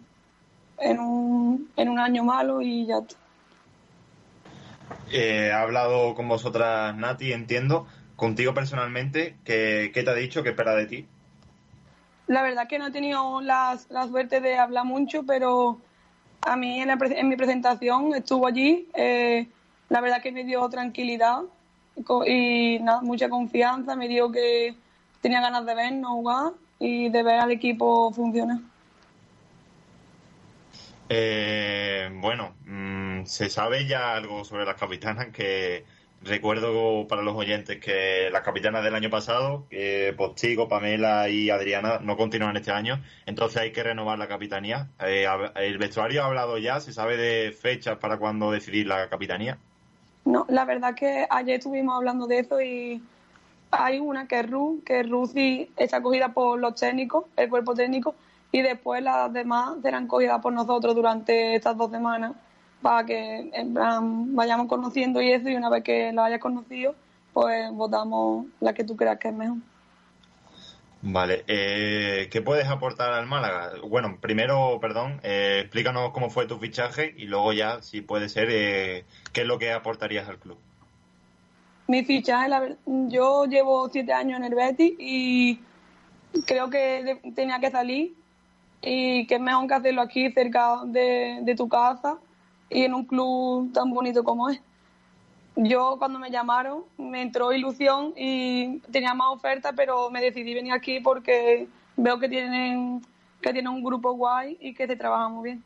en 0.78 0.99
un, 0.99 1.70
en 1.77 1.89
un 1.89 1.99
año 1.99 2.24
malo 2.24 2.62
y 2.62 2.86
ya 2.86 2.99
está. 2.99 3.16
Eh, 5.12 5.53
ha 5.53 5.62
hablado 5.62 6.15
con 6.15 6.28
vosotras 6.28 6.97
Nati, 6.97 7.32
entiendo. 7.32 7.86
Contigo 8.16 8.55
personalmente, 8.55 9.36
¿qué, 9.45 9.90
te 9.93 10.09
ha 10.09 10.15
dicho? 10.15 10.43
¿Qué 10.43 10.51
espera 10.51 10.74
de 10.74 10.86
ti? 10.86 11.07
La 12.28 12.43
verdad 12.43 12.66
que 12.66 12.78
no 12.78 12.86
he 12.86 12.90
tenido 12.93 13.40
la, 13.43 13.78
suerte 14.09 14.40
de 14.40 14.57
hablar 14.57 14.85
mucho, 14.85 15.24
pero 15.24 15.78
a 16.40 16.57
mí 16.57 16.81
en, 16.81 16.90
en 16.90 17.28
mi 17.28 17.36
presentación 17.36 18.15
estuvo 18.15 18.47
allí. 18.47 18.89
Eh, 18.95 19.49
la 19.89 20.01
verdad 20.01 20.23
que 20.23 20.32
me 20.32 20.45
dio 20.45 20.66
tranquilidad 20.69 21.43
y 22.27 22.79
nada, 22.81 23.01
mucha 23.03 23.29
confianza, 23.29 23.97
me 23.97 24.09
dijo 24.09 24.31
que 24.31 24.75
tenía 25.20 25.41
ganas 25.41 25.66
de 25.66 25.75
vernos 25.75 26.11
jugar 26.11 26.53
y 26.79 27.09
de 27.09 27.23
ver 27.23 27.41
al 27.41 27.51
equipo 27.51 28.12
funcionar. 28.12 28.59
Eh, 31.09 32.11
bueno, 32.20 32.55
mm, 32.66 33.25
se 33.25 33.49
sabe 33.49 33.87
ya 33.87 34.15
algo 34.15 34.45
sobre 34.45 34.65
las 34.65 34.77
capitanas 34.77 35.29
que 35.29 35.85
recuerdo 36.23 37.07
para 37.07 37.23
los 37.23 37.37
oyentes 37.37 37.79
que 37.79 38.29
las 38.31 38.43
capitanas 38.43 38.85
del 38.85 38.95
año 38.95 39.09
pasado, 39.09 39.66
que 39.70 40.12
Postigo, 40.16 40.69
Pamela 40.69 41.29
y 41.29 41.51
Adriana 41.51 42.01
no 42.03 42.16
continúan 42.16 42.57
este 42.57 42.73
año, 42.73 43.03
entonces 43.27 43.62
hay 43.62 43.73
que 43.73 43.83
renovar 43.83 44.19
la 44.19 44.29
capitanía. 44.29 44.91
Eh, 45.01 45.27
¿El 45.57 45.79
vestuario 45.79 46.23
ha 46.23 46.27
hablado 46.27 46.59
ya? 46.59 46.81
¿Se 46.81 46.93
sabe 46.93 47.16
de 47.16 47.53
fechas 47.53 47.99
para 47.99 48.19
cuándo 48.19 48.51
decidir 48.51 48.87
la 48.87 49.09
capitanía? 49.09 49.59
No, 50.29 50.45
la 50.51 50.67
verdad 50.67 50.95
que 50.95 51.27
ayer 51.31 51.57
estuvimos 51.57 51.97
hablando 51.97 52.27
de 52.27 52.41
eso 52.41 52.61
y 52.61 53.03
hay 53.71 53.99
una 53.99 54.29
que 54.29 54.41
es 54.41 54.51
Ruth, 54.51 54.85
que 54.85 55.03
Ruth 55.03 55.31
está 55.35 56.03
cogida 56.03 56.35
por 56.35 56.59
los 56.59 56.75
técnicos, 56.75 57.25
el 57.35 57.49
cuerpo 57.49 57.73
técnico, 57.73 58.15
y 58.53 58.61
después 58.61 59.03
las 59.03 59.33
demás 59.33 59.77
serán 59.81 60.07
cogidas 60.07 60.43
por 60.43 60.53
nosotros 60.53 60.95
durante 60.95 61.55
estas 61.55 61.79
dos 61.79 61.91
semanas 61.91 62.33
para 62.83 63.07
que 63.07 63.51
vayamos 63.73 64.67
conociendo 64.69 65.23
y 65.23 65.33
eso, 65.33 65.49
y 65.49 65.57
una 65.57 65.71
vez 65.71 65.83
que 65.83 66.13
la 66.13 66.27
hayas 66.27 66.41
conocido, 66.41 66.95
pues 67.33 67.73
votamos 67.73 68.45
la 68.61 68.75
que 68.75 68.85
tú 68.85 68.97
creas 68.97 69.19
que 69.19 69.29
es 69.29 69.35
mejor. 69.35 69.57
Vale, 71.01 71.45
eh, 71.47 72.29
¿qué 72.31 72.43
puedes 72.43 72.66
aportar 72.66 73.12
al 73.12 73.27
Málaga? 73.27 73.73
Bueno, 73.89 74.19
primero, 74.20 74.79
perdón, 74.81 75.20
eh, 75.23 75.61
explícanos 75.62 76.11
cómo 76.11 76.29
fue 76.29 76.47
tu 76.47 76.59
fichaje 76.59 77.15
y 77.16 77.27
luego 77.27 77.53
ya, 77.53 77.83
si 77.83 78.01
puede 78.01 78.29
ser, 78.29 78.49
eh, 78.51 79.05
qué 79.33 79.43
es 79.43 79.47
lo 79.47 79.61
que 79.61 79.73
aportarías 79.73 80.29
al 80.29 80.39
club. 80.39 80.59
Mi 81.87 82.05
fichaje, 82.05 82.77
yo 82.87 83.45
llevo 83.47 83.89
siete 83.91 84.12
años 84.12 84.39
en 84.39 84.45
el 84.45 84.55
Betis 84.57 84.93
y 84.99 85.61
creo 86.47 86.69
que 86.69 87.20
tenía 87.35 87.61
que 87.61 87.70
salir 87.70 88.15
y 88.83 89.27
que 89.27 89.37
es 89.37 89.41
mejor 89.41 89.69
que 89.69 89.75
hacerlo 89.75 90.03
aquí 90.03 90.31
cerca 90.33 90.81
de, 90.85 91.39
de 91.43 91.55
tu 91.55 91.69
casa 91.69 92.19
y 92.70 92.83
en 92.83 92.95
un 92.95 93.05
club 93.05 93.73
tan 93.73 93.91
bonito 93.91 94.25
como 94.25 94.51
es 94.51 94.61
yo 95.61 95.97
cuando 95.99 96.19
me 96.19 96.31
llamaron 96.31 96.85
me 96.97 97.21
entró 97.21 97.53
ilusión 97.53 98.15
y 98.17 98.79
tenía 98.93 99.13
más 99.15 99.29
ofertas, 99.31 99.73
pero 99.77 100.09
me 100.09 100.21
decidí 100.21 100.55
venir 100.55 100.73
aquí 100.73 101.01
porque 101.01 101.67
veo 101.97 102.19
que 102.19 102.29
tienen 102.29 103.03
que 103.43 103.53
tienen 103.53 103.73
un 103.73 103.83
grupo 103.83 104.13
guay 104.13 104.57
y 104.61 104.75
que 104.75 104.87
se 104.87 104.97
trabaja 104.97 105.29
muy 105.29 105.51
bien. 105.51 105.65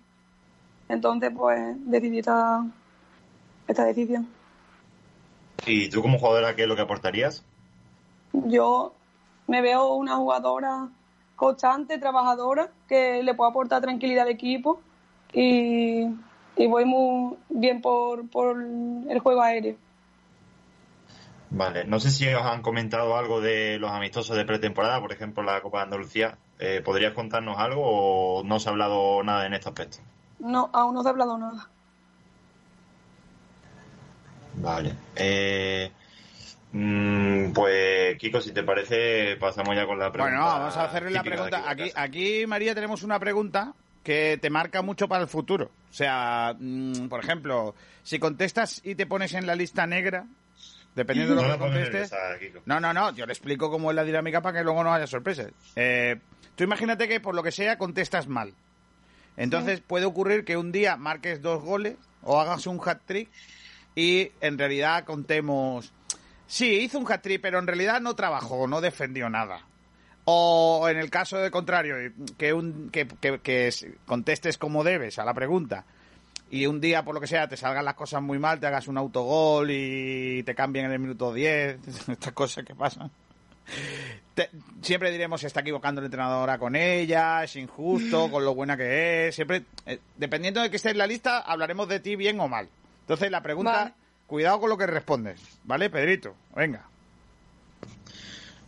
Entonces, 0.89 1.31
pues 1.35 1.75
decidí 1.79 2.19
esta, 2.19 2.65
esta 3.67 3.85
decisión. 3.85 4.29
¿Y 5.67 5.89
tú 5.89 6.03
como 6.03 6.19
jugadora 6.19 6.55
qué 6.55 6.63
es 6.63 6.69
lo 6.69 6.77
que 6.77 6.83
aportarías? 6.83 7.45
Yo 8.33 8.95
me 9.47 9.63
veo 9.63 9.95
una 9.95 10.17
jugadora 10.17 10.89
constante, 11.37 11.99
trabajadora, 11.99 12.71
que 12.89 13.23
le 13.23 13.35
puedo 13.35 13.51
aportar 13.51 13.81
tranquilidad 13.81 14.25
al 14.25 14.31
equipo 14.31 14.81
y 15.33 16.09
y 16.57 16.67
voy 16.67 16.85
muy 16.85 17.37
bien 17.49 17.81
por, 17.81 18.29
por 18.29 18.57
el 18.61 19.19
juego 19.21 19.43
aéreo. 19.43 19.77
Vale, 21.55 21.85
no 21.85 22.01
sé 22.01 22.11
si 22.11 22.27
os 22.29 22.43
han 22.43 22.63
comentado 22.63 23.17
algo 23.17 23.43
de 23.43 23.79
los 23.79 23.91
amistosos 23.91 24.37
de 24.37 24.47
pretemporada, 24.47 25.01
por 25.01 25.13
ejemplo 25.13 25.43
la 25.43 25.61
Copa 25.61 25.79
de 25.79 25.85
Andalucía. 25.85 26.39
Eh, 26.59 26.81
¿Podrías 26.83 27.13
contarnos 27.13 27.59
algo 27.59 27.83
o 27.85 28.43
no 28.43 28.59
se 28.59 28.69
ha 28.69 28.73
hablado 28.73 29.23
nada 29.23 29.47
en 29.47 29.53
este 29.53 29.69
aspecto? 29.69 29.99
No, 30.39 30.71
aún 30.73 30.95
no 30.95 31.03
se 31.03 31.09
ha 31.09 31.11
hablado 31.11 31.37
nada. 31.37 31.69
Vale. 34.55 34.95
Eh, 35.17 35.93
mm, 36.73 37.53
pues 37.53 38.17
Kiko, 38.17 38.41
si 38.41 38.53
te 38.53 38.63
parece, 38.63 39.37
pasamos 39.37 39.77
ya 39.77 39.87
con 39.87 39.99
la 39.99 40.11
pregunta. 40.11 40.39
Bueno, 40.39 40.47
vamos 40.47 40.77
a 40.77 40.85
hacerle 40.85 41.11
la 41.11 41.23
pregunta. 41.23 41.69
Aquí, 41.69 41.93
aquí, 41.95 42.47
María, 42.47 42.75
tenemos 42.75 43.03
una 43.03 43.19
pregunta 43.19 43.75
que 44.03 44.39
te 44.41 44.51
marca 44.51 44.83
mucho 44.83 45.09
para 45.09 45.23
el 45.23 45.29
futuro. 45.29 45.71
O 45.91 45.95
sea, 45.95 46.55
mm, 46.59 47.09
por 47.09 47.23
ejemplo, 47.23 47.75
si 48.03 48.19
contestas 48.19 48.81
y 48.85 48.95
te 48.95 49.07
pones 49.07 49.35
en 49.35 49.47
la 49.47 49.55
lista 49.55 49.87
negra, 49.87 50.27
dependiendo 50.95 51.35
de 51.35 51.43
lo 51.43 51.53
que 51.55 51.59
contestes. 51.59 52.13
nerviosa. 52.13 52.63
No, 52.67 52.81
no, 52.81 52.93
no, 52.93 53.15
yo 53.15 53.27
le 53.27 53.33
explico 53.33 53.71
cómo 53.71 53.91
es 53.91 53.97
la 53.97 54.05
dinámica 54.05 54.41
para 54.41 54.59
que 54.59 54.65
luego 54.65 54.83
no 54.85 54.93
haya 54.93 55.07
sorpresas. 55.07 55.49
Eh, 55.77 56.19
tú 56.55 56.65
imagínate 56.65 57.09
que 57.09 57.21
por 57.21 57.35
lo 57.35 57.43
que 57.43 57.53
sea 57.53 57.79
contestas 57.79 58.27
mal. 58.27 58.55
Entonces 59.37 59.81
puede 59.81 60.05
ocurrir 60.05 60.45
que 60.45 60.57
un 60.57 60.73
día 60.73 60.97
marques 60.97 61.41
dos 61.41 61.63
goles 61.63 61.97
o 62.23 62.41
hagas 62.41 62.67
un 62.67 62.81
hat-trick 62.85 63.31
y 63.95 64.33
en 64.41 64.59
realidad 64.59 65.05
contemos... 65.05 65.93
Sí, 66.47 66.81
hizo 66.81 66.99
un 66.99 67.11
hat-trick, 67.11 67.41
pero 67.41 67.59
en 67.59 67.67
realidad 67.67 68.01
no 68.03 68.15
trabajó, 68.15 68.67
no 68.67 68.83
defendió 68.83 69.31
nada. 69.31 69.67
O 70.25 70.89
en 70.89 70.99
el 70.99 71.11
caso 71.11 71.39
de 71.39 71.51
contrario, 71.51 71.97
que, 72.39 72.53
un, 72.53 72.91
que, 72.91 73.09
que- 73.09 73.41
que 73.41 73.67
es- 73.69 73.87
contestes 74.07 74.57
como 74.59 74.85
debes 74.85 75.19
a 75.19 75.25
la 75.25 75.35
pregunta 75.35 75.85
y 76.51 76.67
un 76.67 76.81
día, 76.81 77.03
por 77.05 77.15
lo 77.15 77.21
que 77.21 77.27
sea, 77.27 77.49
te 77.49 77.57
salgan 77.57 77.85
las 77.85 77.95
cosas 77.95 78.23
muy 78.23 78.39
mal, 78.39 78.61
te 78.61 78.67
hagas 78.67 78.87
un 78.87 78.99
autogol 78.99 79.69
y 79.71 80.43
te 80.45 80.55
cambien 80.55 80.85
en 80.87 80.93
el 80.93 80.99
minuto 81.01 81.33
10, 81.33 81.79
estas 82.09 82.33
cosas 82.33 82.65
que 82.65 82.75
pasan. 82.75 83.11
Te- 84.35 84.51
siempre 84.83 85.11
diremos 85.11 85.41
se 85.41 85.47
está 85.47 85.61
equivocando 85.61 86.01
el 86.01 86.05
entrenador 86.07 86.59
con 86.59 86.77
ella, 86.77 87.43
es 87.45 87.57
injusto, 87.57 88.29
con 88.31 88.45
lo 88.45 88.55
buena 88.55 88.77
que 88.77 89.29
es. 89.29 89.35
Siempre, 89.35 89.63
eh, 89.87 89.99
dependiendo 90.17 90.61
de 90.61 90.71
que 90.71 90.77
esté 90.77 90.91
en 90.91 90.99
la 90.99 91.07
lista, 91.07 91.39
hablaremos 91.41 91.89
de 91.89 92.01
ti 92.01 92.17
bien 92.17 92.39
o 92.39 92.49
mal. 92.49 92.69
Entonces, 93.01 93.31
la 93.31 93.43
pregunta, 93.43 93.73
Vale. 93.73 93.93
cuidado 94.27 94.61
con 94.61 94.71
lo 94.71 94.77
que 94.79 94.87
respondes, 94.87 95.41
¿vale, 95.65 95.91
Pedrito? 95.91 96.35
Venga. 96.55 96.87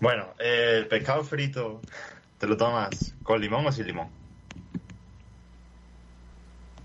Bueno, 0.05 0.35
eh, 0.39 0.74
el 0.81 0.86
pescado 0.86 1.24
frito, 1.24 1.81
¿te 2.36 2.47
lo 2.47 2.59
tomas 2.59 3.14
con 3.22 3.40
limón 3.40 3.64
o 3.64 3.72
sin 3.72 3.86
limón? 3.86 4.10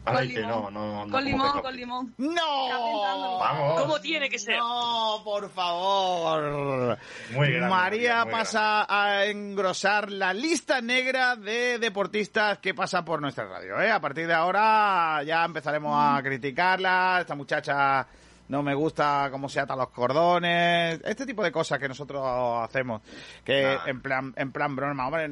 Con 0.05 0.25
limón. 0.25 0.47
no, 0.47 0.71
no, 0.71 0.71
no. 0.71 0.99
con 1.01 1.11
como 1.11 1.21
limón, 1.21 1.61
con 1.61 1.75
limón. 1.75 2.13
¡No! 2.17 3.39
Vamos. 3.41 3.81
¿Cómo 3.81 3.99
tiene 3.99 4.29
que 4.29 4.39
ser? 4.39 4.57
No, 4.57 5.19
por 5.25 5.49
favor. 5.49 6.97
Muy 7.31 7.51
grande, 7.51 7.69
María 7.69 8.23
muy 8.23 8.31
pasa 8.31 8.85
a 8.87 9.25
engrosar 9.25 10.09
la 10.09 10.33
lista 10.33 10.79
negra 10.79 11.35
de 11.35 11.77
deportistas 11.77 12.59
que 12.59 12.73
pasan 12.73 13.03
por 13.03 13.19
nuestra 13.19 13.49
radio. 13.49 13.81
¿eh? 13.81 13.91
A 13.91 13.99
partir 13.99 14.27
de 14.27 14.33
ahora 14.33 15.21
ya 15.23 15.43
empezaremos 15.43 15.93
a 15.93 16.23
criticarla. 16.23 17.17
Esta 17.19 17.35
muchacha 17.35 18.07
no 18.49 18.61
me 18.61 18.73
gusta 18.75 19.29
cómo 19.31 19.47
se 19.49 19.59
atan 19.59 19.77
los 19.77 19.89
cordones. 19.89 20.99
Este 21.05 21.25
tipo 21.25 21.43
de 21.43 21.51
cosas 21.51 21.79
que 21.79 21.87
nosotros 21.87 22.21
hacemos. 22.63 23.01
Que 23.43 23.63
Nah. 23.63 23.87
en 23.87 24.01
plan 24.01 24.33
en 24.35 24.51
plan 24.51 24.75
broma. 24.75 25.07
Hombre, 25.07 25.29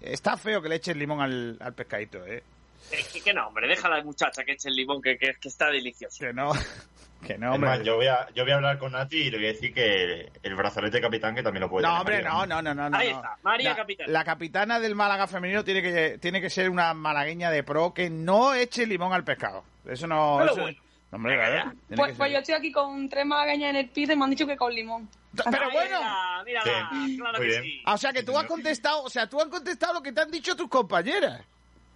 está 0.00 0.36
feo 0.36 0.62
que 0.62 0.68
le 0.68 0.76
eches 0.76 0.96
limón 0.96 1.20
al, 1.20 1.56
al 1.60 1.74
pescadito, 1.74 2.24
¿eh? 2.26 2.42
Eh, 2.90 3.04
que, 3.12 3.20
que 3.20 3.34
no, 3.34 3.48
hombre, 3.48 3.68
deja 3.68 3.88
a 3.88 3.96
la 3.98 4.04
muchacha 4.04 4.44
que 4.44 4.52
eche 4.52 4.68
el 4.70 4.74
limón, 4.76 5.02
que, 5.02 5.18
que, 5.18 5.34
que 5.40 5.48
está 5.48 5.66
delicioso. 5.70 6.18
Que 6.24 6.32
no. 6.32 6.52
Que 7.26 7.36
no, 7.36 7.48
Es 7.48 7.54
hombre. 7.56 7.84
yo 7.84 7.96
voy, 7.96 8.06
a, 8.06 8.28
yo 8.32 8.44
voy 8.44 8.52
a 8.52 8.54
hablar 8.54 8.78
con 8.78 8.92
Nati 8.92 9.16
y 9.22 9.30
le 9.32 9.38
voy 9.38 9.46
a 9.46 9.52
decir 9.52 9.74
que 9.74 10.30
el 10.40 10.54
brazalete 10.54 11.00
capitán 11.00 11.34
que 11.34 11.42
también 11.42 11.62
lo 11.62 11.68
puede 11.68 11.84
No, 11.84 12.04
tener 12.04 12.20
hombre, 12.24 12.30
María. 12.30 12.46
no, 12.46 12.62
no, 12.62 12.62
no, 12.62 12.74
no. 12.84 12.90
no, 12.90 12.96
Ahí 12.96 13.10
no. 13.10 13.16
está, 13.16 13.36
María 13.42 13.70
la, 13.70 13.76
Capitana. 13.76 14.12
La 14.12 14.24
capitana 14.24 14.78
del 14.78 14.94
Málaga 14.94 15.26
femenino 15.26 15.64
tiene 15.64 15.82
que, 15.82 16.18
tiene 16.18 16.40
que 16.40 16.48
ser 16.48 16.70
una 16.70 16.94
malagueña 16.94 17.50
de 17.50 17.64
pro 17.64 17.92
que 17.92 18.08
no 18.08 18.54
eche 18.54 18.86
limón 18.86 19.12
al 19.12 19.24
pescado. 19.24 19.64
Eso 19.84 20.06
no... 20.06 20.36
Pero 20.38 20.52
eso- 20.52 20.60
bueno. 20.60 20.78
Hombre, 21.10 21.36
tiene 21.88 21.96
Pues, 21.96 22.16
pues 22.16 22.32
yo 22.32 22.38
estoy 22.38 22.54
aquí 22.54 22.70
con 22.70 23.08
tres 23.08 23.24
magañas 23.24 23.70
en 23.70 23.76
el 23.76 23.88
piso 23.88 24.12
y 24.12 24.16
me 24.16 24.24
han 24.24 24.30
dicho 24.30 24.46
que 24.46 24.56
con 24.56 24.72
limón. 24.74 25.08
Pero 25.50 25.70
bueno... 25.70 26.00
mírala, 26.44 26.90
Sí. 26.92 27.16
claro 27.16 27.38
Muy 27.38 27.46
que 27.46 27.52
bien. 27.52 27.62
sí. 27.62 27.82
Ah, 27.84 27.94
O 27.94 27.98
sea 27.98 28.12
que 28.12 28.22
tú 28.22 28.36
has 28.38 28.44
contestado, 28.44 29.02
o 29.02 29.08
sea, 29.10 29.26
tú 29.28 29.40
has 29.40 29.46
contestado 29.48 29.94
lo 29.94 30.02
que 30.02 30.12
te 30.12 30.20
han 30.20 30.30
dicho 30.30 30.54
tus 30.54 30.68
compañeras. 30.68 31.42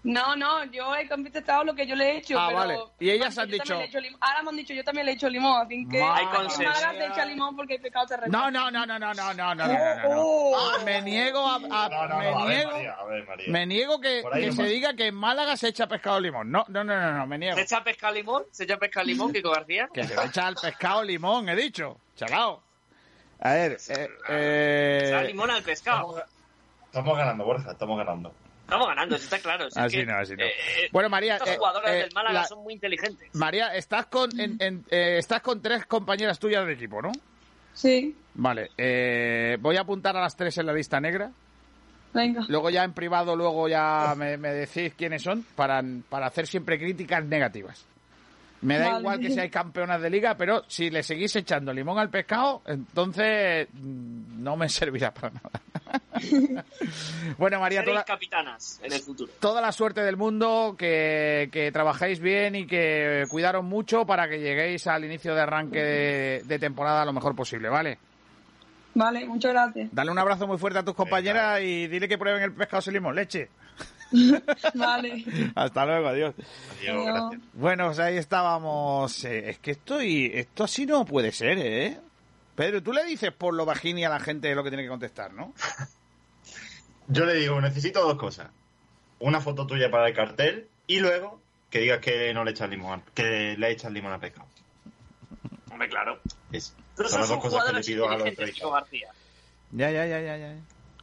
No, 0.04 0.34
no, 0.34 0.64
yo 0.64 0.96
he 0.96 1.08
contestado 1.08 1.62
lo 1.62 1.74
que 1.76 1.86
yo 1.86 1.94
le 1.94 2.10
he 2.10 2.16
hecho. 2.16 2.36
Ah, 2.36 2.46
pero 2.48 2.58
vale. 2.58 2.78
Y 2.98 3.10
ellas 3.10 3.38
han 3.38 3.48
dicho- 3.48 3.74
Ahora 4.20 4.42
me 4.42 4.48
han 4.50 4.56
dicho, 4.56 4.74
yo 4.74 4.82
también 4.82 5.06
le 5.06 5.12
he 5.12 5.14
hecho 5.14 5.28
limón, 5.28 5.64
así 5.64 5.86
que 5.88 6.02
Hay 6.02 6.26
consenso. 6.26 6.62
Málaga 6.72 6.92
se 6.98 7.06
echa 7.06 7.24
limón 7.24 7.54
porque 7.54 7.74
el 7.76 7.80
pecado 7.82 8.08
se 8.08 8.16
No, 8.28 8.50
no, 8.50 8.68
no, 8.72 8.84
no, 8.84 8.98
no, 8.98 9.14
no, 9.14 9.32
no, 9.34 9.54
no, 9.54 9.66
no. 9.66 10.56
Ah, 10.58 10.78
me 10.84 11.02
niego 11.02 11.38
a, 11.46 11.54
a- 11.54 11.58
No, 11.60 11.88
no, 11.88 12.08
no, 12.08 12.18
me 12.18 12.26
a 12.26 12.44
ver, 12.46 12.56
niego, 12.56 12.70
María, 12.72 12.92
a 12.94 13.04
ver, 13.04 13.26
María. 13.28 13.52
me 13.52 13.66
niego 13.66 14.00
que, 14.00 14.24
que 14.34 14.52
se 14.52 14.62
diga 14.64 14.94
que 14.94 15.06
en 15.06 15.14
Málaga 15.14 15.56
se 15.56 15.68
echa 15.68 15.86
pescado 15.86 16.18
limón. 16.18 16.50
No, 16.50 16.64
no, 16.66 16.82
no, 16.82 17.00
no, 17.00 17.12
no, 17.18 17.26
me 17.28 17.38
niego. 17.38 17.54
¿Se 17.56 17.62
echa 17.62 17.84
pesca 17.84 18.10
limón? 18.10 18.42
¿Se 18.50 18.64
echa 18.64 18.78
pesca 18.78 19.04
limón, 19.04 19.32
Kiko 19.32 19.50
García? 19.52 19.88
Que 19.94 20.02
se 20.02 20.14
echa 20.24 20.48
al 20.48 20.56
pescado 20.56 21.04
limón, 21.04 21.48
he 21.48 21.54
dicho. 21.54 21.96
Chalao. 22.16 22.60
A 23.38 23.52
ver, 23.52 23.78
eh, 23.88 24.08
eh, 24.28 25.24
limón 25.28 25.50
al 25.52 25.62
pescado. 25.62 26.24
Estamos 26.86 27.16
ganando, 27.16 27.44
Borja, 27.44 27.70
estamos 27.72 27.96
ganando. 27.98 28.34
Estamos 28.62 28.88
ganando, 28.88 29.18
si 29.18 29.24
está 29.24 29.38
claro. 29.38 29.66
es 29.66 29.76
Así 29.76 29.96
que, 29.98 30.06
no, 30.06 30.16
así 30.18 30.34
no. 30.36 30.44
eh, 30.44 30.52
Bueno, 30.92 31.08
María, 31.10 31.34
Estas 31.36 31.50
eh, 31.50 31.56
jugadoras 31.58 31.90
eh, 31.90 31.96
del 31.98 32.12
Málaga 32.14 32.40
la- 32.40 32.44
son 32.46 32.62
muy 32.62 32.72
inteligentes. 32.74 33.28
María, 33.34 33.74
estás 33.74 34.06
con, 34.06 34.30
en- 34.40 34.56
en- 34.60 34.84
eh, 34.90 35.16
estás 35.18 35.40
con 35.42 35.60
tres 35.60 35.84
compañeras 35.86 36.38
tuyas 36.38 36.66
de 36.66 36.72
equipo, 36.72 37.02
¿no? 37.02 37.12
Sí, 37.74 38.16
Vale, 38.34 38.70
eh, 38.78 39.58
voy 39.60 39.76
a 39.76 39.80
apuntar 39.82 40.16
a 40.16 40.20
las 40.22 40.36
tres 40.36 40.56
en 40.56 40.66
la 40.66 40.72
lista 40.72 41.00
negra. 41.00 41.30
venga. 42.14 42.44
Luego 42.48 42.70
ya 42.70 42.82
en 42.84 42.94
privado, 42.94 43.36
luego 43.36 43.68
ya 43.68 44.14
me, 44.16 44.36
me 44.38 44.50
decís 44.52 44.94
quiénes 44.96 45.22
son 45.22 45.42
para, 45.54 45.82
para 46.08 46.26
hacer 46.26 46.46
siempre 46.46 46.78
críticas 46.78 47.24
negativas. 47.24 47.84
Me 48.62 48.78
da 48.78 48.98
igual 48.98 49.18
que 49.18 49.30
seáis 49.30 49.50
campeonas 49.50 50.00
de 50.00 50.08
liga, 50.08 50.36
pero 50.36 50.62
si 50.68 50.88
le 50.88 51.02
seguís 51.02 51.34
echando 51.34 51.72
limón 51.72 51.98
al 51.98 52.10
pescado, 52.10 52.62
entonces 52.66 53.68
mm, 53.72 54.42
no 54.42 54.56
me 54.56 54.68
servirá 54.68 55.12
para 55.12 55.32
nada. 55.34 55.60
bueno, 57.38 57.60
María, 57.60 57.84
toda, 57.84 58.04
capitanas 58.04 58.80
en 58.82 58.92
el 58.92 59.00
futuro. 59.00 59.32
toda 59.40 59.60
la 59.60 59.72
suerte 59.72 60.02
del 60.02 60.16
mundo, 60.16 60.76
que, 60.78 61.48
que 61.52 61.70
trabajéis 61.72 62.20
bien 62.20 62.54
y 62.54 62.66
que 62.66 63.24
cuidaros 63.28 63.64
mucho 63.64 64.06
para 64.06 64.28
que 64.28 64.38
lleguéis 64.38 64.86
al 64.86 65.04
inicio 65.04 65.34
de 65.34 65.40
arranque 65.40 65.82
de, 65.82 66.42
de 66.44 66.58
temporada 66.58 67.04
lo 67.04 67.12
mejor 67.12 67.34
posible, 67.34 67.68
¿vale? 67.68 67.98
Vale, 68.94 69.26
muchas 69.26 69.52
gracias. 69.52 69.88
Dale 69.92 70.10
un 70.10 70.18
abrazo 70.18 70.46
muy 70.46 70.58
fuerte 70.58 70.78
a 70.78 70.84
tus 70.84 70.94
compañeras 70.94 71.60
y 71.62 71.88
dile 71.88 72.08
que 72.08 72.18
prueben 72.18 72.42
el 72.42 72.52
pescado 72.52 72.82
sin 72.82 72.92
limón, 72.92 73.16
leche. 73.16 73.48
Vale. 74.74 75.24
Hasta 75.54 75.86
luego, 75.86 76.08
adiós. 76.08 76.34
Adiós, 76.78 76.96
Adiós. 76.96 77.04
gracias. 77.06 77.42
Bueno, 77.54 77.86
pues 77.86 77.98
ahí 77.98 78.16
estábamos. 78.16 79.24
Eh, 79.24 79.50
es 79.50 79.58
que 79.58 79.72
estoy, 79.72 80.30
esto 80.34 80.64
así 80.64 80.86
no 80.86 81.04
puede 81.04 81.32
ser, 81.32 81.58
¿eh? 81.58 81.98
Pedro, 82.54 82.82
tú 82.82 82.92
le 82.92 83.04
dices 83.04 83.32
por 83.32 83.54
lo 83.54 83.64
bajini 83.64 84.04
a 84.04 84.10
la 84.10 84.20
gente 84.20 84.54
lo 84.54 84.62
que 84.62 84.70
tiene 84.70 84.82
que 84.82 84.90
contestar, 84.90 85.32
¿no? 85.32 85.54
Yo 87.08 87.24
le 87.24 87.34
digo, 87.34 87.60
necesito 87.60 88.02
dos 88.02 88.16
cosas. 88.16 88.48
Una 89.18 89.40
foto 89.40 89.66
tuya 89.66 89.90
para 89.90 90.08
el 90.08 90.14
cartel 90.14 90.68
y 90.86 91.00
luego 91.00 91.40
que 91.70 91.80
digas 91.80 92.00
que 92.00 92.34
no 92.34 92.44
le 92.44 92.50
echas 92.50 92.68
limón, 92.68 93.02
que 93.14 93.56
le 93.56 93.70
echas 93.70 93.90
limón 93.92 94.12
al 94.12 94.20
pescado. 94.20 94.46
Hombre, 95.70 95.88
claro. 95.88 96.20
Es, 96.52 96.74
son 96.96 97.20
las 97.20 97.28
dos 97.28 97.38
cosas 97.38 97.64
que 97.64 97.72
le 97.72 97.80
pido 97.82 98.08
a 98.10 98.18
los. 98.18 98.28
Ya, 99.72 99.90
ya, 99.90 100.06
ya, 100.06 100.20
ya, 100.20 100.36
ya. 100.36 100.54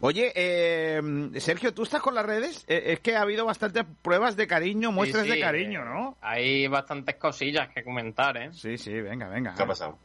Oye, 0.01 0.31
eh, 0.33 1.01
Sergio, 1.39 1.73
¿tú 1.73 1.83
estás 1.83 2.01
con 2.01 2.15
las 2.15 2.25
redes? 2.25 2.63
Eh, 2.69 2.93
es 2.93 2.99
que 3.01 3.17
ha 3.17 3.21
habido 3.21 3.45
bastantes 3.45 3.83
pruebas 4.01 4.37
de 4.37 4.47
cariño, 4.47 4.91
muestras 4.93 5.23
Sí, 5.25 5.31
sí, 5.31 5.35
de 5.35 5.41
cariño, 5.41 5.81
eh, 5.81 5.85
¿no? 5.85 6.17
Hay 6.21 6.67
bastantes 6.67 7.15
cosillas 7.15 7.67
que 7.73 7.83
comentar, 7.83 8.37
¿eh? 8.37 8.49
Sí, 8.53 8.77
sí, 8.77 8.93
venga, 9.01 9.27
venga. 9.27 9.53
¿Qué 9.55 9.63
ha 9.63 9.67
pasado? 9.67 9.97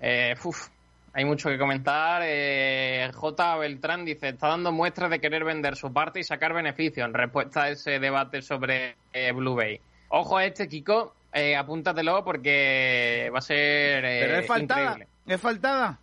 Eh, 0.00 0.34
uf, 0.42 0.68
hay 1.12 1.24
mucho 1.26 1.50
que 1.50 1.58
comentar. 1.58 2.22
Eh, 2.24 3.10
J. 3.12 3.56
Beltrán 3.58 4.06
dice, 4.06 4.30
está 4.30 4.48
dando 4.48 4.72
muestras 4.72 5.10
de 5.10 5.20
querer 5.20 5.44
vender 5.44 5.76
su 5.76 5.92
parte 5.92 6.20
y 6.20 6.24
sacar 6.24 6.54
beneficio 6.54 7.04
en 7.04 7.12
respuesta 7.12 7.64
a 7.64 7.68
ese 7.70 7.98
debate 7.98 8.40
sobre 8.40 8.96
eh, 9.12 9.32
Blue 9.32 9.54
Bay. 9.54 9.78
Ojo 10.08 10.38
a 10.38 10.46
este, 10.46 10.66
Kiko, 10.66 11.14
eh, 11.34 11.56
apúntatelo 11.56 12.24
porque 12.24 13.30
va 13.34 13.38
a 13.38 13.42
ser 13.42 14.02
eh, 14.02 14.18
Pero 14.22 14.38
es 14.38 14.46
faltada, 14.46 14.82
increíble. 14.92 15.08
es 15.26 15.40
faltada. 15.40 15.98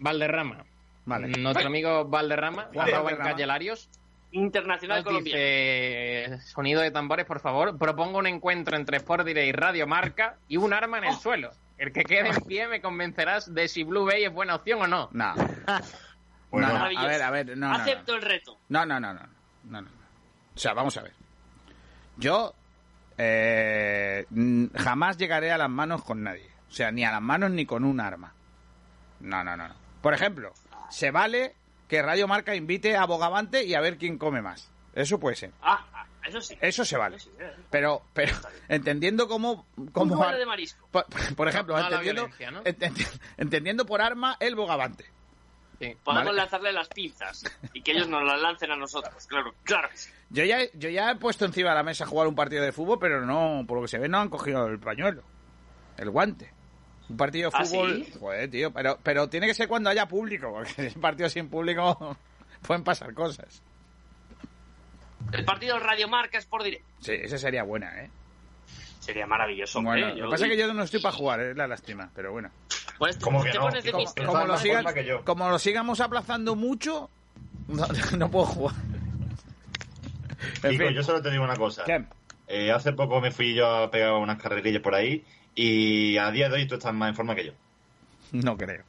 Valderrama. 0.00 0.64
Vale. 1.06 1.28
Nuestro 1.28 1.66
amigo 1.68 2.04
Valderrama, 2.04 2.68
Valderrama. 2.74 3.10
encallararios, 3.12 3.88
Internacional 4.32 4.98
nos 4.98 5.04
colombiano. 5.04 5.38
dice, 5.40 6.38
sonido 6.52 6.82
de 6.82 6.90
tambores, 6.90 7.24
por 7.24 7.40
favor, 7.40 7.78
propongo 7.78 8.18
un 8.18 8.26
encuentro 8.26 8.76
entre 8.76 8.98
Sport 8.98 9.24
Direct 9.24 9.48
y 9.48 9.52
Radio 9.52 9.86
Marca 9.86 10.36
y 10.48 10.56
un 10.58 10.72
arma 10.72 10.98
en 10.98 11.04
el 11.04 11.14
suelo. 11.14 11.52
El 11.78 11.92
que 11.92 12.02
quede 12.02 12.30
en 12.30 12.40
pie 12.44 12.68
me 12.68 12.80
convencerás 12.80 13.54
de 13.54 13.68
si 13.68 13.84
Blue 13.84 14.04
Bay 14.04 14.24
es 14.24 14.32
buena 14.32 14.56
opción 14.56 14.82
o 14.82 14.86
no. 14.86 15.08
No. 15.12 15.34
Bueno, 16.48 16.68
No, 16.68 16.74
no, 16.78 17.00
a 17.00 17.06
ver, 17.06 17.22
a 17.22 17.30
ver, 17.30 17.48
no, 17.58 17.66
no, 17.66 17.68
no. 17.76 17.82
Acepto 17.82 18.14
el 18.14 18.22
reto. 18.22 18.56
No, 18.68 18.86
no, 18.86 19.00
no, 19.00 19.12
no, 19.12 19.22
no. 19.64 19.80
O 19.80 20.58
sea, 20.58 20.74
vamos 20.74 20.96
a 20.96 21.02
ver. 21.02 21.12
Yo 22.16 22.54
eh, 23.18 24.24
mm, 24.30 24.66
jamás 24.76 25.18
llegaré 25.18 25.50
a 25.50 25.58
las 25.58 25.68
manos 25.68 26.04
con 26.04 26.22
nadie. 26.22 26.48
O 26.68 26.72
sea, 26.72 26.92
ni 26.92 27.04
a 27.04 27.10
las 27.10 27.20
manos 27.20 27.50
ni 27.50 27.66
con 27.66 27.84
un 27.84 28.00
arma. 28.00 28.32
No, 29.20 29.42
no, 29.42 29.56
no. 29.56 29.68
no. 29.68 29.74
Por 30.00 30.14
ejemplo, 30.14 30.52
se 30.90 31.10
vale 31.10 31.54
que 31.88 32.02
Radio 32.02 32.26
Marca 32.28 32.54
invite 32.54 32.96
a 32.96 33.04
Bogavante 33.06 33.64
y 33.64 33.74
a 33.74 33.80
ver 33.80 33.96
quién 33.98 34.18
come 34.18 34.42
más. 34.42 34.70
Eso 34.94 35.18
puede 35.20 35.36
ser. 35.36 35.52
Ah, 35.62 35.84
ah, 35.92 36.06
eso 36.26 36.40
sí. 36.40 36.56
Eso 36.60 36.84
se 36.84 36.96
vale. 36.96 37.16
Eso 37.16 37.30
sí, 37.30 37.36
eh. 37.38 37.52
Pero, 37.70 38.02
pero 38.12 38.34
entendiendo 38.68 39.28
cómo, 39.28 39.66
Un 39.76 39.88
cómo 39.88 40.26
de 40.26 40.46
marisco. 40.46 40.88
por, 40.90 41.04
por 41.36 41.48
ejemplo, 41.48 41.78
entendiendo, 41.78 42.22
violencia, 42.28 42.50
¿no? 42.50 42.64
ent- 42.64 43.20
entendiendo 43.36 43.84
por 43.86 44.00
arma 44.00 44.36
el 44.40 44.54
Bogavante. 44.56 45.04
Sí. 45.78 45.94
Podemos 46.02 46.24
Vale. 46.28 46.38
lanzarle 46.38 46.72
las 46.72 46.88
pinzas 46.88 47.44
y 47.74 47.82
que 47.82 47.92
ellos 47.92 48.08
nos 48.08 48.24
las 48.24 48.40
lancen 48.40 48.70
a 48.70 48.76
nosotros. 48.76 49.26
Claro, 49.26 49.54
claro. 49.62 49.88
Yo 50.30 50.42
ya, 50.44 50.60
yo 50.72 50.88
ya 50.88 51.10
he 51.10 51.16
puesto 51.16 51.44
encima 51.44 51.68
de 51.68 51.74
la 51.76 51.82
mesa 51.82 52.04
a 52.04 52.06
jugar 52.06 52.26
un 52.28 52.34
partido 52.34 52.64
de 52.64 52.72
fútbol, 52.72 52.98
pero 52.98 53.26
no, 53.26 53.62
por 53.68 53.76
lo 53.76 53.82
que 53.82 53.88
se 53.88 53.98
ve, 53.98 54.08
no 54.08 54.18
han 54.18 54.30
cogido 54.30 54.66
el 54.66 54.78
pañuelo, 54.80 55.22
el 55.98 56.08
guante. 56.10 56.50
Un 57.08 57.16
partido 57.16 57.50
de 57.50 57.56
¿Ah, 57.56 57.64
fútbol, 57.64 58.04
sí? 58.04 58.12
joder, 58.18 58.50
tío, 58.50 58.72
pero, 58.72 58.98
pero 59.02 59.28
tiene 59.28 59.46
que 59.46 59.54
ser 59.54 59.68
cuando 59.68 59.90
haya 59.90 60.06
público, 60.08 60.52
porque 60.52 60.88
en 60.94 61.00
partido 61.00 61.28
sin 61.28 61.48
público 61.48 62.16
pueden 62.66 62.82
pasar 62.84 63.14
cosas. 63.14 63.62
El 65.32 65.44
partido 65.44 65.78
Radio 65.78 66.08
Marca 66.08 66.38
es 66.38 66.46
por 66.46 66.62
directo. 66.62 66.86
Sí, 67.00 67.12
esa 67.12 67.38
sería 67.38 67.62
buena, 67.64 68.02
¿eh? 68.02 68.10
Sería 69.00 69.26
maravilloso, 69.26 69.78
hombre. 69.78 70.00
Bueno, 70.02 70.08
lo 70.14 70.18
Yo- 70.18 70.24
que 70.26 70.30
pasa 70.32 70.44
es 70.46 70.50
que 70.52 70.58
yo 70.58 70.74
no 70.74 70.82
estoy 70.82 71.00
para 71.00 71.16
jugar, 71.16 71.40
es 71.40 71.56
la 71.56 71.66
lástima, 71.68 72.10
pero 72.14 72.32
bueno. 72.32 72.50
Pues, 72.98 73.16
¿Cómo 73.18 73.42
que 73.42 73.52
no? 73.52 73.60
pones 73.60 73.84
de 73.84 73.92
¿Cómo- 73.92 74.02
mister. 74.04 74.26
Como 74.26 74.38
lo, 74.40 74.46
más 74.54 74.62
sigan- 74.62 74.82
forma 74.82 74.94
que 74.94 75.04
yo. 75.04 75.24
como 75.24 75.48
lo 75.48 75.58
sigamos 75.58 76.00
aplazando 76.00 76.56
mucho, 76.56 77.08
no, 77.68 77.86
no 78.18 78.30
puedo 78.30 78.46
jugar. 78.46 78.74
Fin, 80.60 80.80
yo 80.94 81.02
solo 81.02 81.22
te 81.22 81.30
digo 81.30 81.44
una 81.44 81.56
cosa. 81.56 81.84
¿qué? 81.84 82.04
Eh, 82.48 82.70
hace 82.72 82.92
poco 82.92 83.20
me 83.20 83.30
fui 83.32 83.54
yo 83.54 83.66
a 83.68 83.90
pegar 83.90 84.12
unas 84.14 84.40
carrerillas 84.40 84.82
por 84.82 84.94
ahí 84.94 85.24
y 85.56 86.18
a 86.18 86.30
día 86.30 86.48
de 86.48 86.54
hoy 86.54 86.68
tú 86.68 86.74
estás 86.74 86.94
más 86.94 87.08
en 87.08 87.16
forma 87.16 87.34
que 87.34 87.46
yo. 87.46 87.52
No 88.32 88.56
creo. 88.56 88.84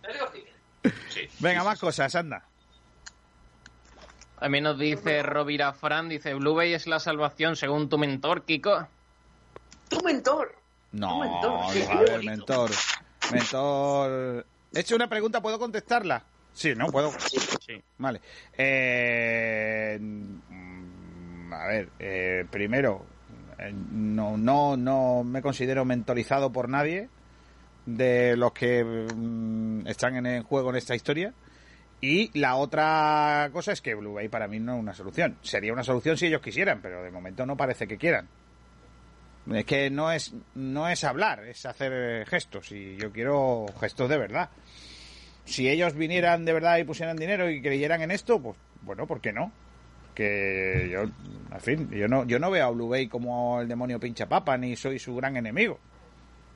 Sí. 1.09 1.21
Venga, 1.39 1.63
más 1.63 1.79
cosas, 1.79 2.13
anda. 2.13 2.43
También 4.39 4.65
nos 4.65 4.77
dice 4.77 5.23
Rovira 5.23 5.73
Fran, 5.73 6.09
dice, 6.09 6.33
Blue 6.35 6.53
Bay 6.53 6.73
es 6.73 6.85
la 6.85 6.99
salvación 6.99 7.55
según 7.55 7.89
tu 7.89 7.97
mentor, 7.97 8.43
Kiko. 8.43 8.87
Tu 9.89 9.99
mentor. 10.01 10.55
No, 10.91 11.17
Un 11.17 11.21
mentor, 11.21 11.73
sí, 11.73 11.83
a 11.89 11.99
ver, 12.01 12.23
mentor. 12.23 12.69
Mentor. 13.31 14.45
He 14.73 14.79
hecho 14.79 14.95
una 14.95 15.07
pregunta, 15.07 15.41
¿puedo 15.41 15.57
contestarla? 15.57 16.23
Sí, 16.53 16.75
no, 16.75 16.87
puedo. 16.87 17.11
Sí. 17.65 17.81
Vale. 17.97 18.21
Eh, 18.57 19.97
mm, 19.99 21.53
a 21.53 21.67
ver, 21.67 21.89
eh, 21.99 22.45
primero, 22.49 23.05
no, 23.91 24.37
no, 24.37 24.77
no 24.77 25.23
me 25.23 25.41
considero 25.41 25.85
mentorizado 25.85 26.51
por 26.51 26.69
nadie 26.69 27.09
de 27.85 28.35
los 28.35 28.51
que 28.51 28.83
mm, 28.83 29.87
están 29.87 30.15
en 30.17 30.25
el 30.25 30.43
juego 30.43 30.69
en 30.69 30.75
esta 30.75 30.95
historia. 30.95 31.33
Y 31.99 32.37
la 32.39 32.57
otra 32.57 33.49
cosa 33.51 33.71
es 33.71 33.81
que 33.81 33.95
Blue 33.95 34.13
Bay 34.13 34.27
para 34.27 34.47
mí 34.47 34.59
no 34.59 34.75
es 34.75 34.79
una 34.79 34.93
solución. 34.93 35.37
Sería 35.41 35.73
una 35.73 35.83
solución 35.83 36.15
si 36.17 36.27
ellos 36.27 36.41
quisieran, 36.41 36.79
pero 36.81 37.01
de 37.01 37.09
momento 37.09 37.45
no 37.45 37.57
parece 37.57 37.87
que 37.87 37.97
quieran. 37.97 38.27
Es 39.51 39.65
que 39.65 39.89
no 39.89 40.11
es, 40.11 40.33
no 40.55 40.89
es 40.89 41.03
hablar, 41.03 41.45
es 41.45 41.65
hacer 41.65 41.93
eh, 41.93 42.25
gestos. 42.27 42.71
Y 42.71 42.97
yo 42.97 43.11
quiero 43.11 43.65
gestos 43.79 44.09
de 44.09 44.17
verdad. 44.17 44.49
Si 45.45 45.69
ellos 45.69 45.95
vinieran 45.95 46.45
de 46.45 46.53
verdad 46.53 46.77
y 46.77 46.83
pusieran 46.83 47.15
dinero 47.15 47.49
y 47.49 47.61
creyeran 47.61 48.01
en 48.01 48.11
esto, 48.11 48.39
pues 48.39 48.57
bueno, 48.81 49.07
¿por 49.07 49.21
qué 49.21 49.31
no? 49.31 49.51
Que 50.17 50.89
yo, 50.91 51.01
en 51.03 51.61
fin, 51.61 51.91
yo 51.91 52.07
no, 52.07 52.25
yo 52.25 52.39
no 52.39 52.49
veo 52.49 52.65
a 52.65 52.71
Blue 52.71 52.89
Bay 52.89 53.07
como 53.07 53.61
el 53.61 53.67
demonio 53.67 53.99
pincha 53.99 54.25
papa, 54.27 54.57
ni 54.57 54.75
soy 54.75 54.97
su 54.97 55.15
gran 55.15 55.37
enemigo. 55.37 55.77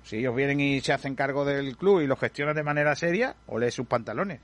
Si 0.03 0.17
ellos 0.17 0.35
vienen 0.35 0.59
y 0.59 0.81
se 0.81 0.93
hacen 0.93 1.13
cargo 1.13 1.45
del 1.45 1.77
club 1.77 2.01
y 2.01 2.07
lo 2.07 2.15
gestionan 2.15 2.55
de 2.55 2.63
manera 2.63 2.95
seria, 2.95 3.35
ole 3.45 3.69
sus 3.69 3.85
pantalones. 3.85 4.39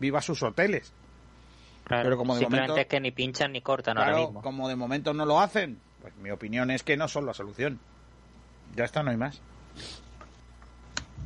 Viva 0.00 0.20
sus 0.20 0.42
hoteles. 0.42 0.92
Claro, 1.84 2.02
Pero 2.02 2.16
como 2.16 2.34
de 2.34 2.40
simplemente 2.40 2.70
momento- 2.72 2.82
es 2.82 2.88
que 2.88 3.00
ni 3.00 3.12
pinchan 3.12 3.52
ni 3.52 3.60
cortan 3.62 3.96
ahora 3.96 4.10
Claro, 4.10 4.24
mismo. 4.26 4.42
como 4.42 4.68
de 4.68 4.74
momento 4.74 5.14
no 5.14 5.24
lo 5.24 5.38
hacen, 5.40 5.78
pues 6.00 6.16
mi 6.16 6.32
opinión 6.32 6.72
es 6.72 6.82
que 6.82 6.96
no 6.96 7.06
son 7.06 7.26
la 7.26 7.34
solución. 7.34 7.78
Ya 8.74 8.84
está, 8.86 9.04
no 9.04 9.12
hay 9.12 9.16
más. 9.16 9.40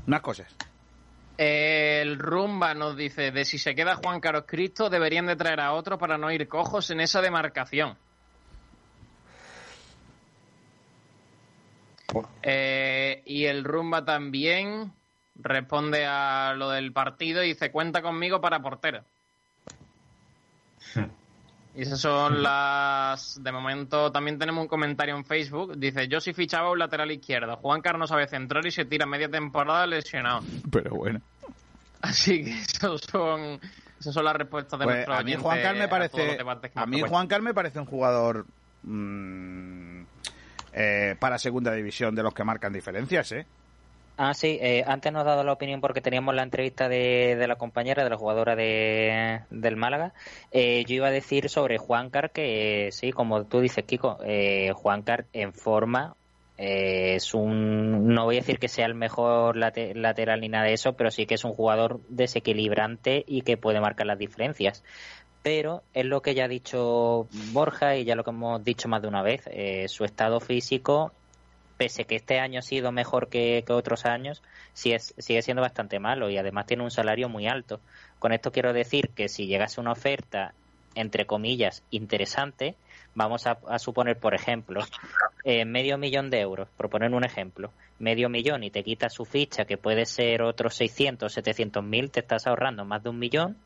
Más 0.04 0.20
cosas. 0.20 0.54
El 1.38 2.18
Rumba 2.18 2.72
nos 2.74 2.96
dice, 2.96 3.30
de 3.30 3.44
si 3.44 3.58
se 3.58 3.74
queda 3.74 3.96
Juan 3.96 4.20
Carlos 4.20 4.44
Cristo, 4.46 4.88
deberían 4.88 5.26
de 5.26 5.36
traer 5.36 5.60
a 5.60 5.72
otro 5.72 5.98
para 5.98 6.16
no 6.16 6.30
ir 6.30 6.48
cojos 6.48 6.90
en 6.90 7.00
esa 7.00 7.20
demarcación. 7.20 7.96
Eh, 12.42 13.22
y 13.26 13.44
el 13.44 13.64
Rumba 13.64 14.04
también 14.04 14.92
responde 15.34 16.06
a 16.06 16.54
lo 16.56 16.70
del 16.70 16.92
partido 16.92 17.42
y 17.42 17.48
dice, 17.48 17.70
cuenta 17.70 18.00
conmigo 18.00 18.40
para 18.40 18.62
portero. 18.62 19.04
Y 21.76 21.82
esas 21.82 22.00
son 22.00 22.42
las... 22.42 23.42
De 23.42 23.52
momento 23.52 24.10
también 24.10 24.38
tenemos 24.38 24.62
un 24.62 24.68
comentario 24.68 25.14
en 25.14 25.26
Facebook. 25.26 25.76
Dice, 25.76 26.08
yo 26.08 26.20
si 26.20 26.32
fichaba 26.32 26.70
un 26.70 26.78
lateral 26.78 27.10
izquierdo. 27.10 27.56
Juan 27.56 27.82
Carlos 27.82 28.00
no 28.00 28.06
sabe 28.06 28.26
centrar 28.26 28.64
y 28.66 28.70
se 28.70 28.86
tira 28.86 29.04
media 29.04 29.28
temporada 29.28 29.86
lesionado. 29.86 30.40
Pero 30.72 30.96
bueno. 30.96 31.20
Así 32.00 32.44
que 32.44 32.60
esos 32.60 33.02
son, 33.02 33.60
esas 34.00 34.14
son 34.14 34.24
las 34.24 34.36
respuestas 34.36 34.78
de 34.78 34.84
Pues 34.86 34.96
nuestro 34.96 35.14
a 35.14 35.22
mí 35.22 35.34
Juan 35.34 35.60
Carlos 35.60 35.80
me 35.80 35.88
parece 35.88 36.38
a 36.74 36.86
mí. 36.86 37.02
Juan 37.02 37.26
Carlos 37.26 37.44
me 37.44 37.54
parece 37.54 37.78
un 37.78 37.86
jugador 37.86 38.46
mm, 38.82 40.00
eh, 40.72 41.16
para 41.18 41.38
segunda 41.38 41.72
división 41.72 42.14
de 42.14 42.22
los 42.22 42.32
que 42.32 42.44
marcan 42.44 42.72
diferencias, 42.72 43.32
¿eh? 43.32 43.46
Ah, 44.18 44.32
sí, 44.32 44.58
eh, 44.62 44.82
antes 44.86 45.12
nos 45.12 45.22
ha 45.22 45.24
dado 45.24 45.44
la 45.44 45.52
opinión 45.52 45.82
porque 45.82 46.00
teníamos 46.00 46.34
la 46.34 46.42
entrevista 46.42 46.88
de, 46.88 47.36
de 47.36 47.46
la 47.48 47.56
compañera, 47.56 48.02
de 48.02 48.08
la 48.08 48.16
jugadora 48.16 48.56
de, 48.56 49.42
del 49.50 49.76
Málaga. 49.76 50.14
Eh, 50.50 50.86
yo 50.86 50.94
iba 50.94 51.08
a 51.08 51.10
decir 51.10 51.50
sobre 51.50 51.76
Juancar 51.76 52.32
que, 52.32 52.88
sí, 52.92 53.12
como 53.12 53.46
tú 53.46 53.60
dices, 53.60 53.84
Kiko, 53.84 54.16
eh, 54.24 54.72
Juancar 54.74 55.28
en 55.34 55.52
forma 55.52 56.16
es 56.56 57.34
un. 57.34 58.06
No 58.08 58.24
voy 58.24 58.36
a 58.36 58.40
decir 58.40 58.58
que 58.58 58.68
sea 58.68 58.86
el 58.86 58.94
mejor 58.94 59.56
late- 59.58 59.94
lateral 59.94 60.40
ni 60.40 60.48
nada 60.48 60.64
de 60.64 60.72
eso, 60.72 60.96
pero 60.96 61.10
sí 61.10 61.26
que 61.26 61.34
es 61.34 61.44
un 61.44 61.52
jugador 61.52 62.00
desequilibrante 62.08 63.22
y 63.26 63.42
que 63.42 63.58
puede 63.58 63.80
marcar 63.82 64.06
las 64.06 64.18
diferencias. 64.18 64.82
Pero 65.42 65.84
es 65.92 66.06
lo 66.06 66.22
que 66.22 66.34
ya 66.34 66.44
ha 66.44 66.48
dicho 66.48 67.28
Borja 67.32 67.96
y 67.96 68.04
ya 68.04 68.16
lo 68.16 68.24
que 68.24 68.30
hemos 68.30 68.64
dicho 68.64 68.88
más 68.88 69.02
de 69.02 69.08
una 69.08 69.22
vez. 69.22 69.44
su 69.90 70.04
estado 70.04 70.40
físico 70.40 71.12
pese 71.76 72.04
que 72.04 72.16
este 72.16 72.38
año 72.38 72.60
ha 72.60 72.62
sido 72.62 72.92
mejor 72.92 73.28
que, 73.28 73.64
otros 73.68 74.06
años, 74.06 74.42
sigue, 74.72 74.98
sigue 74.98 75.42
siendo 75.42 75.62
bastante 75.62 75.98
malo 75.98 76.30
y 76.30 76.38
además 76.38 76.66
tiene 76.66 76.82
un 76.82 76.90
salario 76.90 77.28
muy 77.28 77.46
alto. 77.46 77.80
Con 78.18 78.32
esto 78.32 78.52
quiero 78.52 78.72
decir 78.72 79.10
que 79.14 79.28
si 79.28 79.46
llegase 79.46 79.80
una 79.80 79.92
oferta, 79.92 80.54
entre 80.94 81.26
comillas, 81.26 81.82
interesante, 81.90 82.74
vamos 83.14 83.46
a, 83.46 83.58
a 83.68 83.78
suponer, 83.78 84.18
por 84.18 84.34
ejemplo, 84.34 84.80
eh, 85.44 85.64
medio 85.64 85.96
millón 85.96 86.28
de 86.28 86.40
euros, 86.40 86.68
por 86.76 86.90
poner 86.90 87.12
un 87.12 87.24
ejemplo, 87.24 87.72
medio 87.98 88.28
millón 88.28 88.64
y 88.64 88.70
te 88.70 88.82
quitas 88.82 89.14
su 89.14 89.24
ficha, 89.24 89.64
que 89.64 89.76
puede 89.76 90.04
ser 90.04 90.42
otros 90.42 90.74
600, 90.74 91.32
700 91.32 91.84
mil, 91.84 92.10
te 92.10 92.18
estás 92.18 92.48
ahorrando 92.48 92.84
más 92.84 93.02
de 93.02 93.10
un 93.10 93.18
millón, 93.20 93.56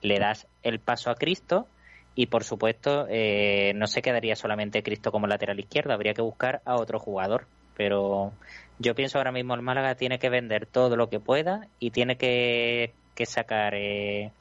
le 0.00 0.18
das 0.18 0.48
el 0.62 0.80
paso 0.80 1.10
a 1.10 1.14
Cristo 1.14 1.68
y 2.16 2.26
por 2.26 2.42
supuesto 2.42 3.06
eh, 3.08 3.72
no 3.76 3.86
se 3.86 4.02
quedaría 4.02 4.34
solamente 4.34 4.82
Cristo 4.82 5.12
como 5.12 5.28
lateral 5.28 5.60
izquierdo, 5.60 5.92
habría 5.92 6.14
que 6.14 6.22
buscar 6.22 6.60
a 6.64 6.74
otro 6.74 6.98
jugador. 6.98 7.46
Pero 7.78 8.32
yo 8.78 8.94
pienso 8.94 9.16
ahora 9.16 9.32
mismo 9.32 9.54
el 9.54 9.62
Málaga 9.62 9.94
tiene 9.94 10.18
que 10.18 10.28
vender 10.28 10.66
todo 10.66 10.96
lo 10.96 11.08
que 11.08 11.20
pueda 11.20 11.68
y 11.78 11.92
tiene 11.92 12.18
que, 12.18 12.92
que 13.14 13.24
sacar 13.24 13.72
eh, 13.74 14.32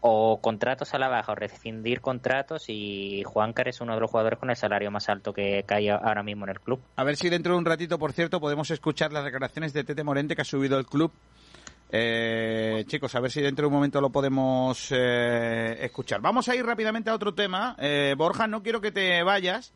o 0.00 0.40
contratos 0.40 0.94
a 0.94 0.98
la 0.98 1.08
baja 1.08 1.32
o 1.32 1.34
rescindir 1.34 2.00
contratos 2.00 2.66
y 2.68 3.24
Juancar 3.24 3.66
es 3.66 3.80
uno 3.80 3.94
de 3.94 4.00
los 4.00 4.10
jugadores 4.10 4.38
con 4.38 4.50
el 4.50 4.56
salario 4.56 4.90
más 4.92 5.08
alto 5.08 5.32
que, 5.32 5.64
que 5.66 5.74
hay 5.74 5.88
ahora 5.88 6.22
mismo 6.22 6.44
en 6.44 6.50
el 6.50 6.60
club. 6.60 6.80
A 6.94 7.02
ver 7.02 7.16
si 7.16 7.28
dentro 7.28 7.54
de 7.54 7.58
un 7.58 7.64
ratito, 7.64 7.98
por 7.98 8.12
cierto, 8.12 8.38
podemos 8.38 8.70
escuchar 8.70 9.12
las 9.12 9.24
declaraciones 9.24 9.72
de 9.72 9.82
Tete 9.82 10.04
Morente 10.04 10.36
que 10.36 10.42
ha 10.42 10.44
subido 10.44 10.78
el 10.78 10.86
club. 10.86 11.10
Eh, 11.90 12.84
chicos, 12.88 13.14
a 13.14 13.20
ver 13.20 13.30
si 13.30 13.40
dentro 13.40 13.64
de 13.64 13.66
un 13.68 13.74
momento 13.74 14.00
lo 14.00 14.10
podemos 14.10 14.88
eh, 14.90 15.76
escuchar. 15.80 16.20
Vamos 16.20 16.48
a 16.48 16.54
ir 16.54 16.64
rápidamente 16.64 17.10
a 17.10 17.14
otro 17.14 17.34
tema. 17.34 17.76
Eh, 17.78 18.14
Borja, 18.16 18.46
no 18.46 18.62
quiero 18.62 18.80
que 18.80 18.92
te 18.92 19.22
vayas. 19.22 19.72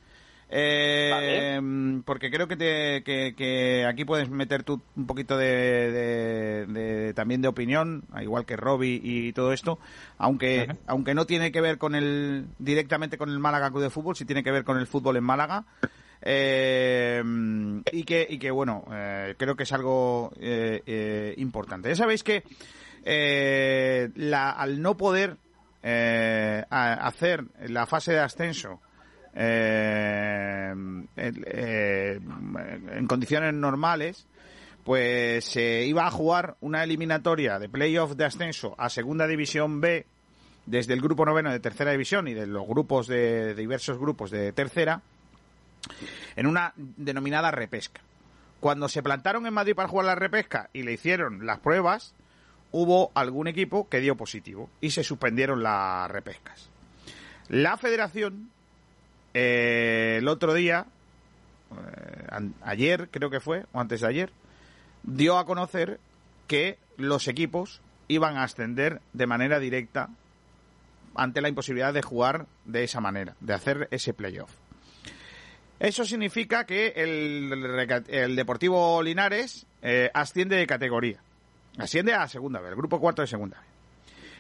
Eh, 0.53 1.61
porque 2.05 2.31
creo 2.31 2.49
que, 2.49 2.57
te, 2.57 3.03
que, 3.05 3.35
que 3.37 3.87
aquí 3.87 4.05
puedes 4.05 4.29
meter 4.29 4.63
tú 4.65 4.81
un 4.97 5.07
poquito 5.07 5.37
de, 5.37 5.47
de- 5.93 6.67
de- 6.67 7.15
también 7.15 7.41
de 7.43 7.49
opinión, 7.49 8.03
igual 8.21 8.45
que 8.47 8.57
Robbie 8.57 9.01
y 9.03 9.33
todo 9.33 9.53
esto, 9.53 9.79
aunque 10.19 10.67
aunque 10.87 11.15
no 11.15 11.25
tiene 11.27 11.53
que 11.53 11.61
ver 11.61 11.79
con 11.79 11.95
el 11.95 12.47
directamente 12.59 13.17
con 13.19 13.31
el 13.31 13.39
Málaga 13.39 13.71
Club 13.71 13.83
de 13.83 13.91
Fútbol, 13.91 14.17
sí 14.17 14.25
tiene 14.25 14.43
que 14.43 14.51
ver 14.51 14.65
con 14.65 14.79
el 14.79 14.87
fútbol 14.87 15.17
en 15.17 15.25
Málaga. 15.25 15.65
Eh, 16.23 17.23
y 17.93 18.05
que 18.05 18.27
y 18.29 18.39
que 18.39 18.51
bueno 18.51 18.85
eh, 18.93 19.35
creo 19.39 19.57
que 19.57 19.63
es 19.63 19.73
algo 19.73 20.31
eh, 20.39 20.83
eh, 20.87 21.35
importante. 21.39 21.89
Ya 21.89 21.97
sabéis 21.97 22.23
que 22.23 22.43
eh, 23.05 24.11
la, 24.17 24.51
al 24.51 24.83
no 24.83 24.97
poder 24.97 25.37
eh, 25.83 26.63
a- 26.69 27.07
hacer 27.07 27.45
la 27.69 27.87
fase 27.87 28.13
de 28.13 28.21
ascenso 28.21 28.81
eh, 29.35 30.75
eh, 31.17 32.21
en 32.93 33.07
condiciones 33.07 33.55
normales 33.55 34.27
pues 34.85 35.45
se 35.45 35.85
iba 35.85 36.07
a 36.07 36.11
jugar 36.11 36.57
una 36.61 36.83
eliminatoria 36.83 37.59
de 37.59 37.69
playoff 37.69 38.17
de 38.17 38.25
ascenso 38.25 38.75
a 38.79 38.89
segunda 38.89 39.27
división 39.27 39.81
B 39.81 40.07
desde 40.67 40.95
el 40.95 41.01
grupo 41.01 41.25
noveno 41.25 41.53
de 41.53 41.61
tercera 41.61 41.93
división 41.93 42.29
y 42.29 42.35
de 42.35 42.47
los 42.47 42.67
grupos 42.67 43.07
de, 43.07 43.55
de 43.55 43.55
diversos 43.55 43.99
grupos 43.99 44.31
de 44.31 44.53
tercera 44.53 45.03
en 46.37 46.47
una 46.47 46.73
denominada 46.77 47.51
repesca. 47.51 48.01
Cuando 48.59 48.89
se 48.89 49.03
plantaron 49.03 49.47
en 49.47 49.55
Madrid 49.55 49.75
para 49.75 49.89
jugar 49.89 50.07
la 50.07 50.15
repesca 50.15 50.71
y 50.73 50.83
le 50.83 50.93
hicieron 50.93 51.47
las 51.47 51.61
pruebas, 51.61 52.15
hubo 52.73 53.11
algún 53.15 53.49
equipo 53.49 53.89
que 53.89 54.01
dio 54.01 54.17
positivo 54.17 54.71
y 54.81 54.91
se 54.91 55.05
suspendieron 55.05 55.63
las 55.63 56.11
repescas. 56.11 56.69
La 57.49 57.77
federación, 57.77 58.51
eh, 59.35 60.17
el 60.19 60.29
otro 60.29 60.55
día, 60.55 60.87
eh, 61.71 62.51
ayer 62.63 63.09
creo 63.11 63.31
que 63.31 63.41
fue, 63.41 63.65
o 63.73 63.81
antes 63.81 64.01
de 64.01 64.09
ayer, 64.09 64.33
dio 65.03 65.39
a 65.39 65.47
conocer 65.47 66.01
que 66.47 66.79
los 66.97 67.29
equipos 67.29 67.81
iban 68.09 68.37
a 68.37 68.45
ascender 68.45 69.01
de 69.13 69.27
manera 69.27 69.59
directa 69.59 70.09
ante 71.15 71.41
la 71.41 71.49
imposibilidad 71.49 71.93
de 71.93 72.03
jugar 72.03 72.47
de 72.65 72.85
esa 72.85 73.01
manera, 73.01 73.37
de 73.41 73.55
hacer 73.55 73.89
ese 73.91 74.15
playoff. 74.15 74.51
Eso 75.79 76.05
significa 76.05 76.65
que 76.67 76.89
el, 76.89 78.03
el 78.09 78.37
Deportivo 78.37 79.03
Linares 79.03 79.67
eh, 79.81 80.11
asciende 80.13 80.57
de 80.57 80.67
categoría. 80.67 81.21
Asciende 81.79 82.13
a 82.13 82.29
segunda 82.29 82.61
vez, 82.61 82.71
el 82.71 82.77
grupo 82.77 83.01
cuarto 83.01 83.23
de 83.23 83.29
segunda 83.29 83.59
vez. 83.59 83.69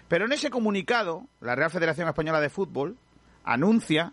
Pero 0.09 0.27
en 0.27 0.33
ese 0.33 0.51
comunicado, 0.51 1.27
la 1.41 1.55
Real 1.55 1.71
Federación 1.71 2.09
Española 2.09 2.41
de 2.41 2.51
Fútbol 2.51 2.97
anuncia 3.45 4.13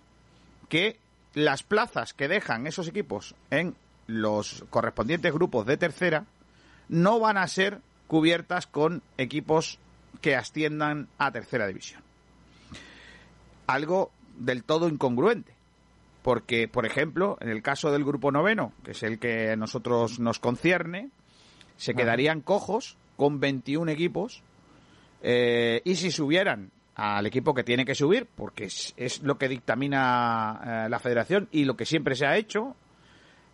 que 0.69 0.97
las 1.33 1.63
plazas 1.63 2.13
que 2.13 2.27
dejan 2.27 2.67
esos 2.67 2.87
equipos 2.87 3.35
en 3.51 3.75
los 4.07 4.65
correspondientes 4.69 5.33
grupos 5.33 5.65
de 5.65 5.77
tercera 5.77 6.25
no 6.89 7.19
van 7.19 7.37
a 7.37 7.47
ser 7.47 7.81
cubiertas 8.07 8.67
con 8.67 9.01
equipos 9.17 9.79
que 10.21 10.35
asciendan 10.35 11.09
a 11.17 11.31
tercera 11.31 11.67
división. 11.67 12.01
Algo 13.67 14.11
del 14.37 14.63
todo 14.63 14.87
incongruente 14.87 15.57
porque, 16.27 16.67
por 16.67 16.85
ejemplo, 16.85 17.37
en 17.39 17.47
el 17.47 17.61
caso 17.61 17.89
del 17.89 18.03
grupo 18.03 18.33
noveno, 18.33 18.73
que 18.83 18.91
es 18.91 19.01
el 19.01 19.17
que 19.17 19.51
a 19.51 19.55
nosotros 19.55 20.19
nos 20.19 20.39
concierne, 20.39 21.09
se 21.77 21.93
quedarían 21.93 22.41
cojos 22.41 22.97
con 23.15 23.39
21 23.39 23.89
equipos 23.89 24.43
eh, 25.21 25.81
y 25.85 25.95
si 25.95 26.11
subieran 26.11 26.71
al 26.97 27.25
equipo 27.25 27.53
que 27.53 27.63
tiene 27.63 27.85
que 27.85 27.95
subir, 27.95 28.27
porque 28.35 28.65
es, 28.65 29.21
lo 29.23 29.37
que 29.37 29.47
dictamina 29.47 30.59
eh, 30.63 30.89
la 30.89 30.99
federación 30.99 31.47
y 31.51 31.65
lo 31.65 31.77
que 31.77 31.85
siempre 31.85 32.15
se 32.15 32.25
ha 32.25 32.35
hecho, 32.35 32.75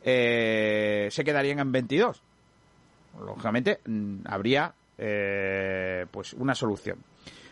eh, 0.03 1.07
se 1.11 1.23
quedarían 1.23 1.59
en 1.59 1.71
22. 1.71 2.21
Lógicamente, 3.19 3.79
mm, 3.85 4.21
habría 4.25 4.73
pues 6.11 6.33
una 6.33 6.55
solución. 6.55 6.97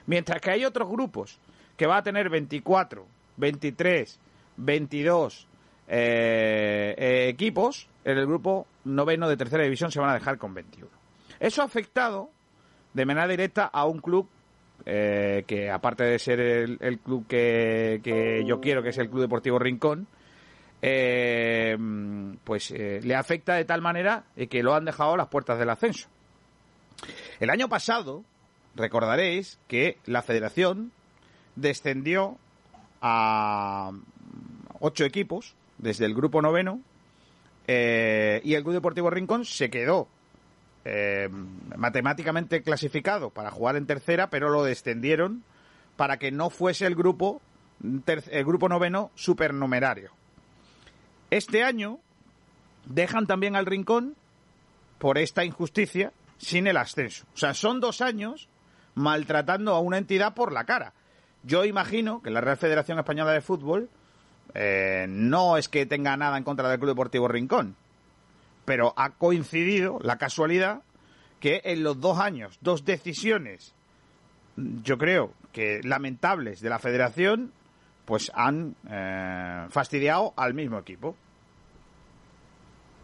Mientras 0.06 0.40
que 0.40 0.52
hay 0.52 0.64
otros 0.64 0.90
grupos 0.90 1.38
que 1.76 1.86
va 1.86 1.98
a 1.98 2.04
tener 2.04 2.30
24, 2.30 3.06
23, 3.38 4.20
22 4.58 5.48
eh, 5.88 6.96
eh, 6.98 7.28
equipos 7.28 7.88
en 8.06 8.18
el 8.18 8.26
grupo 8.26 8.68
noveno 8.86 9.28
de 9.28 9.38
tercera 9.38 9.64
división 9.64 9.92
se 9.92 10.00
van 10.00 10.12
a 10.12 10.14
dejar 10.14 10.38
con 10.38 10.54
21. 10.54 10.90
Eso 11.40 11.62
ha 11.62 11.66
afectado 11.66 12.30
de 12.94 13.06
manera 13.06 13.28
directa 13.28 13.66
a 13.66 13.86
un 13.86 14.00
club 14.00 14.28
eh, 14.86 15.44
que, 15.48 15.70
aparte 15.70 16.04
de 16.04 16.20
ser 16.20 16.40
el, 16.40 17.00
club 17.00 17.28
que, 17.28 18.44
yo 18.46 18.60
quiero, 18.62 18.84
que 18.84 18.90
es 18.90 18.98
el 18.98 19.10
Club 19.10 19.22
Deportivo 19.22 19.60
Rincón, 19.60 20.08
pues 22.44 22.72
le 22.72 23.16
afecta 23.16 23.56
de 23.56 23.66
tal 23.66 23.82
manera 23.82 24.24
que 24.50 24.64
lo 24.64 24.74
han 24.74 24.86
dejado 24.86 25.14
a 25.14 25.18
las 25.18 25.28
puertas 25.28 25.60
del 25.60 25.70
ascenso. 25.70 26.08
El 27.40 27.50
año 27.50 27.70
pasado, 27.70 28.24
recordaréis 28.76 29.60
que 29.68 29.98
la 30.06 30.22
federación 30.22 30.92
descendió 31.56 32.38
a 33.02 33.92
ocho 34.80 35.06
equipos 35.06 35.56
desde 35.78 36.06
el 36.06 36.14
grupo 36.14 36.42
noveno 36.42 36.82
eh, 37.68 38.42
y 38.44 38.54
el 38.54 38.64
Club 38.64 38.76
Deportivo 38.76 39.10
Rincón 39.10 39.46
se 39.46 39.70
quedó 39.70 40.08
eh, 40.86 41.30
matemáticamente 41.76 42.64
clasificado 42.64 43.30
para 43.30 43.52
jugar 43.52 43.76
en 43.76 43.86
tercera, 43.86 44.30
pero 44.30 44.50
lo 44.50 44.64
descendieron 44.64 45.44
para 45.96 46.18
que 46.18 46.32
no 46.32 46.50
fuese 46.50 46.86
el 46.86 46.96
grupo 46.96 47.42
el 48.04 48.46
grupo 48.46 48.70
noveno 48.70 49.12
supernumerario. 49.16 50.12
Este 51.32 51.64
año 51.64 52.00
dejan 52.86 53.26
también 53.26 53.56
al 53.56 53.66
Rincón 53.66 54.16
por 55.00 55.18
esta 55.18 55.44
injusticia 55.44 56.14
sin 56.38 56.68
el 56.68 56.78
ascenso. 56.78 57.26
O 57.34 57.38
sea, 57.38 57.54
son 57.54 57.80
dos 57.80 58.02
años 58.02 58.50
maltratando 58.96 59.74
a 59.74 59.80
una 59.80 59.98
entidad 59.98 60.34
por 60.34 60.52
la 60.52 60.66
cara. 60.66 60.94
Yo 61.44 61.66
imagino 61.66 62.22
que 62.22 62.30
la 62.30 62.42
Real 62.42 62.58
Federación 62.58 63.00
Española 63.00 63.32
de 63.32 63.42
Fútbol 63.42 63.90
eh, 64.54 65.06
no 65.10 65.58
es 65.58 65.70
que 65.70 65.86
tenga 65.86 66.18
nada 66.18 66.38
en 66.38 66.44
contra 66.44 66.70
del 66.70 66.80
Club 66.80 66.90
Deportivo 66.90 67.28
Rincón, 67.28 67.76
pero 68.72 68.94
ha 68.96 69.10
coincidido 69.10 70.00
la 70.02 70.18
casualidad 70.18 70.84
que 71.42 71.60
en 71.66 71.84
los 71.84 72.00
dos 72.00 72.20
años, 72.20 72.58
dos 72.62 72.86
decisiones, 72.86 73.76
yo 74.56 74.98
creo 74.98 75.34
que 75.52 75.82
lamentables 75.84 76.62
de 76.62 76.70
la 76.70 76.80
federación, 76.80 77.52
pues 78.06 78.32
han 78.34 78.78
eh, 78.90 79.66
fastidiado 79.72 80.34
al 80.38 80.54
mismo 80.54 80.80
equipo. 80.80 81.18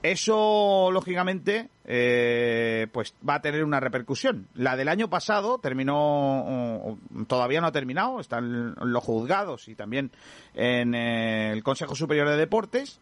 Eso, 0.04 0.90
lógicamente, 0.90 1.68
eh, 1.84 2.88
pues 2.94 3.14
va 3.28 3.36
a 3.36 3.42
tener 3.42 3.66
una 3.66 3.82
repercusión. 3.82 4.48
La 4.54 4.78
del 4.78 4.88
año 4.88 5.10
pasado 5.10 5.60
terminó, 5.60 6.98
todavía 7.28 7.60
no 7.60 7.68
ha 7.68 7.72
terminado, 7.74 8.22
están 8.22 8.74
los 8.74 9.04
juzgados 9.04 9.68
y 9.68 9.76
también 9.76 10.12
en 10.54 10.96
eh, 10.96 11.52
el 11.52 11.62
Consejo 11.62 11.94
Superior 11.94 12.30
de 12.30 12.38
Deportes. 12.38 13.02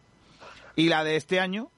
Y 0.74 0.88
la 0.88 1.04
de 1.04 1.14
este 1.14 1.38
año, 1.38 1.70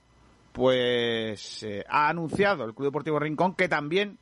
pues 0.52 1.62
eh, 1.62 1.84
ha 1.88 2.08
anunciado 2.08 2.64
el 2.64 2.74
Club 2.74 2.88
Deportivo 2.88 3.18
Rincón 3.18 3.54
que 3.54 3.68
también 3.68 4.18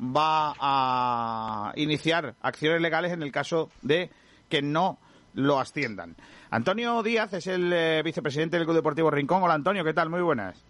va 0.00 0.54
a 0.58 1.72
iniciar 1.76 2.34
acciones 2.40 2.80
legales 2.80 3.12
en 3.12 3.22
el 3.22 3.32
caso 3.32 3.70
de 3.82 4.10
que 4.48 4.62
no 4.62 4.98
lo 5.34 5.58
asciendan. 5.58 6.16
Antonio 6.50 7.02
Díaz 7.02 7.32
es 7.34 7.46
el 7.46 7.72
eh, 7.72 8.02
vicepresidente 8.02 8.56
del 8.56 8.66
Club 8.66 8.76
Deportivo 8.76 9.10
Rincón. 9.10 9.42
Hola 9.42 9.54
Antonio, 9.54 9.84
¿qué 9.84 9.92
tal? 9.92 10.08
Muy 10.08 10.22
buenas. 10.22 10.62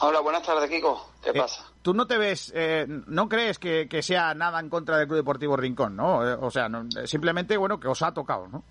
Hola, 0.00 0.20
buenas 0.20 0.42
tardes, 0.42 0.68
Kiko. 0.68 1.10
¿Qué 1.22 1.30
eh, 1.30 1.34
pasa? 1.34 1.66
Tú 1.82 1.94
no 1.94 2.06
te 2.06 2.18
ves, 2.18 2.52
eh, 2.54 2.86
no 2.88 3.28
crees 3.28 3.58
que, 3.58 3.88
sea 4.02 4.34
nada 4.34 4.60
en 4.60 4.68
contra 4.68 4.98
del 4.98 5.06
Club 5.06 5.18
Deportivo 5.18 5.56
Rincón, 5.56 5.96
¿no? 5.96 6.18
o 6.40 6.50
sea, 6.50 6.68
simplemente, 7.04 7.56
bueno, 7.56 7.78
que 7.78 7.88
os 7.88 8.02
ha 8.02 8.12
tocado, 8.12 8.48
¿no? 8.48 8.62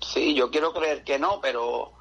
Sí, 0.00 0.34
yo 0.34 0.50
quiero 0.50 0.72
creer 0.72 1.02
que 1.02 1.18
no, 1.18 1.40
pero 1.40 1.92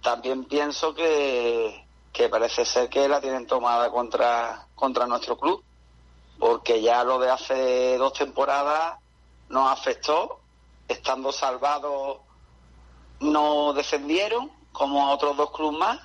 también 0.00 0.44
pienso 0.44 0.94
que, 0.94 1.81
que 2.12 2.28
parece 2.28 2.64
ser 2.64 2.88
que 2.88 3.08
la 3.08 3.20
tienen 3.20 3.46
tomada 3.46 3.90
contra, 3.90 4.66
contra 4.74 5.06
nuestro 5.06 5.38
club, 5.38 5.64
porque 6.38 6.82
ya 6.82 7.04
lo 7.04 7.18
de 7.18 7.30
hace 7.30 7.96
dos 7.96 8.12
temporadas 8.12 8.98
nos 9.48 9.70
afectó, 9.70 10.40
estando 10.88 11.32
salvados 11.32 12.18
no 13.20 13.72
descendieron, 13.72 14.50
como 14.72 15.06
a 15.06 15.12
otros 15.12 15.36
dos 15.36 15.52
clubes 15.52 15.78
más, 15.78 16.00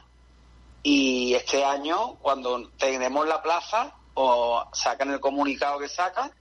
y 0.84 1.34
este 1.34 1.66
año, 1.66 2.16
cuando 2.22 2.70
tenemos 2.78 3.28
la 3.28 3.42
plaza, 3.42 3.96
o 4.14 4.64
sacan 4.72 5.12
el 5.12 5.20
comunicado 5.20 5.80
que 5.80 5.90
sacan, 5.90 6.32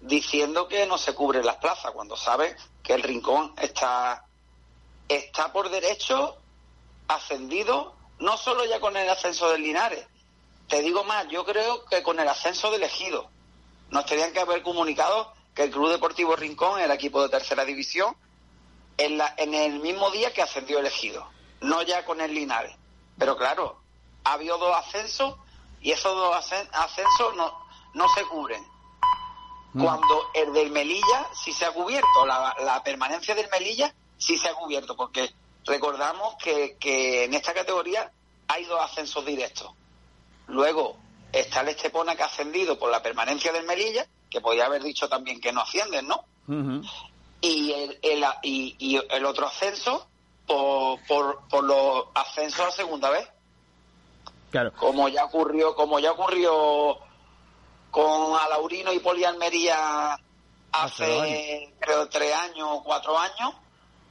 diciendo 0.00 0.68
que 0.68 0.86
no 0.86 0.98
se 0.98 1.14
cubren 1.14 1.46
las 1.46 1.56
plazas, 1.56 1.92
cuando 1.92 2.16
saben 2.16 2.54
que 2.82 2.94
el 2.94 3.02
Rincón 3.02 3.54
está, 3.56 4.26
está 5.08 5.52
por 5.52 5.70
derecho 5.70 6.36
ascendido, 7.08 7.95
no 8.18 8.36
solo 8.36 8.64
ya 8.64 8.80
con 8.80 8.96
el 8.96 9.08
ascenso 9.08 9.50
del 9.50 9.62
Linares, 9.62 10.06
te 10.68 10.80
digo 10.82 11.04
más, 11.04 11.28
yo 11.28 11.44
creo 11.44 11.84
que 11.86 12.02
con 12.02 12.18
el 12.18 12.28
ascenso 12.28 12.70
del 12.70 12.82
Ejido. 12.82 13.28
Nos 13.90 14.04
tenían 14.06 14.32
que 14.32 14.40
haber 14.40 14.62
comunicado 14.62 15.32
que 15.54 15.64
el 15.64 15.70
Club 15.70 15.90
Deportivo 15.90 16.34
Rincón, 16.34 16.80
el 16.80 16.90
equipo 16.90 17.22
de 17.22 17.28
tercera 17.28 17.64
división, 17.64 18.16
en, 18.98 19.18
la, 19.18 19.34
en 19.36 19.54
el 19.54 19.80
mismo 19.80 20.10
día 20.10 20.32
que 20.32 20.42
ascendió 20.42 20.78
elegido, 20.78 21.26
no 21.60 21.82
ya 21.82 22.04
con 22.04 22.20
el 22.20 22.34
Linares. 22.34 22.74
Pero 23.18 23.36
claro, 23.36 23.80
ha 24.24 24.32
habido 24.32 24.58
dos 24.58 24.74
ascensos 24.76 25.36
y 25.80 25.92
esos 25.92 26.14
dos 26.14 26.34
ascensos 26.34 27.36
no, 27.36 27.66
no 27.94 28.08
se 28.08 28.22
cubren. 28.24 28.66
Mm. 29.72 29.84
Cuando 29.84 30.30
el 30.34 30.52
del 30.52 30.70
Melilla 30.70 31.28
sí 31.44 31.52
se 31.52 31.64
ha 31.64 31.70
cubierto, 31.70 32.26
la, 32.26 32.56
la 32.64 32.82
permanencia 32.82 33.34
del 33.34 33.48
Melilla 33.50 33.94
sí 34.18 34.36
se 34.36 34.48
ha 34.48 34.54
cubierto, 34.54 34.96
porque 34.96 35.32
recordamos 35.66 36.36
que, 36.36 36.76
que 36.78 37.24
en 37.24 37.34
esta 37.34 37.52
categoría 37.52 38.10
hay 38.48 38.64
dos 38.64 38.80
ascensos 38.80 39.24
directos. 39.24 39.70
Luego 40.46 40.96
está 41.32 41.60
el 41.60 41.68
Estepona 41.68 42.16
que 42.16 42.22
ha 42.22 42.26
ascendido 42.26 42.78
por 42.78 42.90
la 42.90 43.02
permanencia 43.02 43.52
del 43.52 43.66
Melilla, 43.66 44.06
que 44.30 44.40
podía 44.40 44.66
haber 44.66 44.82
dicho 44.82 45.08
también 45.08 45.40
que 45.40 45.52
no 45.52 45.62
ascienden, 45.62 46.06
¿no? 46.06 46.24
y 47.40 47.72
el, 47.72 47.98
el, 48.02 48.24
y, 48.42 49.00
el 49.10 49.24
otro 49.24 49.46
ascenso 49.46 50.08
por, 50.46 51.00
por, 51.48 51.64
los 51.64 52.04
ascensos 52.14 52.66
a 52.66 52.70
segunda 52.70 53.10
vez. 53.10 53.28
Claro. 54.50 54.72
Como 54.74 55.08
ya 55.08 55.24
ocurrió, 55.24 55.74
como 55.74 55.98
ya 55.98 56.12
ocurrió 56.12 56.98
con 57.90 58.38
Alaurino 58.38 58.92
y 58.92 59.00
Poli 59.00 59.24
Almería 59.24 60.18
hace 60.72 61.74
creo 61.80 62.08
tres 62.08 62.34
años 62.34 62.68
o 62.70 62.82
cuatro 62.84 63.18
años, 63.18 63.54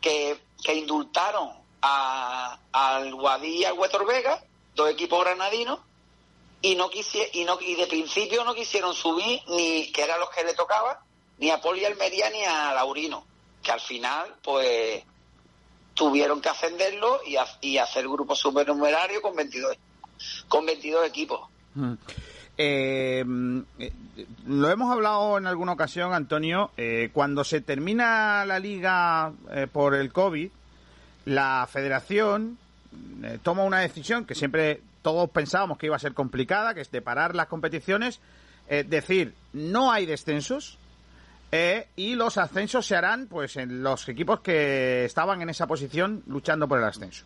que, 0.01 0.39
que 0.63 0.73
indultaron 0.73 1.51
a, 1.81 2.57
al 2.71 3.13
Guadí 3.15 3.59
y 3.59 3.65
al 3.65 3.73
Huetor 3.73 4.05
Vega, 4.05 4.43
dos 4.75 4.89
equipos 4.89 5.23
granadinos, 5.23 5.79
y 6.61 6.75
no 6.75 6.89
quisi, 6.89 7.21
y 7.33 7.43
no 7.43 7.59
y 7.61 7.75
de 7.75 7.87
principio 7.87 8.43
no 8.43 8.55
quisieron 8.55 8.93
subir 8.93 9.41
ni 9.47 9.91
que 9.91 10.03
eran 10.03 10.19
los 10.19 10.29
que 10.29 10.43
le 10.43 10.53
tocaba 10.53 11.01
ni 11.37 11.51
a 11.51 11.61
Poli 11.61 11.85
Almería 11.85 12.29
ni 12.29 12.43
a 12.43 12.73
Laurino, 12.73 13.25
que 13.61 13.71
al 13.71 13.81
final, 13.81 14.35
pues, 14.41 15.03
tuvieron 15.93 16.41
que 16.41 16.49
ascenderlo 16.49 17.21
y, 17.25 17.35
y 17.61 17.77
hacer 17.77 18.07
grupo 18.07 18.35
supernumerario 18.35 19.21
con 19.21 19.35
22, 19.35 19.77
con 20.47 20.65
22 20.65 21.07
equipos. 21.07 21.49
Eh, 22.57 23.23
eh, 23.79 23.91
lo 24.47 24.69
hemos 24.69 24.91
hablado 24.91 25.37
en 25.37 25.47
alguna 25.47 25.73
ocasión, 25.73 26.13
Antonio. 26.13 26.71
Eh, 26.77 27.09
cuando 27.13 27.43
se 27.43 27.61
termina 27.61 28.45
la 28.45 28.59
liga 28.59 29.33
eh, 29.51 29.67
por 29.71 29.95
el 29.95 30.11
COVID, 30.11 30.49
la 31.25 31.67
federación 31.69 32.57
toma 33.43 33.63
una 33.63 33.79
decisión 33.79 34.25
que 34.25 34.35
siempre 34.35 34.79
todos 35.01 35.29
pensábamos 35.29 35.77
que 35.77 35.87
iba 35.87 35.97
a 35.97 35.99
ser 35.99 36.13
complicada, 36.13 36.73
que 36.73 36.81
es 36.81 36.91
de 36.91 37.01
parar 37.01 37.35
las 37.35 37.47
competiciones, 37.47 38.21
eh, 38.69 38.85
decir, 38.87 39.33
no 39.51 39.91
hay 39.91 40.05
descensos 40.05 40.77
y 41.95 42.15
los 42.15 42.37
ascensos 42.37 42.85
se 42.85 42.97
harán 42.97 43.27
pues 43.27 43.55
en 43.55 43.81
los 43.81 44.09
equipos 44.09 44.41
que 44.41 45.05
estaban 45.05 45.41
en 45.41 45.49
esa 45.49 45.67
posición 45.67 46.21
luchando 46.27 46.67
por 46.67 46.79
el 46.79 46.83
ascenso. 46.83 47.23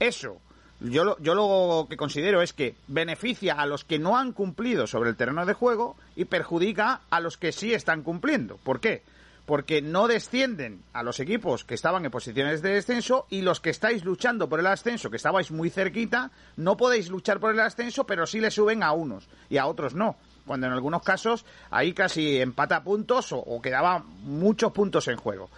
Eso, 0.00 0.38
yo 0.84 1.04
lo, 1.04 1.18
yo 1.20 1.34
lo 1.34 1.86
que 1.88 1.96
considero 1.96 2.42
es 2.42 2.52
que 2.52 2.74
beneficia 2.88 3.54
a 3.54 3.66
los 3.66 3.84
que 3.84 3.98
no 3.98 4.16
han 4.16 4.32
cumplido 4.32 4.86
sobre 4.86 5.10
el 5.10 5.16
terreno 5.16 5.46
de 5.46 5.52
juego 5.52 5.96
y 6.16 6.24
perjudica 6.24 7.02
a 7.10 7.20
los 7.20 7.36
que 7.36 7.52
sí 7.52 7.72
están 7.72 8.02
cumpliendo. 8.02 8.56
¿Por 8.56 8.80
qué? 8.80 9.02
Porque 9.46 9.82
no 9.82 10.06
descienden 10.08 10.82
a 10.92 11.02
los 11.02 11.18
equipos 11.20 11.64
que 11.64 11.74
estaban 11.74 12.04
en 12.04 12.10
posiciones 12.10 12.62
de 12.62 12.74
descenso 12.74 13.26
y 13.28 13.42
los 13.42 13.60
que 13.60 13.70
estáis 13.70 14.04
luchando 14.04 14.48
por 14.48 14.60
el 14.60 14.66
ascenso, 14.66 15.10
que 15.10 15.16
estabais 15.16 15.50
muy 15.50 15.68
cerquita, 15.68 16.30
no 16.56 16.76
podéis 16.76 17.08
luchar 17.08 17.40
por 17.40 17.52
el 17.52 17.60
ascenso, 17.60 18.04
pero 18.04 18.26
sí 18.26 18.40
le 18.40 18.50
suben 18.50 18.82
a 18.82 18.92
unos 18.92 19.28
y 19.50 19.58
a 19.58 19.66
otros 19.66 19.94
no. 19.94 20.16
Cuando 20.46 20.66
en 20.66 20.72
algunos 20.72 21.02
casos 21.02 21.44
ahí 21.70 21.92
casi 21.92 22.40
empata 22.40 22.82
puntos 22.82 23.32
o, 23.32 23.38
o 23.38 23.60
quedaban 23.62 24.04
muchos 24.24 24.72
puntos 24.72 25.06
en 25.08 25.16
juego. 25.16 25.50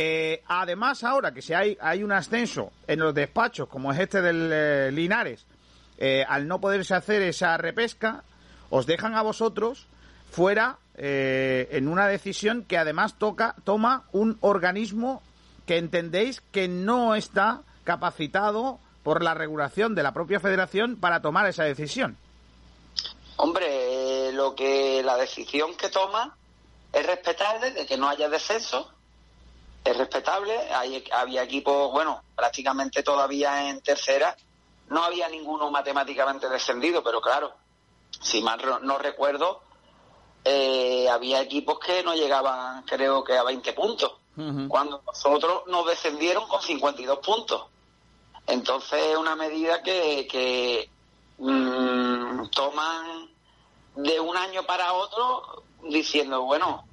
Eh, 0.00 0.44
además, 0.46 1.02
ahora 1.02 1.34
que 1.34 1.42
si 1.42 1.54
hay, 1.54 1.76
hay 1.80 2.04
un 2.04 2.12
ascenso 2.12 2.70
en 2.86 3.00
los 3.00 3.12
despachos, 3.12 3.68
como 3.68 3.92
es 3.92 3.98
este 3.98 4.22
del 4.22 4.48
eh, 4.52 4.92
Linares, 4.92 5.44
eh, 5.98 6.24
al 6.28 6.46
no 6.46 6.60
poderse 6.60 6.94
hacer 6.94 7.20
esa 7.22 7.56
repesca, 7.56 8.22
os 8.70 8.86
dejan 8.86 9.16
a 9.16 9.22
vosotros 9.22 9.88
fuera 10.30 10.78
eh, 10.94 11.66
en 11.72 11.88
una 11.88 12.06
decisión 12.06 12.62
que 12.62 12.78
además 12.78 13.18
toca, 13.18 13.56
toma 13.64 14.04
un 14.12 14.38
organismo 14.40 15.20
que 15.66 15.78
entendéis 15.78 16.42
que 16.52 16.68
no 16.68 17.16
está 17.16 17.62
capacitado 17.82 18.78
por 19.02 19.24
la 19.24 19.34
regulación 19.34 19.96
de 19.96 20.04
la 20.04 20.12
propia 20.12 20.38
federación 20.38 20.94
para 20.94 21.22
tomar 21.22 21.48
esa 21.48 21.64
decisión. 21.64 22.16
Hombre, 23.34 24.30
lo 24.30 24.54
que 24.54 25.02
la 25.02 25.16
decisión 25.16 25.74
que 25.74 25.88
toma 25.88 26.36
es 26.92 27.04
respetable 27.04 27.72
de 27.72 27.84
que 27.84 27.96
no 27.96 28.08
haya 28.08 28.28
descenso, 28.28 28.92
es 29.84 29.96
respetable. 29.96 30.56
Hay, 30.72 31.04
había 31.12 31.42
equipos, 31.42 31.90
bueno, 31.92 32.22
prácticamente 32.34 33.02
todavía 33.02 33.68
en 33.70 33.80
tercera, 33.80 34.36
no 34.88 35.02
había 35.04 35.28
ninguno 35.28 35.70
matemáticamente 35.70 36.48
descendido, 36.48 37.02
pero 37.02 37.20
claro, 37.20 37.52
si 38.20 38.42
mal 38.42 38.60
no 38.82 38.98
recuerdo, 38.98 39.62
eh, 40.44 41.08
había 41.10 41.40
equipos 41.40 41.78
que 41.78 42.02
no 42.02 42.14
llegaban, 42.14 42.82
creo 42.84 43.22
que 43.22 43.36
a 43.36 43.42
20 43.42 43.72
puntos, 43.72 44.12
cuando 44.68 45.02
nosotros 45.04 45.64
nos 45.66 45.84
descendieron 45.86 46.46
con 46.46 46.62
52 46.62 47.18
puntos. 47.18 47.64
Entonces 48.46 49.02
es 49.06 49.16
una 49.16 49.34
medida 49.34 49.82
que, 49.82 50.28
que 50.30 50.88
mm, 51.38 52.46
toman 52.50 53.28
de 53.96 54.20
un 54.20 54.36
año 54.36 54.62
para 54.62 54.92
otro 54.92 55.64
diciendo, 55.82 56.42
bueno, 56.42 56.86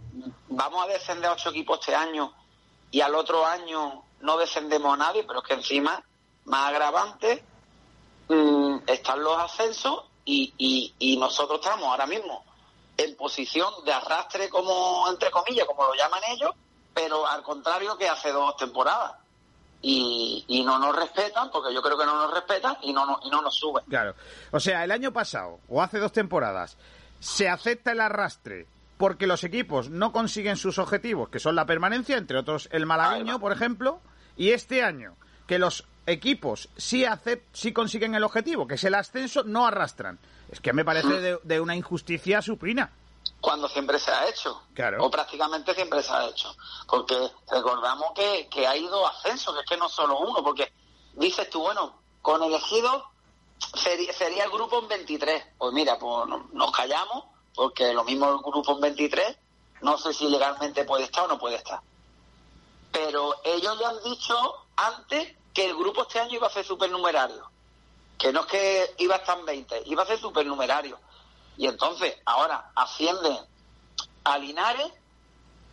vamos 0.50 0.84
a 0.84 0.88
descender 0.88 1.30
a 1.30 1.34
ocho 1.34 1.52
equipos 1.52 1.80
este 1.80 1.96
año 1.96 2.34
y 2.96 3.02
al 3.02 3.14
otro 3.16 3.46
año 3.46 4.04
no 4.22 4.38
descendemos 4.38 4.94
a 4.94 4.98
nadie, 4.98 5.24
pero 5.28 5.40
es 5.42 5.46
que 5.48 5.54
encima, 5.56 6.02
más 6.46 6.70
agravante, 6.70 7.44
mm, 8.30 8.78
están 8.88 9.22
los 9.24 9.38
ascensos 9.38 10.04
y, 10.24 10.54
y, 10.58 10.94
y 11.00 11.18
nosotros 11.18 11.60
estamos 11.62 11.88
ahora 11.88 12.06
mismo 12.08 12.44
en 12.98 13.16
posición 13.18 13.72
de 13.84 13.92
arrastre 13.92 14.50
como, 14.50 15.06
entre 15.10 15.30
comillas, 15.30 15.66
como 15.68 15.84
lo 15.86 15.94
llaman 15.96 16.22
ellos, 16.30 16.52
pero 16.94 17.28
al 17.28 17.44
contrario 17.44 17.98
que 17.98 18.08
hace 18.08 18.32
dos 18.32 18.56
temporadas. 18.56 19.16
Y, 19.82 20.46
y 20.48 20.64
no 20.64 20.80
nos 20.80 20.96
respetan, 20.96 21.52
porque 21.52 21.74
yo 21.74 21.82
creo 21.82 21.98
que 21.98 22.06
no 22.06 22.16
nos 22.16 22.34
respetan 22.34 22.78
y 22.82 22.94
no, 22.94 23.06
no- 23.06 23.20
y 23.24 23.30
no 23.30 23.42
nos 23.42 23.54
suben. 23.56 23.84
Claro. 23.86 24.16
O 24.52 24.60
sea, 24.60 24.84
el 24.86 24.92
año 24.92 25.12
pasado, 25.12 25.60
o 25.68 25.82
hace 25.82 26.00
dos 26.00 26.12
temporadas, 26.14 26.78
se 27.20 27.50
acepta 27.50 27.92
el 27.92 28.00
arrastre 28.00 28.66
porque 28.98 29.28
los 29.28 29.44
equipos 29.44 29.90
no 29.90 30.12
consiguen 30.12 30.58
sus 30.58 30.78
objetivos, 30.80 31.30
que 31.30 31.40
son 31.40 31.56
la 31.56 31.66
permanencia, 31.66 32.18
entre 32.18 32.38
otros 32.38 32.70
el 32.72 32.86
malagueño, 32.86 33.40
por 33.40 33.52
ejemplo, 33.52 34.00
y 34.38 34.52
este 34.52 34.84
año, 34.84 35.16
que 35.48 35.60
los 35.60 35.86
equipos 36.08 36.70
sí, 36.78 37.06
sí 37.54 37.74
consiguen 37.74 38.16
el 38.16 38.24
objetivo, 38.24 38.68
que 38.68 38.76
es 38.76 38.84
el 38.84 38.96
ascenso, 38.96 39.44
no 39.44 39.66
arrastran. 39.68 40.20
Es 40.50 40.62
que 40.62 40.72
me 40.74 40.86
parece 40.86 41.20
de, 41.20 41.40
de 41.44 41.60
una 41.60 41.76
injusticia 41.76 42.42
supina. 42.42 42.92
cuando 43.42 43.68
siempre 43.68 44.00
se 44.00 44.12
ha 44.12 44.28
hecho. 44.30 44.62
Claro. 44.74 45.04
O 45.04 45.10
prácticamente 45.12 45.74
siempre 45.74 46.02
se 46.04 46.12
ha 46.14 46.26
hecho. 46.28 46.56
Porque 46.88 47.16
recordamos 47.52 48.12
que, 48.16 48.48
que 48.50 48.66
hay 48.68 48.86
dos 48.88 49.10
ascensos, 49.10 49.54
que 49.56 49.62
es 49.62 49.66
que 49.68 49.78
no 49.78 49.90
solo 49.90 50.20
uno, 50.20 50.44
porque 50.44 50.72
dices 51.16 51.50
tú, 51.50 51.62
bueno, 51.62 51.96
con 52.22 52.42
elegido 52.44 53.06
sería, 53.76 54.14
sería 54.14 54.44
el 54.46 54.52
grupo 54.52 54.80
en 54.82 54.88
23. 54.88 55.44
Pues 55.58 55.74
mira, 55.74 55.98
pues 56.00 56.28
no- 56.30 56.48
nos 56.54 56.72
callamos, 56.72 57.26
porque 57.56 57.94
lo 57.94 58.04
mismo 58.04 58.30
el 58.30 58.38
grupo 58.40 58.74
en 58.74 58.82
23, 58.82 59.38
no 59.82 59.98
sé 59.98 60.14
si 60.14 60.30
legalmente 60.30 60.84
puede 60.84 61.06
estar 61.06 61.26
o 61.26 61.28
no 61.28 61.40
puede 61.40 61.56
estar. 61.56 61.80
Pero 62.92 63.36
ellos 63.44 63.80
ya 63.80 63.90
han 63.90 64.04
dicho 64.04 64.36
antes 64.76 65.36
que 65.54 65.66
el 65.66 65.76
grupo 65.76 66.04
este 66.04 66.20
año 66.20 66.36
iba 66.36 66.48
a 66.48 66.52
ser 66.52 66.66
supernumerario. 66.66 67.50
Que 68.18 68.32
no 68.32 68.42
es 68.42 68.46
que 68.48 68.96
iba 69.00 69.16
a 69.16 69.18
estar 69.20 69.40
en 69.40 69.46
20, 69.46 69.84
iba 69.86 70.04
a 70.04 70.06
ser 70.06 70.20
supernumerario. 70.20 71.00
Y 71.58 71.68
entonces, 71.68 72.16
ahora 72.26 72.72
ascienden 72.76 73.38
a 74.24 74.38
Linares 74.38 74.92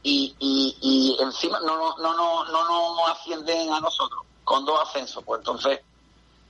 y, 0.02 0.34
y, 0.38 0.76
y 0.80 1.22
encima 1.22 1.60
no 1.60 1.76
no, 1.76 1.96
no, 1.98 2.44
no, 2.44 2.44
no 2.44 2.96
nos 2.96 3.10
ascienden 3.10 3.72
a 3.72 3.80
nosotros 3.80 4.22
con 4.44 4.64
dos 4.64 4.80
ascensos. 4.88 5.22
Pues 5.24 5.40
entonces, 5.40 5.80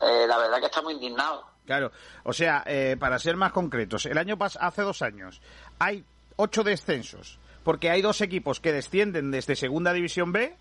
eh, 0.00 0.26
la 0.26 0.38
verdad 0.38 0.60
que 0.60 0.66
estamos 0.66 0.92
indignados. 0.92 1.51
Claro, 1.66 1.92
o 2.24 2.32
sea, 2.32 2.64
eh, 2.66 2.96
para 2.98 3.18
ser 3.18 3.36
más 3.36 3.52
concretos, 3.52 4.06
el 4.06 4.18
año 4.18 4.36
pas 4.36 4.58
hace 4.60 4.82
dos 4.82 5.00
años 5.02 5.40
hay 5.78 6.04
ocho 6.36 6.64
descensos, 6.64 7.38
porque 7.62 7.88
hay 7.90 8.02
dos 8.02 8.20
equipos 8.20 8.58
que 8.60 8.72
descienden 8.72 9.30
desde 9.30 9.54
Segunda 9.56 9.92
División 9.92 10.32
B 10.32 10.56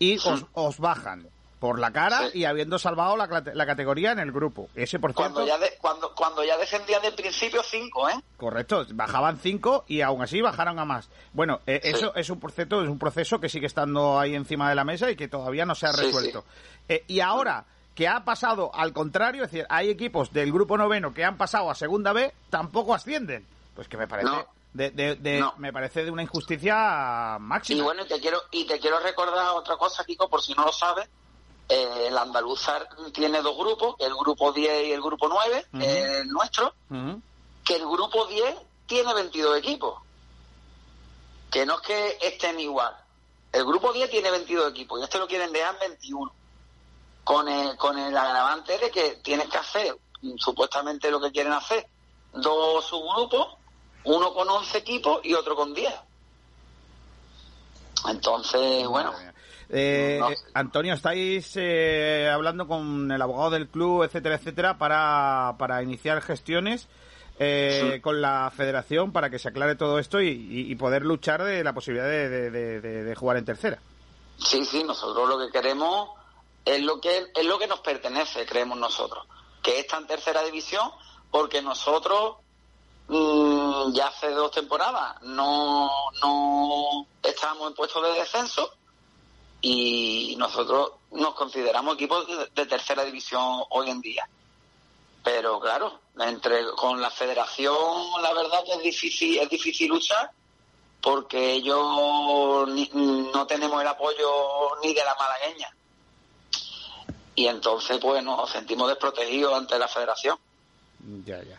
y 0.00 0.18
os, 0.18 0.44
os 0.52 0.78
bajan 0.78 1.28
por 1.60 1.80
la 1.80 1.90
cara 1.92 2.30
y 2.34 2.44
habiendo 2.44 2.78
salvado 2.78 3.16
la, 3.16 3.26
la 3.52 3.66
categoría 3.66 4.12
en 4.12 4.20
el 4.20 4.30
grupo. 4.30 4.68
Ese, 4.76 5.00
por 5.00 5.12
cierto, 5.12 5.34
Cuando 5.34 5.46
ya, 5.46 5.58
de- 5.58 5.76
cuando, 5.80 6.14
cuando 6.14 6.44
ya 6.44 6.56
descendían 6.56 7.02
de 7.02 7.10
principio 7.12 7.62
cinco, 7.64 8.08
¿eh? 8.08 8.14
correcto, 8.36 8.86
bajaban 8.94 9.38
cinco 9.38 9.84
y 9.88 10.00
aún 10.00 10.22
así 10.22 10.40
bajaron 10.40 10.78
a 10.78 10.84
más. 10.84 11.08
Bueno, 11.32 11.60
eh, 11.66 11.80
eso 11.82 12.14
es 12.14 12.30
un 12.30 12.38
proceso, 12.38 12.82
es 12.82 12.88
un 12.88 12.98
proceso 12.98 13.40
que 13.40 13.48
sigue 13.48 13.66
estando 13.66 14.18
ahí 14.20 14.36
encima 14.36 14.68
de 14.68 14.76
la 14.76 14.84
mesa 14.84 15.10
y 15.10 15.16
que 15.16 15.26
todavía 15.26 15.64
no 15.66 15.74
se 15.74 15.86
ha 15.86 15.92
resuelto. 15.92 16.44
Eh, 16.88 17.02
y 17.08 17.18
ahora 17.20 17.64
que 17.98 18.06
ha 18.06 18.24
pasado 18.24 18.70
al 18.74 18.92
contrario, 18.92 19.42
es 19.42 19.50
decir, 19.50 19.66
hay 19.68 19.90
equipos 19.90 20.32
del 20.32 20.52
grupo 20.52 20.78
noveno 20.78 21.12
que 21.12 21.24
han 21.24 21.36
pasado 21.36 21.68
a 21.68 21.74
segunda 21.74 22.12
B, 22.12 22.32
tampoco 22.48 22.94
ascienden. 22.94 23.44
Pues 23.74 23.88
que 23.88 23.96
me 23.96 24.06
parece 24.06 24.28
No. 24.30 24.46
de, 24.72 24.90
de- 24.92 25.16
de- 25.16 25.44
me 25.56 25.72
parece 25.72 26.04
de 26.04 26.12
una 26.12 26.22
injusticia 26.22 27.38
máxima. 27.40 27.80
Y 27.80 27.82
bueno, 27.82 28.04
y 28.04 28.06
te 28.06 28.20
quiero, 28.20 28.40
y 28.52 28.64
te 28.68 28.78
quiero 28.78 29.00
recordar 29.00 29.48
otra 29.56 29.76
cosa, 29.76 30.04
Kiko, 30.04 30.28
por 30.28 30.40
si 30.42 30.54
no 30.54 30.64
lo 30.64 30.70
sabes. 30.70 31.08
Eh, 31.68 32.04
el 32.06 32.16
Andaluzar 32.16 32.88
tiene 33.12 33.42
dos 33.42 33.56
grupos, 33.58 33.96
el 33.98 34.14
grupo 34.14 34.52
10 34.52 34.86
y 34.86 34.92
el 34.92 35.02
grupo 35.02 35.26
9, 35.28 35.66
Ujú. 35.74 35.82
eh, 35.82 36.20
el 36.20 36.28
nuestro, 36.28 36.72
que 37.64 37.74
el 37.74 37.82
grupo 37.84 38.26
10 38.28 38.54
tiene 38.86 39.12
22 39.12 39.58
equipos. 39.58 40.00
Que 41.50 41.66
no 41.66 41.74
es 41.74 41.80
que 41.80 42.18
estén 42.22 42.60
igual. 42.60 42.94
El 43.52 43.64
grupo 43.64 43.92
10 43.92 44.08
tiene 44.08 44.30
22 44.30 44.70
equipos 44.70 45.00
y 45.00 45.02
este 45.02 45.18
lo 45.18 45.26
quieren 45.26 45.50
dejar 45.52 45.74
en 45.82 45.90
21. 45.90 46.32
Con 47.28 47.46
el, 47.46 47.76
con 47.76 47.98
el 47.98 48.16
agravante 48.16 48.78
de 48.78 48.90
que 48.90 49.20
tienes 49.22 49.48
que 49.50 49.58
hacer, 49.58 49.94
supuestamente 50.38 51.10
lo 51.10 51.20
que 51.20 51.30
quieren 51.30 51.52
hacer, 51.52 51.86
dos 52.32 52.86
subgrupos, 52.86 53.48
uno 54.04 54.32
con 54.32 54.48
11 54.48 54.78
equipos 54.78 55.20
y 55.24 55.34
otro 55.34 55.54
con 55.54 55.74
10. 55.74 55.92
Entonces, 58.08 58.86
bueno, 58.88 59.12
Eh, 59.70 60.16
No. 60.18 60.30
eh, 60.30 60.36
Antonio, 60.54 60.94
estáis 60.94 61.52
eh, 61.56 62.30
hablando 62.32 62.66
con 62.66 63.10
el 63.12 63.20
abogado 63.20 63.50
del 63.50 63.68
club, 63.68 64.04
etcétera, 64.04 64.36
etcétera, 64.36 64.78
para, 64.78 65.56
para 65.58 65.82
iniciar 65.82 66.22
gestiones 66.22 66.88
eh, 67.38 68.00
con 68.02 68.22
la 68.22 68.50
federación 68.56 69.12
para 69.12 69.28
que 69.28 69.38
se 69.38 69.48
aclare 69.50 69.74
todo 69.76 69.98
esto 69.98 70.22
y, 70.22 70.28
y- 70.30 70.72
y 70.72 70.74
poder 70.76 71.02
luchar 71.04 71.44
de 71.44 71.62
la 71.62 71.74
posibilidad 71.74 72.06
de, 72.08 72.30
de- 72.30 72.50
de- 72.50 72.80
de- 72.80 73.04
de 73.04 73.14
jugar 73.14 73.36
en 73.36 73.44
tercera. 73.44 73.78
Sí, 74.38 74.64
sí, 74.64 74.82
nosotros 74.82 75.28
lo 75.28 75.38
que 75.38 75.52
queremos 75.52 76.08
es 76.68 76.82
lo 76.82 77.00
que 77.00 77.30
es 77.34 77.44
lo 77.44 77.58
que 77.58 77.66
nos 77.66 77.80
pertenece, 77.80 78.44
creemos 78.44 78.78
nosotros, 78.78 79.26
que 79.62 79.80
está 79.80 79.96
en 79.96 80.06
tercera 80.06 80.42
división, 80.42 80.90
porque 81.30 81.62
nosotros 81.62 82.36
mm, 83.08 83.92
ya 83.92 84.08
hace 84.08 84.30
dos 84.30 84.50
temporadas 84.50 85.22
no, 85.22 85.90
no 86.22 87.06
estábamos 87.22 87.68
en 87.68 87.74
puestos 87.74 88.02
de 88.02 88.12
descenso 88.20 88.70
y 89.62 90.36
nosotros 90.38 90.92
nos 91.12 91.34
consideramos 91.34 91.94
equipos 91.94 92.26
de, 92.54 92.66
tercera 92.66 93.02
división 93.02 93.62
hoy 93.70 93.90
en 93.90 94.00
día. 94.02 94.28
pero 95.24 95.58
claro, 95.58 96.00
entre 96.18 96.66
con 96.72 97.00
la 97.00 97.10
federación 97.10 97.74
la 98.20 98.34
verdad 98.34 98.62
que 98.64 98.74
es 98.74 98.82
difícil, 98.82 99.38
es 99.38 99.48
difícil 99.48 99.88
luchar 99.88 100.30
porque 101.00 101.52
ellos 101.52 102.68
no 102.68 103.46
tenemos 103.46 103.80
el 103.80 103.88
apoyo 103.88 104.76
ni 104.82 104.92
de 104.92 105.04
la 105.04 105.14
malagueña. 105.14 105.74
Y 107.38 107.46
entonces, 107.46 107.98
pues 108.02 108.20
nos 108.24 108.50
sentimos 108.50 108.88
desprotegidos 108.88 109.54
ante 109.56 109.78
la 109.78 109.86
federación. 109.86 110.36
Ya, 111.24 111.40
ya. 111.40 111.56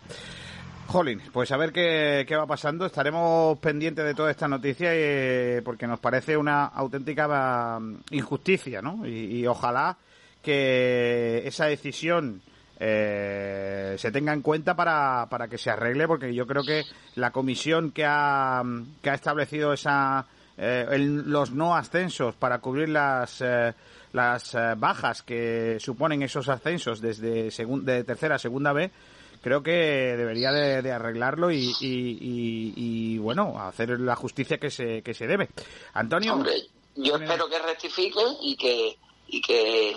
Jolín, 0.88 1.22
pues 1.32 1.54
a 1.54 1.58
ver 1.58 1.72
qué, 1.72 2.26
qué 2.28 2.36
va 2.36 2.46
pasando. 2.46 2.86
Estaremos 2.86 3.58
pendientes 3.60 4.04
de 4.04 4.14
toda 4.14 4.30
esta 4.30 4.50
noticia 4.50 4.90
eh, 4.92 5.62
porque 5.64 5.88
nos 5.88 6.02
parece 6.02 6.36
una 6.36 6.66
auténtica 6.66 7.80
mm, 7.80 8.02
injusticia, 8.12 8.82
¿no? 8.82 9.08
Y, 9.08 9.40
y 9.40 9.48
ojalá 9.48 9.96
que 10.44 11.48
esa 11.48 11.68
decisión 11.68 12.42
eh, 12.78 13.96
se 13.98 14.12
tenga 14.12 14.34
en 14.34 14.42
cuenta 14.42 14.76
para, 14.76 15.28
para 15.30 15.48
que 15.48 15.58
se 15.58 15.70
arregle, 15.70 16.08
porque 16.08 16.34
yo 16.34 16.46
creo 16.46 16.64
que 16.64 16.84
la 17.16 17.32
comisión 17.32 17.92
que 17.92 18.04
ha, 18.06 18.64
que 19.02 19.10
ha 19.10 19.14
establecido 19.14 19.72
esa, 19.72 20.26
eh, 20.58 20.98
los 21.00 21.52
no 21.52 21.74
ascensos 21.74 22.36
para 22.36 22.60
cubrir 22.60 22.90
las, 22.90 23.40
eh, 23.40 23.74
las 24.14 24.56
eh, 24.56 24.74
bajas 24.78 25.24
que 25.24 25.78
suponen 25.80 26.24
esos 26.24 26.50
ascensos 26.50 27.02
desde 27.02 27.50
de 27.50 28.04
tercera 28.04 28.36
a 28.36 28.40
segunda 28.40 28.74
B, 28.74 28.92
creo 29.42 29.64
que 29.64 29.72
debería 29.72 30.52
de, 30.52 30.92
arreglarlo 30.92 31.52
y, 31.52 31.74
y, 31.80 33.18
bueno, 33.18 33.60
hacer 33.60 34.00
la 34.00 34.16
justicia 34.16 34.58
que 34.58 34.72
se, 34.72 35.02
que 35.02 35.14
se 35.14 35.28
debe. 35.28 35.50
Antonio. 35.94 36.34
Hombre, 36.34 36.56
yo 36.96 37.16
espero 37.16 37.48
que 37.50 37.60
rectifique 37.60 38.22
y 38.42 38.56
que, 38.56 38.98
y 39.28 39.42
que 39.42 39.96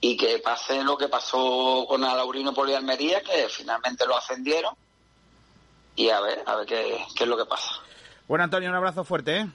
y 0.00 0.16
que 0.16 0.38
pase 0.38 0.82
lo 0.84 0.96
que 0.96 1.08
pasó 1.08 1.84
con 1.88 2.04
Alaurino 2.04 2.54
Polialmería, 2.54 3.20
que 3.20 3.48
finalmente 3.48 4.06
lo 4.06 4.16
ascendieron. 4.16 4.74
Y 5.96 6.10
a 6.10 6.20
ver, 6.20 6.42
a 6.46 6.56
ver 6.56 6.66
qué, 6.66 7.04
qué 7.16 7.24
es 7.24 7.28
lo 7.28 7.36
que 7.36 7.44
pasa. 7.44 7.68
Bueno, 8.28 8.44
Antonio, 8.44 8.68
un 8.68 8.76
abrazo 8.76 9.02
fuerte, 9.02 9.38
¿eh? 9.38 9.48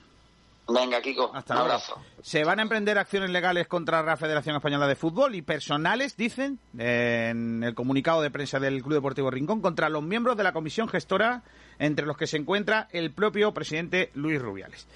Venga, 0.68 1.02
Kiko. 1.02 1.32
Hasta 1.34 1.56
un 1.56 1.60
abrazo. 1.62 2.02
Se 2.22 2.44
van 2.44 2.60
a 2.60 2.62
emprender 2.62 2.98
acciones 2.98 3.30
legales 3.30 3.68
contra 3.68 4.02
la 4.02 4.16
Federación 4.16 4.56
Española 4.56 4.88
de 4.88 4.96
Fútbol 4.96 5.36
y 5.36 5.42
personales, 5.42 6.16
dicen 6.16 6.60
en 6.78 7.64
el 7.64 7.76
comunicado 7.76 8.22
de 8.22 8.32
prensa 8.32 8.60
del 8.60 8.82
Club 8.82 8.94
Deportivo 8.94 9.30
Rincón, 9.30 9.62
contra 9.62 9.90
los 9.90 10.04
miembros 10.04 10.38
de 10.38 10.44
la 10.44 10.54
comisión 10.54 10.88
gestora, 10.88 11.44
entre 11.80 12.06
los 12.06 12.16
que 12.16 12.28
se 12.28 12.38
encuentra 12.38 12.88
el 12.92 13.12
propio 13.12 13.54
presidente 13.54 14.10
Luis 14.14 14.42
Rubiales. 14.42 14.88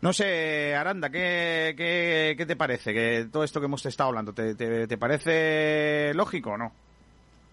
No 0.00 0.12
sé, 0.12 0.74
Aranda, 0.74 1.10
¿qué, 1.10 1.74
qué, 1.76 2.46
te 2.46 2.54
parece? 2.56 2.92
que 2.92 3.28
todo 3.32 3.44
esto 3.44 3.60
que 3.60 3.66
hemos 3.66 3.84
estado 3.86 4.08
hablando, 4.08 4.32
¿te, 4.32 4.54
te, 4.54 4.98
parece 4.98 6.12
lógico 6.14 6.50
o 6.50 6.58
no? 6.58 6.72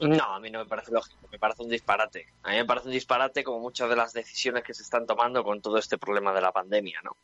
No, 0.08 0.24
a 0.24 0.40
mí 0.40 0.50
no 0.50 0.60
me 0.60 0.66
parece 0.66 0.92
lógico, 0.92 1.28
me 1.32 1.40
parece 1.40 1.64
un 1.64 1.70
disparate. 1.70 2.28
A 2.44 2.52
mí 2.52 2.58
me 2.58 2.66
parece 2.66 2.88
un 2.88 2.94
disparate 2.94 3.44
como 3.44 3.60
muchas 3.60 3.90
de 3.90 3.96
las 3.96 4.14
decisiones 4.14 4.64
que 4.64 4.74
se 4.74 4.84
están 4.84 5.06
tomando 5.06 5.44
con 5.44 5.62
todo 5.62 5.78
este 5.78 5.98
problema 5.98 6.34
de 6.34 6.42
la 6.42 6.52
pandemia, 6.52 7.00
¿no? 7.04 7.18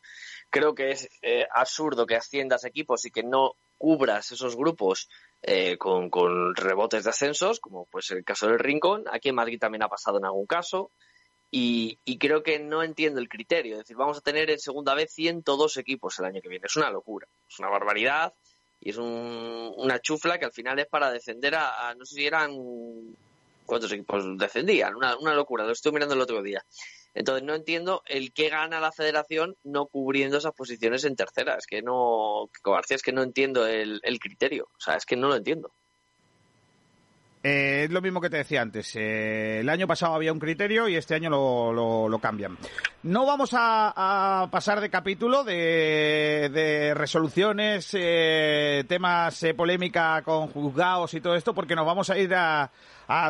Creo 0.48 0.74
que 0.74 0.92
es 0.92 1.08
eh, 1.22 1.46
absurdo 1.52 2.06
que 2.06 2.16
asciendas 2.16 2.64
equipos 2.64 3.04
y 3.04 3.10
que 3.10 3.22
no 3.22 3.54
cubras 3.78 4.32
esos 4.32 4.56
grupos 4.56 5.08
eh, 5.42 5.78
con, 5.78 6.10
con, 6.10 6.54
rebotes 6.54 7.04
de 7.04 7.10
ascensos, 7.10 7.60
como 7.60 7.86
pues 7.86 8.10
el 8.10 8.24
caso 8.24 8.46
del 8.46 8.58
Rincón. 8.58 9.04
Aquí 9.10 9.30
en 9.30 9.34
Madrid 9.34 9.58
también 9.58 9.82
ha 9.82 9.88
pasado 9.88 10.18
en 10.18 10.24
algún 10.24 10.46
caso. 10.46 10.90
Y, 11.52 11.98
creo 12.18 12.42
que 12.42 12.60
no 12.60 12.82
entiendo 12.82 13.20
el 13.20 13.28
criterio. 13.28 13.74
Es 13.74 13.78
decir, 13.80 13.96
vamos 13.96 14.18
a 14.18 14.20
tener 14.20 14.50
en 14.50 14.58
segunda 14.58 14.94
vez 14.94 15.12
102 15.12 15.78
equipos 15.78 16.18
el 16.18 16.26
año 16.26 16.40
que 16.40 16.48
viene. 16.48 16.66
Es 16.66 16.76
una 16.76 16.90
locura, 16.90 17.26
es 17.48 17.58
una 17.58 17.68
barbaridad 17.68 18.34
y 18.80 18.90
es 18.90 18.96
una 18.96 20.00
chufla 20.00 20.38
que 20.38 20.46
al 20.46 20.52
final 20.52 20.78
es 20.78 20.86
para 20.86 21.10
descender 21.10 21.54
a, 21.54 21.94
no 21.94 22.04
sé 22.06 22.16
si 22.16 22.26
eran 22.26 22.56
cuántos 23.66 23.92
equipos 23.92 24.24
descendían, 24.38 24.96
una, 24.96 25.16
una 25.18 25.34
locura, 25.34 25.64
lo 25.64 25.72
estoy 25.72 25.92
mirando 25.92 26.14
el 26.14 26.20
otro 26.20 26.42
día. 26.42 26.64
Entonces 27.12 27.44
no 27.44 27.54
entiendo 27.54 28.02
el 28.06 28.32
que 28.32 28.48
gana 28.48 28.80
la 28.80 28.92
federación 28.92 29.56
no 29.64 29.86
cubriendo 29.86 30.38
esas 30.38 30.54
posiciones 30.54 31.04
en 31.04 31.16
tercera. 31.16 31.56
Es 31.56 31.66
que 31.66 31.82
no, 31.82 32.48
García, 32.64 32.96
es 32.96 33.02
que 33.02 33.12
no 33.12 33.22
entiendo 33.22 33.66
el, 33.66 34.00
el 34.04 34.18
criterio. 34.20 34.68
O 34.76 34.80
sea, 34.80 34.94
es 34.94 35.04
que 35.04 35.16
no 35.16 35.28
lo 35.28 35.34
entiendo. 35.34 35.72
Eh, 37.42 37.84
es 37.84 37.90
lo 37.90 38.02
mismo 38.02 38.20
que 38.20 38.28
te 38.28 38.36
decía 38.36 38.60
antes. 38.60 38.94
Eh, 38.96 39.60
el 39.60 39.68
año 39.70 39.86
pasado 39.86 40.14
había 40.14 40.32
un 40.32 40.38
criterio 40.38 40.88
y 40.88 40.96
este 40.96 41.14
año 41.14 41.30
lo, 41.30 42.08
lo, 42.08 42.18
cambian. 42.18 42.58
No 43.02 43.24
vamos 43.24 43.50
a, 43.54 44.46
pasar 44.50 44.80
de 44.80 44.90
capítulo 44.90 45.42
de, 45.42 46.92
resoluciones, 46.94 47.90
eh, 47.94 48.84
temas 48.86 49.42
polémica 49.56 50.20
con 50.22 50.48
juzgados 50.48 51.14
y 51.14 51.20
todo 51.22 51.34
esto, 51.34 51.54
porque 51.54 51.74
nos 51.74 51.86
vamos 51.86 52.10
a 52.10 52.18
ir 52.18 52.34
a, 52.34 52.70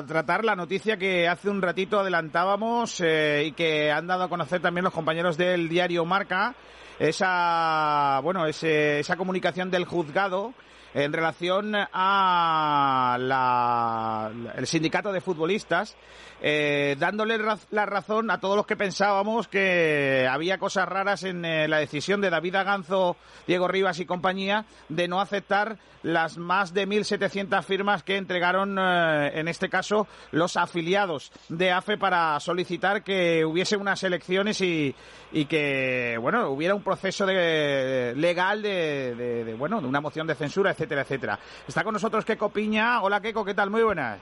tratar 0.06 0.44
la 0.44 0.56
noticia 0.56 0.96
que 0.96 1.28
hace 1.28 1.48
un 1.48 1.62
ratito 1.62 2.00
adelantábamos 2.00 3.00
y 3.00 3.52
que 3.52 3.90
han 3.90 4.08
dado 4.08 4.24
a 4.24 4.28
conocer 4.28 4.60
también 4.60 4.84
los 4.84 4.92
compañeros 4.92 5.36
del 5.36 5.68
diario 5.68 6.04
Marca. 6.04 6.54
Esa, 6.98 8.20
bueno, 8.22 8.44
esa 8.44 9.16
comunicación 9.16 9.70
del 9.70 9.86
juzgado 9.86 10.52
en 10.94 11.12
relación 11.12 11.74
a 11.74 13.16
la, 13.18 14.30
el 14.56 14.66
sindicato 14.66 15.12
de 15.12 15.20
futbolistas, 15.20 15.96
eh, 16.42 16.96
dándole 16.98 17.38
la 17.70 17.86
razón 17.86 18.30
a 18.30 18.40
todos 18.40 18.56
los 18.56 18.66
que 18.66 18.76
pensábamos 18.76 19.46
que 19.46 20.26
había 20.30 20.58
cosas 20.58 20.88
raras 20.88 21.22
en 21.24 21.44
eh, 21.44 21.68
la 21.68 21.78
decisión 21.78 22.20
de 22.22 22.30
David 22.30 22.54
Aganzo, 22.54 23.16
Diego 23.46 23.68
Rivas 23.68 24.00
y 24.00 24.06
compañía 24.06 24.64
de 24.88 25.06
no 25.06 25.20
aceptar 25.20 25.76
las 26.02 26.38
más 26.38 26.72
de 26.72 26.88
1.700 26.88 27.62
firmas 27.62 28.02
que 28.02 28.16
entregaron, 28.16 28.78
eh, 28.78 29.32
en 29.34 29.48
este 29.48 29.68
caso, 29.68 30.06
los 30.32 30.56
afiliados 30.56 31.30
de 31.50 31.72
AFE 31.72 31.98
para 31.98 32.40
solicitar 32.40 33.02
que 33.02 33.44
hubiese 33.44 33.76
unas 33.76 34.02
elecciones 34.02 34.62
y, 34.62 34.94
y 35.32 35.44
que, 35.44 36.16
bueno, 36.18 36.48
hubiera 36.48 36.74
un 36.74 36.82
proceso 36.82 37.26
de, 37.26 38.14
legal 38.16 38.62
de, 38.62 39.14
de, 39.44 39.54
bueno, 39.54 39.82
de 39.82 39.86
una 39.86 40.00
moción 40.00 40.26
de 40.26 40.34
censura, 40.34 40.70
etcétera, 40.80 41.02
etcétera. 41.02 41.38
Está 41.68 41.84
con 41.84 41.92
nosotros 41.92 42.24
Keco 42.24 42.48
Piña. 42.50 43.02
Hola, 43.02 43.20
Keco, 43.20 43.44
¿qué 43.44 43.54
tal? 43.54 43.68
Muy 43.68 43.82
buenas. 43.82 44.18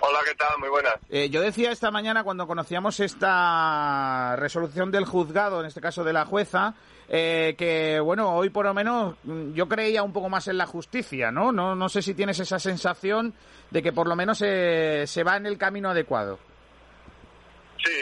Hola, 0.00 0.18
¿qué 0.26 0.34
tal? 0.34 0.58
Muy 0.58 0.68
buenas. 0.68 0.96
Eh, 1.08 1.30
yo 1.30 1.40
decía 1.40 1.70
esta 1.70 1.90
mañana 1.90 2.22
cuando 2.24 2.46
conocíamos 2.46 3.00
esta 3.00 4.36
resolución 4.36 4.90
del 4.90 5.06
juzgado, 5.06 5.60
en 5.60 5.66
este 5.66 5.80
caso 5.80 6.04
de 6.04 6.12
la 6.12 6.26
jueza, 6.26 6.74
eh, 7.08 7.54
que 7.56 7.98
bueno, 8.00 8.34
hoy 8.34 8.50
por 8.50 8.66
lo 8.66 8.74
menos 8.74 9.16
mm, 9.22 9.54
yo 9.54 9.66
creía 9.66 10.02
un 10.02 10.12
poco 10.12 10.28
más 10.28 10.46
en 10.48 10.58
la 10.58 10.66
justicia, 10.66 11.30
¿no? 11.30 11.52
No, 11.52 11.74
no 11.74 11.88
sé 11.88 12.02
si 12.02 12.12
tienes 12.12 12.38
esa 12.38 12.58
sensación 12.58 13.32
de 13.70 13.82
que 13.82 13.92
por 13.92 14.06
lo 14.06 14.16
menos 14.16 14.42
eh, 14.44 15.04
se 15.06 15.24
va 15.24 15.38
en 15.38 15.46
el 15.46 15.56
camino 15.56 15.88
adecuado. 15.88 16.38
Sí, 17.82 17.92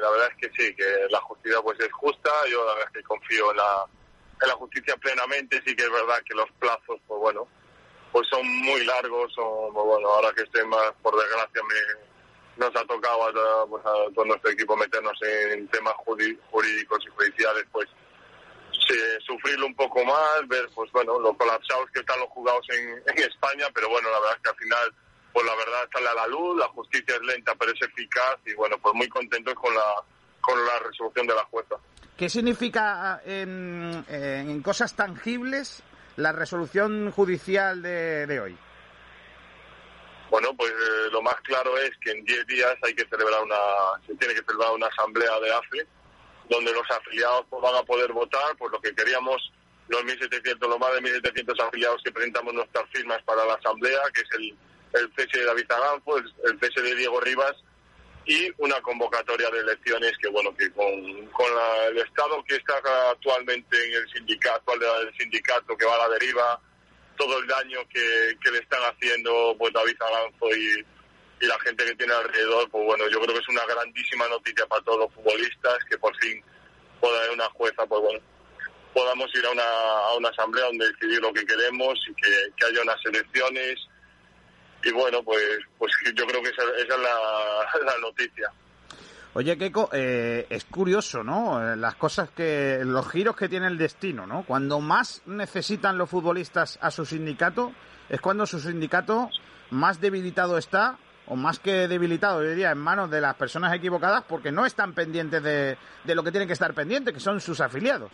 la 0.00 0.10
verdad 0.10 0.28
es 0.30 0.36
que 0.36 0.56
sí, 0.56 0.74
que 0.74 1.06
la 1.08 1.20
justicia 1.20 1.60
pues 1.62 1.78
es 1.78 1.92
justa, 1.92 2.30
yo 2.50 2.64
la 2.66 2.72
verdad 2.74 2.88
es 2.88 3.00
que 3.00 3.02
confío 3.04 3.50
en 3.52 3.56
la, 3.58 3.86
en 4.42 4.48
la 4.48 4.54
justicia 4.54 4.96
plenamente, 4.96 5.62
sí 5.64 5.74
que 5.76 5.84
es 5.84 5.90
verdad 5.90 6.22
que 6.24 6.34
los 6.34 6.50
plazos, 6.58 7.00
pues 7.06 7.20
bueno, 7.20 7.46
pues 8.10 8.26
son 8.28 8.46
muy 8.62 8.84
largos, 8.84 9.32
o 9.38 9.70
bueno, 9.72 10.08
ahora 10.08 10.32
que 10.34 10.42
estoy 10.42 10.66
más, 10.66 10.92
por 11.02 11.16
desgracia, 11.16 11.62
me, 11.62 12.64
nos 12.66 12.76
ha 12.76 12.84
tocado 12.84 13.26
a, 13.26 13.66
pues 13.66 13.84
a 13.86 14.14
todo 14.14 14.24
nuestro 14.24 14.50
equipo 14.50 14.76
meternos 14.76 15.18
en 15.22 15.66
temas 15.68 15.94
jurídicos 15.94 17.04
y 17.06 17.10
judiciales, 17.10 17.64
pues 17.72 17.88
sufrirlo 19.26 19.66
un 19.66 19.74
poco 19.74 20.04
más, 20.04 20.46
ver 20.48 20.68
pues 20.74 20.90
bueno, 20.92 21.18
lo 21.18 21.36
colapsados 21.36 21.90
que 21.92 22.00
están 22.00 22.18
los 22.20 22.28
juzgados 22.28 22.66
en, 22.70 23.02
España, 23.16 23.66
pero 23.74 23.88
bueno, 23.88 24.10
la 24.10 24.18
verdad 24.20 24.36
es 24.36 24.42
que 24.42 24.50
al 24.50 24.56
final, 24.56 24.94
pues 25.32 25.46
la 25.46 25.54
verdad 25.56 25.88
sale 25.92 26.08
a 26.08 26.14
la 26.14 26.26
luz, 26.26 26.58
la 26.58 26.68
justicia 26.68 27.14
es 27.14 27.22
lenta 27.22 27.54
pero 27.54 27.72
es 27.72 27.82
eficaz 27.82 28.36
y 28.44 28.54
bueno, 28.54 28.76
pues 28.78 28.94
muy 28.94 29.08
contentos 29.08 29.54
con 29.54 29.74
la, 29.74 29.94
con 30.40 30.64
la 30.64 30.78
resolución 30.80 31.26
de 31.26 31.34
la 31.34 31.44
jueza. 31.44 31.76
¿Qué 32.22 32.28
significa 32.28 33.20
en, 33.26 34.04
en 34.08 34.62
cosas 34.62 34.94
tangibles 34.94 35.82
la 36.14 36.30
resolución 36.30 37.10
judicial 37.10 37.82
de, 37.82 38.38
hoy? 38.40 38.56
Bueno, 40.30 40.54
pues 40.56 40.70
eh, 40.70 41.10
lo 41.10 41.20
más 41.20 41.34
claro 41.40 41.76
es 41.78 41.90
que 42.00 42.12
en 42.12 42.24
10 42.24 42.46
días 42.46 42.76
hay 42.82 42.94
que 42.94 43.06
celebrar 43.06 43.42
una, 43.42 43.56
se 44.06 44.14
tiene 44.14 44.34
que 44.34 44.44
celebrar 44.44 44.70
una 44.70 44.86
asamblea 44.86 45.40
de 45.40 45.52
AFE, 45.52 45.86
donde 46.48 46.72
los 46.72 46.88
afiliados 46.92 47.44
pues, 47.50 47.60
van 47.60 47.74
a 47.74 47.82
poder 47.82 48.12
votar, 48.12 48.56
por 48.56 48.70
lo 48.70 48.80
que 48.80 48.94
queríamos 48.94 49.42
los 49.88 50.04
1.700, 50.04 50.60
los 50.60 50.78
más 50.78 50.92
de 50.94 51.00
1.700 51.00 51.66
afiliados 51.66 52.00
que 52.04 52.12
presentamos 52.12 52.54
nuestras 52.54 52.88
firmas 52.90 53.20
para 53.24 53.44
la 53.44 53.54
asamblea, 53.54 53.98
que 54.14 54.20
es 54.20 54.28
el, 54.38 54.56
el 54.92 55.12
de 55.16 55.44
David 55.44 55.72
Aganfo, 55.72 56.18
el, 56.18 56.32
el 56.44 56.60
de 56.60 56.94
Diego 56.94 57.20
Rivas 57.20 57.56
y 58.24 58.52
una 58.58 58.80
convocatoria 58.82 59.50
de 59.50 59.60
elecciones 59.60 60.12
que 60.18 60.28
bueno 60.28 60.54
que 60.56 60.70
con, 60.72 61.26
con 61.28 61.46
el 61.88 61.98
estado 61.98 62.42
que 62.44 62.56
está 62.56 62.74
actualmente 63.10 63.84
en 63.84 63.94
el 63.94 64.08
sindicato 64.12 64.72
el 64.74 65.16
sindicato 65.18 65.76
que 65.76 65.86
va 65.86 65.96
a 65.96 66.08
la 66.08 66.14
deriva 66.14 66.60
todo 67.16 67.38
el 67.38 67.46
daño 67.46 67.80
que, 67.92 68.36
que 68.42 68.50
le 68.50 68.58
están 68.58 68.80
haciendo 68.82 69.56
pues 69.58 69.72
David 69.72 69.96
Alanzo 70.00 70.56
y, 70.56 70.86
y 71.44 71.46
la 71.46 71.58
gente 71.60 71.84
que 71.84 71.96
tiene 71.96 72.14
alrededor 72.14 72.70
pues 72.70 72.84
bueno 72.84 73.08
yo 73.08 73.20
creo 73.20 73.34
que 73.34 73.40
es 73.40 73.48
una 73.48 73.66
grandísima 73.66 74.28
noticia 74.28 74.66
para 74.66 74.82
todos 74.84 75.00
los 75.00 75.14
futbolistas 75.14 75.78
que 75.90 75.98
por 75.98 76.16
fin 76.18 76.42
pueda 77.00 77.18
haber 77.18 77.32
una 77.32 77.48
jueza 77.50 77.84
pues 77.86 78.00
bueno 78.02 78.20
podamos 78.94 79.34
ir 79.34 79.44
a 79.46 79.50
una, 79.50 79.64
a 79.64 80.16
una 80.16 80.28
asamblea 80.28 80.66
donde 80.66 80.86
decidir 80.86 81.20
lo 81.20 81.32
que 81.32 81.44
queremos 81.44 81.98
y 82.08 82.14
que, 82.14 82.30
que 82.56 82.66
haya 82.66 82.82
unas 82.82 83.04
elecciones 83.06 83.78
y 84.84 84.92
bueno, 84.92 85.22
pues, 85.22 85.42
pues 85.78 85.92
yo 86.14 86.26
creo 86.26 86.42
que 86.42 86.50
esa, 86.50 86.62
esa 86.62 86.94
es 86.94 87.84
la, 87.84 87.98
noticia. 88.00 88.52
Oye, 89.34 89.56
Keiko, 89.56 89.88
eh, 89.92 90.46
es 90.50 90.64
curioso, 90.64 91.22
¿no? 91.22 91.72
Eh, 91.72 91.76
Las 91.76 91.94
cosas 91.94 92.30
que, 92.30 92.80
los 92.84 93.08
giros 93.08 93.36
que 93.36 93.48
tiene 93.48 93.66
el 93.66 93.78
destino, 93.78 94.26
¿no? 94.26 94.44
Cuando 94.44 94.80
más 94.80 95.22
necesitan 95.26 95.96
los 95.96 96.10
futbolistas 96.10 96.78
a 96.82 96.90
su 96.90 97.06
sindicato, 97.06 97.72
es 98.08 98.20
cuando 98.20 98.46
su 98.46 98.60
sindicato 98.60 99.30
más 99.70 100.00
debilitado 100.00 100.58
está, 100.58 100.98
o 101.26 101.36
más 101.36 101.60
que 101.60 101.88
debilitado, 101.88 102.42
yo 102.42 102.50
diría, 102.50 102.72
en 102.72 102.78
manos 102.78 103.10
de 103.10 103.20
las 103.20 103.36
personas 103.36 103.74
equivocadas, 103.74 104.24
porque 104.28 104.52
no 104.52 104.66
están 104.66 104.92
pendientes 104.92 105.42
de, 105.42 105.78
de 106.04 106.14
lo 106.14 106.22
que 106.22 106.30
tienen 106.30 106.48
que 106.48 106.52
estar 106.52 106.74
pendientes, 106.74 107.14
que 107.14 107.20
son 107.20 107.40
sus 107.40 107.60
afiliados. 107.60 108.10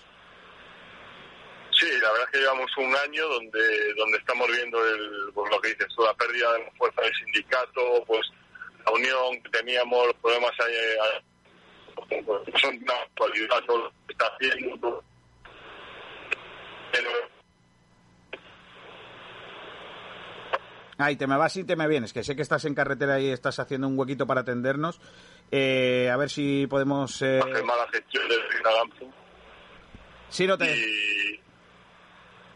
Sí, 1.79 1.87
la 2.03 2.11
verdad 2.11 2.27
es 2.27 2.33
que 2.33 2.39
llevamos 2.39 2.77
un 2.77 2.97
año 2.97 3.29
donde 3.29 3.95
donde 3.95 4.19
estamos 4.19 4.49
viendo 4.49 4.85
el, 4.85 5.33
pues 5.33 5.51
lo 5.51 5.61
que 5.61 5.69
dices 5.69 5.87
tú, 5.95 6.03
la 6.03 6.15
pérdida 6.15 6.53
de 6.55 6.65
la 6.65 6.71
fuerza 6.73 7.03
del 7.03 7.15
sindicato, 7.15 8.05
pues 8.05 8.27
la 8.85 8.93
unión 8.93 9.43
que 9.43 9.51
teníamos, 9.51 10.07
los 10.07 10.17
problemas 10.17 10.53
ahí, 10.61 11.23
pues, 12.25 12.61
son 12.61 12.77
una 12.83 12.95
actualidad 12.95 13.63
todo 13.67 13.79
lo 13.79 13.91
que 13.91 14.13
está 14.13 14.27
haciendo. 14.27 14.79
todo. 14.79 15.05
Pero, 16.91 17.11
Ay, 21.01 21.15
te 21.15 21.29
me 21.29 21.37
vas 21.37 21.57
y 21.57 21.63
te 21.63 21.77
me 21.77 21.87
vienes, 21.87 22.13
que 22.13 22.25
sé 22.25 22.35
que 22.35 22.43
estás 22.43 22.65
en 22.65 22.75
carretera 22.75 23.21
y 23.21 23.31
estás 23.31 23.61
haciendo 23.61 23.87
un 23.87 23.97
huequito 23.97 24.27
para 24.27 24.41
atendernos. 24.41 25.01
Eh, 25.53 26.11
a 26.13 26.17
ver 26.17 26.29
si 26.29 26.67
podemos... 26.67 27.23
Eh... 27.23 27.39
hacer 27.39 27.65
mala 27.65 27.87
gestión 27.93 28.29
del 28.29 28.41
Gagampo. 28.65 29.15
Sí, 30.29 30.45
no 30.49 30.59
te... 30.59 30.77
Y 30.77 31.18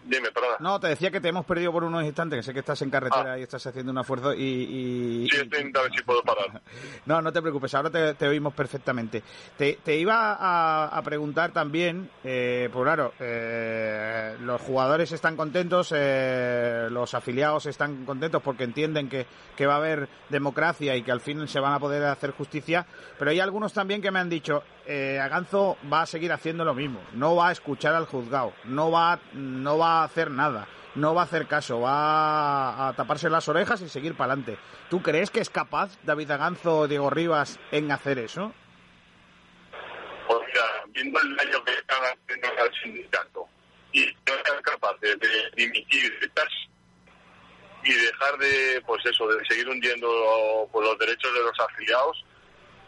dime, 0.05 0.31
perdona. 0.33 0.57
No, 0.61 0.79
te 0.81 0.89
decía 0.89 1.11
que 1.11 1.21
te 1.21 1.29
hemos 1.29 1.45
perdido 1.47 1.73
por 1.73 1.85
unos 1.85 2.05
instantes, 2.05 2.39
que 2.39 2.43
sé 2.43 2.53
que 2.53 2.61
estás 2.61 2.81
en 2.83 2.91
carretera 2.91 3.39
y 3.39 3.43
estás 3.43 3.67
haciendo 3.67 3.93
un 3.93 3.99
esfuerzo 3.99 4.35
y... 4.35 4.43
y- 4.43 5.29
Sí, 5.31 5.37
estoy 5.37 5.45
intentando 5.45 5.83
ver 5.83 5.93
si 5.99 6.03
puedo 6.05 6.23
parar. 6.23 6.61
No, 7.07 7.21
no 7.21 7.33
te 7.33 7.43
preocupes, 7.43 7.75
ahora 7.75 7.91
te, 7.91 8.15
te 8.15 8.29
oímos 8.29 8.55
perfectamente. 8.55 9.23
Te, 9.59 9.79
te 9.83 9.97
iba 9.97 10.33
a, 10.35 10.87
a 10.87 11.03
preguntar 11.03 11.51
también, 11.53 12.09
eh, 12.23 12.69
pues 12.73 12.85
claro, 12.85 13.13
eh, 13.19 14.37
los 14.41 14.61
jugadores 14.61 15.11
están 15.13 15.37
contentos, 15.37 15.93
eh, 15.95 16.87
los 16.91 17.13
afiliados 17.15 17.67
están 17.67 18.05
contentos 18.05 18.41
porque 18.43 18.65
entienden 18.65 19.09
que, 19.09 19.27
que 19.57 19.67
va 19.67 19.75
a 19.75 19.79
haber 19.79 20.09
democracia 20.29 20.95
y 20.97 21.03
que 21.03 21.11
al 21.13 21.21
fin 21.21 21.47
se 21.49 21.59
van 21.61 21.73
a 21.73 21.81
poder 21.81 22.05
hacer 22.05 22.31
justicia, 22.33 22.87
pero 23.19 23.31
hay 23.33 23.41
algunos 23.41 23.73
también 23.73 24.01
que 24.01 24.11
me 24.11 24.21
han 24.21 24.29
dicho, 24.31 24.63
eh, 24.87 25.19
Aganzo 25.21 25.77
va 25.93 26.03
a 26.03 26.07
seguir 26.07 26.33
haciendo 26.33 26.65
lo 26.65 26.75
mismo, 26.75 27.01
no 27.13 27.37
va 27.37 27.49
a 27.49 27.53
escuchar 27.53 27.95
al 27.95 28.07
juzgado, 28.07 28.53
no 28.65 28.91
va, 28.91 29.21
no 29.33 29.79
va 29.79 30.01
a 30.01 30.05
hacer 30.05 30.31
nada. 30.31 30.67
No 30.95 31.15
va 31.15 31.23
a 31.23 31.25
hacer 31.25 31.47
caso, 31.47 31.81
va 31.81 32.89
a 32.89 32.93
taparse 32.93 33.31
las 33.31 33.49
orejas 33.49 33.81
y 33.81 33.89
seguir 33.89 34.15
para 34.15 34.35
adelante. 34.35 34.59
¿Tú 34.91 35.01
crees 35.01 35.31
que 35.31 35.41
es 35.41 35.49
capaz 35.49 35.99
David 36.03 36.31
Aganzo 36.31 36.81
o 36.81 36.87
Diego 36.87 37.09
Rivas 37.09 37.59
en 37.71 37.91
hacer 37.91 38.19
eso? 38.19 38.53
Pues 40.27 40.41
mira, 40.47 40.63
viendo 40.89 41.19
el 41.19 41.35
daño 41.35 41.65
que 41.65 41.73
están 41.73 41.99
haciendo 42.03 42.49
al 42.61 42.75
sindicato 42.83 43.49
y 43.93 44.05
no 44.05 44.35
ser 44.45 44.63
capaces 44.63 45.19
de 45.19 45.51
dimitir 45.57 46.13
y 47.85 47.93
dejar 47.93 48.39
de, 48.39 48.83
pues 48.87 49.05
eso, 49.07 49.27
de 49.29 49.45
seguir 49.47 49.69
hundiendo 49.69 50.69
pues, 50.71 50.87
los 50.87 50.99
derechos 50.99 51.35
de 51.35 51.41
los 51.41 51.61
afiliados, 51.61 52.25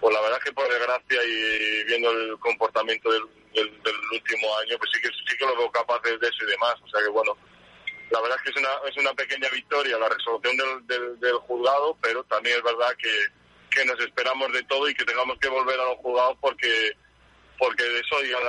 pues 0.04 0.14
la 0.14 0.20
verdad 0.20 0.36
es 0.38 0.44
que 0.44 0.52
por 0.52 0.68
desgracia 0.68 1.24
y 1.24 1.84
viendo 1.84 2.10
el 2.10 2.38
comportamiento 2.38 3.10
del, 3.10 3.22
del- 3.54 3.72
último 4.12 4.58
año, 4.58 4.76
pues 4.76 4.90
sí 4.92 5.00
que 5.00 5.08
sí 5.08 5.36
que 5.38 5.46
lo 5.46 5.56
veo 5.56 5.70
capaces 5.72 6.20
de 6.20 6.28
eso 6.28 6.44
y 6.44 6.50
demás. 6.50 6.74
O 6.84 6.88
sea 6.88 7.00
que 7.00 7.08
bueno, 7.08 7.34
la 8.10 8.20
verdad 8.20 8.36
es 8.36 8.42
que 8.44 8.50
es 8.50 8.56
una, 8.56 8.68
es 8.86 8.96
una 8.98 9.14
pequeña 9.14 9.48
victoria 9.48 9.96
la 9.98 10.10
resolución 10.10 10.56
del, 10.58 10.86
del, 10.86 11.20
del 11.20 11.36
juzgado, 11.38 11.96
pero 12.02 12.22
también 12.24 12.58
es 12.58 12.62
verdad 12.62 12.92
que, 12.98 13.10
que 13.70 13.84
nos 13.86 13.98
esperamos 14.00 14.52
de 14.52 14.62
todo 14.64 14.86
y 14.90 14.94
que 14.94 15.06
tengamos 15.06 15.38
que 15.38 15.48
volver 15.48 15.80
a 15.80 15.84
los 15.84 15.96
juzgados 15.96 16.36
porque 16.42 16.92
porque 17.58 17.82
desoigan 17.84 18.42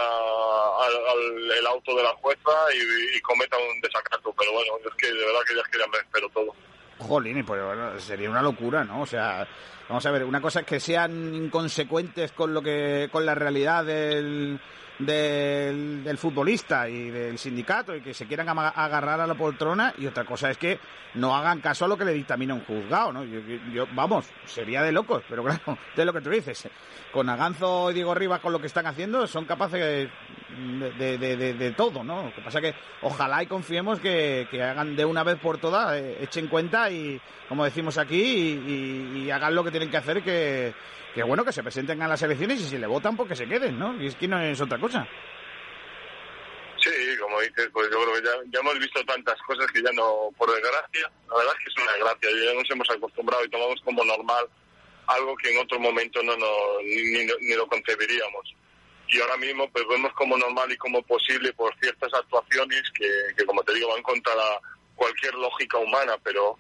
el 1.58 1.68
auto 1.68 1.96
de 1.96 2.04
la 2.04 2.14
jueza 2.16 2.52
y, 2.74 3.16
y 3.18 3.22
cometan 3.22 3.62
un 3.62 3.80
desacato. 3.80 4.34
Pero 4.38 4.52
bueno, 4.52 4.74
es 4.86 4.94
que 4.96 5.08
de 5.08 5.26
verdad 5.26 5.40
que 5.48 5.56
ya 5.56 5.62
es 5.62 5.68
que 5.70 5.80
ya 5.80 5.88
me 5.88 5.98
espero 6.00 6.28
todo. 6.30 6.54
Jolín, 7.00 7.46
pues 7.46 7.64
bueno, 7.64 7.98
sería 8.00 8.30
una 8.30 8.42
locura, 8.42 8.84
¿no? 8.84 9.02
O 9.02 9.06
sea, 9.06 9.48
vamos 9.88 10.06
a 10.06 10.12
ver, 10.12 10.24
una 10.24 10.42
cosa 10.42 10.62
es 10.62 10.66
que 10.66 10.80
sean 10.80 11.34
inconsecuentes 11.34 12.32
con 12.32 12.54
lo 12.54 12.62
que, 12.62 13.10
con 13.12 13.26
la 13.26 13.36
realidad 13.36 13.86
del, 13.86 14.60
del, 15.00 16.04
del 16.04 16.18
futbolista 16.18 16.88
y 16.90 17.10
del 17.10 17.38
sindicato 17.38 17.96
y 17.96 18.02
que 18.02 18.14
se 18.14 18.26
quieran 18.28 18.48
agarrar 18.50 19.20
a 19.22 19.28
la 19.28 19.36
poltrona 19.36 19.94
y 19.98 20.08
otra 20.08 20.24
cosa 20.26 20.50
es 20.50 20.58
que 20.58 20.80
no 21.16 21.36
hagan 21.36 21.62
caso 21.62 21.86
a 21.86 21.88
lo 21.88 21.98
que 21.98 22.06
le 22.06 22.14
dictamina 22.14 22.54
un 22.54 22.66
juzgado, 22.66 23.14
¿no? 23.14 23.24
Yo, 23.24 23.40
yo- 23.72 23.88
vamos, 23.94 24.26
sería 24.46 24.82
de 24.82 24.92
locos, 24.92 25.24
pero 25.30 25.44
claro, 25.44 25.78
de 25.96 26.06
lo 26.06 26.14
que 26.14 26.22
tú 26.22 26.30
dices. 26.30 26.68
Con 27.12 27.30
Aganzo 27.30 27.92
y 27.92 27.94
Diego 27.94 28.14
Rivas 28.14 28.42
con 28.42 28.52
lo 28.52 28.60
que 28.60 28.68
están 28.68 28.86
haciendo 28.88 29.26
son 29.28 29.46
capaces 29.46 29.80
de, 29.80 30.10
de, 30.98 31.18
de- 31.18 31.38
de- 31.38 31.54
de 31.54 31.72
todo, 31.72 32.04
¿no? 32.04 32.24
Lo 32.24 32.34
que 32.36 32.42
pasa 32.42 32.60
que 32.60 32.74
ojalá 33.02 33.44
y 33.44 33.48
confiemos 33.48 34.00
que, 34.00 34.48
que 34.52 34.62
hagan 34.62 34.96
de 34.96 35.06
una 35.06 35.24
vez 35.24 35.38
por 35.40 35.58
todas, 35.58 35.94
eh, 35.98 36.18
echen 36.22 36.48
cuenta 36.48 36.90
y, 36.92 37.20
como 37.48 37.64
decimos 37.64 37.98
aquí, 37.98 38.22
y, 38.22 38.72
y- 38.72 39.24
y 39.26 39.32
hagan 39.32 39.56
lo 39.56 39.64
que 39.64 39.72
tienen 39.72 39.90
que 39.90 39.98
hacer, 39.98 40.22
que, 40.22 40.74
que 41.16 41.24
bueno, 41.24 41.44
que 41.46 41.52
se 41.54 41.64
presenten 41.64 42.02
a 42.04 42.08
las 42.08 42.22
elecciones 42.22 42.60
y 42.60 42.66
si 42.66 42.78
le 42.78 42.86
votan, 42.88 43.16
pues 43.18 43.30
que 43.30 43.36
se 43.36 43.48
queden, 43.48 43.80
¿no? 43.80 44.00
Y 44.02 44.08
es 44.08 44.16
que 44.16 44.28
no 44.28 44.40
es 44.42 44.60
otra 44.62 44.78
cosa. 44.78 45.08
Sí, 46.78 46.92
como 47.20 47.40
dices, 47.42 47.70
pues 47.74 47.90
yo 47.90 47.98
creo 48.04 48.14
que 48.16 48.22
ya, 48.28 48.34
ya 48.54 48.60
hemos 48.60 48.78
visto 48.78 49.04
tantas 49.06 49.42
cosas 49.48 49.66
que 49.72 49.82
ya 49.82 49.92
no, 49.94 50.30
por 50.38 50.52
desgracia, 50.54 51.10
la 51.30 51.38
verdad 51.38 51.54
es 51.58 51.64
que 51.64 51.70
es 51.72 51.84
una 51.84 51.92
desgracia, 51.94 52.30
ya 52.46 52.54
nos 52.54 52.70
hemos 52.70 52.90
acostumbrado 52.92 53.44
y 53.46 53.50
tomamos 53.50 53.82
como 53.84 54.04
normal 54.04 54.46
algo 55.08 55.36
que 55.38 55.52
en 55.54 55.60
otro 55.62 55.80
momento 55.80 56.22
no, 56.22 56.36
no 56.38 56.48
ni, 56.84 57.26
ni, 57.26 57.56
lo 57.56 57.66
concebiríamos. 57.68 58.54
Y 59.08 59.20
ahora 59.22 59.38
mismo 59.38 59.70
pues 59.72 59.86
vemos 59.88 60.12
como 60.14 60.38
normal 60.38 60.72
y 60.72 60.78
como 60.78 61.02
posible 61.04 61.54
por 61.54 61.74
ciertas 61.80 62.12
actuaciones 62.14 62.84
que, 62.98 63.08
que 63.38 63.46
como 63.46 63.64
te 63.64 63.74
digo, 63.74 63.90
van 63.94 64.04
contra 64.04 64.36
la- 64.36 64.60
cualquier 64.96 65.34
lógica 65.36 65.78
humana, 65.78 66.18
pero 66.24 66.58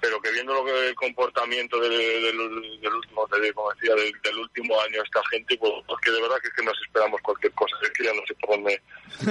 pero 0.00 0.20
que 0.20 0.30
viendo 0.32 0.54
lo 0.54 0.64
que 0.64 0.88
el 0.88 0.94
comportamiento 0.94 1.78
del, 1.80 1.90
del, 1.92 2.80
del 2.80 2.94
último, 2.94 3.26
te- 3.28 3.52
como 3.52 3.72
decía, 3.74 3.94
del, 3.94 4.12
del 4.22 4.38
último 4.38 4.80
año 4.80 5.02
esta 5.02 5.20
gente, 5.30 5.56
pues, 5.58 5.72
pues 5.86 6.00
que 6.00 6.10
de 6.10 6.20
verdad 6.22 6.36
que 6.40 6.48
es 6.48 6.54
que 6.54 6.62
nos 6.64 6.80
esperamos 6.82 7.20
cualquier 7.22 7.52
cosa, 7.52 7.76
es 7.82 7.90
que 7.90 8.04
ya 8.04 8.12
no 8.14 8.22
sé 8.26 8.34
por 8.34 8.50
dónde, 8.50 8.80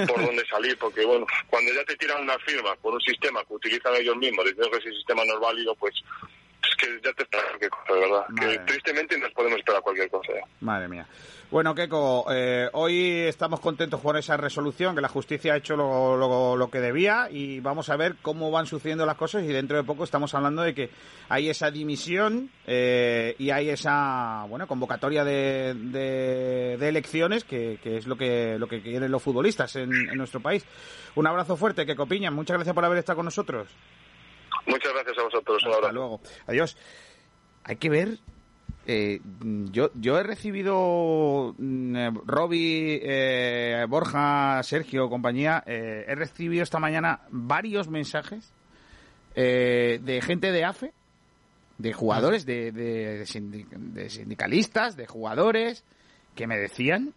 por 0.08 0.26
dónde 0.26 0.46
salir, 0.50 0.78
porque 0.78 1.06
bueno, 1.06 1.26
cuando 1.50 1.74
ya 1.74 1.84
te 1.86 1.96
tiran 1.96 2.22
una 2.24 2.38
firma 2.40 2.76
por 2.78 2.94
un 2.94 3.02
sistema 3.02 3.44
que 3.46 3.54
utilizan 3.54 3.96
ellos 3.96 4.16
mismos, 4.18 4.46
diciendo 4.46 4.72
que 4.72 4.78
ese 4.78 4.92
sistema 4.96 5.24
no 5.26 5.34
es 5.36 5.40
válido, 5.40 5.76
pues 5.76 5.94
es 6.64 6.76
que 6.76 6.88
ya 7.04 7.14
te 7.14 7.24
esperas 7.24 7.46
cualquier 7.48 7.70
cosa, 7.72 7.94
de 7.94 8.00
verdad. 8.00 8.26
Madre 8.30 8.52
Que 8.52 8.60
tristemente 8.66 9.18
nos 9.20 9.32
podemos 9.34 9.60
esperar 9.60 9.82
cualquier 9.82 10.10
cosa. 10.10 10.32
¿eh? 10.34 10.42
Madre 10.62 10.88
mía. 10.88 11.06
Bueno, 11.50 11.74
Keiko, 11.74 12.26
eh, 12.30 12.68
hoy 12.74 13.20
estamos 13.22 13.62
contentos 13.62 14.02
por 14.02 14.18
esa 14.18 14.36
resolución, 14.36 14.94
que 14.96 15.00
la 15.02 15.08
justicia 15.08 15.54
ha 15.54 15.58
hecho 15.58 15.78
lo, 15.78 16.18
lo- 16.18 16.58
lo 16.58 16.70
que 16.70 16.82
debía 16.82 17.30
y 17.32 17.62
vamos 17.62 17.88
a 17.90 17.96
ver 17.96 18.16
cómo 18.22 18.52
van 18.52 18.66
sucediendo 18.66 19.06
las 19.06 19.16
cosas 19.16 19.44
y 19.44 19.48
dentro 19.48 19.78
de 19.78 19.84
poco 19.86 20.04
estamos 20.04 20.34
hablando 20.36 20.62
de 20.64 20.74
que 20.76 20.90
hay 21.30 21.48
esa 21.50 21.72
dimisión 21.72 22.50
eh, 22.66 23.34
y 23.40 23.52
hay 23.52 23.70
esa 23.70 24.44
bueno 24.50 24.68
convocatoria 24.68 25.24
de, 25.24 25.74
de- 25.74 26.76
de 26.78 26.90
elecciones 26.90 27.46
que, 27.46 27.80
que 27.82 27.96
es 27.96 28.08
lo 28.08 28.18
que 28.18 28.58
lo 28.60 28.68
que 28.68 28.82
quieren 28.82 29.10
los 29.10 29.24
futbolistas 29.24 29.74
en, 29.78 29.94
en 29.94 30.18
nuestro 30.18 30.42
país. 30.42 30.66
Un 31.16 31.28
abrazo 31.28 31.56
fuerte, 31.56 31.86
Keiko 31.86 32.08
Piña. 32.08 32.30
Muchas 32.30 32.56
gracias 32.58 32.76
por 32.76 32.84
haber 32.84 32.98
estado 32.98 33.16
con 33.18 33.26
nosotros. 33.26 33.70
Muchas 34.68 34.94
gracias 34.94 35.18
a 35.18 35.24
vosotros, 35.24 35.64
un 35.64 35.74
Hasta 35.74 35.92
luego. 35.92 36.22
Adiós. 36.46 36.78
Hay 37.64 37.78
que 37.78 37.90
ver. 37.90 38.18
eh, 38.86 39.20
yo, 39.72 39.92
yo 39.96 40.18
he 40.18 40.24
recibido, 40.24 41.54
mm, 41.58 41.96
eh, 41.96 42.12
eh, 43.04 43.86
Borja, 43.90 44.62
Sergio, 44.64 45.10
compañía, 45.10 45.64
eh, 45.66 46.06
he 46.08 46.16
recibido 46.16 46.64
esta 46.64 46.80
mañana 46.80 47.22
varios 47.30 47.90
mensajes 47.90 48.54
eh, 49.36 50.00
de 50.02 50.22
gente 50.22 50.52
de 50.52 50.64
AFE, 50.64 50.94
de 51.78 51.94
jugadores, 51.94 52.46
de, 52.46 52.72
de, 52.72 53.20
de 53.20 54.10
sindicalistas, 54.10 54.96
de 54.96 55.06
jugadores, 55.06 55.84
que 56.34 56.48
me 56.48 56.58
decían 56.58 57.14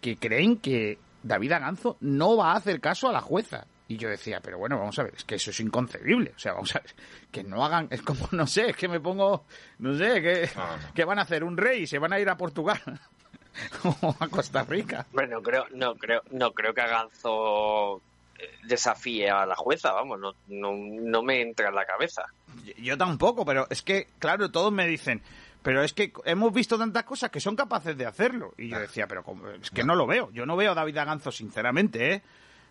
que 0.00 0.16
creen 0.16 0.56
que 0.56 0.98
David 1.22 1.52
Aganzo 1.52 1.96
no 2.00 2.36
va 2.36 2.52
a 2.52 2.56
hacer 2.56 2.80
caso 2.80 3.08
a 3.08 3.12
la 3.12 3.20
jueza. 3.20 3.66
Y 3.90 3.96
yo 3.96 4.08
decía, 4.08 4.40
pero 4.40 4.56
bueno, 4.56 4.78
vamos 4.78 4.96
a 5.00 5.02
ver, 5.02 5.14
es 5.16 5.24
que 5.24 5.34
eso 5.34 5.50
es 5.50 5.58
inconcebible. 5.58 6.32
O 6.36 6.38
sea, 6.38 6.52
vamos 6.52 6.74
a 6.76 6.78
ver, 6.78 6.94
que 7.32 7.42
no 7.42 7.64
hagan, 7.64 7.88
es 7.90 8.02
como, 8.02 8.28
no 8.30 8.46
sé, 8.46 8.70
es 8.70 8.76
que 8.76 8.86
me 8.86 9.00
pongo, 9.00 9.44
no 9.80 9.94
sé, 9.96 10.22
que, 10.22 10.48
que 10.94 11.04
van 11.04 11.18
a 11.18 11.22
hacer 11.22 11.42
un 11.42 11.56
rey 11.56 11.86
se 11.88 11.98
van 11.98 12.12
a 12.12 12.20
ir 12.20 12.28
a 12.28 12.36
Portugal 12.36 12.80
o 13.84 14.14
a 14.20 14.28
Costa 14.28 14.62
Rica. 14.64 15.06
Bueno, 15.12 15.38
no 15.38 15.42
creo, 15.42 15.66
no 15.74 15.94
creo, 15.96 16.22
no 16.30 16.52
creo 16.52 16.72
que 16.72 16.80
Aganzo 16.82 18.00
eh, 18.38 18.48
desafíe 18.64 19.28
a 19.28 19.44
la 19.44 19.56
jueza, 19.56 19.92
vamos, 19.92 20.20
no, 20.20 20.32
no, 20.48 20.72
no 20.76 21.22
me 21.22 21.40
entra 21.42 21.68
en 21.70 21.74
la 21.74 21.84
cabeza. 21.84 22.22
Yo- 22.64 22.74
Yo 22.78 22.96
tampoco, 22.98 23.44
pero 23.44 23.66
es 23.70 23.82
que, 23.82 24.06
claro, 24.20 24.50
todos 24.52 24.72
me 24.72 24.86
dicen, 24.86 25.20
pero 25.62 25.82
es 25.82 25.92
que 25.92 26.12
hemos 26.26 26.52
visto 26.52 26.78
tantas 26.78 27.02
cosas 27.04 27.30
que 27.30 27.40
son 27.40 27.56
capaces 27.56 27.96
de 27.98 28.06
hacerlo. 28.06 28.54
Y 28.56 28.68
yo 28.68 28.78
decía, 28.78 29.06
pero 29.08 29.22
¿cómo? 29.24 29.48
es 29.48 29.70
que 29.70 29.82
no 29.84 29.94
lo 29.96 30.06
veo. 30.06 30.30
Yo 30.32 30.46
no 30.46 30.56
veo 30.56 30.72
a 30.72 30.74
David 30.76 30.96
Aganzo, 30.98 31.30
sinceramente, 31.32 32.14
¿eh? 32.14 32.22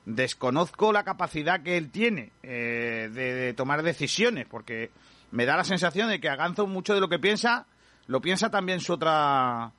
Desconozco 0.05 0.91
la 0.91 1.03
capacidad 1.03 1.61
que 1.61 1.77
él 1.77 1.91
tiene 1.91 2.31
eh, 2.41 3.09
de, 3.11 3.33
de 3.33 3.53
tomar 3.53 3.83
decisiones, 3.83 4.47
porque 4.47 4.91
me 5.31 5.45
da 5.45 5.57
la 5.57 5.63
sensación 5.63 6.09
de 6.09 6.19
que 6.19 6.29
a 6.29 6.35
Ganzo 6.35 6.67
mucho 6.67 6.93
de 6.93 7.01
lo 7.01 7.09
que 7.09 7.19
piensa, 7.19 7.67
lo 8.07 8.21
piensa 8.21 8.49
también 8.49 8.79
su 8.79 8.93
otra 8.93 9.71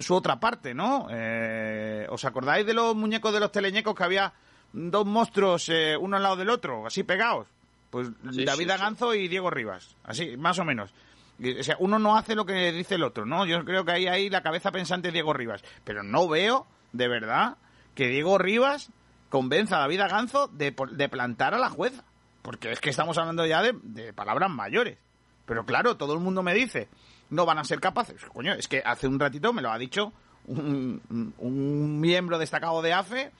su 0.00 0.14
otra 0.14 0.40
parte, 0.40 0.74
¿no? 0.74 1.08
Eh, 1.10 2.06
¿Os 2.08 2.24
acordáis 2.24 2.66
de 2.66 2.74
los 2.74 2.94
muñecos 2.96 3.32
de 3.32 3.40
los 3.40 3.52
teleñecos 3.52 3.94
que 3.94 4.04
había 4.04 4.32
dos 4.72 5.06
monstruos 5.06 5.68
eh, 5.68 5.96
uno 5.98 6.16
al 6.16 6.22
lado 6.22 6.36
del 6.36 6.50
otro, 6.50 6.86
así 6.86 7.02
pegados? 7.02 7.46
Pues 7.90 8.08
David 8.22 8.70
Aganzo 8.70 9.14
y 9.14 9.28
Diego 9.28 9.50
Rivas, 9.50 9.96
así, 10.04 10.36
más 10.36 10.58
o 10.58 10.64
menos. 10.64 10.92
O 11.38 11.62
sea, 11.62 11.76
uno 11.78 11.98
no 11.98 12.16
hace 12.16 12.34
lo 12.34 12.46
que 12.46 12.72
dice 12.72 12.94
el 12.96 13.04
otro, 13.04 13.26
¿no? 13.26 13.46
Yo 13.46 13.64
creo 13.64 13.84
que 13.84 13.92
ahí 13.92 14.06
hay 14.06 14.30
la 14.30 14.42
cabeza 14.42 14.72
pensante 14.72 15.12
Diego 15.12 15.34
Rivas. 15.34 15.62
Pero 15.84 16.02
no 16.02 16.28
veo, 16.28 16.66
de 16.92 17.08
verdad, 17.08 17.58
que 17.94 18.08
Diego 18.08 18.38
Rivas 18.38 18.90
convenza 19.36 19.76
a 19.76 19.80
David 19.80 20.00
Aganzo 20.00 20.48
de, 20.48 20.74
de 20.92 21.08
plantar 21.10 21.52
a 21.52 21.58
la 21.58 21.68
jueza. 21.68 22.02
Porque 22.40 22.72
es 22.72 22.80
que 22.80 22.88
estamos 22.88 23.18
hablando 23.18 23.44
ya 23.44 23.60
de, 23.60 24.14
palabras 24.14 24.48
mayores. 24.48 24.96
Pero 25.44 25.66
claro, 25.66 25.98
todo 25.98 26.14
el 26.14 26.20
mundo 26.20 26.42
me 26.42 26.54
dice, 26.54 26.88
no 27.28 27.44
van 27.44 27.58
a 27.58 27.64
ser 27.64 27.78
capaces. 27.78 28.24
Coño, 28.32 28.54
es 28.54 28.66
que 28.66 28.82
hace 28.82 29.06
un 29.06 29.20
ratito 29.20 29.52
me 29.52 29.60
lo 29.60 29.70
ha 29.70 29.76
dicho 29.76 30.14
un, 30.46 32.00
miembro 32.00 32.38
destacado 32.38 32.80
de 32.80 32.94
AFE, 32.94 33.30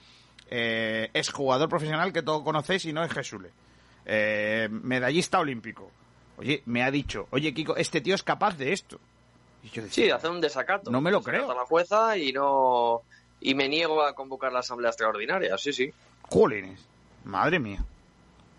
eh, 0.51 1.09
es 1.13 1.31
jugador 1.31 1.67
profesional 1.67 2.13
que 2.13 2.21
todos 2.21 2.43
conocéis 2.43 2.85
y 2.85 2.93
no 2.93 3.03
es 3.03 3.11
Jesule. 3.11 3.49
Eh, 4.05 4.67
medallista 4.69 5.39
olímpico. 5.39 5.89
Oye, 6.37 6.61
me 6.67 6.83
ha 6.83 6.91
dicho, 6.91 7.27
oye 7.31 7.55
Kiko, 7.55 7.75
este 7.75 8.01
tío 8.01 8.13
es 8.13 8.21
capaz 8.21 8.55
de 8.55 8.71
esto. 8.71 8.99
Y 9.63 9.69
yo 9.69 9.81
decía, 9.81 10.05
sí, 10.05 10.11
hacer 10.11 10.29
un 10.29 10.41
desacato. 10.41 10.91
No 10.91 11.01
me 11.01 11.09
lo 11.09 11.23
creo. 11.23 11.49
A 11.49 11.55
la 11.55 11.65
jueza 11.65 12.15
y 12.17 12.31
no 12.33 13.01
y 13.41 13.55
me 13.55 13.69
niego 13.69 14.03
a 14.03 14.13
convocar 14.13 14.51
la 14.51 14.59
asamblea 14.59 14.89
extraordinaria, 14.89 15.57
sí, 15.57 15.73
sí. 15.73 15.91
Jolines, 16.29 16.85
madre 17.23 17.59
mía. 17.59 17.83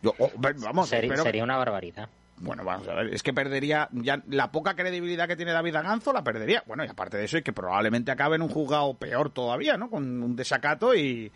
Oh, 0.04 0.30
vamos, 0.36 0.88
sería, 0.88 1.42
una 1.44 1.56
barbaridad. 1.56 2.08
Bueno, 2.36 2.62
vamos 2.62 2.86
a 2.86 2.94
ver, 2.94 3.12
es 3.12 3.24
que 3.24 3.32
perdería 3.32 3.88
ya 3.90 4.22
la 4.28 4.52
poca 4.52 4.74
credibilidad 4.76 5.26
que 5.26 5.34
tiene 5.34 5.50
David 5.52 5.74
Aganzo, 5.74 6.12
la 6.12 6.22
perdería. 6.22 6.62
Bueno, 6.66 6.84
y 6.84 6.88
aparte 6.88 7.16
de 7.16 7.24
eso, 7.24 7.38
es 7.38 7.42
que 7.42 7.52
probablemente 7.52 8.12
acabe 8.12 8.36
en 8.36 8.42
un 8.42 8.48
juzgado 8.48 8.94
peor 8.94 9.30
todavía, 9.30 9.76
¿no? 9.76 9.90
Con 9.90 10.22
un 10.22 10.36
desacato 10.36 10.94
y, 10.94 11.32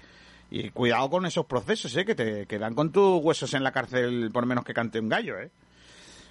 y 0.51 0.71
cuidado 0.71 1.11
con 1.11 1.27
esos 1.27 1.47
procesos, 1.47 1.97
¿eh? 1.97 2.05
Que 2.05 2.15
te 2.15 2.47
quedan 2.47 2.75
con 2.75 2.93
tus 2.93 3.21
huesos 3.21 3.53
en 3.55 3.65
la 3.65 3.73
cárcel 3.73 4.31
por 4.33 4.47
menos 4.47 4.65
que 4.65 4.75
cante 4.75 5.01
un 5.01 5.09
gallo, 5.09 5.41
¿eh? 5.41 5.51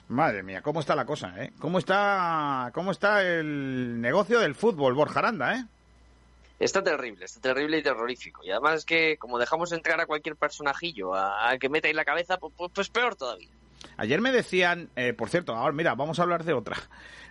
Madre 0.08 0.42
mía, 0.44 0.62
¿cómo 0.62 0.80
está 0.80 0.96
la 0.96 1.06
cosa, 1.06 1.34
eh? 1.38 1.52
¿Cómo 1.60 1.80
está, 1.80 2.72
cómo 2.74 2.92
está 2.92 3.24
el 3.24 4.00
negocio 4.00 4.40
del 4.40 4.56
fútbol, 4.56 4.94
Borja 4.94 5.20
Aranda, 5.20 5.56
eh? 5.56 5.66
Está 6.62 6.84
terrible, 6.84 7.26
está 7.26 7.42
terrible 7.42 7.80
y 7.80 7.82
terrorífico. 7.82 8.44
Y 8.46 8.52
además 8.52 8.76
es 8.76 8.86
que 8.86 9.18
como 9.18 9.40
dejamos 9.40 9.72
entrar 9.72 10.00
a 10.00 10.06
cualquier 10.06 10.36
personajillo 10.36 11.16
a, 11.16 11.58
que 11.60 11.70
meta 11.70 11.92
la 11.92 12.06
cabeza, 12.06 12.38
pues, 12.38 12.54
pues, 12.56 12.72
pues 12.74 12.90
peor 12.90 13.16
todavía. 13.16 13.50
Ayer 13.98 14.22
me 14.22 14.32
decían, 14.32 14.90
eh, 14.96 15.14
por 15.14 15.30
cierto, 15.30 15.56
ahora 15.56 15.74
mira, 15.74 15.96
vamos 15.96 16.20
a 16.20 16.24
hablar 16.24 16.44
de 16.44 16.54
otra. 16.54 16.78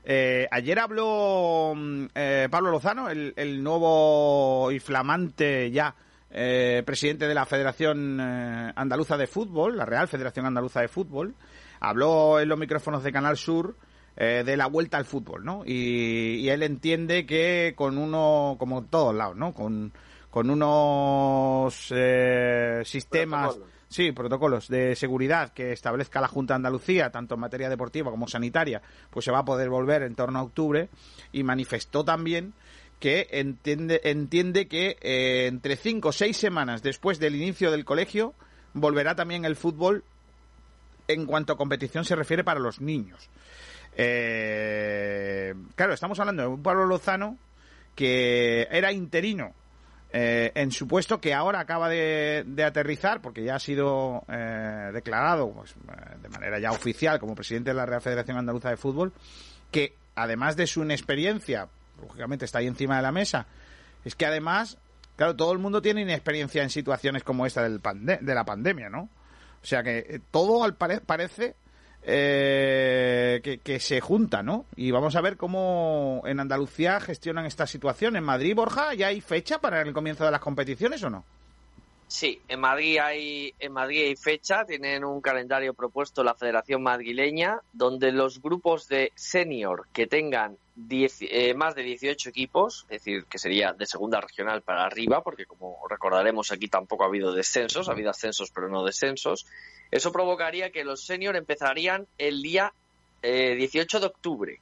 Eh, 0.02 0.48
ayer 0.50 0.78
habló 0.80 1.74
mm, 1.76 2.06
eh, 2.14 2.48
Pablo 2.50 2.72
Lozano, 2.72 3.08
el, 3.08 3.62
nuevo 3.62 4.72
y 4.72 4.80
flamante 4.80 5.70
ya 5.70 5.94
presidente 6.28 7.28
de 7.28 7.34
la 7.34 7.44
Federación 7.44 8.18
Andaluza 8.20 9.16
de 9.16 9.26
Fútbol, 9.26 9.76
la 9.76 9.84
Real 9.84 10.08
Federación 10.08 10.46
Andaluza 10.46 10.80
de 10.80 10.88
Fútbol. 10.88 11.34
Habló 11.80 12.40
en 12.40 12.48
los 12.48 12.58
micrófonos 12.58 13.04
de 13.04 13.12
Canal 13.12 13.36
Sur 13.36 13.76
eh, 14.16 14.42
de 14.44 14.56
la 14.56 14.66
vuelta 14.66 14.96
al 14.96 15.04
fútbol, 15.04 15.44
¿no? 15.44 15.62
Y, 15.64 16.48
él 16.48 16.62
entiende 16.62 17.26
que 17.26 17.74
con 17.76 17.98
uno, 17.98 18.56
como 18.58 18.84
todos 18.84 19.14
lados, 19.14 19.36
¿no? 19.36 19.52
Con, 19.52 19.92
con 20.30 20.50
unos 20.50 21.92
eh, 21.94 22.82
sistemas, 22.84 23.58
sí, 23.88 24.12
protocolos 24.12 24.68
de 24.68 24.94
seguridad 24.96 25.52
que 25.52 25.72
establezca 25.72 26.20
la 26.20 26.28
Junta 26.28 26.54
de 26.54 26.56
Andalucía, 26.56 27.10
tanto 27.10 27.34
en 27.34 27.40
materia 27.40 27.68
deportiva 27.68 28.10
como 28.10 28.28
sanitaria, 28.28 28.82
pues 29.10 29.24
se 29.24 29.32
va 29.32 29.40
a 29.40 29.44
poder 29.44 29.68
volver 29.68 30.02
en 30.02 30.14
torno 30.14 30.38
a 30.38 30.42
octubre 30.42 30.88
y 31.32 31.42
manifestó 31.42 32.04
también 32.04 32.52
que 33.00 33.28
entiende, 33.30 34.00
entiende 34.04 34.68
que 34.68 34.98
eh, 35.00 35.46
entre 35.46 35.76
cinco 35.76 36.10
o 36.10 36.12
seis 36.12 36.36
semanas 36.36 36.82
después 36.82 37.18
del 37.18 37.34
inicio 37.34 37.70
del 37.70 37.86
colegio 37.86 38.34
volverá 38.74 39.16
también 39.16 39.44
el 39.44 39.56
fútbol 39.56 40.04
en 41.08 41.26
cuanto 41.26 41.52
a 41.52 41.56
competición 41.56 42.04
se 42.04 42.14
refiere 42.14 42.44
para 42.44 42.60
los 42.60 42.80
niños. 42.80 43.30
Eh, 43.96 45.54
claro, 45.74 45.94
estamos 45.94 46.18
hablando 46.20 46.42
de 46.42 46.48
un 46.48 46.62
Pablo 46.62 46.86
Lozano 46.86 47.36
que 47.94 48.68
era 48.70 48.92
interino 48.92 49.52
eh, 50.12 50.50
en 50.54 50.72
su 50.72 50.88
puesto, 50.88 51.20
que 51.20 51.34
ahora 51.34 51.60
acaba 51.60 51.88
de, 51.88 52.44
aterrizar, 52.64 53.20
porque 53.20 53.44
ya 53.44 53.56
ha 53.56 53.60
sido 53.60 54.24
eh, 54.28 54.90
declarado 54.92 55.52
pues, 55.52 55.74
de 56.20 56.28
manera 56.28 56.58
ya 56.58 56.72
oficial 56.72 57.20
como 57.20 57.34
presidente 57.34 57.70
de 57.70 57.74
la 57.74 57.86
Real 57.86 58.00
Federación 58.00 58.36
Andaluza 58.36 58.70
de 58.70 58.76
Fútbol, 58.76 59.12
que 59.70 59.94
además 60.16 60.56
de 60.56 60.66
su 60.66 60.82
inexperiencia, 60.82 61.68
lógicamente 62.00 62.44
está 62.44 62.58
ahí 62.58 62.66
encima 62.66 62.96
de 62.96 63.02
la 63.02 63.12
mesa, 63.12 63.46
es 64.04 64.14
que 64.16 64.26
además, 64.26 64.78
claro, 65.14 65.36
todo 65.36 65.52
el 65.52 65.58
mundo 65.58 65.80
tiene 65.80 66.00
inexperiencia 66.00 66.62
en 66.62 66.70
situaciones 66.70 67.22
como 67.22 67.46
esta 67.46 67.62
del 67.62 67.80
de 67.82 68.34
la 68.34 68.44
pandemia, 68.44 68.88
¿no? 68.88 69.10
O 69.62 69.66
sea 69.66 69.82
que 69.82 70.22
todo 70.30 70.64
al 70.64 70.74
parece 70.74 71.54
eh, 72.02 73.58
que, 73.62 73.80
se 73.80 74.00
junta, 74.00 74.42
¿no? 74.42 74.64
Y 74.76 74.90
vamos 74.90 75.16
a 75.16 75.20
ver 75.20 75.36
cómo 75.36 76.22
en 76.24 76.40
Andalucía 76.40 77.00
gestionan 77.00 77.46
esta 77.46 77.66
situación. 77.66 78.16
En 78.16 78.24
Madrid, 78.24 78.54
Borja, 78.54 78.94
¿ya 78.94 79.08
hay 79.08 79.20
fecha 79.20 79.60
para 79.60 79.82
el 79.82 79.92
comienzo 79.92 80.24
de 80.24 80.30
las 80.30 80.40
competiciones 80.40 81.02
o 81.02 81.10
no? 81.10 81.24
Sí, 82.10 82.42
en 82.48 82.58
Madrid 82.58 82.98
hay 82.98 83.54
en 83.60 83.72
Madrid 83.72 84.08
hay 84.08 84.16
fecha, 84.16 84.64
tienen 84.64 85.04
un 85.04 85.20
calendario 85.20 85.74
propuesto 85.74 86.24
la 86.24 86.34
Federación 86.34 86.82
Madrileña, 86.82 87.60
donde 87.72 88.10
los 88.10 88.42
grupos 88.42 88.88
de 88.88 89.12
senior 89.14 89.86
que 89.92 90.08
tengan 90.08 90.56
eh, 90.90 91.54
más 91.54 91.76
de 91.76 91.84
18 91.84 92.30
equipos, 92.30 92.82
es 92.88 93.04
decir, 93.04 93.26
que 93.26 93.38
sería 93.38 93.74
de 93.74 93.86
segunda 93.86 94.20
regional 94.20 94.60
para 94.62 94.86
arriba, 94.86 95.22
porque 95.22 95.46
como 95.46 95.78
recordaremos 95.88 96.50
aquí 96.50 96.66
tampoco 96.66 97.04
ha 97.04 97.06
habido 97.06 97.32
descensos, 97.32 97.88
ha 97.88 97.92
habido 97.92 98.10
ascensos 98.10 98.50
pero 98.50 98.68
no 98.68 98.82
descensos, 98.84 99.46
eso 99.92 100.10
provocaría 100.10 100.70
que 100.70 100.82
los 100.82 101.06
senior 101.06 101.36
empezarían 101.36 102.08
el 102.18 102.42
día 102.42 102.72
18 103.22 103.96
eh, 103.96 104.00
de 104.00 104.06
octubre. 104.06 104.60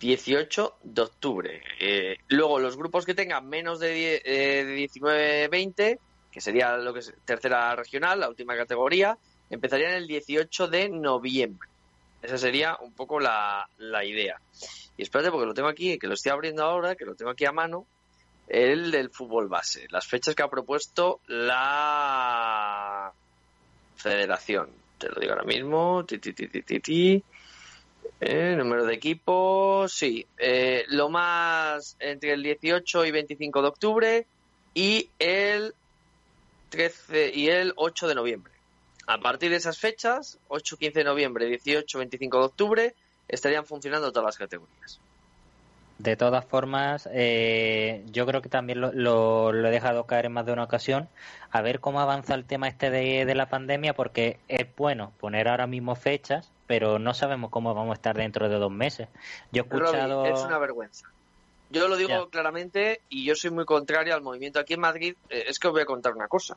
18 0.00 0.78
de 0.82 1.02
octubre. 1.02 1.62
Eh, 1.78 2.16
luego 2.26 2.58
los 2.58 2.76
grupos 2.76 3.06
que 3.06 3.14
tengan 3.14 3.48
menos 3.48 3.78
de, 3.78 4.20
19-20, 4.90 6.00
que 6.30 6.40
sería 6.40 6.76
lo 6.76 6.92
que 6.92 7.00
es 7.00 7.12
tercera 7.24 7.74
regional, 7.74 8.20
la 8.20 8.28
última 8.28 8.56
categoría, 8.56 9.18
empezarían 9.48 9.92
el 9.92 10.06
18 10.06 10.68
de 10.68 10.88
noviembre. 10.88 11.68
Esa 12.22 12.38
sería 12.38 12.76
un 12.80 12.92
poco 12.92 13.18
la, 13.18 13.68
la 13.78 14.04
idea. 14.04 14.40
Y 14.96 15.02
espérate, 15.02 15.30
porque 15.30 15.46
lo 15.46 15.54
tengo 15.54 15.68
aquí, 15.68 15.98
que 15.98 16.06
lo 16.06 16.14
estoy 16.14 16.32
abriendo 16.32 16.62
ahora, 16.62 16.94
que 16.94 17.04
lo 17.04 17.14
tengo 17.14 17.30
aquí 17.30 17.46
a 17.46 17.52
mano, 17.52 17.86
el 18.50 18.90
del 18.90 19.10
fútbol 19.10 19.48
base. 19.48 19.86
Las 19.90 20.06
fechas 20.06 20.34
que 20.34 20.42
ha 20.42 20.48
propuesto 20.48 21.20
la 21.28 23.12
federación. 23.96 24.68
Te 24.98 25.08
lo 25.08 25.20
digo 25.20 25.32
ahora 25.32 25.44
mismo. 25.44 26.04
Ti, 26.04 26.18
ti, 26.18 26.32
ti, 26.32 27.24
eh, 28.20 28.54
número 28.56 28.84
de 28.84 28.94
equipos, 28.94 29.92
sí. 29.92 30.26
Eh, 30.36 30.84
lo 30.88 31.08
más 31.08 31.96
entre 32.00 32.32
el 32.32 32.42
18 32.42 33.06
y 33.06 33.10
25 33.10 33.62
de 33.62 33.68
octubre 33.68 34.26
y 34.74 35.08
el 35.18 35.74
13 36.70 37.32
y 37.34 37.48
el 37.48 37.72
8 37.76 38.08
de 38.08 38.14
noviembre. 38.14 38.52
A 39.06 39.18
partir 39.18 39.50
de 39.50 39.56
esas 39.56 39.78
fechas, 39.78 40.38
8, 40.48 40.76
15 40.76 41.00
de 41.00 41.04
noviembre, 41.04 41.46
18, 41.46 41.98
25 41.98 42.38
de 42.38 42.44
octubre, 42.44 42.94
estarían 43.28 43.66
funcionando 43.66 44.12
todas 44.12 44.26
las 44.26 44.38
categorías. 44.38 45.00
De 45.98 46.16
todas 46.16 46.46
formas, 46.46 47.06
eh, 47.12 48.02
yo 48.06 48.24
creo 48.24 48.40
que 48.40 48.48
también 48.48 48.80
lo, 48.80 49.50
he 49.50 49.70
dejado 49.70 50.06
caer 50.06 50.26
en 50.26 50.32
más 50.32 50.46
de 50.46 50.52
una 50.52 50.64
ocasión, 50.64 51.10
a 51.50 51.60
ver 51.60 51.80
cómo 51.80 52.00
avanza 52.00 52.34
el 52.34 52.46
tema 52.46 52.68
este 52.68 52.90
de, 52.90 53.34
la 53.34 53.50
pandemia, 53.50 53.92
porque 53.92 54.38
es 54.48 54.66
bueno 54.76 55.12
poner 55.20 55.48
ahora 55.48 55.66
mismo 55.66 55.94
fechas, 55.96 56.50
pero 56.66 56.98
no 56.98 57.12
sabemos 57.12 57.50
cómo 57.50 57.74
vamos 57.74 57.90
a 57.90 57.94
estar 57.94 58.16
dentro 58.16 58.48
de 58.48 58.56
dos 58.56 58.72
meses. 58.72 59.08
Yo 59.52 59.62
he 59.62 59.66
escuchado... 59.66 60.24
es 60.24 60.40
una 60.40 60.58
vergüenza. 60.58 61.06
Yo 61.70 61.86
lo 61.86 61.96
digo 61.96 62.28
claramente 62.30 63.00
y 63.08 63.24
yo 63.24 63.36
soy 63.36 63.50
muy 63.50 63.64
contrario 63.64 64.14
al 64.14 64.22
movimiento 64.22 64.58
aquí 64.58 64.74
en 64.74 64.80
Madrid. 64.80 65.14
Eh, 65.28 65.44
es 65.46 65.58
que 65.58 65.68
os 65.68 65.72
voy 65.72 65.82
a 65.82 65.86
contar 65.86 66.14
una 66.14 66.26
cosa. 66.26 66.56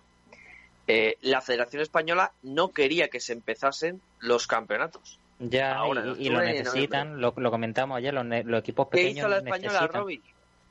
Eh, 0.87 1.17
la 1.21 1.39
Federación 1.41 1.81
Española 1.81 2.31
no 2.41 2.71
quería 2.71 3.07
que 3.09 3.19
se 3.19 3.33
empezasen 3.33 4.01
los 4.19 4.47
campeonatos. 4.47 5.19
Ya, 5.39 5.77
y, 6.17 6.29
lo 6.29 6.41
necesitan, 6.41 7.21
lo, 7.21 7.33
comentamos 7.33 7.97
ayer, 7.97 8.13
los, 8.13 8.59
equipos 8.59 8.87
pequeños. 8.87 9.13
¿Qué 9.13 9.19
hizo 9.19 9.27
la 9.27 9.37
española, 9.37 9.87
Robin? 9.87 10.21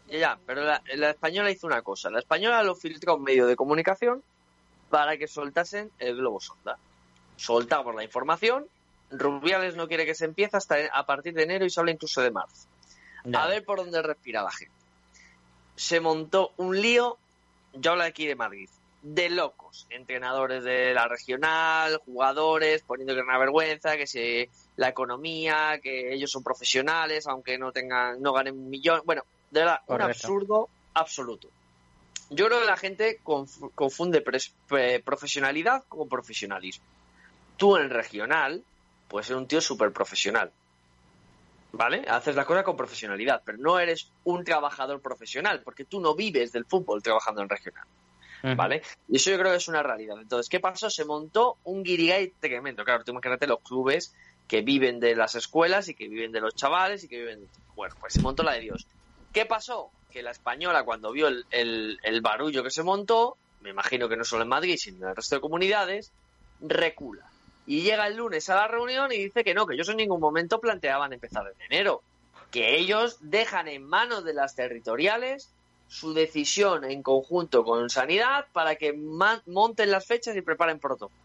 Ya, 0.08 0.38
pero 0.46 0.62
la, 0.64 1.10
española 1.10 1.50
hizo 1.50 1.66
una 1.66 1.82
cosa. 1.82 2.10
La 2.10 2.18
española 2.18 2.62
lo 2.62 2.74
filtró 2.74 3.12
a 3.12 3.16
un 3.16 3.22
medio 3.22 3.46
de 3.46 3.56
comunicación 3.56 4.22
para 4.90 5.16
que 5.16 5.28
soltasen 5.28 5.90
el 5.98 6.16
globo 6.16 6.40
sonda. 6.40 6.78
Soltamos 7.36 7.94
la 7.94 8.04
información. 8.04 8.66
Rubiales 9.10 9.76
no 9.76 9.88
quiere 9.88 10.04
que 10.04 10.14
se 10.14 10.24
empiece 10.24 10.56
hasta 10.56 10.76
a 10.92 11.06
partir 11.06 11.34
de 11.34 11.44
enero 11.44 11.64
y 11.64 11.70
se 11.70 11.80
habla 11.80 11.92
incluso 11.92 12.22
de 12.22 12.30
marzo. 12.30 12.66
A 13.38 13.46
ver 13.46 13.64
por 13.64 13.78
dónde 13.78 14.02
respira 14.02 14.42
la 14.42 14.50
gente. 14.50 14.74
Se 15.76 16.00
montó 16.00 16.52
un 16.56 16.80
lío, 16.80 17.18
yo 17.72 17.92
hablo 17.92 18.04
aquí 18.04 18.26
de 18.26 18.34
Madrid, 18.34 18.68
de 19.02 19.30
locos. 19.30 19.86
Entrenadores 19.90 20.64
de 20.64 20.92
la 20.94 21.08
regional, 21.08 21.98
jugadores, 22.04 22.82
poniendo 22.82 23.14
que 23.14 23.20
era 23.20 23.28
una 23.28 23.38
vergüenza, 23.38 23.96
que 23.96 24.06
se 24.06 24.50
la 24.76 24.88
economía, 24.88 25.80
que 25.82 26.12
ellos 26.12 26.30
son 26.30 26.42
profesionales, 26.42 27.26
aunque 27.26 27.58
no 27.58 27.72
tengan, 27.72 28.20
no 28.20 28.32
ganen 28.32 28.58
un 28.58 28.68
millón. 28.68 29.00
Bueno, 29.04 29.22
de 29.50 29.60
verdad, 29.60 29.80
un 29.86 29.94
absurdo 30.10 30.68
absoluto. 30.94 31.48
Yo 32.30 32.46
creo 32.46 32.60
que 32.60 32.66
la 32.66 32.76
gente 32.76 33.20
conf- 33.22 33.70
confunde 33.74 34.20
pre- 34.22 35.00
profesionalidad 35.00 35.84
con 35.88 36.08
profesionalismo. 36.08 36.84
Tú 37.56 37.76
en 37.76 37.84
el 37.84 37.90
regional, 37.90 38.64
puedes 39.08 39.26
ser 39.26 39.36
un 39.36 39.46
tío 39.46 39.60
súper 39.60 39.92
profesional. 39.92 40.50
¿Vale? 41.72 42.04
Haces 42.06 42.36
la 42.36 42.44
cosa 42.44 42.62
con 42.62 42.76
profesionalidad, 42.76 43.42
pero 43.44 43.58
no 43.58 43.78
eres 43.78 44.10
un 44.24 44.44
trabajador 44.44 45.00
profesional, 45.00 45.62
porque 45.64 45.84
tú 45.84 46.00
no 46.00 46.14
vives 46.14 46.52
del 46.52 46.66
fútbol 46.66 47.02
trabajando 47.02 47.42
en 47.42 47.48
regional. 47.48 47.86
¿Vale? 48.56 48.82
Y 49.08 49.16
eso 49.16 49.30
yo 49.30 49.38
creo 49.38 49.52
que 49.52 49.58
es 49.58 49.68
una 49.68 49.82
realidad. 49.82 50.16
Entonces, 50.20 50.48
¿qué 50.48 50.58
pasó? 50.58 50.90
Se 50.90 51.04
montó 51.04 51.58
un 51.64 51.84
guirigay 51.84 52.32
tremendo. 52.40 52.84
Claro, 52.84 53.04
tú 53.04 53.12
imagínate 53.12 53.46
los 53.46 53.60
clubes 53.60 54.14
que 54.48 54.62
viven 54.62 54.98
de 54.98 55.14
las 55.14 55.36
escuelas 55.36 55.88
y 55.88 55.94
que 55.94 56.08
viven 56.08 56.32
de 56.32 56.40
los 56.40 56.54
chavales 56.54 57.04
y 57.04 57.08
que 57.08 57.18
viven... 57.18 57.48
Bueno, 57.76 57.94
pues 58.00 58.14
se 58.14 58.20
montó 58.20 58.42
la 58.42 58.52
de 58.52 58.60
Dios. 58.60 58.86
¿Qué 59.32 59.46
pasó? 59.46 59.90
Que 60.10 60.22
la 60.22 60.32
española, 60.32 60.82
cuando 60.82 61.12
vio 61.12 61.28
el, 61.28 61.46
el, 61.52 61.98
el 62.02 62.20
barullo 62.20 62.64
que 62.64 62.70
se 62.70 62.82
montó, 62.82 63.38
me 63.60 63.70
imagino 63.70 64.08
que 64.08 64.16
no 64.16 64.24
solo 64.24 64.42
en 64.42 64.48
Madrid, 64.48 64.76
sino 64.76 65.04
en 65.04 65.10
el 65.10 65.16
resto 65.16 65.36
de 65.36 65.40
comunidades, 65.40 66.12
recula. 66.60 67.31
Y 67.66 67.82
llega 67.82 68.06
el 68.06 68.16
lunes 68.16 68.48
a 68.50 68.56
la 68.56 68.68
reunión 68.68 69.12
y 69.12 69.18
dice 69.18 69.44
que 69.44 69.54
no, 69.54 69.66
que 69.66 69.74
ellos 69.74 69.88
en 69.88 69.98
ningún 69.98 70.20
momento 70.20 70.60
planteaban 70.60 71.12
empezar 71.12 71.46
en 71.46 71.72
enero. 71.72 72.02
Que 72.50 72.76
ellos 72.76 73.18
dejan 73.20 73.68
en 73.68 73.84
manos 73.84 74.24
de 74.24 74.34
las 74.34 74.54
territoriales 74.54 75.50
su 75.88 76.14
decisión 76.14 76.84
en 76.84 77.02
conjunto 77.02 77.64
con 77.64 77.90
Sanidad 77.90 78.46
para 78.52 78.76
que 78.76 78.92
monten 78.92 79.90
las 79.90 80.06
fechas 80.06 80.36
y 80.36 80.42
preparen 80.42 80.78
protocolo. 80.78 81.20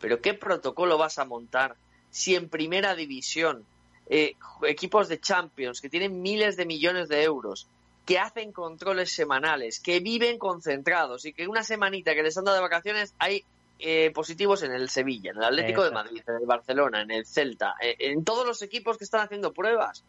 Pero 0.00 0.20
¿qué 0.20 0.34
protocolo 0.34 0.98
vas 0.98 1.18
a 1.18 1.24
montar 1.24 1.74
si 2.10 2.34
en 2.34 2.48
primera 2.48 2.94
división 2.94 3.64
eh, 4.10 4.36
equipos 4.62 5.08
de 5.08 5.20
Champions 5.20 5.80
que 5.80 5.88
tienen 5.88 6.22
miles 6.22 6.56
de 6.56 6.66
millones 6.66 7.08
de 7.08 7.22
euros, 7.22 7.66
que 8.06 8.18
hacen 8.18 8.52
controles 8.52 9.12
semanales, 9.12 9.80
que 9.80 10.00
viven 10.00 10.38
concentrados 10.38 11.26
y 11.26 11.32
que 11.32 11.46
una 11.46 11.62
semanita 11.62 12.14
que 12.14 12.22
les 12.22 12.36
han 12.38 12.44
dado 12.44 12.56
de 12.56 12.62
vacaciones 12.62 13.14
hay 13.18 13.44
eh, 13.78 14.10
positivos 14.12 14.62
en 14.62 14.72
el 14.72 14.88
Sevilla, 14.88 15.30
en 15.30 15.38
el 15.38 15.44
Atlético 15.44 15.84
de. 15.84 15.90
Madrid, 15.90 16.22
en 16.26 16.36
el 16.36 16.46
Barcelona, 16.46 17.02
en 17.02 17.10
el 17.10 17.26
Celta, 17.26 17.74
eh, 17.80 17.96
en 17.98 18.24
todos 18.24 18.46
los 18.46 18.62
equipos 18.62 18.98
que 18.98 19.04
están 19.04 19.20
haciendo 19.20 19.52
pruebas? 19.52 20.04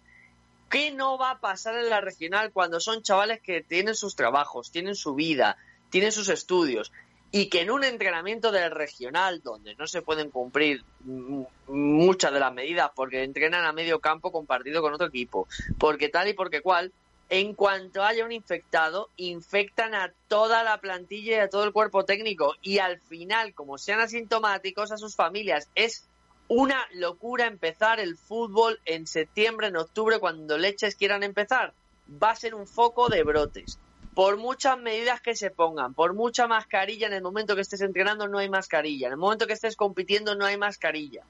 ¿Qué 0.70 0.92
no 0.92 1.18
va 1.18 1.32
a 1.32 1.40
pasar 1.40 1.76
en 1.76 1.90
la 1.90 2.00
regional 2.02 2.52
cuando 2.52 2.80
son 2.80 3.02
chavales 3.02 3.42
que 3.42 3.62
tienen 3.62 3.96
sus 3.96 4.16
trabajos, 4.16 4.72
tienen 4.72 4.96
su 4.96 5.16
vida, 5.16 5.58
tienen 5.90 6.12
sus 6.12 6.30
estudios 6.30 6.92
y 7.32 7.50
que 7.50 7.62
en 7.62 7.72
un 7.72 7.84
entrenamiento 7.84 8.52
del 8.52 8.72
regional 8.72 9.42
donde 9.44 9.76
no 9.76 9.88
se 9.88 10.02
pueden 10.02 10.32
cumplir 10.32 10.84
mm, 11.02 11.44
muchas 11.68 12.34
de 12.34 12.40
las 12.40 12.54
medidas 12.54 12.92
porque 12.96 13.24
entrenan 13.24 13.66
a 13.66 13.74
medio 13.74 14.00
campo 14.00 14.32
compartido 14.32 14.82
con 14.82 14.94
otro 14.94 15.08
equipo, 15.08 15.48
porque 15.78 16.10
tal 16.10 16.28
y 16.28 16.34
porque 16.34 16.62
cual, 16.62 16.92
en 17.30 17.54
cuanto 17.54 18.04
haya 18.04 18.26
un 18.26 18.32
infectado, 18.32 19.10
infectan 19.16 19.94
a 19.94 20.12
toda 20.28 20.64
la 20.64 20.80
plantilla 20.80 21.38
y 21.38 21.40
a 21.40 21.50
todo 21.50 21.64
el 21.64 21.72
cuerpo 21.72 22.04
técnico 22.04 22.56
y 22.62 22.80
al 22.80 23.00
final, 23.00 23.54
como 23.54 23.78
sean 23.78 24.00
asintomáticos, 24.00 24.92
a 24.92 24.98
sus 24.98 25.16
familias. 25.16 25.70
Es 25.76 26.08
una 26.48 26.88
locura 26.94 27.46
empezar 27.46 28.00
el 28.00 28.18
fútbol 28.18 28.80
en 28.86 29.06
septiembre, 29.06 29.68
en 29.68 29.78
octubre, 29.78 30.20
cuando 30.20 30.58
leches 30.58 30.96
quieran 30.96 31.22
empezar. 31.22 31.74
Va 32.22 32.32
a 32.32 32.36
ser 32.36 32.56
un 32.56 32.66
foco 32.66 33.10
de 33.10 33.24
brotes. 33.24 33.78
Por 34.16 34.38
muchas 34.38 34.80
medidas 34.80 35.22
que 35.22 35.36
se 35.36 35.52
pongan, 35.52 35.94
por 35.94 36.16
mucha 36.16 36.48
mascarilla, 36.48 37.06
en 37.06 37.14
el 37.14 37.22
momento 37.22 37.54
que 37.54 37.62
estés 37.62 37.82
entrenando 37.82 38.28
no 38.28 38.40
hay 38.40 38.50
mascarilla, 38.50 39.06
en 39.06 39.14
el 39.14 39.20
momento 39.20 39.46
que 39.46 39.54
estés 39.54 39.76
compitiendo 39.76 40.34
no 40.34 40.46
hay 40.46 40.58
mascarilla. 40.58 41.24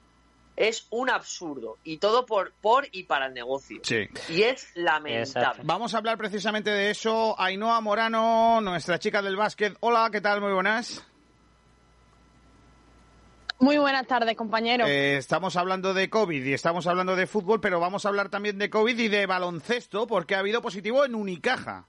Es 0.60 0.86
un 0.90 1.08
absurdo. 1.08 1.78
Y 1.84 1.96
todo 1.96 2.26
por, 2.26 2.52
por 2.52 2.86
y 2.92 3.04
para 3.04 3.28
el 3.28 3.32
negocio. 3.32 3.80
Sí. 3.82 4.06
Y 4.28 4.42
es 4.42 4.70
lamentable. 4.74 5.62
Vamos 5.64 5.94
a 5.94 5.96
hablar 5.96 6.18
precisamente 6.18 6.68
de 6.68 6.90
eso. 6.90 7.34
Ainhoa 7.40 7.80
Morano, 7.80 8.60
nuestra 8.60 8.98
chica 8.98 9.22
del 9.22 9.36
básquet. 9.36 9.74
Hola, 9.80 10.10
¿qué 10.12 10.20
tal? 10.20 10.42
Muy 10.42 10.52
buenas. 10.52 11.02
Muy 13.58 13.78
buenas 13.78 14.06
tardes, 14.06 14.36
compañero. 14.36 14.84
Eh, 14.86 15.16
estamos 15.16 15.56
hablando 15.56 15.94
de 15.94 16.10
COVID 16.10 16.44
y 16.44 16.52
estamos 16.52 16.86
hablando 16.86 17.16
de 17.16 17.26
fútbol, 17.26 17.62
pero 17.62 17.80
vamos 17.80 18.04
a 18.04 18.10
hablar 18.10 18.28
también 18.28 18.58
de 18.58 18.68
COVID 18.68 18.98
y 18.98 19.08
de 19.08 19.24
baloncesto, 19.24 20.06
porque 20.06 20.34
ha 20.34 20.40
habido 20.40 20.60
positivo 20.60 21.06
en 21.06 21.14
Unicaja. 21.14 21.86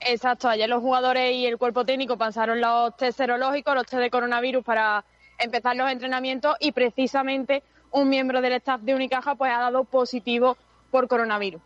Exacto, 0.00 0.48
ayer 0.48 0.68
los 0.68 0.80
jugadores 0.80 1.36
y 1.36 1.46
el 1.46 1.56
cuerpo 1.56 1.84
técnico 1.84 2.18
pasaron 2.18 2.60
los 2.60 2.96
test 2.96 3.18
serológicos, 3.18 3.76
los 3.76 3.86
test 3.86 4.02
de 4.02 4.10
coronavirus 4.10 4.64
para 4.64 5.04
empezar 5.38 5.76
los 5.76 5.88
entrenamientos 5.88 6.56
y 6.58 6.72
precisamente 6.72 7.62
un 7.92 8.08
miembro 8.08 8.40
del 8.40 8.52
staff 8.54 8.80
de 8.82 8.94
Unicaja 8.94 9.34
pues 9.34 9.52
ha 9.52 9.60
dado 9.60 9.84
positivo 9.84 10.56
por 10.90 11.08
coronavirus. 11.08 11.60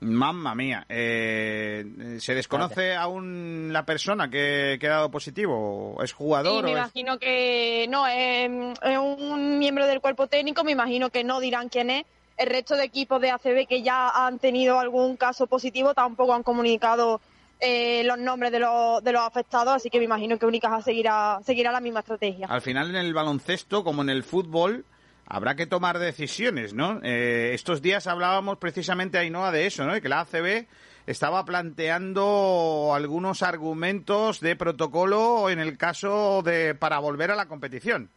Mamma 0.00 0.54
mía. 0.56 0.84
Eh, 0.88 2.16
¿Se 2.18 2.34
desconoce 2.34 2.96
aún 2.96 3.68
la 3.72 3.84
persona 3.84 4.28
que, 4.28 4.76
que 4.80 4.88
ha 4.88 4.96
dado 4.96 5.10
positivo? 5.12 5.96
¿Es 6.02 6.12
jugador 6.12 6.64
me 6.64 6.70
o 6.70 6.72
es- 6.72 6.78
imagino 6.78 7.18
que 7.18 7.86
no, 7.88 8.06
es, 8.08 8.50
es 8.82 8.98
un 8.98 9.58
miembro 9.60 9.86
del 9.86 10.00
cuerpo 10.00 10.26
técnico, 10.26 10.64
me 10.64 10.72
imagino 10.72 11.10
que 11.10 11.22
no 11.22 11.38
dirán 11.38 11.68
quién 11.68 11.90
es. 11.90 12.04
El 12.36 12.48
resto 12.48 12.74
de 12.74 12.82
equipos 12.84 13.20
de 13.20 13.30
ACB 13.30 13.68
que 13.68 13.82
ya 13.82 14.08
han 14.08 14.40
tenido 14.40 14.80
algún 14.80 15.16
caso 15.16 15.46
positivo 15.46 15.94
tampoco 15.94 16.34
han 16.34 16.42
comunicado 16.42 17.20
eh, 17.60 18.02
los 18.04 18.18
nombres 18.18 18.50
de 18.50 18.58
los, 18.58 19.04
de 19.04 19.12
los 19.12 19.22
afectados, 19.22 19.74
así 19.74 19.88
que 19.88 19.98
me 19.98 20.04
imagino 20.06 20.36
que 20.36 20.46
Unicaja 20.46 20.82
seguirá, 20.82 21.38
seguirá 21.44 21.70
la 21.70 21.80
misma 21.80 22.00
estrategia. 22.00 22.48
Al 22.48 22.60
final 22.62 22.90
en 22.90 22.96
el 22.96 23.14
baloncesto, 23.14 23.84
como 23.84 24.02
en 24.02 24.08
el 24.10 24.24
fútbol, 24.24 24.84
habrá 25.26 25.54
que 25.54 25.66
tomar 25.66 25.98
decisiones, 25.98 26.74
¿no? 26.74 27.00
Eh, 27.02 27.52
estos 27.54 27.82
días 27.82 28.06
hablábamos 28.06 28.58
precisamente, 28.58 29.18
Ainhoa, 29.18 29.50
de 29.52 29.66
eso, 29.66 29.84
¿no? 29.84 29.94
De 29.94 30.00
que 30.02 30.08
la 30.08 30.20
ACB 30.20 30.66
estaba 31.06 31.44
planteando 31.44 32.92
algunos 32.94 33.42
argumentos 33.42 34.40
de 34.40 34.56
protocolo 34.56 35.50
en 35.50 35.58
el 35.58 35.76
caso 35.76 36.42
de 36.42 36.74
para 36.74 36.98
volver 36.98 37.30
a 37.30 37.36
la 37.36 37.46
competición. 37.46 38.08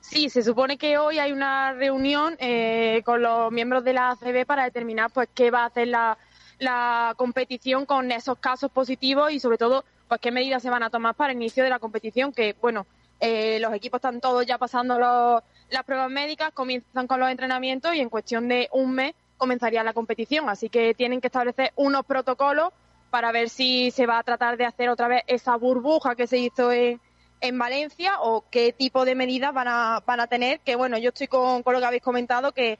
Sí, 0.00 0.28
se 0.28 0.42
supone 0.42 0.76
que 0.76 0.98
hoy 0.98 1.18
hay 1.18 1.32
una 1.32 1.72
reunión 1.72 2.36
eh, 2.38 3.02
con 3.04 3.22
los 3.22 3.50
miembros 3.52 3.84
de 3.84 3.94
la 3.94 4.10
ACB 4.10 4.44
para 4.44 4.64
determinar 4.64 5.10
pues 5.12 5.28
qué 5.34 5.50
va 5.50 5.62
a 5.62 5.66
hacer 5.66 5.88
la, 5.88 6.18
la 6.58 7.14
competición 7.16 7.86
con 7.86 8.12
esos 8.12 8.38
casos 8.38 8.70
positivos 8.70 9.32
y 9.32 9.40
sobre 9.40 9.56
todo 9.56 9.84
pues 10.08 10.20
qué 10.20 10.30
medidas 10.30 10.62
se 10.62 10.68
van 10.68 10.82
a 10.82 10.90
tomar 10.90 11.14
para 11.14 11.32
el 11.32 11.38
inicio 11.38 11.64
de 11.64 11.70
la 11.70 11.78
competición 11.78 12.32
que 12.32 12.54
bueno 12.60 12.86
eh, 13.20 13.58
los 13.60 13.72
equipos 13.72 13.98
están 13.98 14.20
todos 14.20 14.44
ya 14.44 14.58
pasando 14.58 14.98
los- 14.98 15.42
las 15.70 15.84
pruebas 15.84 16.10
médicas 16.10 16.52
comienzan 16.52 17.06
con 17.06 17.20
los 17.20 17.30
entrenamientos 17.30 17.94
y 17.94 18.00
en 18.00 18.08
cuestión 18.08 18.48
de 18.48 18.68
un 18.72 18.92
mes 18.92 19.14
comenzaría 19.36 19.82
la 19.82 19.92
competición 19.92 20.48
así 20.48 20.68
que 20.68 20.94
tienen 20.94 21.20
que 21.20 21.26
establecer 21.26 21.72
unos 21.76 22.04
protocolos 22.06 22.72
para 23.14 23.30
ver 23.30 23.48
si 23.48 23.92
se 23.92 24.06
va 24.06 24.18
a 24.18 24.24
tratar 24.24 24.56
de 24.56 24.66
hacer 24.66 24.88
otra 24.88 25.06
vez 25.06 25.22
esa 25.28 25.54
burbuja 25.54 26.16
que 26.16 26.26
se 26.26 26.36
hizo 26.38 26.72
en, 26.72 27.00
en 27.40 27.56
Valencia 27.56 28.20
o 28.20 28.44
qué 28.50 28.72
tipo 28.72 29.04
de 29.04 29.14
medidas 29.14 29.54
van 29.54 29.68
a, 29.68 30.02
van 30.04 30.18
a 30.18 30.26
tener. 30.26 30.58
Que 30.60 30.74
bueno, 30.74 30.98
yo 30.98 31.10
estoy 31.10 31.28
con, 31.28 31.62
lo 31.64 31.78
que 31.78 31.84
habéis 31.84 32.02
comentado, 32.02 32.50
que 32.50 32.76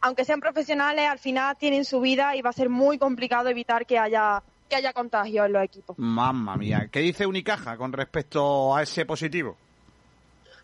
aunque 0.00 0.24
sean 0.24 0.40
profesionales, 0.40 1.06
al 1.06 1.18
final 1.18 1.58
tienen 1.58 1.84
su 1.84 2.00
vida 2.00 2.34
y 2.36 2.40
va 2.40 2.48
a 2.48 2.54
ser 2.54 2.70
muy 2.70 2.96
complicado 2.96 3.50
evitar 3.50 3.84
que 3.84 3.98
haya, 3.98 4.42
que 4.66 4.76
haya 4.76 4.94
contagios 4.94 5.44
en 5.44 5.52
los 5.52 5.62
equipos. 5.62 5.98
Mamma 5.98 6.56
mía. 6.56 6.88
¿Qué 6.90 7.00
dice 7.00 7.26
Unicaja 7.26 7.76
con 7.76 7.92
respecto 7.92 8.74
a 8.74 8.82
ese 8.82 9.04
positivo? 9.04 9.58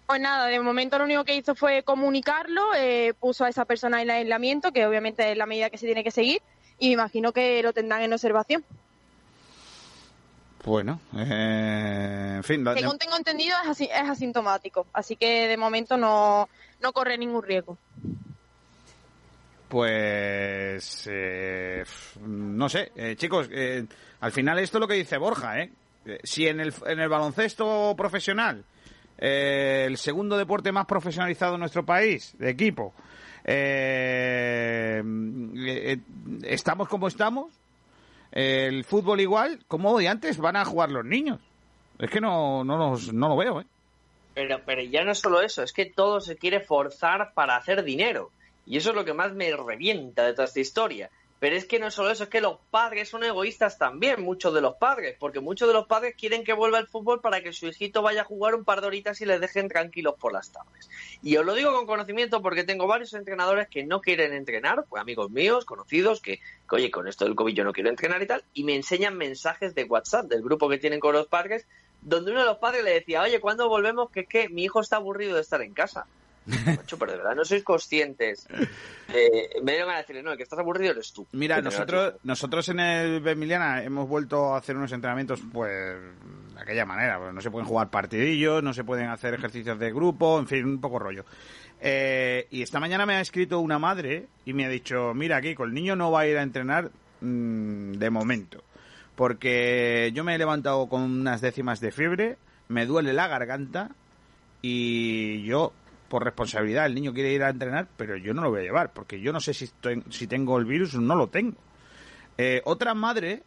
Pues 0.06 0.20
nada, 0.20 0.46
de 0.46 0.60
momento 0.60 0.98
lo 0.98 1.04
único 1.04 1.24
que 1.24 1.34
hizo 1.34 1.54
fue 1.56 1.82
comunicarlo, 1.82 2.62
eh, 2.76 3.12
puso 3.18 3.44
a 3.44 3.48
esa 3.48 3.64
persona 3.64 4.00
en 4.02 4.10
aislamiento, 4.10 4.72
que 4.72 4.86
obviamente 4.86 5.32
es 5.32 5.36
la 5.36 5.46
medida 5.46 5.68
que 5.70 5.78
se 5.78 5.86
tiene 5.86 6.04
que 6.04 6.12
seguir, 6.12 6.40
y 6.78 6.88
me 6.88 6.92
imagino 6.94 7.32
que 7.32 7.60
lo 7.62 7.72
tendrán 7.72 8.02
en 8.02 8.12
observación. 8.12 8.64
Bueno, 10.64 11.00
eh, 11.16 12.34
en 12.36 12.44
fin. 12.44 12.62
de- 12.64 12.74
Según 12.74 12.98
tengo 12.98 13.16
entendido, 13.16 13.56
es, 13.64 13.68
asi- 13.68 13.84
es 13.92 14.08
asintomático, 14.08 14.86
así 14.92 15.16
que 15.16 15.48
de 15.48 15.56
momento 15.56 15.96
no, 15.96 16.48
no 16.80 16.92
corre 16.92 17.18
ningún 17.18 17.42
riesgo. 17.42 17.76
Pues 19.68 21.08
eh, 21.10 21.84
no 22.20 22.68
sé, 22.68 22.92
eh, 22.94 23.16
chicos, 23.16 23.48
eh, 23.50 23.84
al 24.20 24.30
final 24.32 24.58
esto 24.60 24.78
es 24.78 24.80
lo 24.80 24.86
que 24.88 24.94
dice 24.94 25.18
Borja, 25.18 25.58
¿eh? 25.60 25.72
Eh, 26.04 26.20
Si 26.22 26.46
en 26.46 26.60
el, 26.60 26.72
en 26.86 27.00
el 27.00 27.08
baloncesto 27.08 27.94
profesional, 27.96 28.64
eh, 29.18 29.84
el 29.86 29.96
segundo 29.96 30.36
deporte 30.36 30.72
más 30.72 30.86
profesionalizado 30.86 31.54
en 31.54 31.60
nuestro 31.60 31.84
país, 31.84 32.34
de 32.38 32.50
equipo, 32.50 32.94
eh, 33.44 35.02
eh, 35.56 35.98
estamos 36.42 36.88
como 36.88 37.06
estamos, 37.08 37.52
eh, 38.32 38.66
el 38.68 38.84
fútbol 38.84 39.20
igual, 39.20 39.60
como 39.68 39.96
de 39.98 40.08
antes, 40.08 40.38
van 40.38 40.56
a 40.56 40.64
jugar 40.64 40.90
los 40.90 41.04
niños. 41.04 41.40
Es 41.98 42.10
que 42.10 42.20
no, 42.20 42.64
no, 42.64 42.96
no 43.12 43.28
lo 43.28 43.36
veo, 43.36 43.60
¿eh? 43.60 43.66
Pero, 44.34 44.60
pero 44.66 44.82
ya 44.82 45.02
no 45.04 45.12
es 45.12 45.18
solo 45.18 45.40
eso, 45.40 45.62
es 45.62 45.72
que 45.72 45.86
todo 45.86 46.20
se 46.20 46.36
quiere 46.36 46.60
forzar 46.60 47.32
para 47.32 47.56
hacer 47.56 47.84
dinero. 47.84 48.30
Y 48.66 48.76
eso 48.76 48.90
es 48.90 48.96
lo 48.96 49.04
que 49.04 49.14
más 49.14 49.32
me 49.32 49.50
revienta 49.56 50.24
de 50.24 50.32
toda 50.32 50.44
esta 50.44 50.60
historia. 50.60 51.10
Pero 51.38 51.54
es 51.54 51.66
que 51.66 51.78
no 51.78 51.88
es 51.88 51.94
solo 51.94 52.10
eso, 52.10 52.24
es 52.24 52.30
que 52.30 52.40
los 52.40 52.58
padres 52.70 53.10
son 53.10 53.22
egoístas 53.22 53.76
también, 53.76 54.22
muchos 54.22 54.54
de 54.54 54.62
los 54.62 54.76
padres, 54.76 55.16
porque 55.18 55.40
muchos 55.40 55.68
de 55.68 55.74
los 55.74 55.86
padres 55.86 56.14
quieren 56.16 56.44
que 56.44 56.54
vuelva 56.54 56.78
el 56.78 56.86
fútbol 56.86 57.20
para 57.20 57.42
que 57.42 57.52
su 57.52 57.66
hijito 57.66 58.00
vaya 58.00 58.22
a 58.22 58.24
jugar 58.24 58.54
un 58.54 58.64
par 58.64 58.80
de 58.80 58.86
horitas 58.86 59.20
y 59.20 59.26
les 59.26 59.40
dejen 59.40 59.68
tranquilos 59.68 60.14
por 60.18 60.32
las 60.32 60.50
tardes. 60.50 60.88
Y 61.22 61.36
os 61.36 61.44
lo 61.44 61.54
digo 61.54 61.74
con 61.74 61.86
conocimiento 61.86 62.40
porque 62.40 62.64
tengo 62.64 62.86
varios 62.86 63.12
entrenadores 63.12 63.68
que 63.68 63.84
no 63.84 64.00
quieren 64.00 64.32
entrenar, 64.32 64.84
pues 64.88 65.00
amigos 65.00 65.30
míos, 65.30 65.66
conocidos, 65.66 66.22
que, 66.22 66.38
que, 66.38 66.76
oye, 66.76 66.90
con 66.90 67.06
esto 67.06 67.26
del 67.26 67.34
COVID 67.34 67.54
yo 67.54 67.64
no 67.64 67.72
quiero 67.72 67.90
entrenar 67.90 68.22
y 68.22 68.26
tal, 68.26 68.42
y 68.54 68.64
me 68.64 68.74
enseñan 68.74 69.16
mensajes 69.16 69.74
de 69.74 69.84
WhatsApp 69.84 70.26
del 70.26 70.42
grupo 70.42 70.70
que 70.70 70.78
tienen 70.78 71.00
con 71.00 71.12
los 71.12 71.26
padres, 71.26 71.66
donde 72.00 72.30
uno 72.30 72.40
de 72.40 72.46
los 72.46 72.58
padres 72.58 72.82
le 72.82 72.92
decía, 72.92 73.22
oye, 73.22 73.40
¿cuándo 73.40 73.68
volvemos? 73.68 74.10
Que 74.10 74.20
es 74.20 74.28
que 74.28 74.48
mi 74.48 74.64
hijo 74.64 74.80
está 74.80 74.96
aburrido 74.96 75.34
de 75.34 75.42
estar 75.42 75.60
en 75.60 75.74
casa. 75.74 76.06
Macho, 76.66 76.98
pero 76.98 77.12
de 77.12 77.18
verdad 77.18 77.34
no 77.34 77.44
sois 77.44 77.62
conscientes. 77.62 78.46
Eh, 79.08 79.60
me 79.62 79.72
dieron 79.72 79.90
a 79.90 79.98
decirle, 79.98 80.22
no, 80.22 80.32
el 80.32 80.36
que 80.36 80.44
estás 80.44 80.58
aburrido 80.58 80.92
eres 80.92 81.12
tú. 81.12 81.26
Mira, 81.32 81.60
nosotros, 81.60 82.14
nosotros 82.22 82.68
en 82.68 82.80
el 82.80 83.26
Emiliana 83.26 83.82
hemos 83.82 84.08
vuelto 84.08 84.54
a 84.54 84.58
hacer 84.58 84.76
unos 84.76 84.92
entrenamientos, 84.92 85.40
pues, 85.52 85.96
de 86.54 86.60
aquella 86.60 86.86
manera. 86.86 87.18
Pues 87.18 87.34
no 87.34 87.40
se 87.40 87.50
pueden 87.50 87.66
jugar 87.66 87.90
partidillos, 87.90 88.62
no 88.62 88.72
se 88.72 88.84
pueden 88.84 89.08
hacer 89.08 89.34
ejercicios 89.34 89.78
de 89.78 89.92
grupo, 89.92 90.38
en 90.38 90.46
fin, 90.46 90.64
un 90.64 90.80
poco 90.80 90.98
rollo. 90.98 91.24
Eh, 91.80 92.46
y 92.50 92.62
esta 92.62 92.80
mañana 92.80 93.06
me 93.06 93.14
ha 93.14 93.20
escrito 93.20 93.60
una 93.60 93.78
madre 93.78 94.26
y 94.44 94.52
me 94.52 94.64
ha 94.64 94.68
dicho, 94.68 95.12
mira, 95.14 95.40
Kiko, 95.40 95.64
el 95.64 95.74
niño 95.74 95.96
no 95.96 96.10
va 96.10 96.20
a 96.20 96.26
ir 96.26 96.38
a 96.38 96.42
entrenar 96.42 96.90
mmm, 97.20 97.92
de 97.92 98.10
momento. 98.10 98.62
Porque 99.14 100.10
yo 100.14 100.24
me 100.24 100.34
he 100.34 100.38
levantado 100.38 100.88
con 100.88 101.02
unas 101.02 101.40
décimas 101.40 101.80
de 101.80 101.90
fiebre, 101.90 102.36
me 102.68 102.86
duele 102.86 103.12
la 103.12 103.28
garganta 103.28 103.90
y 104.62 105.42
yo 105.44 105.72
por 106.08 106.24
responsabilidad 106.24 106.86
el 106.86 106.94
niño 106.94 107.12
quiere 107.12 107.32
ir 107.32 107.42
a 107.42 107.50
entrenar, 107.50 107.88
pero 107.96 108.16
yo 108.16 108.34
no 108.34 108.42
lo 108.42 108.50
voy 108.50 108.60
a 108.60 108.64
llevar, 108.64 108.92
porque 108.92 109.20
yo 109.20 109.32
no 109.32 109.40
sé 109.40 109.54
si, 109.54 109.64
estoy, 109.64 110.02
si 110.10 110.26
tengo 110.26 110.58
el 110.58 110.64
virus 110.64 110.94
o 110.94 111.00
no 111.00 111.14
lo 111.14 111.28
tengo. 111.28 111.56
Eh, 112.38 112.60
otra 112.64 112.94
madre, 112.94 113.42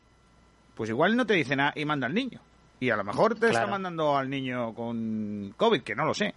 pues 0.75 0.89
igual 0.89 1.15
no 1.15 1.25
te 1.25 1.33
dice 1.33 1.55
nada 1.55 1.73
y 1.75 1.85
manda 1.85 2.07
al 2.07 2.13
niño. 2.13 2.39
Y 2.79 2.89
a 2.89 2.95
lo 2.95 3.03
mejor 3.03 3.33
te 3.33 3.39
claro. 3.39 3.53
está 3.53 3.67
mandando 3.67 4.17
al 4.17 4.29
niño 4.29 4.73
con 4.73 5.53
COVID, 5.57 5.81
que 5.81 5.95
no 5.95 6.05
lo 6.05 6.13
sé. 6.13 6.33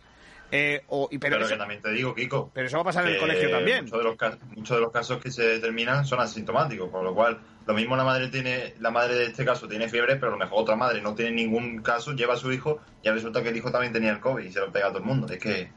Eh, 0.54 0.82
o, 0.88 1.08
y 1.10 1.16
pero, 1.16 1.36
pero 1.36 1.46
eso, 1.46 1.54
que 1.54 1.58
también 1.58 1.80
te 1.80 1.90
digo, 1.92 2.14
Kiko. 2.14 2.50
Pero 2.52 2.66
eso 2.66 2.76
va 2.76 2.82
a 2.82 2.84
pasar 2.84 3.06
en 3.06 3.14
el 3.14 3.20
colegio 3.20 3.50
también. 3.50 3.84
Muchos 3.84 3.98
de, 3.98 4.04
los 4.04 4.16
casos, 4.16 4.40
muchos 4.54 4.76
de 4.76 4.80
los 4.82 4.92
casos 4.92 5.22
que 5.22 5.30
se 5.30 5.44
determinan 5.44 6.04
son 6.04 6.20
asintomáticos, 6.20 6.90
con 6.90 7.04
lo 7.04 7.14
cual 7.14 7.40
lo 7.66 7.72
mismo 7.72 7.96
la 7.96 8.04
madre 8.04 8.28
tiene, 8.28 8.74
la 8.80 8.90
madre 8.90 9.14
de 9.14 9.24
este 9.26 9.46
caso 9.46 9.66
tiene 9.66 9.88
fiebre, 9.88 10.16
pero 10.16 10.28
a 10.28 10.32
lo 10.32 10.38
mejor 10.38 10.60
otra 10.60 10.76
madre 10.76 11.00
no 11.00 11.14
tiene 11.14 11.32
ningún 11.32 11.80
caso, 11.80 12.12
lleva 12.12 12.34
a 12.34 12.36
su 12.36 12.52
hijo 12.52 12.80
y 13.02 13.08
resulta 13.08 13.42
que 13.42 13.48
el 13.48 13.56
hijo 13.56 13.70
también 13.70 13.94
tenía 13.94 14.10
el 14.10 14.20
COVID 14.20 14.44
y 14.44 14.52
se 14.52 14.60
lo 14.60 14.70
pega 14.70 14.88
a 14.88 14.88
todo 14.90 14.98
el 14.98 15.04
mundo. 15.04 15.32
Es 15.32 15.38
que 15.38 15.70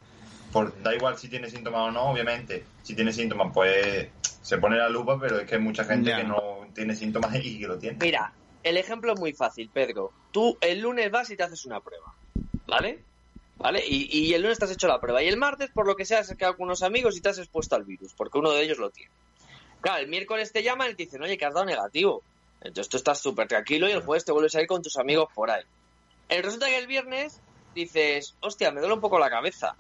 por, 0.56 0.82
da 0.82 0.96
igual 0.96 1.18
si 1.18 1.28
tiene 1.28 1.50
síntomas 1.50 1.82
o 1.82 1.92
no, 1.92 2.04
obviamente. 2.04 2.64
Si 2.82 2.96
tiene 2.96 3.12
síntomas, 3.12 3.52
pues 3.54 4.08
se 4.42 4.58
pone 4.58 4.78
la 4.78 4.88
lupa, 4.88 5.20
pero 5.20 5.40
es 5.40 5.46
que 5.46 5.56
hay 5.56 5.62
mucha 5.62 5.84
gente 5.84 6.12
yeah. 6.12 6.20
que 6.20 6.24
no 6.24 6.68
tiene 6.74 6.96
síntomas 6.96 7.36
y 7.44 7.60
que 7.60 7.68
lo 7.68 7.78
tiene. 7.78 7.98
Mira, 8.00 8.32
el 8.64 8.78
ejemplo 8.78 9.12
es 9.12 9.20
muy 9.20 9.34
fácil, 9.34 9.70
Pedro. 9.70 10.14
Tú 10.32 10.58
el 10.62 10.80
lunes 10.80 11.12
vas 11.12 11.30
y 11.30 11.36
te 11.36 11.44
haces 11.44 11.66
una 11.66 11.82
prueba, 11.82 12.16
¿vale? 12.68 13.04
¿Vale? 13.58 13.84
Y, 13.86 14.08
y 14.18 14.34
el 14.34 14.44
lunes 14.44 14.58
te 14.58 14.64
has 14.64 14.72
hecho 14.72 14.88
la 14.88 15.02
prueba. 15.02 15.22
Y 15.22 15.28
el 15.28 15.36
martes, 15.36 15.72
por 15.72 15.86
lo 15.86 15.98
que 15.98 16.06
sea, 16.06 16.20
has 16.20 16.34
quedado 16.34 16.56
con 16.56 16.68
unos 16.68 16.84
amigos 16.84 17.18
y 17.18 17.22
te 17.22 17.28
has 17.28 17.38
expuesto 17.38 17.76
al 17.76 17.84
virus, 17.84 18.14
porque 18.14 18.38
uno 18.38 18.52
de 18.52 18.64
ellos 18.64 18.78
lo 18.78 18.92
tiene. 18.92 19.12
Claro, 19.82 20.00
el 20.00 20.08
miércoles 20.08 20.54
te 20.54 20.64
llaman 20.64 20.92
y 20.92 20.96
te 20.96 21.04
dicen, 21.04 21.22
oye, 21.22 21.38
que 21.38 21.44
has 21.44 21.54
dado 21.54 21.66
negativo. 21.66 22.24
Entonces 22.62 22.88
tú 22.88 22.96
estás 22.96 23.20
súper 23.20 23.50
tranquilo 23.50 23.90
y 23.90 23.92
el 23.92 24.04
jueves 24.04 24.24
te 24.24 24.32
vuelves 24.32 24.56
a 24.56 24.62
ir 24.62 24.68
con 24.68 24.82
tus 24.82 24.96
amigos 24.96 25.28
por 25.36 25.52
ahí. 25.52 25.64
El 26.30 26.44
resulta 26.44 26.68
que 26.68 26.78
el 26.78 26.88
viernes 26.88 27.42
dices, 27.74 28.36
hostia, 28.40 28.72
me 28.72 28.80
duele 28.80 28.96
un 28.96 29.02
poco 29.02 29.20
la 29.20 29.30
cabeza. 29.30 29.76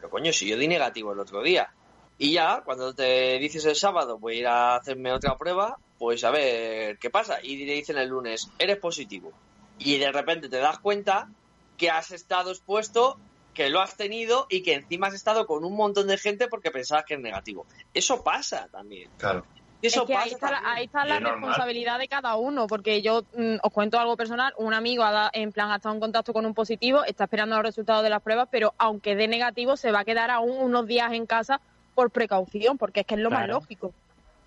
Pero 0.00 0.10
coño, 0.10 0.32
si 0.32 0.48
yo 0.48 0.56
di 0.56 0.66
negativo 0.66 1.12
el 1.12 1.20
otro 1.20 1.42
día. 1.42 1.70
Y 2.16 2.32
ya, 2.32 2.62
cuando 2.64 2.94
te 2.94 3.38
dices 3.38 3.64
el 3.66 3.76
sábado, 3.76 4.18
voy 4.18 4.36
a 4.36 4.38
ir 4.38 4.46
a 4.46 4.76
hacerme 4.76 5.12
otra 5.12 5.36
prueba, 5.36 5.78
pues 5.98 6.24
a 6.24 6.30
ver 6.30 6.98
qué 6.98 7.10
pasa. 7.10 7.38
Y 7.42 7.66
te 7.66 7.72
dicen 7.72 7.98
el 7.98 8.08
lunes, 8.08 8.50
eres 8.58 8.78
positivo. 8.78 9.32
Y 9.78 9.98
de 9.98 10.10
repente 10.10 10.48
te 10.48 10.56
das 10.56 10.78
cuenta 10.78 11.28
que 11.76 11.90
has 11.90 12.10
estado 12.12 12.50
expuesto, 12.50 13.18
que 13.52 13.68
lo 13.68 13.80
has 13.80 13.96
tenido 13.96 14.46
y 14.48 14.62
que 14.62 14.74
encima 14.74 15.08
has 15.08 15.14
estado 15.14 15.46
con 15.46 15.64
un 15.64 15.76
montón 15.76 16.06
de 16.06 16.16
gente 16.16 16.48
porque 16.48 16.70
pensabas 16.70 17.04
que 17.04 17.14
es 17.14 17.20
negativo. 17.20 17.66
Eso 17.92 18.22
pasa 18.24 18.68
también. 18.70 19.10
Claro. 19.18 19.44
Eso 19.82 20.02
es 20.02 20.06
que 20.06 20.16
ahí 20.16 20.30
está, 20.30 20.50
la, 20.50 20.62
ahí 20.64 20.84
está 20.84 21.04
la 21.04 21.20
responsabilidad 21.20 21.98
de 21.98 22.08
cada 22.08 22.36
uno, 22.36 22.66
porque 22.66 23.00
yo 23.00 23.22
mm, 23.34 23.56
os 23.62 23.72
cuento 23.72 23.98
algo 23.98 24.16
personal, 24.16 24.52
un 24.58 24.74
amigo 24.74 25.04
ha 25.04 25.10
da, 25.10 25.30
en 25.32 25.52
plan 25.52 25.70
ha 25.70 25.76
estado 25.76 25.94
en 25.94 26.00
contacto 26.00 26.32
con 26.32 26.44
un 26.44 26.54
positivo, 26.54 27.04
está 27.04 27.24
esperando 27.24 27.56
los 27.56 27.64
resultados 27.64 28.02
de 28.02 28.10
las 28.10 28.22
pruebas, 28.22 28.48
pero 28.50 28.74
aunque 28.78 29.16
dé 29.16 29.26
negativo, 29.26 29.76
se 29.76 29.90
va 29.90 30.00
a 30.00 30.04
quedar 30.04 30.30
aún 30.30 30.56
unos 30.58 30.86
días 30.86 31.12
en 31.12 31.26
casa 31.26 31.60
por 31.94 32.10
precaución, 32.10 32.76
porque 32.76 33.00
es 33.00 33.06
que 33.06 33.14
es 33.14 33.20
lo 33.20 33.30
claro. 33.30 33.54
más 33.54 33.62
lógico. 33.62 33.94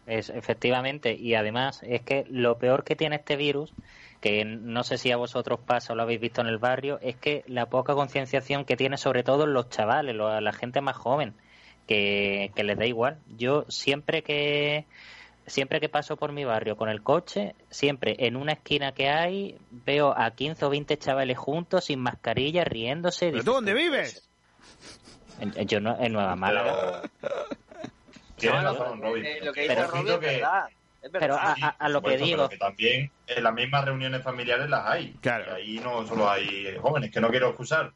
Es, 0.06 0.30
efectivamente, 0.30 1.14
y 1.14 1.34
además 1.34 1.82
es 1.84 2.02
que 2.02 2.26
lo 2.30 2.58
peor 2.58 2.84
que 2.84 2.96
tiene 2.96 3.16
este 3.16 3.36
virus, 3.36 3.74
que 4.22 4.46
no 4.46 4.84
sé 4.84 4.98
si 4.98 5.12
a 5.12 5.18
vosotros 5.18 5.60
pasa 5.66 5.94
o 5.94 5.96
lo 5.96 6.04
habéis 6.04 6.20
visto 6.20 6.42
en 6.42 6.48
el 6.48 6.58
barrio, 6.58 7.00
es 7.02 7.16
que 7.16 7.44
la 7.48 7.68
poca 7.68 7.94
concienciación 7.94 8.66
que 8.66 8.76
tiene 8.76 8.98
sobre 8.98 9.24
todo 9.24 9.48
los 9.48 9.70
chavales, 9.70 10.16
la 10.16 10.54
gente 10.54 10.82
más 10.82 10.96
joven, 10.96 11.34
que, 11.88 12.52
que 12.56 12.64
les 12.64 12.78
da 12.78 12.86
igual. 12.86 13.18
Yo 13.38 13.66
siempre 13.70 14.24
que 14.24 14.86
siempre 15.46 15.80
que 15.80 15.90
paso 15.90 16.18
por 16.18 16.32
mi 16.32 16.46
barrio 16.46 16.78
con 16.78 16.90
el 16.90 17.02
coche, 17.02 17.56
siempre 17.70 18.16
en 18.20 18.36
una 18.36 18.54
esquina 18.54 18.94
que 18.94 19.10
hay, 19.10 19.58
veo 19.72 20.14
a 20.18 20.32
15 20.32 20.66
o 20.66 20.70
20 20.70 20.98
chavales 20.98 21.38
juntos, 21.38 21.86
sin 21.86 22.00
mascarilla, 22.00 22.64
riéndose. 22.64 23.32
¿Pero 23.32 23.44
tú 23.44 23.54
dónde 23.54 23.74
vives? 23.74 24.28
En, 25.40 25.52
yo 25.68 25.80
no, 25.80 25.98
en 26.00 26.14
Nueva 26.14 26.36
Málaga. 26.36 27.02
Tienes 28.38 28.64
razón, 28.64 29.02
Robin. 29.02 29.26
Eh, 29.26 29.40
lo 29.44 29.54
que 29.54 29.62
dice 29.62 29.88
Robin 29.88 30.14
es 30.14 30.20
verdad. 30.20 30.70
Es 31.02 31.12
pero 31.12 31.36
a, 31.36 31.56
a, 31.62 31.70
a 31.70 31.90
lo 31.90 32.02
que 32.02 32.18
digo. 32.18 32.48
Que 32.48 32.58
también 32.58 33.12
en 33.28 33.44
las 33.44 33.54
mismas 33.54 33.84
reuniones 33.84 34.24
familiares 34.24 34.70
las 34.70 34.86
hay. 34.86 35.14
Claro. 35.22 35.58
Y 35.60 35.78
ahí 35.78 35.80
no 35.84 36.06
solo 36.08 36.30
hay 36.30 36.78
jóvenes, 36.80 37.12
que 37.12 37.20
no 37.20 37.30
quiero 37.30 37.50
excusar. 37.50 37.92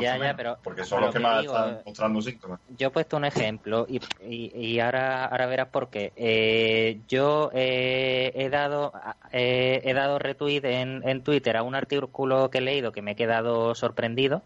Ya, 0.00 0.16
ya, 0.18 0.34
pero 0.36 0.58
porque 0.62 0.84
son 0.84 1.00
los 1.00 1.10
que, 1.10 1.18
que 1.18 1.22
más 1.22 1.40
digo, 1.40 1.54
están 1.54 1.82
mostrando 1.84 2.22
síntomas. 2.22 2.60
Yo 2.76 2.88
he 2.88 2.90
puesto 2.90 3.16
un 3.16 3.24
ejemplo 3.24 3.86
y, 3.88 4.00
y, 4.22 4.52
y 4.54 4.80
ahora, 4.80 5.24
ahora 5.26 5.46
verás 5.46 5.68
por 5.68 5.88
qué. 5.88 6.12
Eh, 6.16 7.00
yo 7.08 7.50
eh, 7.54 8.32
he 8.34 8.50
dado 8.50 8.92
eh, 9.32 9.80
he 9.84 9.94
dado 9.94 10.18
retweet 10.18 10.64
en, 10.64 11.08
en 11.08 11.22
Twitter 11.22 11.56
a 11.56 11.62
un 11.62 11.74
artículo 11.74 12.50
que 12.50 12.58
he 12.58 12.62
leído 12.62 12.92
que 12.92 13.02
me 13.02 13.12
he 13.12 13.16
quedado 13.16 13.74
sorprendido. 13.74 14.42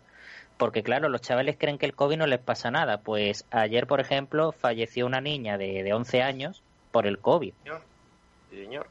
Porque 0.57 0.85
claro, 0.85 1.09
los 1.09 1.21
chavales 1.21 1.57
creen 1.59 1.79
que 1.79 1.87
el 1.87 1.97
COVID 1.97 2.17
no 2.17 2.27
les 2.27 2.39
pasa 2.39 2.71
nada. 2.71 2.99
Pues 2.99 3.45
ayer, 3.51 3.87
por 3.87 4.01
ejemplo, 4.01 4.53
falleció 4.53 5.05
una 5.05 5.21
niña 5.21 5.59
de, 5.59 5.83
de 5.83 5.93
11 5.93 6.23
años 6.23 6.63
por 6.93 7.07
el 7.07 7.19
COVID. 7.19 7.53
Señor. 7.65 7.83
Señor. 8.51 8.87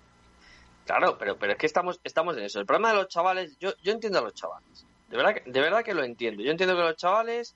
Claro, 0.85 1.17
pero, 1.17 1.37
pero 1.37 1.53
es 1.53 1.57
que 1.57 1.65
estamos, 1.65 1.99
estamos 2.03 2.35
en 2.37 2.43
eso. 2.43 2.59
El 2.59 2.65
problema 2.65 2.89
de 2.89 2.95
los 2.95 3.07
chavales, 3.07 3.57
yo, 3.59 3.71
yo 3.81 3.93
entiendo 3.93 4.19
a 4.19 4.23
los 4.23 4.33
chavales. 4.33 4.85
De 5.13 5.17
verdad, 5.17 5.35
que, 5.35 5.51
de 5.51 5.61
verdad 5.61 5.83
que 5.83 5.93
lo 5.93 6.03
entiendo. 6.03 6.41
Yo 6.41 6.49
entiendo 6.49 6.75
que 6.75 6.81
los 6.81 6.95
chavales 6.95 7.53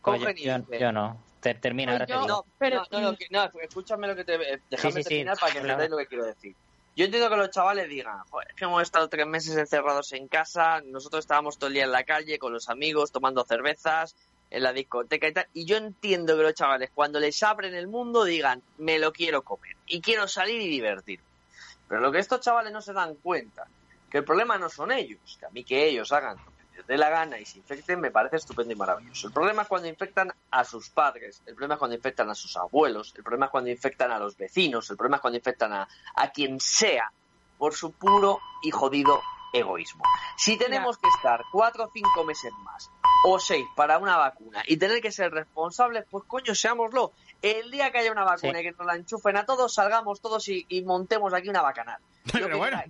cogen 0.00 0.28
Oye, 0.28 0.44
yo, 0.44 0.56
y... 0.70 0.78
yo 0.78 0.92
no. 0.92 1.20
Te, 1.40 1.54
termina, 1.54 1.90
ahora 1.90 2.06
yo, 2.06 2.14
te 2.14 2.20
digo. 2.22 2.28
No, 2.28 2.44
pero, 2.56 2.84
no, 2.92 3.00
no, 3.00 3.10
no, 3.10 3.18
no, 3.30 3.60
escúchame 3.60 4.06
lo 4.06 4.14
que 4.14 4.22
te... 4.22 4.38
Déjame 4.70 4.92
sí, 4.92 5.02
sí, 5.02 5.08
terminar 5.08 5.34
sí, 5.34 5.40
para 5.40 5.52
que 5.52 5.58
claro. 5.58 5.72
entendáis 5.72 5.90
lo 5.90 5.96
que 5.96 6.06
quiero 6.06 6.24
decir. 6.24 6.54
Yo 6.94 7.04
entiendo 7.04 7.28
que 7.28 7.36
los 7.36 7.50
chavales 7.50 7.88
digan, 7.88 8.20
joder, 8.30 8.46
es 8.50 8.54
que 8.54 8.64
hemos 8.64 8.80
estado 8.80 9.08
tres 9.08 9.26
meses 9.26 9.56
encerrados 9.56 10.12
en 10.12 10.28
casa, 10.28 10.82
nosotros 10.82 11.24
estábamos 11.24 11.58
todo 11.58 11.66
el 11.66 11.74
día 11.74 11.82
en 11.82 11.90
la 11.90 12.04
calle 12.04 12.38
con 12.38 12.52
los 12.52 12.68
amigos, 12.68 13.10
tomando 13.10 13.44
cervezas, 13.44 14.14
en 14.48 14.62
la 14.62 14.72
discoteca 14.72 15.26
y 15.26 15.32
tal, 15.32 15.48
y 15.52 15.64
yo 15.64 15.78
entiendo 15.78 16.36
que 16.36 16.44
los 16.44 16.54
chavales 16.54 16.90
cuando 16.94 17.18
les 17.18 17.42
abren 17.42 17.74
el 17.74 17.88
mundo 17.88 18.22
digan, 18.22 18.62
me 18.78 19.00
lo 19.00 19.12
quiero 19.12 19.42
comer, 19.42 19.76
y 19.86 20.00
quiero 20.00 20.28
salir 20.28 20.60
y 20.60 20.68
divertirme. 20.68 21.24
Pero 21.88 22.00
lo 22.02 22.12
que 22.12 22.20
estos 22.20 22.40
chavales 22.40 22.72
no 22.72 22.80
se 22.80 22.92
dan 22.92 23.16
cuenta, 23.16 23.66
que 24.08 24.18
el 24.18 24.24
problema 24.24 24.58
no 24.58 24.68
son 24.68 24.92
ellos, 24.92 25.36
que 25.40 25.46
a 25.46 25.50
mí 25.50 25.64
que 25.64 25.88
ellos 25.88 26.12
hagan 26.12 26.36
les 26.80 26.86
dé 26.86 26.96
la 26.96 27.10
gana 27.10 27.38
y 27.38 27.44
se 27.44 27.58
infecten 27.58 28.00
me 28.00 28.10
parece 28.10 28.36
estupendo 28.36 28.72
y 28.72 28.76
maravilloso. 28.76 29.26
El 29.26 29.32
problema 29.32 29.62
es 29.62 29.68
cuando 29.68 29.88
infectan 29.88 30.32
a 30.50 30.64
sus 30.64 30.88
padres, 30.88 31.42
el 31.46 31.54
problema 31.54 31.74
es 31.74 31.78
cuando 31.78 31.96
infectan 31.96 32.30
a 32.30 32.34
sus 32.34 32.56
abuelos, 32.56 33.12
el 33.16 33.22
problema 33.22 33.46
es 33.46 33.50
cuando 33.50 33.70
infectan 33.70 34.10
a 34.10 34.18
los 34.18 34.36
vecinos, 34.36 34.88
el 34.90 34.96
problema 34.96 35.16
es 35.16 35.20
cuando 35.20 35.38
infectan 35.38 35.72
a, 35.72 35.88
a 36.14 36.30
quien 36.30 36.58
sea 36.60 37.12
por 37.58 37.74
su 37.74 37.92
puro 37.92 38.40
y 38.62 38.70
jodido 38.70 39.20
egoísmo. 39.52 40.04
Si 40.36 40.56
tenemos 40.56 40.96
que 40.96 41.08
estar 41.08 41.42
cuatro 41.52 41.84
o 41.84 41.90
cinco 41.92 42.24
meses 42.24 42.52
más 42.64 42.90
o 43.26 43.38
seis 43.38 43.66
para 43.76 43.98
una 43.98 44.16
vacuna 44.16 44.62
y 44.66 44.76
tener 44.76 45.00
que 45.02 45.12
ser 45.12 45.30
responsables, 45.32 46.04
pues 46.10 46.24
coño, 46.26 46.54
seámoslo. 46.54 47.12
El 47.42 47.70
día 47.70 47.90
que 47.90 47.98
haya 47.98 48.12
una 48.12 48.24
vacuna 48.24 48.54
sí. 48.54 48.60
y 48.60 48.62
que 48.62 48.72
nos 48.72 48.86
la 48.86 48.96
enchufen 48.96 49.36
a 49.36 49.46
todos, 49.46 49.74
salgamos 49.74 50.20
todos 50.20 50.48
y, 50.48 50.66
y 50.68 50.82
montemos 50.82 51.32
aquí 51.34 51.48
una 51.48 51.62
bacanal. 51.62 52.00
Pero 52.32 52.58
bueno. 52.58 52.82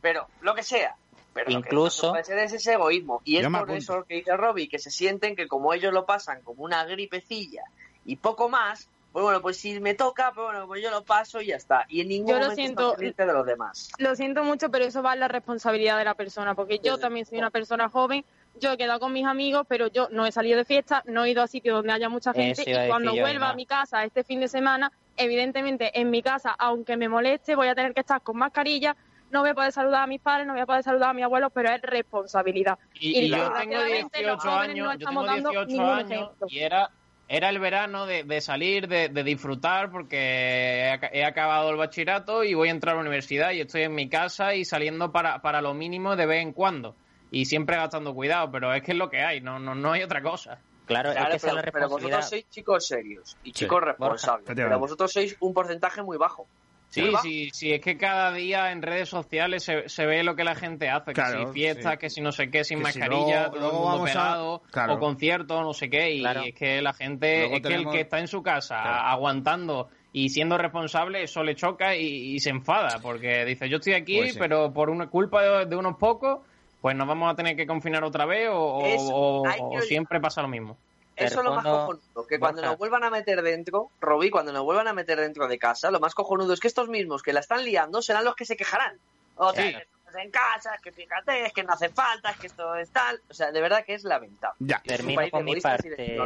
Pero 0.00 0.28
lo 0.40 0.54
que 0.54 0.62
sea. 0.62 0.96
Pero 1.44 1.58
Incluso. 1.58 2.08
Lo 2.08 2.22
que 2.22 2.44
es 2.44 2.52
ese 2.52 2.72
egoísmo. 2.74 3.22
Y 3.24 3.36
es 3.36 3.48
por 3.48 3.70
eso 3.70 4.04
que 4.04 4.16
dice 4.16 4.36
Robbie, 4.36 4.68
que 4.68 4.78
se 4.78 4.90
sienten 4.90 5.36
que 5.36 5.46
como 5.46 5.72
ellos 5.72 5.92
lo 5.92 6.06
pasan 6.06 6.42
como 6.42 6.64
una 6.64 6.84
gripecilla 6.84 7.62
y 8.04 8.16
poco 8.16 8.48
más, 8.48 8.88
pues 9.12 9.22
bueno, 9.22 9.40
pues 9.40 9.56
si 9.56 9.80
me 9.80 9.94
toca, 9.94 10.32
pues 10.34 10.46
bueno, 10.46 10.66
pues 10.66 10.82
yo 10.82 10.90
lo 10.90 11.02
paso 11.04 11.40
y 11.40 11.46
ya 11.46 11.56
está. 11.56 11.86
Y 11.88 12.00
en 12.00 12.08
ningún 12.08 12.30
yo 12.30 12.40
momento 12.40 12.92
lo 12.92 12.96
siento, 12.96 13.26
de 13.26 13.32
los 13.32 13.46
demás. 13.46 13.90
Lo 13.98 14.14
siento 14.14 14.44
mucho, 14.44 14.70
pero 14.70 14.84
eso 14.84 15.02
va 15.02 15.14
en 15.14 15.20
la 15.20 15.28
responsabilidad 15.28 15.98
de 15.98 16.04
la 16.04 16.14
persona, 16.14 16.54
porque 16.54 16.78
yo 16.78 16.98
también 16.98 17.26
soy 17.26 17.38
una 17.38 17.50
persona 17.50 17.88
joven, 17.88 18.24
yo 18.60 18.72
he 18.72 18.76
quedado 18.76 19.00
con 19.00 19.12
mis 19.12 19.26
amigos, 19.26 19.66
pero 19.68 19.88
yo 19.88 20.08
no 20.10 20.26
he 20.26 20.32
salido 20.32 20.58
de 20.58 20.64
fiesta, 20.64 21.02
no 21.06 21.24
he 21.24 21.30
ido 21.30 21.42
a 21.42 21.46
sitios 21.46 21.76
donde 21.76 21.92
haya 21.92 22.08
mucha 22.08 22.32
gente, 22.32 22.62
y 22.66 22.88
cuando 22.88 23.12
vuelva 23.12 23.50
a 23.50 23.54
mi 23.54 23.66
casa 23.66 24.04
este 24.04 24.24
fin 24.24 24.40
de 24.40 24.48
semana, 24.48 24.92
evidentemente 25.16 25.98
en 25.98 26.10
mi 26.10 26.22
casa, 26.22 26.54
aunque 26.58 26.96
me 26.96 27.08
moleste, 27.08 27.56
voy 27.56 27.68
a 27.68 27.74
tener 27.74 27.94
que 27.94 28.00
estar 28.00 28.20
con 28.22 28.36
mascarilla, 28.36 28.96
no 29.30 29.40
voy 29.40 29.50
a 29.50 29.54
poder 29.54 29.72
saludar 29.72 30.04
a 30.04 30.06
mis 30.06 30.20
padres, 30.20 30.46
no 30.46 30.52
voy 30.54 30.62
a 30.62 30.66
poder 30.66 30.82
saludar 30.82 31.10
a 31.10 31.14
mi 31.14 31.22
abuelo, 31.22 31.50
pero 31.50 31.70
es 31.70 31.82
responsabilidad. 31.82 32.78
Y, 32.94 33.18
y 33.18 33.28
yo 33.28 33.52
tengo 33.52 33.82
18 33.84 34.50
años, 34.50 34.96
yo 34.98 35.08
tengo 35.08 35.24
18 35.24 35.84
años 35.84 36.30
y 36.48 36.58
era 36.60 36.90
era 37.28 37.50
el 37.50 37.58
verano 37.58 38.06
de, 38.06 38.24
de 38.24 38.40
salir, 38.40 38.88
de, 38.88 39.10
de, 39.10 39.22
disfrutar, 39.22 39.90
porque 39.90 40.16
he, 40.18 41.18
he, 41.20 41.24
acabado 41.24 41.68
el 41.70 41.76
bachillerato 41.76 42.42
y 42.42 42.54
voy 42.54 42.68
a 42.68 42.70
entrar 42.70 42.94
a 42.94 42.96
la 42.96 43.02
universidad 43.02 43.52
y 43.52 43.60
estoy 43.60 43.82
en 43.82 43.94
mi 43.94 44.08
casa 44.08 44.54
y 44.54 44.64
saliendo 44.64 45.12
para, 45.12 45.42
para 45.42 45.60
lo 45.60 45.74
mínimo 45.74 46.16
de 46.16 46.24
vez 46.24 46.42
en 46.42 46.52
cuando. 46.52 46.96
Y 47.30 47.44
siempre 47.44 47.76
gastando 47.76 48.14
cuidado, 48.14 48.50
pero 48.50 48.72
es 48.72 48.82
que 48.82 48.92
es 48.92 48.98
lo 48.98 49.10
que 49.10 49.20
hay, 49.20 49.42
no, 49.42 49.58
no, 49.58 49.74
no 49.74 49.92
hay 49.92 50.02
otra 50.02 50.22
cosa. 50.22 50.58
Claro, 50.86 51.12
claro 51.12 51.34
es 51.34 51.42
que 51.42 51.48
pero, 51.48 51.60
la 51.60 51.70
pero 51.70 51.88
vosotros 51.90 52.28
sois 52.30 52.48
chicos 52.48 52.86
serios 52.86 53.36
y 53.44 53.52
chicos 53.52 53.80
sí. 53.80 53.84
responsables, 53.84 54.46
pero 54.46 54.78
vosotros 54.78 55.12
sois 55.12 55.36
un 55.40 55.52
porcentaje 55.52 56.02
muy 56.02 56.16
bajo. 56.16 56.46
Sí, 56.90 57.10
sí, 57.22 57.50
sí, 57.52 57.72
es 57.72 57.80
que 57.82 57.98
cada 57.98 58.32
día 58.32 58.72
en 58.72 58.80
redes 58.80 59.10
sociales 59.10 59.62
se, 59.62 59.88
se 59.88 60.06
ve 60.06 60.22
lo 60.22 60.34
que 60.36 60.44
la 60.44 60.54
gente 60.54 60.88
hace, 60.88 61.12
claro, 61.12 61.40
que 61.40 61.46
si 61.46 61.52
fiestas, 61.52 61.92
sí. 61.92 61.98
que 61.98 62.10
si 62.10 62.20
no 62.22 62.32
sé 62.32 62.50
qué, 62.50 62.64
sin 62.64 62.78
que 62.78 62.84
mascarilla, 62.84 63.50
si 63.50 63.50
luego, 63.50 63.50
todo 63.50 63.60
luego 63.60 63.76
el 63.76 63.90
mundo 63.90 64.04
pegado, 64.04 64.62
a... 64.64 64.70
claro. 64.70 64.94
o 64.94 64.98
conciertos, 64.98 65.60
no 65.62 65.74
sé 65.74 65.90
qué, 65.90 66.14
y 66.14 66.20
claro. 66.20 66.42
es 66.44 66.54
que 66.54 66.80
la 66.80 66.94
gente, 66.94 67.40
luego 67.40 67.56
es 67.56 67.62
tenemos... 67.62 67.84
que 67.84 67.90
el 67.90 67.94
que 67.94 68.00
está 68.00 68.18
en 68.20 68.28
su 68.28 68.42
casa 68.42 69.10
aguantando 69.10 69.90
y 70.14 70.30
siendo 70.30 70.56
responsable, 70.56 71.22
eso 71.22 71.42
le 71.42 71.54
choca 71.54 71.94
y, 71.94 72.34
y, 72.34 72.38
se 72.40 72.50
enfada, 72.50 73.00
porque 73.02 73.44
dice, 73.44 73.68
yo 73.68 73.76
estoy 73.76 73.92
aquí, 73.92 74.16
pues 74.18 74.32
sí. 74.32 74.38
pero 74.38 74.72
por 74.72 74.88
una 74.88 75.08
culpa 75.08 75.42
de, 75.42 75.66
de, 75.66 75.76
unos 75.76 75.98
pocos, 75.98 76.40
pues 76.80 76.96
nos 76.96 77.06
vamos 77.06 77.30
a 77.30 77.36
tener 77.36 77.54
que 77.54 77.66
confinar 77.66 78.02
otra 78.02 78.24
vez 78.24 78.48
o, 78.50 78.58
o, 78.58 79.42
o 79.42 79.80
siempre 79.82 80.20
pasa 80.20 80.40
lo 80.40 80.48
mismo. 80.48 80.78
Eso 81.18 81.40
es 81.40 81.44
lo 81.44 81.54
más 81.54 81.64
cojonudo, 81.64 82.26
que 82.26 82.38
cuando 82.38 82.62
nos 82.62 82.78
vuelvan 82.78 83.04
a 83.04 83.10
meter 83.10 83.42
dentro, 83.42 83.90
Roby, 84.00 84.30
cuando 84.30 84.52
nos 84.52 84.62
vuelvan 84.62 84.88
a 84.88 84.92
meter 84.92 85.20
dentro 85.20 85.48
de 85.48 85.58
casa, 85.58 85.90
lo 85.90 86.00
más 86.00 86.14
cojonudo 86.14 86.52
es 86.52 86.60
que 86.60 86.68
estos 86.68 86.88
mismos 86.88 87.22
que 87.22 87.32
la 87.32 87.40
están 87.40 87.64
liando 87.64 88.02
serán 88.02 88.24
los 88.24 88.34
que 88.34 88.44
se 88.44 88.56
quejarán. 88.56 88.98
O 89.36 89.52
sea, 89.52 89.64
que 89.64 89.86
en 90.22 90.30
casa, 90.30 90.74
es 90.74 90.80
que 90.80 90.92
fíjate, 90.92 91.46
es 91.46 91.52
que 91.52 91.62
no 91.62 91.72
hace 91.72 91.88
falta, 91.90 92.30
es 92.30 92.38
que 92.38 92.46
esto 92.46 92.74
es 92.76 92.90
tal. 92.90 93.20
O 93.28 93.34
sea, 93.34 93.52
de 93.52 93.60
verdad 93.60 93.84
que 93.84 93.94
es 93.94 94.04
lamentable. 94.04 94.56
Ya, 94.60 94.80
termino 94.84 95.22
con 95.30 95.44
mi 95.44 95.60
parte. 95.60 96.16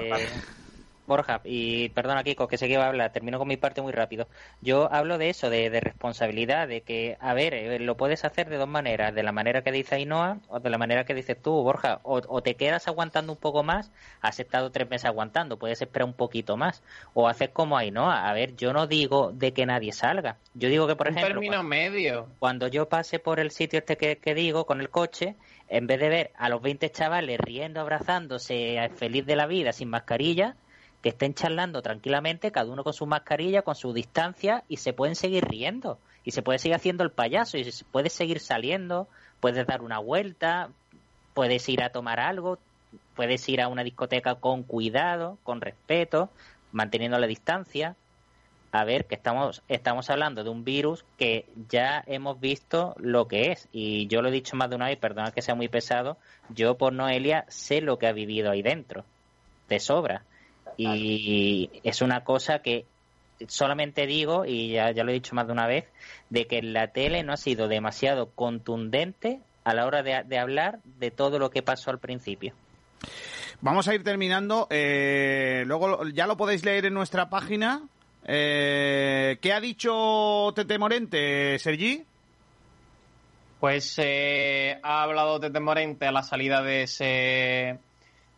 Borja, 1.12 1.42
y 1.44 1.90
perdona 1.90 2.24
Kiko, 2.24 2.48
que 2.48 2.56
sé 2.56 2.68
que 2.68 2.78
va 2.78 2.84
a 2.84 2.88
hablar, 2.88 3.12
termino 3.12 3.38
con 3.38 3.46
mi 3.46 3.58
parte 3.58 3.82
muy 3.82 3.92
rápido. 3.92 4.28
Yo 4.62 4.90
hablo 4.90 5.18
de 5.18 5.28
eso, 5.28 5.50
de, 5.50 5.68
de 5.68 5.80
responsabilidad, 5.80 6.68
de 6.68 6.80
que, 6.80 7.18
a 7.20 7.34
ver, 7.34 7.52
eh, 7.52 7.78
lo 7.80 7.98
puedes 7.98 8.24
hacer 8.24 8.48
de 8.48 8.56
dos 8.56 8.68
maneras, 8.68 9.14
de 9.14 9.22
la 9.22 9.30
manera 9.30 9.62
que 9.62 9.72
dice 9.72 9.96
Ainhoa 9.96 10.38
o 10.48 10.58
de 10.58 10.70
la 10.70 10.78
manera 10.78 11.04
que 11.04 11.12
dices 11.12 11.36
tú, 11.40 11.50
Borja, 11.50 12.00
o, 12.02 12.22
o, 12.26 12.42
te 12.42 12.54
quedas 12.54 12.88
aguantando 12.88 13.30
un 13.30 13.38
poco 13.38 13.62
más, 13.62 13.92
has 14.22 14.40
estado 14.40 14.70
tres 14.70 14.88
meses 14.88 15.04
aguantando, 15.04 15.58
puedes 15.58 15.82
esperar 15.82 16.06
un 16.06 16.14
poquito 16.14 16.56
más, 16.56 16.82
o 17.12 17.28
haces 17.28 17.50
como 17.50 17.76
Ainhoa, 17.76 18.26
a 18.26 18.32
ver, 18.32 18.56
yo 18.56 18.72
no 18.72 18.86
digo 18.86 19.32
de 19.34 19.52
que 19.52 19.66
nadie 19.66 19.92
salga, 19.92 20.38
yo 20.54 20.70
digo 20.70 20.86
que, 20.86 20.96
por 20.96 21.08
un 21.08 21.18
ejemplo, 21.18 21.34
término 21.34 21.56
cuando, 21.58 21.68
medio. 21.68 22.28
cuando 22.38 22.68
yo 22.68 22.88
pase 22.88 23.18
por 23.18 23.38
el 23.38 23.50
sitio 23.50 23.80
este 23.80 23.98
que, 23.98 24.16
que 24.16 24.34
digo, 24.34 24.64
con 24.64 24.80
el 24.80 24.88
coche, 24.88 25.36
en 25.68 25.86
vez 25.86 26.00
de 26.00 26.08
ver 26.08 26.30
a 26.36 26.48
los 26.48 26.60
20 26.60 26.90
chavales 26.90 27.38
riendo, 27.38 27.80
abrazándose, 27.80 28.90
feliz 28.96 29.24
de 29.26 29.36
la 29.36 29.46
vida, 29.46 29.72
sin 29.72 29.88
mascarilla, 29.88 30.56
que 31.02 31.08
estén 31.10 31.34
charlando 31.34 31.82
tranquilamente, 31.82 32.52
cada 32.52 32.70
uno 32.70 32.84
con 32.84 32.92
su 32.92 33.06
mascarilla, 33.06 33.62
con 33.62 33.74
su 33.74 33.92
distancia, 33.92 34.62
y 34.68 34.76
se 34.76 34.92
pueden 34.92 35.16
seguir 35.16 35.44
riendo. 35.44 35.98
Y 36.24 36.30
se 36.30 36.42
puede 36.42 36.60
seguir 36.60 36.76
haciendo 36.76 37.02
el 37.02 37.10
payaso, 37.10 37.58
y 37.58 37.64
se 37.70 37.84
puede 37.84 38.08
seguir 38.08 38.38
saliendo, 38.38 39.08
puedes 39.40 39.66
dar 39.66 39.82
una 39.82 39.98
vuelta, 39.98 40.70
puedes 41.34 41.68
ir 41.68 41.82
a 41.82 41.90
tomar 41.90 42.20
algo, 42.20 42.58
puedes 43.16 43.48
ir 43.48 43.60
a 43.60 43.68
una 43.68 43.82
discoteca 43.82 44.36
con 44.36 44.62
cuidado, 44.62 45.38
con 45.42 45.60
respeto, 45.60 46.30
manteniendo 46.70 47.18
la 47.18 47.26
distancia. 47.26 47.96
A 48.70 48.84
ver, 48.84 49.04
que 49.04 49.16
estamos, 49.16 49.60
estamos 49.68 50.08
hablando 50.08 50.44
de 50.44 50.50
un 50.50 50.64
virus 50.64 51.04
que 51.18 51.46
ya 51.68 52.02
hemos 52.06 52.40
visto 52.40 52.94
lo 52.98 53.26
que 53.26 53.50
es. 53.50 53.68
Y 53.72 54.06
yo 54.06 54.22
lo 54.22 54.28
he 54.28 54.32
dicho 54.32 54.56
más 54.56 54.70
de 54.70 54.76
una 54.76 54.86
vez, 54.86 54.98
perdona 54.98 55.32
que 55.32 55.42
sea 55.42 55.56
muy 55.56 55.68
pesado, 55.68 56.16
yo 56.48 56.78
por 56.78 56.92
Noelia 56.92 57.44
sé 57.48 57.80
lo 57.80 57.98
que 57.98 58.06
ha 58.06 58.12
vivido 58.12 58.50
ahí 58.50 58.62
dentro, 58.62 59.04
de 59.68 59.80
sobra 59.80 60.22
y 60.76 61.70
es 61.84 62.02
una 62.02 62.24
cosa 62.24 62.60
que 62.60 62.86
solamente 63.48 64.06
digo, 64.06 64.44
y 64.44 64.72
ya, 64.72 64.90
ya, 64.92 65.04
lo 65.04 65.10
he 65.10 65.14
dicho 65.14 65.34
más 65.34 65.46
de 65.46 65.52
una 65.52 65.66
vez, 65.66 65.84
de 66.30 66.46
que 66.46 66.62
la 66.62 66.88
tele 66.88 67.22
no 67.22 67.32
ha 67.32 67.36
sido 67.36 67.68
demasiado 67.68 68.30
contundente 68.30 69.40
a 69.64 69.74
la 69.74 69.86
hora 69.86 70.02
de, 70.02 70.22
de 70.24 70.38
hablar 70.38 70.80
de 70.98 71.10
todo 71.10 71.38
lo 71.38 71.50
que 71.50 71.62
pasó 71.62 71.90
al 71.90 71.98
principio. 71.98 72.54
Vamos 73.60 73.86
a 73.86 73.94
ir 73.94 74.02
terminando. 74.02 74.66
Eh, 74.70 75.62
luego 75.66 76.08
ya 76.08 76.26
lo 76.26 76.36
podéis 76.36 76.64
leer 76.64 76.86
en 76.86 76.94
nuestra 76.94 77.30
página. 77.30 77.82
Eh, 78.24 79.38
¿Qué 79.40 79.52
ha 79.52 79.60
dicho 79.60 80.52
Tete 80.54 80.78
Morente, 80.78 81.58
Sergi? 81.60 82.04
Pues 83.60 83.94
eh, 83.98 84.80
ha 84.82 85.04
hablado 85.04 85.38
Tete 85.38 85.60
Morente 85.60 86.06
a 86.06 86.12
la 86.12 86.24
salida 86.24 86.60
de 86.62 86.82
ese 86.82 87.78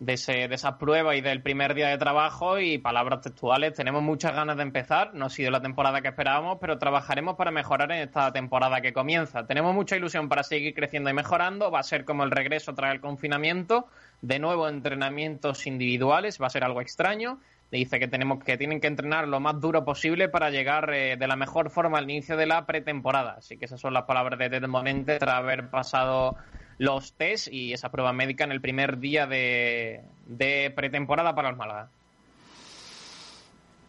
de, 0.00 0.14
ese, 0.14 0.48
de 0.48 1.16
y 1.16 1.20
del 1.20 1.42
primer 1.42 1.74
día 1.74 1.88
de 1.88 1.98
trabajo 1.98 2.58
y 2.58 2.78
palabras 2.78 3.20
textuales. 3.20 3.74
Tenemos 3.74 4.02
muchas 4.02 4.34
ganas 4.34 4.56
de 4.56 4.62
empezar, 4.62 5.14
no 5.14 5.26
ha 5.26 5.30
sido 5.30 5.50
la 5.50 5.62
temporada 5.62 6.02
que 6.02 6.08
esperábamos, 6.08 6.58
pero 6.60 6.78
trabajaremos 6.78 7.36
para 7.36 7.50
mejorar 7.50 7.92
en 7.92 8.00
esta 8.00 8.32
temporada 8.32 8.80
que 8.80 8.92
comienza. 8.92 9.46
Tenemos 9.46 9.74
mucha 9.74 9.96
ilusión 9.96 10.28
para 10.28 10.42
seguir 10.42 10.74
creciendo 10.74 11.10
y 11.10 11.14
mejorando, 11.14 11.70
va 11.70 11.80
a 11.80 11.84
ser 11.84 12.04
como 12.04 12.24
el 12.24 12.30
regreso 12.30 12.74
tras 12.74 12.92
el 12.92 13.00
confinamiento, 13.00 13.86
de 14.20 14.38
nuevo 14.38 14.68
entrenamientos 14.68 15.66
individuales, 15.66 16.40
va 16.40 16.46
a 16.48 16.50
ser 16.50 16.64
algo 16.64 16.80
extraño. 16.80 17.38
Dice 17.70 17.98
que 17.98 18.06
tenemos 18.06 18.44
que 18.44 18.56
tienen 18.56 18.80
que 18.80 18.86
entrenar 18.86 19.26
lo 19.26 19.40
más 19.40 19.60
duro 19.60 19.84
posible 19.84 20.28
para 20.28 20.50
llegar 20.50 20.92
eh, 20.94 21.16
de 21.16 21.26
la 21.26 21.34
mejor 21.34 21.70
forma 21.70 21.98
al 21.98 22.04
inicio 22.04 22.36
de 22.36 22.46
la 22.46 22.66
pretemporada. 22.66 23.36
Así 23.38 23.56
que 23.56 23.64
esas 23.64 23.80
son 23.80 23.94
las 23.94 24.04
palabras 24.04 24.38
de 24.38 24.48
Ted 24.48 24.66
Monente 24.68 25.18
tras 25.18 25.36
haber 25.36 25.68
pasado 25.70 26.36
los 26.78 27.12
test 27.12 27.48
y 27.52 27.72
esa 27.72 27.90
prueba 27.90 28.12
médica 28.12 28.44
en 28.44 28.52
el 28.52 28.60
primer 28.60 28.98
día 28.98 29.26
de, 29.26 30.02
de 30.26 30.72
pretemporada 30.74 31.34
para 31.34 31.50
el 31.50 31.56
Málaga. 31.56 31.88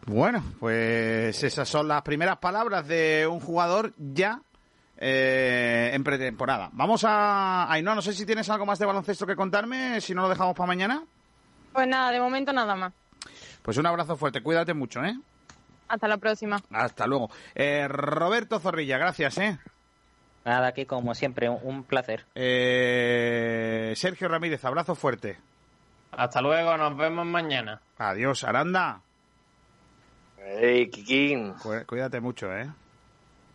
Bueno, 0.06 0.42
pues 0.60 1.42
esas 1.42 1.68
son 1.68 1.88
las 1.88 2.02
primeras 2.02 2.38
palabras 2.38 2.86
de 2.86 3.26
un 3.28 3.40
jugador 3.40 3.92
ya 3.98 4.40
eh, 4.98 5.90
en 5.92 6.04
pretemporada. 6.04 6.70
Vamos 6.72 7.02
a... 7.04 7.70
Ay, 7.70 7.82
no, 7.82 7.94
no 7.94 8.02
sé 8.02 8.12
si 8.12 8.24
tienes 8.24 8.48
algo 8.48 8.64
más 8.64 8.78
de 8.78 8.86
baloncesto 8.86 9.26
que 9.26 9.34
contarme, 9.34 10.00
si 10.00 10.14
no 10.14 10.22
lo 10.22 10.28
dejamos 10.28 10.54
para 10.54 10.68
mañana. 10.68 11.02
Pues 11.72 11.88
nada, 11.88 12.12
de 12.12 12.20
momento 12.20 12.52
nada 12.52 12.76
más. 12.76 12.92
Pues 13.62 13.76
un 13.78 13.86
abrazo 13.86 14.16
fuerte, 14.16 14.40
cuídate 14.42 14.74
mucho, 14.74 15.04
¿eh? 15.04 15.18
Hasta 15.88 16.06
la 16.06 16.18
próxima. 16.18 16.62
Hasta 16.70 17.06
luego. 17.06 17.28
Eh, 17.54 17.86
Roberto 17.88 18.60
Zorrilla, 18.60 18.98
gracias, 18.98 19.38
¿eh? 19.38 19.58
Nada, 20.46 20.68
aquí 20.68 20.86
como 20.86 21.12
siempre, 21.16 21.48
un 21.48 21.82
placer. 21.82 22.24
Eh, 22.36 23.92
Sergio 23.96 24.28
Ramírez, 24.28 24.64
abrazo 24.64 24.94
fuerte. 24.94 25.36
Hasta 26.12 26.40
luego, 26.40 26.76
nos 26.76 26.96
vemos 26.96 27.26
mañana. 27.26 27.80
Adiós, 27.98 28.44
Aranda. 28.44 29.00
Hey, 30.38 30.88
Kikín. 30.88 31.54
Cuídate 31.88 32.20
mucho, 32.20 32.56
¿eh? 32.56 32.70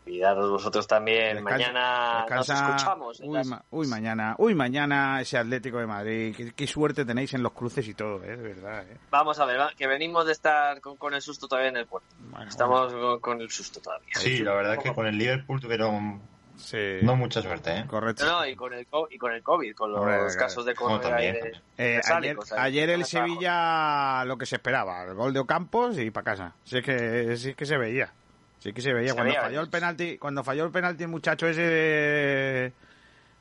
Cuidaros 0.03 0.49
vosotros 0.49 0.85
también. 0.85 1.38
Descansa, 1.38 1.72
mañana 1.72 2.26
descansa. 2.27 2.53
nos 2.53 2.69
escuchamos. 2.72 3.19
Uy, 3.22 3.43
ma 3.45 3.63
uy, 3.72 3.88
mañana, 3.88 4.35
uy, 4.38 4.53
mañana 4.53 5.22
ese 5.22 5.38
Atlético 5.38 5.77
de 5.77 5.88
Madrid. 5.88 6.35
Qué, 6.35 6.51
qué, 6.51 6.68
suerte 6.68 7.05
tenéis 7.05 7.34
en 7.34 7.41
los 7.41 7.53
cruces 7.53 7.88
y 7.88 7.93
todo, 7.93 8.22
¿eh? 8.26 8.35
De 8.35 8.53
verdad, 8.53 8.84
¿eh? 8.84 8.97
Vamos 9.09 9.39
a 9.39 9.45
ver, 9.45 9.61
que 9.77 9.88
venimos 9.88 10.26
de 10.26 10.34
estar 10.34 10.81
con, 10.81 10.97
con 10.97 11.13
el 11.13 11.22
susto 11.22 11.47
todavía 11.47 11.69
en 11.69 11.77
el 11.77 11.85
puerto. 11.85 12.09
Bueno, 12.19 12.49
Estamos 12.49 12.91
bueno. 12.91 13.22
con 13.22 13.39
el 13.39 13.49
susto 13.49 13.80
todavía. 13.80 14.09
Sí, 14.15 14.39
la 14.39 14.53
verdad 14.55 14.73
es 14.73 14.84
que 14.84 14.93
con 14.93 15.07
el 15.07 15.18
Liverpool 15.18 15.61
tuvieron 15.61 16.22
Sí. 16.57 16.99
No 17.02 17.15
mucha 17.15 17.41
suerte, 17.41 17.72
¿eh? 17.72 17.86
Correcto. 17.88 18.26
No, 18.26 18.45
y 18.45 18.56
con 18.56 18.73
el, 18.73 18.88
y 19.10 19.18
con 19.18 19.34
el 19.34 19.44
COVID, 19.44 19.73
con 19.76 19.91
los 19.91 20.36
casos 20.36 20.65
de 20.65 20.73
COVID. 20.73 21.02
No, 21.02 21.18
eh, 21.18 22.02
ayer, 22.03 22.38
ayer, 22.57 22.90
el 22.90 23.06
Sevilla 23.06 24.23
lo 24.26 24.38
que 24.38 24.45
se 24.45 24.56
esperaba, 24.56 25.03
el 25.03 25.15
gol 25.15 25.34
de 25.34 25.40
Ocampos 25.40 25.98
y 25.98 26.11
para 26.11 26.23
casa. 26.23 26.53
Sí 26.64 26.78
es 26.78 26.86
que, 26.86 27.38
sí 27.38 27.49
es 27.49 27.56
que 27.56 27.65
se 27.65 27.78
veía. 27.78 28.11
Sí 28.60 28.73
que 28.73 28.82
se 28.82 28.94
veía. 28.94 29.10
Se 29.10 29.15
cuando 29.15 29.34
veía, 29.34 29.41
falló 29.41 29.61
el 29.61 29.69
penalti, 29.69 30.18
cuando 30.18 30.44
falló 30.44 30.65
el 30.65 30.72
penalti 30.72 31.03
el 31.03 31.10
muchacho 31.10 31.48
ese 31.48 31.61
de, 31.61 32.73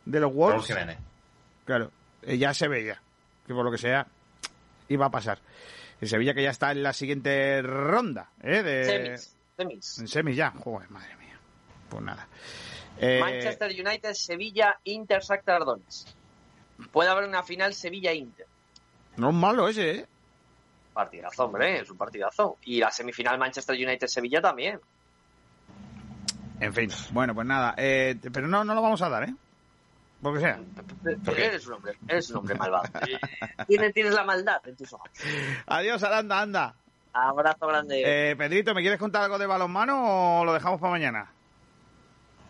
de 0.06 0.20
los 0.20 0.32
Wolves. 0.32 0.74
Claro, 1.66 1.90
eh, 2.22 2.38
ya 2.38 2.54
se 2.54 2.68
veía. 2.68 3.00
Que 3.46 3.54
por 3.54 3.64
lo 3.64 3.70
que 3.70 3.78
sea, 3.78 4.06
iba 4.88 5.06
a 5.06 5.10
pasar. 5.10 5.38
El 6.00 6.08
Sevilla 6.08 6.32
que 6.32 6.42
ya 6.42 6.50
está 6.50 6.72
en 6.72 6.82
la 6.82 6.94
siguiente 6.94 7.60
ronda, 7.60 8.30
¿eh? 8.42 8.62
De, 8.62 8.84
semis. 8.84 9.36
semis. 9.56 9.98
En 9.98 10.08
semis 10.08 10.36
ya. 10.36 10.50
Joder, 10.52 10.90
madre 10.90 11.14
mía. 11.16 11.38
Pues 11.90 12.02
nada. 12.02 12.26
Eh... 13.00 13.18
Manchester 13.20 13.70
United, 13.70 14.14
Sevilla, 14.14 14.78
Inter, 14.84 15.22
Shakhtar 15.22 15.64
Donetsk. 15.64 16.08
Puede 16.92 17.10
haber 17.10 17.28
una 17.28 17.42
final 17.42 17.74
Sevilla-Inter. 17.74 18.46
No 19.16 19.30
es 19.30 19.34
malo 19.34 19.68
ese, 19.68 19.90
¿eh? 19.90 20.06
Partidazo, 20.92 21.44
hombre, 21.44 21.80
es 21.80 21.90
un 21.90 21.96
partidazo. 21.96 22.58
Y 22.64 22.80
la 22.80 22.90
semifinal 22.90 23.38
Manchester 23.38 23.74
United-Sevilla 23.74 24.40
también. 24.40 24.80
En 26.58 26.74
fin, 26.74 26.90
bueno, 27.12 27.34
pues 27.34 27.46
nada. 27.46 27.74
Eh, 27.76 28.16
pero 28.32 28.46
no, 28.46 28.64
no 28.64 28.74
lo 28.74 28.82
vamos 28.82 29.00
a 29.02 29.08
dar, 29.08 29.24
¿eh? 29.24 29.34
Porque 30.20 30.40
sea. 30.40 30.60
Porque 31.24 31.46
eres 31.46 31.66
un 31.66 31.74
hombre, 31.74 31.94
eres 32.06 32.30
un 32.30 32.36
hombre 32.38 32.54
malvado. 32.54 32.84
tienes, 33.66 33.94
tienes 33.94 34.12
la 34.12 34.24
maldad 34.24 34.60
en 34.66 34.76
tus 34.76 34.92
ojos. 34.92 35.08
Adiós, 35.66 36.02
Aranda, 36.02 36.40
anda. 36.40 36.74
Abrazo 37.12 37.66
grande. 37.66 38.02
Eh, 38.04 38.36
Pedrito, 38.36 38.74
¿me 38.74 38.82
quieres 38.82 38.98
contar 38.98 39.22
algo 39.22 39.38
de 39.38 39.46
balonmano 39.46 40.40
o 40.40 40.44
lo 40.44 40.52
dejamos 40.52 40.80
para 40.80 40.92
mañana? 40.92 41.32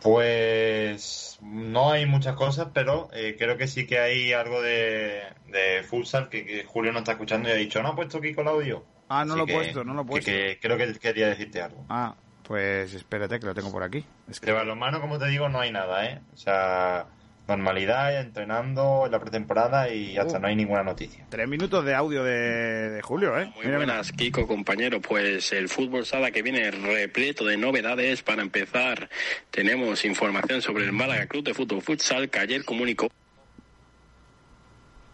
Pues 0.02 1.38
no 1.42 1.90
hay 1.90 2.06
muchas 2.06 2.34
cosas, 2.34 2.68
pero 2.72 3.08
eh, 3.12 3.36
creo 3.38 3.56
que 3.56 3.66
sí 3.66 3.86
que 3.86 3.98
hay 3.98 4.32
algo 4.32 4.60
de, 4.62 5.22
de 5.48 5.82
futsal 5.84 6.28
que, 6.28 6.44
que 6.44 6.64
Julio 6.64 6.92
no 6.92 6.98
está 7.00 7.12
escuchando 7.12 7.48
y 7.48 7.52
ha 7.52 7.56
dicho, 7.56 7.82
no 7.82 7.90
ha 7.90 7.96
puesto 7.96 8.18
aquí 8.18 8.34
con 8.34 8.46
el 8.46 8.54
audio. 8.54 8.84
Ah, 9.08 9.24
no 9.24 9.32
Así 9.34 9.38
lo 9.38 9.44
he 9.44 9.46
que- 9.46 9.54
puesto, 9.54 9.84
no 9.84 9.94
lo 9.94 10.02
he 10.02 10.04
que- 10.04 10.10
puesto. 10.10 10.30
que 10.30 10.58
creo 10.60 10.76
que 10.76 10.98
quería 10.98 11.28
decirte 11.28 11.62
algo. 11.62 11.84
Ah, 11.88 12.14
pues 12.44 12.92
espérate 12.94 13.40
que 13.40 13.46
lo 13.46 13.54
tengo 13.54 13.70
por 13.72 13.82
aquí. 13.82 14.04
Es 14.28 14.40
De 14.40 14.52
balonmano, 14.52 15.00
como 15.00 15.18
te 15.18 15.26
digo, 15.28 15.48
no 15.48 15.60
hay 15.60 15.72
nada, 15.72 16.04
¿eh? 16.06 16.20
O 16.32 16.36
sea, 16.36 17.06
normalidad, 17.50 18.20
entrenando 18.20 19.04
en 19.06 19.12
la 19.12 19.18
pretemporada 19.20 19.92
y 19.92 20.16
hasta 20.16 20.38
Oh. 20.38 20.40
no 20.40 20.46
hay 20.48 20.56
ninguna 20.56 20.82
noticia. 20.82 21.26
Tres 21.28 21.48
minutos 21.48 21.84
de 21.84 21.94
audio 21.94 22.22
de, 22.24 22.90
de 22.90 23.02
Julio, 23.02 23.38
¿eh? 23.38 23.52
Muy 23.56 23.66
buenas, 23.74 24.12
Kiko, 24.12 24.46
compañero. 24.46 25.00
Pues 25.00 25.52
el 25.52 25.68
fútbol 25.68 26.06
sala 26.06 26.30
que 26.30 26.42
viene 26.42 26.70
repleto 26.70 27.44
de 27.44 27.56
novedades. 27.56 28.22
Para 28.22 28.42
empezar, 28.42 29.08
tenemos 29.50 30.04
información 30.04 30.62
sobre 30.62 30.84
el 30.84 30.92
Málaga 30.92 31.26
Club 31.26 31.44
de 31.44 31.54
Fútbol 31.54 31.82
Futsal 31.82 32.30
que 32.30 32.38
ayer 32.38 32.64
comunicó. 32.64 33.08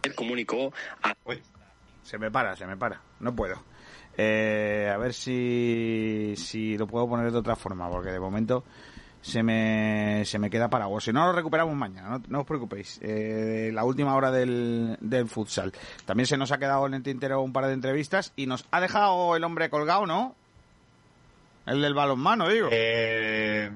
Ayer 0.04 0.14
comunicó 0.14 0.72
a 1.02 1.14
Se 2.02 2.18
me 2.18 2.30
para, 2.30 2.54
se 2.56 2.66
me 2.66 2.76
para. 2.76 3.00
No 3.20 3.34
puedo. 3.34 3.62
Eh, 4.18 4.90
a 4.92 4.96
ver 4.96 5.12
si, 5.12 6.34
si 6.36 6.78
lo 6.78 6.86
puedo 6.86 7.08
poner 7.08 7.30
de 7.30 7.38
otra 7.38 7.56
forma, 7.56 7.90
porque 7.90 8.10
de 8.10 8.20
momento 8.20 8.64
se 9.26 9.42
me, 9.42 10.24
se 10.24 10.38
me 10.38 10.50
queda 10.50 10.70
parado. 10.70 11.00
Si 11.00 11.12
no, 11.12 11.26
lo 11.26 11.32
recuperamos 11.32 11.74
mañana, 11.74 12.10
no, 12.10 12.22
no 12.28 12.40
os 12.40 12.46
preocupéis. 12.46 13.00
Eh, 13.02 13.70
la 13.74 13.84
última 13.84 14.14
hora 14.14 14.30
del, 14.30 14.96
del 15.00 15.28
futsal. 15.28 15.72
También 16.04 16.28
se 16.28 16.36
nos 16.36 16.52
ha 16.52 16.58
quedado 16.58 16.86
en 16.86 16.94
el 16.94 17.02
tintero 17.02 17.42
un 17.42 17.52
par 17.52 17.66
de 17.66 17.72
entrevistas 17.72 18.32
y 18.36 18.46
nos 18.46 18.64
ha 18.70 18.80
dejado 18.80 19.34
el 19.34 19.42
hombre 19.42 19.68
colgado, 19.68 20.06
¿no? 20.06 20.36
El 21.66 21.82
del 21.82 21.94
balonmano, 21.94 22.48
digo. 22.48 22.68
Eh, 22.70 23.72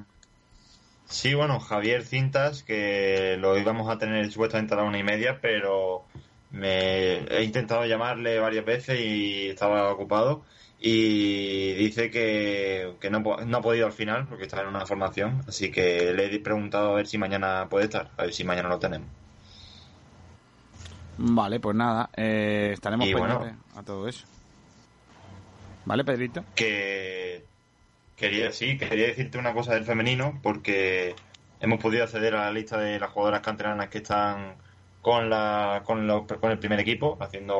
sí, 1.06 1.34
bueno, 1.34 1.58
Javier 1.58 2.04
Cintas, 2.04 2.62
que 2.62 3.36
lo 3.40 3.58
íbamos 3.58 3.90
a 3.90 3.98
tener 3.98 4.30
supuestamente 4.30 4.74
a 4.74 4.76
la 4.76 4.84
una 4.84 4.98
y 4.98 5.02
media, 5.02 5.40
pero 5.42 6.04
me 6.52 7.24
he 7.24 7.42
intentado 7.42 7.84
llamarle 7.86 8.38
varias 8.38 8.64
veces 8.64 9.00
y 9.00 9.48
estaba 9.48 9.90
ocupado. 9.90 10.44
Y 10.82 11.74
dice 11.74 12.10
que, 12.10 12.94
que 13.00 13.10
no, 13.10 13.20
no 13.20 13.56
ha 13.58 13.60
podido 13.62 13.86
al 13.86 13.92
final 13.92 14.26
porque 14.26 14.44
está 14.44 14.62
en 14.62 14.68
una 14.68 14.86
formación. 14.86 15.42
Así 15.46 15.70
que 15.70 16.12
le 16.14 16.34
he 16.34 16.40
preguntado 16.40 16.92
a 16.92 16.96
ver 16.96 17.06
si 17.06 17.18
mañana 17.18 17.68
puede 17.68 17.84
estar, 17.84 18.10
a 18.16 18.22
ver 18.22 18.32
si 18.32 18.44
mañana 18.44 18.68
lo 18.70 18.78
tenemos. 18.78 19.08
Vale, 21.18 21.60
pues 21.60 21.76
nada, 21.76 22.08
eh, 22.16 22.70
estaremos 22.72 23.06
Y 23.08 23.12
bueno. 23.12 23.38
pendientes 23.38 23.76
a 23.76 23.82
todo 23.82 24.08
eso. 24.08 24.24
¿Vale, 25.84 26.04
Pedrito? 26.04 26.44
que 26.54 27.44
quería 28.16 28.52
sí 28.52 28.76
quería 28.78 29.06
decirte 29.06 29.38
una 29.38 29.54
cosa 29.54 29.74
del 29.74 29.84
femenino 29.84 30.38
porque 30.42 31.14
hemos 31.60 31.80
podido 31.80 32.04
acceder 32.04 32.34
a 32.34 32.44
la 32.46 32.52
lista 32.52 32.78
de 32.78 32.98
las 33.00 33.10
jugadoras 33.10 33.40
canteranas 33.40 33.88
que 33.88 33.98
están 33.98 34.56
con 35.00 35.30
la 35.30 35.82
con, 35.84 36.06
los- 36.06 36.26
con 36.26 36.50
el 36.50 36.58
primer 36.58 36.80
equipo 36.80 37.16
haciendo 37.20 37.56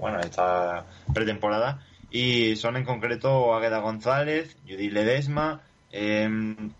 bueno 0.00 0.20
esta 0.20 0.86
pretemporada 1.12 1.84
y 2.16 2.54
son 2.54 2.76
en 2.76 2.84
concreto 2.84 3.54
Águeda 3.56 3.80
González 3.80 4.56
Judith 4.68 4.92
Ledesma 4.92 5.62
em, 5.90 6.70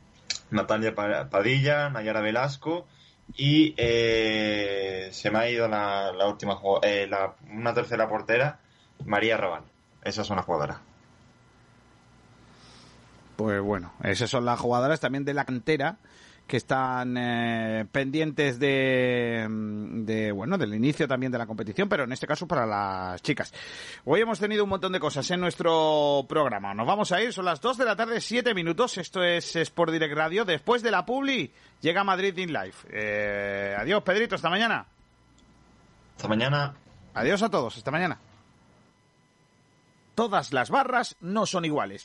Natalia 0.50 0.94
Pa- 0.94 1.28
Padilla 1.28 1.90
Nayara 1.90 2.20
Velasco 2.20 2.86
y 3.36 3.74
eh, 3.76 5.08
se 5.10 5.30
me 5.32 5.38
ha 5.40 5.50
ido 5.50 5.66
la, 5.66 6.12
la 6.12 6.28
última 6.28 6.56
eh, 6.82 7.08
la- 7.10 7.34
una 7.50 7.74
tercera 7.74 8.08
portera 8.08 8.60
María 9.06 9.36
Raval. 9.36 9.62
Esas 10.04 10.24
son 10.26 10.36
las 10.36 10.44
jugadoras 10.46 10.78
Pues 13.36 13.60
bueno, 13.60 13.92
esas 14.04 14.30
son 14.30 14.44
las 14.44 14.60
jugadoras 14.60 15.00
también 15.00 15.24
de 15.24 15.34
la 15.34 15.44
cantera 15.44 15.96
que 16.46 16.58
están 16.58 17.16
eh, 17.16 17.86
pendientes 17.90 18.58
de, 18.58 19.46
mm, 19.48 20.04
de, 20.04 20.32
bueno, 20.32 20.58
del 20.58 20.74
inicio 20.74 21.08
también 21.08 21.32
de 21.32 21.38
la 21.38 21.46
competición, 21.46 21.88
pero 21.88 22.04
en 22.04 22.12
este 22.12 22.26
caso 22.26 22.46
para 22.46 22.66
las 22.66 23.22
chicas. 23.22 23.52
Hoy 24.04 24.20
hemos 24.20 24.38
tenido 24.38 24.64
un 24.64 24.70
montón 24.70 24.92
de 24.92 25.00
cosas 25.00 25.30
en 25.30 25.40
nuestro 25.40 26.24
programa. 26.28 26.74
Nos 26.74 26.86
vamos 26.86 27.12
a 27.12 27.22
ir, 27.22 27.32
son 27.32 27.46
las 27.46 27.60
2 27.60 27.78
de 27.78 27.84
la 27.84 27.96
tarde, 27.96 28.20
7 28.20 28.54
minutos. 28.54 28.98
Esto 28.98 29.22
es 29.22 29.56
Sport 29.56 29.92
Direct 29.92 30.14
Radio. 30.14 30.44
Después 30.44 30.82
de 30.82 30.90
la 30.90 31.06
Publi, 31.06 31.50
llega 31.80 32.04
Madrid 32.04 32.36
in 32.36 32.52
Live. 32.52 32.74
Eh, 32.90 33.74
adiós, 33.78 34.02
Pedrito, 34.02 34.34
hasta 34.34 34.50
mañana. 34.50 34.86
Hasta 36.16 36.28
mañana. 36.28 36.74
Adiós 37.14 37.42
a 37.42 37.48
todos, 37.48 37.76
hasta 37.76 37.90
mañana. 37.90 38.18
Todas 40.14 40.52
las 40.52 40.70
barras 40.70 41.16
no 41.20 41.46
son 41.46 41.64
iguales. 41.64 42.04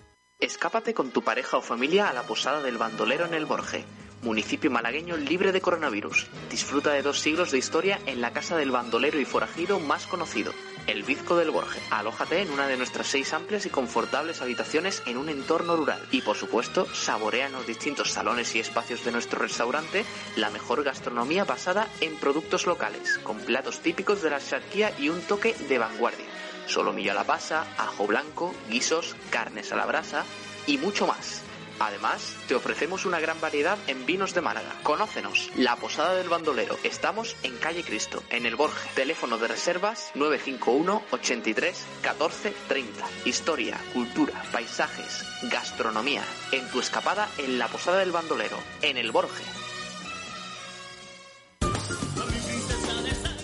Escápate 0.41 0.95
con 0.95 1.11
tu 1.11 1.21
pareja 1.21 1.57
o 1.57 1.61
familia 1.61 2.09
a 2.09 2.13
la 2.13 2.23
posada 2.23 2.63
del 2.63 2.79
bandolero 2.79 3.27
en 3.27 3.35
el 3.35 3.45
Borje, 3.45 3.85
municipio 4.23 4.71
malagueño 4.71 5.15
libre 5.15 5.51
de 5.51 5.61
coronavirus. 5.61 6.25
Disfruta 6.49 6.91
de 6.93 7.03
dos 7.03 7.19
siglos 7.19 7.51
de 7.51 7.59
historia 7.59 7.99
en 8.07 8.21
la 8.21 8.33
casa 8.33 8.57
del 8.57 8.71
bandolero 8.71 9.19
y 9.19 9.25
forajido 9.25 9.79
más 9.79 10.07
conocido, 10.07 10.51
el 10.87 11.03
Bizco 11.03 11.37
del 11.37 11.51
Borje. 11.51 11.79
Alójate 11.91 12.41
en 12.41 12.49
una 12.49 12.67
de 12.67 12.75
nuestras 12.75 13.05
seis 13.05 13.33
amplias 13.33 13.67
y 13.67 13.69
confortables 13.69 14.41
habitaciones 14.41 15.03
en 15.05 15.17
un 15.17 15.29
entorno 15.29 15.75
rural. 15.75 16.01
Y 16.09 16.23
por 16.23 16.35
supuesto, 16.35 16.87
saborea 16.91 17.45
en 17.45 17.53
los 17.53 17.67
distintos 17.67 18.09
salones 18.09 18.55
y 18.55 18.59
espacios 18.61 19.05
de 19.05 19.11
nuestro 19.11 19.37
restaurante 19.37 20.05
la 20.37 20.49
mejor 20.49 20.83
gastronomía 20.83 21.43
basada 21.43 21.87
en 22.01 22.15
productos 22.15 22.65
locales, 22.65 23.19
con 23.19 23.37
platos 23.41 23.81
típicos 23.81 24.23
de 24.23 24.31
la 24.31 24.39
charquía 24.39 24.91
y 24.97 25.09
un 25.09 25.21
toque 25.21 25.53
de 25.69 25.77
vanguardia 25.77 26.30
solomillo 26.67 27.11
a 27.11 27.15
la 27.15 27.23
pasa, 27.23 27.65
ajo 27.77 28.07
blanco, 28.07 28.53
guisos, 28.69 29.15
carnes 29.29 29.71
a 29.71 29.75
la 29.75 29.85
brasa 29.85 30.23
y 30.67 30.77
mucho 30.77 31.07
más. 31.07 31.43
Además, 31.81 32.35
te 32.47 32.53
ofrecemos 32.53 33.07
una 33.07 33.19
gran 33.19 33.41
variedad 33.41 33.75
en 33.87 34.05
vinos 34.05 34.35
de 34.35 34.41
Málaga. 34.41 34.75
Conócenos, 34.83 35.49
La 35.55 35.75
Posada 35.77 36.13
del 36.13 36.29
Bandolero. 36.29 36.77
Estamos 36.83 37.35
en 37.41 37.57
Calle 37.57 37.83
Cristo, 37.83 38.21
en 38.29 38.45
el 38.45 38.55
Borje. 38.55 38.87
Teléfono 38.93 39.39
de 39.39 39.47
reservas 39.47 40.11
951 40.13 41.01
83 41.09 41.85
14 42.03 42.53
30. 42.67 43.07
Historia, 43.25 43.77
cultura, 43.93 44.43
paisajes, 44.51 45.25
gastronomía. 45.49 46.23
En 46.51 46.69
tu 46.69 46.79
escapada 46.79 47.27
en 47.39 47.57
La 47.57 47.67
Posada 47.67 47.97
del 47.97 48.11
Bandolero, 48.11 48.57
en 48.83 48.97
el 48.97 49.11
Borje. 49.11 49.43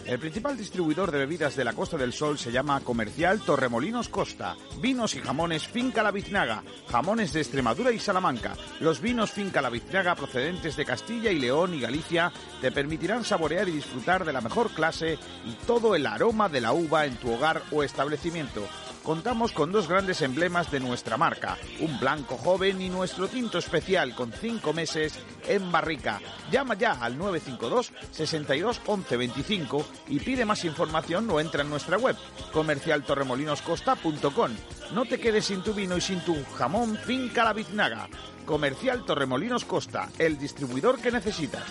El 0.08 0.20
principal 0.20 0.56
distribuidor 0.56 1.12
de 1.12 1.18
bebidas 1.18 1.58
de 1.58 1.66
la 1.66 1.74
Costa 1.74 1.98
del 1.98 2.14
Sol 2.14 2.38
se 2.38 2.50
llama 2.50 2.80
Comercial 2.80 3.42
Torremolinos 3.42 4.08
Costa. 4.08 4.56
Vinos 4.80 5.16
y 5.16 5.20
jamones 5.20 5.68
Finca 5.68 6.02
La 6.02 6.12
Biznaga. 6.12 6.64
Jamones 6.90 7.34
de 7.34 7.42
Extremadura 7.42 7.92
y 7.92 8.00
Salamanca. 8.00 8.56
Los 8.80 9.02
vinos 9.02 9.32
Finca 9.32 9.62
La 9.62 9.70
Biznaga 9.70 10.16
procedentes 10.16 10.78
de 10.78 10.86
Castilla 10.86 11.30
y 11.30 11.40
León 11.40 11.74
y 11.74 11.82
Galicia 11.82 12.32
te 12.62 12.72
permitirán 12.72 13.26
saborear 13.26 13.68
y 13.68 13.74
disfrutar 13.74 14.24
de 14.24 14.32
la 14.32 14.40
mejor 14.40 14.70
clase 14.70 15.20
y 15.46 15.52
todo 15.66 15.94
el 15.94 16.08
aroma 16.08 16.48
de 16.48 16.62
la 16.62 16.72
uva 16.72 17.06
en 17.06 17.18
tu 17.18 17.34
hogar 17.34 17.62
o 17.74 17.84
establecimiento. 17.84 18.66
Contamos 19.08 19.54
con 19.54 19.72
dos 19.72 19.88
grandes 19.88 20.22
emblemas 20.22 20.70
de 20.70 20.82
nuestra 20.82 21.16
marca, 21.16 21.58
un 21.80 21.98
blanco 21.98 22.36
joven 22.36 22.82
y 22.82 22.90
nuestro 22.90 23.30
tinto 23.30 23.58
especial 23.58 24.14
con 24.14 24.34
cinco 24.34 24.74
meses 24.74 25.18
en 25.48 25.72
barrica. 25.72 26.20
Llama 26.52 26.74
ya 26.74 26.92
al 26.92 27.18
952 27.18 27.94
62 28.12 28.82
11 28.86 29.16
25 29.16 29.86
y 30.10 30.20
pide 30.20 30.44
más 30.44 30.66
información 30.66 31.30
o 31.30 31.40
entra 31.40 31.62
en 31.62 31.70
nuestra 31.70 31.98
web 31.98 32.18
comercialtorremolinoscosta.com. 32.52 34.52
No 34.94 35.06
te 35.06 35.22
quedes 35.22 35.46
sin 35.46 35.64
tu 35.64 35.74
vino 35.74 35.96
y 35.96 36.02
sin 36.02 36.20
tu 36.26 36.36
jamón 36.58 36.98
Finca 36.98 37.46
La 37.46 37.54
Biznaga. 37.54 38.10
Comercial 38.46 39.06
Torremolinos 39.06 39.64
Costa, 39.64 40.10
el 40.20 40.38
distribuidor 40.38 41.00
que 41.00 41.14
necesitas. 41.14 41.64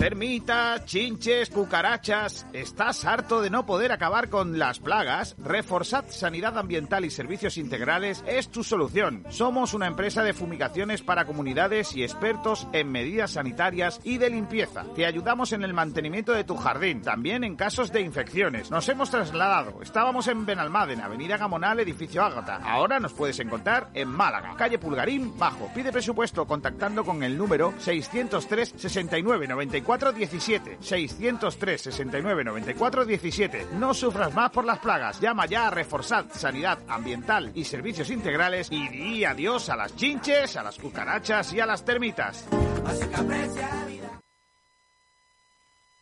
Termitas, 0.00 0.86
chinches, 0.86 1.50
cucarachas. 1.50 2.46
¿Estás 2.54 3.04
harto 3.04 3.42
de 3.42 3.50
no 3.50 3.66
poder 3.66 3.92
acabar 3.92 4.30
con 4.30 4.58
las 4.58 4.78
plagas? 4.78 5.36
Reforzad 5.36 6.06
Sanidad 6.08 6.56
Ambiental 6.56 7.04
y 7.04 7.10
Servicios 7.10 7.58
Integrales 7.58 8.24
es 8.26 8.48
tu 8.48 8.64
solución. 8.64 9.26
Somos 9.28 9.74
una 9.74 9.86
empresa 9.86 10.22
de 10.22 10.32
fumigaciones 10.32 11.02
para 11.02 11.26
comunidades 11.26 11.94
y 11.94 12.02
expertos 12.02 12.66
en 12.72 12.90
medidas 12.90 13.32
sanitarias 13.32 14.00
y 14.02 14.16
de 14.16 14.30
limpieza. 14.30 14.86
Te 14.96 15.04
ayudamos 15.04 15.52
en 15.52 15.64
el 15.64 15.74
mantenimiento 15.74 16.32
de 16.32 16.44
tu 16.44 16.56
jardín, 16.56 17.02
también 17.02 17.44
en 17.44 17.54
casos 17.54 17.92
de 17.92 18.00
infecciones. 18.00 18.70
Nos 18.70 18.88
hemos 18.88 19.10
trasladado. 19.10 19.82
Estábamos 19.82 20.28
en 20.28 20.46
Benalmádena, 20.46 21.04
Avenida 21.04 21.36
Gamonal, 21.36 21.78
edificio 21.78 22.24
Ágata. 22.24 22.56
Ahora 22.64 23.00
nos 23.00 23.12
puedes 23.12 23.38
encontrar 23.38 23.90
en 23.92 24.08
Málaga, 24.08 24.54
calle 24.56 24.78
Pulgarín, 24.78 25.38
bajo. 25.38 25.70
Pide 25.74 25.92
presupuesto 25.92 26.46
contactando 26.46 27.04
con 27.04 27.22
el 27.22 27.36
número 27.36 27.74
603 27.76 28.72
69 28.78 29.46
94 29.46 29.89
17 29.98 30.78
603 30.80 31.80
69 31.80 32.44
94 32.44 33.04
17. 33.04 33.66
No 33.74 33.94
sufras 33.94 34.32
más 34.34 34.50
por 34.50 34.64
las 34.64 34.78
plagas. 34.78 35.20
Llama 35.20 35.46
ya 35.46 35.66
a 35.66 35.70
Reforzad 35.70 36.26
Sanidad 36.32 36.78
Ambiental 36.88 37.52
y 37.54 37.64
Servicios 37.64 38.10
Integrales 38.10 38.68
y 38.70 38.88
di 38.88 39.24
adiós 39.24 39.68
a 39.68 39.76
las 39.76 39.94
chinches, 39.96 40.56
a 40.56 40.62
las 40.62 40.78
cucarachas 40.78 41.52
y 41.52 41.60
a 41.60 41.66
las 41.66 41.84
termitas. 41.84 42.46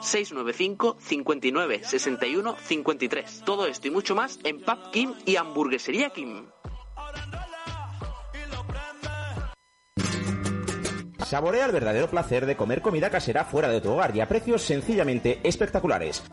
695 0.00 0.96
59 0.98 1.80
61 1.84 2.56
53. 2.56 3.42
Todo 3.44 3.66
esto 3.66 3.88
y 3.88 3.90
mucho 3.90 4.14
más 4.14 4.38
en 4.44 4.60
Pub 4.60 4.90
Kim 4.92 5.14
y 5.24 5.36
Hamburguesería 5.36 6.10
Kim. 6.10 6.46
Saborea 11.24 11.66
el 11.66 11.72
verdadero 11.72 12.10
placer 12.10 12.44
de 12.44 12.56
comer 12.56 12.82
comida 12.82 13.08
casera 13.08 13.44
fuera 13.44 13.68
de 13.68 13.80
tu 13.80 13.92
hogar 13.92 14.16
y 14.16 14.20
a 14.20 14.26
precios 14.26 14.62
sencillamente 14.62 15.38
espectaculares. 15.44 16.24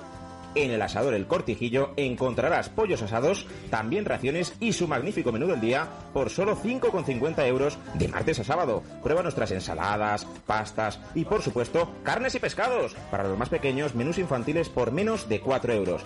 En 0.57 0.71
el 0.71 0.81
asador 0.81 1.13
El 1.13 1.27
Cortijillo 1.27 1.91
encontrarás 1.97 2.69
pollos 2.69 3.03
asados, 3.03 3.45
también 3.69 4.05
raciones 4.05 4.55
y 4.59 4.73
su 4.73 4.87
magnífico 4.87 5.31
menú 5.31 5.45
del 5.45 5.61
día 5.61 5.87
por 6.13 6.31
solo 6.31 6.57
5,50 6.57 7.45
euros 7.45 7.77
de 7.93 8.07
martes 8.07 8.39
a 8.39 8.43
sábado. 8.43 8.81
Prueba 9.03 9.21
nuestras 9.21 9.51
ensaladas, 9.51 10.25
pastas 10.47 10.99
y 11.13 11.25
por 11.25 11.43
supuesto 11.43 11.93
carnes 12.01 12.33
y 12.33 12.39
pescados. 12.39 12.95
Para 13.11 13.25
los 13.25 13.37
más 13.37 13.49
pequeños, 13.49 13.93
menús 13.93 14.17
infantiles 14.17 14.67
por 14.67 14.91
menos 14.91 15.29
de 15.29 15.41
4 15.41 15.73
euros. 15.73 16.01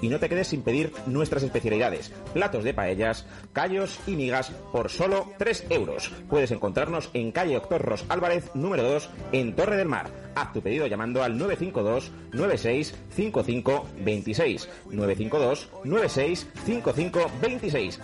Y 0.00 0.08
no 0.08 0.18
te 0.18 0.28
quedes 0.28 0.48
sin 0.48 0.62
pedir 0.62 0.92
nuestras 1.06 1.42
especialidades, 1.42 2.12
platos 2.32 2.64
de 2.64 2.74
paellas, 2.74 3.26
callos 3.52 3.98
y 4.06 4.16
migas 4.16 4.50
por 4.72 4.90
solo 4.90 5.32
3 5.38 5.66
euros. 5.70 6.12
Puedes 6.28 6.50
encontrarnos 6.50 7.10
en 7.14 7.32
calle 7.32 7.56
Octorros 7.56 8.04
Álvarez 8.08 8.50
número 8.54 8.82
2 8.82 9.10
en 9.32 9.54
Torre 9.54 9.76
del 9.76 9.88
Mar. 9.88 10.10
Haz 10.34 10.52
tu 10.52 10.60
pedido 10.60 10.86
llamando 10.86 11.22
al 11.22 11.38
952 11.38 12.12
96 12.32 12.94
55 13.10 13.88
26 14.04 14.68
952 14.90 15.70
96 15.84 16.48
55 16.64 17.30
26. 17.40 18.00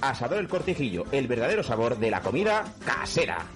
Asador 0.00 0.38
El 0.38 0.48
Cortijillo, 0.48 1.04
el 1.12 1.26
verdadero 1.26 1.62
sabor 1.62 1.98
de 1.98 2.10
la 2.10 2.20
comida 2.20 2.64
casera. 2.84 3.46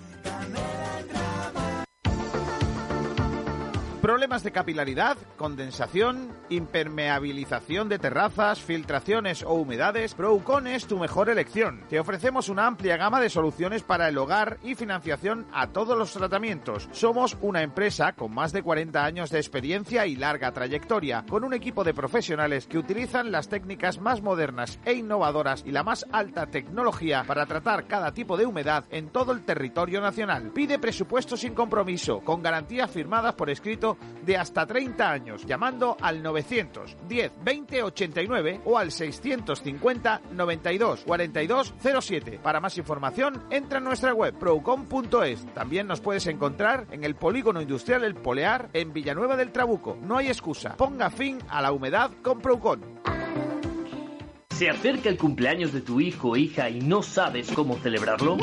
Problemas 4.03 4.43
de 4.43 4.51
capilaridad, 4.51 5.17
condensación, 5.37 6.33
impermeabilización 6.49 7.89
de 7.89 8.01
terrazas, 8.01 8.61
filtraciones 8.61 9.45
o 9.45 9.55
humedades, 9.55 10.15
Procon 10.15 10.67
es 10.67 10.89
tu 10.89 10.99
mejor 10.99 11.31
elección. 11.31 11.85
Te 11.89 12.01
ofrecemos 12.01 12.49
una 12.49 12.67
amplia 12.67 12.97
gama 12.97 13.21
de 13.21 13.31
soluciones 13.31 13.85
para 13.85 14.09
el 14.09 14.19
hogar 14.19 14.59
y 14.65 14.75
financiación 14.75 15.47
a 15.53 15.69
todos 15.69 15.97
los 15.97 16.13
tratamientos. 16.13 16.89
Somos 16.91 17.39
una 17.43 17.63
empresa 17.63 18.15
con 18.15 18.35
más 18.35 18.53
de 18.53 18.65
40 18.65 19.05
años 19.05 19.31
de 19.31 19.39
experiencia 19.39 20.05
y 20.05 20.17
larga 20.17 20.51
trayectoria, 20.51 21.25
con 21.29 21.45
un 21.45 21.55
equipo 21.55 21.85
de 21.85 21.95
profesionales 21.95 22.67
que 22.67 22.79
utilizan 22.79 23.31
las 23.31 23.49
técnicas 23.49 24.01
más 24.01 24.21
modernas 24.21 24.81
e 24.85 24.95
innovadoras 24.95 25.63
y 25.65 25.71
la 25.71 25.85
más 25.85 26.07
alta 26.11 26.47
tecnología 26.47 27.23
para 27.25 27.47
tratar 27.47 27.87
cada 27.87 28.13
tipo 28.13 28.37
de 28.37 28.47
humedad 28.47 28.85
en 28.91 29.11
todo 29.11 29.31
el 29.31 29.45
territorio 29.45 30.01
nacional. 30.01 30.51
Pide 30.53 30.81
presupuesto 30.81 31.37
sin 31.37 31.55
compromiso, 31.55 32.19
con 32.19 32.43
garantías 32.43 32.91
firmadas 32.91 33.35
por 33.35 33.49
escrito 33.49 33.92
de 34.25 34.37
hasta 34.37 34.67
30 34.67 35.11
años, 35.11 35.47
llamando 35.47 35.97
al 36.01 36.23
910 36.23 37.33
20 37.43 37.83
89 37.83 38.61
o 38.65 38.79
al 38.79 38.91
650 38.93 40.23
92 40.33 41.01
42 41.07 41.75
07. 42.01 42.41
Para 42.43 42.61
más 42.61 42.79
información, 42.79 43.43
entra 43.51 43.79
en 43.79 43.85
nuestra 43.85 44.15
web 44.15 44.35
procom.es. 44.39 45.47
También 45.55 45.87
nos 45.87 46.01
puedes 46.01 46.27
encontrar 46.27 46.87
en 46.91 47.05
el 47.05 47.15
polígono 47.15 47.61
industrial 47.61 48.05
El 48.05 48.15
Polear 48.15 48.69
en 48.73 48.93
Villanueva 48.93 49.37
del 49.37 49.53
Trabuco. 49.53 49.97
No 50.03 50.19
hay 50.19 50.29
excusa. 50.29 50.77
Ponga 50.77 51.11
fin 51.11 51.39
a 51.49 51.63
la 51.63 51.73
humedad 51.73 52.11
con 52.23 52.41
Procon. 52.41 52.83
¿Se 54.51 54.69
acerca 54.69 55.09
el 55.09 55.17
cumpleaños 55.17 55.73
de 55.73 55.81
tu 55.81 56.01
hijo 56.01 56.31
o 56.31 56.37
hija 56.37 56.69
y 56.71 56.81
no 56.81 57.03
sabes 57.03 57.51
cómo 57.51 57.79
celebrarlo? 57.79 58.37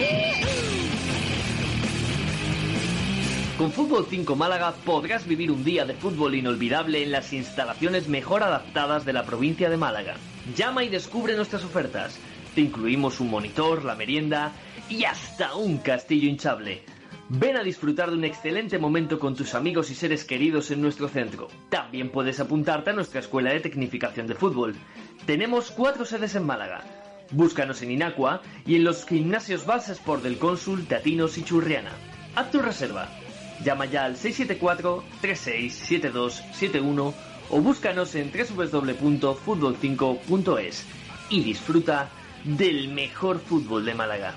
Con 3.59 3.73
Fútbol 3.73 4.05
5 4.09 4.37
Málaga 4.37 4.73
podrás 4.85 5.27
vivir 5.27 5.51
un 5.51 5.65
día 5.65 5.83
de 5.83 5.93
fútbol 5.93 6.33
inolvidable 6.33 7.03
en 7.03 7.11
las 7.11 7.33
instalaciones 7.33 8.07
mejor 8.07 8.41
adaptadas 8.41 9.03
de 9.03 9.11
la 9.11 9.25
provincia 9.25 9.69
de 9.69 9.75
Málaga. 9.75 10.15
Llama 10.55 10.85
y 10.85 10.87
descubre 10.87 11.35
nuestras 11.35 11.65
ofertas. 11.65 12.17
Te 12.55 12.61
incluimos 12.61 13.19
un 13.19 13.29
monitor, 13.29 13.83
la 13.83 13.95
merienda 13.95 14.53
y 14.87 15.03
hasta 15.03 15.55
un 15.55 15.79
castillo 15.79 16.29
hinchable. 16.29 16.83
Ven 17.27 17.57
a 17.57 17.63
disfrutar 17.63 18.11
de 18.11 18.15
un 18.15 18.23
excelente 18.23 18.79
momento 18.79 19.19
con 19.19 19.35
tus 19.35 19.53
amigos 19.53 19.91
y 19.91 19.95
seres 19.95 20.23
queridos 20.23 20.71
en 20.71 20.81
nuestro 20.81 21.09
centro. 21.09 21.49
También 21.69 22.11
puedes 22.11 22.39
apuntarte 22.39 22.91
a 22.91 22.93
nuestra 22.93 23.19
escuela 23.19 23.51
de 23.51 23.59
tecnificación 23.59 24.25
de 24.25 24.35
fútbol. 24.35 24.77
Tenemos 25.25 25.69
cuatro 25.71 26.05
sedes 26.05 26.33
en 26.35 26.45
Málaga. 26.45 26.85
Búscanos 27.31 27.81
en 27.81 27.91
Inacua 27.91 28.41
y 28.65 28.75
en 28.75 28.85
los 28.85 29.05
gimnasios 29.05 29.65
Balsa 29.65 29.91
Sport 29.91 30.23
del 30.23 30.37
Cónsul, 30.37 30.85
Tatinos 30.85 31.37
y 31.37 31.43
Churriana. 31.43 31.91
Haz 32.35 32.51
tu 32.51 32.59
reserva. 32.59 33.18
Llama 33.63 33.85
ya 33.85 34.05
al 34.05 34.15
674-367271 34.15 37.13
o 37.51 37.61
búscanos 37.61 38.13
en 38.15 38.31
www.futbol5.es 38.31 40.85
y 41.29 41.43
disfruta 41.43 42.09
del 42.43 42.89
mejor 42.89 43.39
fútbol 43.39 43.85
de 43.85 43.95
Málaga. 43.95 44.35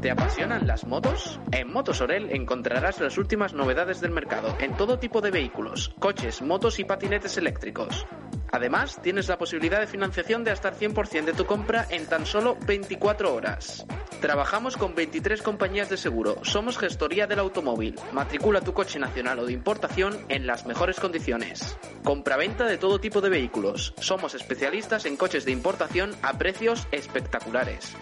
¿Te 0.00 0.12
apasionan 0.12 0.64
las 0.66 0.86
motos? 0.86 1.40
En 1.50 1.72
Motos 1.72 2.00
Orel 2.00 2.30
encontrarás 2.30 3.00
las 3.00 3.18
últimas 3.18 3.52
novedades 3.52 4.00
del 4.00 4.12
mercado 4.12 4.56
en 4.60 4.76
todo 4.76 5.00
tipo 5.00 5.20
de 5.20 5.32
vehículos, 5.32 5.92
coches, 5.98 6.40
motos 6.40 6.78
y 6.78 6.84
patinetes 6.84 7.36
eléctricos. 7.36 8.06
Además, 8.50 9.00
tienes 9.02 9.28
la 9.28 9.38
posibilidad 9.38 9.80
de 9.80 9.86
financiación 9.86 10.44
de 10.44 10.50
hasta 10.50 10.70
el 10.70 10.76
100% 10.76 11.24
de 11.24 11.32
tu 11.32 11.46
compra 11.46 11.86
en 11.90 12.06
tan 12.06 12.26
solo 12.26 12.56
24 12.66 13.34
horas. 13.34 13.86
Trabajamos 14.20 14.76
con 14.76 14.94
23 14.94 15.42
compañías 15.42 15.90
de 15.90 15.96
seguro. 15.96 16.38
Somos 16.42 16.78
gestoría 16.78 17.26
del 17.26 17.38
automóvil. 17.38 17.94
Matricula 18.12 18.60
tu 18.60 18.72
coche 18.72 18.98
nacional 18.98 19.38
o 19.38 19.46
de 19.46 19.52
importación 19.52 20.18
en 20.28 20.46
las 20.46 20.66
mejores 20.66 20.98
condiciones. 20.98 21.78
Compraventa 22.02 22.64
de 22.64 22.78
todo 22.78 23.00
tipo 23.00 23.20
de 23.20 23.30
vehículos. 23.30 23.94
Somos 24.00 24.34
especialistas 24.34 25.04
en 25.04 25.16
coches 25.16 25.44
de 25.44 25.52
importación 25.52 26.14
a 26.22 26.36
precios 26.36 26.88
espectaculares. 26.90 27.94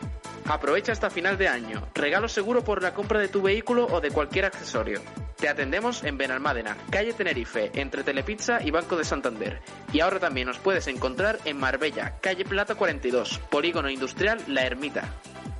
Aprovecha 0.49 0.93
hasta 0.93 1.11
final 1.11 1.37
de 1.39 1.49
año. 1.49 1.89
Regalo 1.95 2.29
seguro 2.29 2.63
por 2.63 2.83
la 2.83 2.95
compra 2.95 3.19
de 3.19 3.29
tu 3.29 3.43
vehículo 3.43 3.87
o 3.87 4.01
de 4.01 4.13
cualquier 4.13 4.45
accesorio. 4.45 5.03
Te 5.37 5.51
atendemos 5.51 6.03
en 6.03 6.17
Benalmádena, 6.17 6.79
calle 6.89 7.13
Tenerife, 7.13 7.71
entre 7.75 8.03
Telepizza 8.03 8.63
y 8.63 8.71
Banco 8.71 8.97
de 8.97 9.05
Santander. 9.05 9.61
Y 9.93 10.01
ahora 10.01 10.19
también 10.19 10.36
nos 10.45 10.59
puedes 10.59 10.87
encontrar 10.87 11.39
en 11.45 11.57
Marbella, 11.57 12.19
calle 12.21 12.45
Plata 12.45 12.75
42, 12.75 13.41
Polígono 13.51 13.89
Industrial 13.91 14.43
La 14.47 14.65
Ermita. 14.65 15.05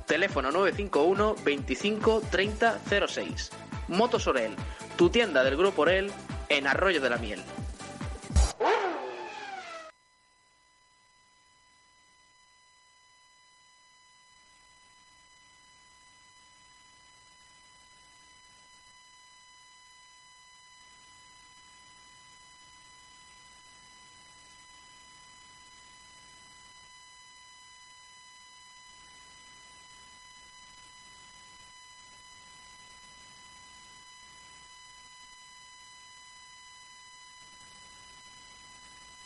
Teléfono 0.05 0.51
951 0.51 1.35
25 1.43 2.21
30 2.29 2.79
06. 3.07 3.51
Motos 3.87 4.27
Orel, 4.27 4.55
tu 4.97 5.09
tienda 5.09 5.43
del 5.43 5.57
Grupo 5.57 5.83
Orel 5.83 6.11
en 6.49 6.67
Arroyo 6.67 7.01
de 7.01 7.09
la 7.09 7.17
Miel. 7.17 7.41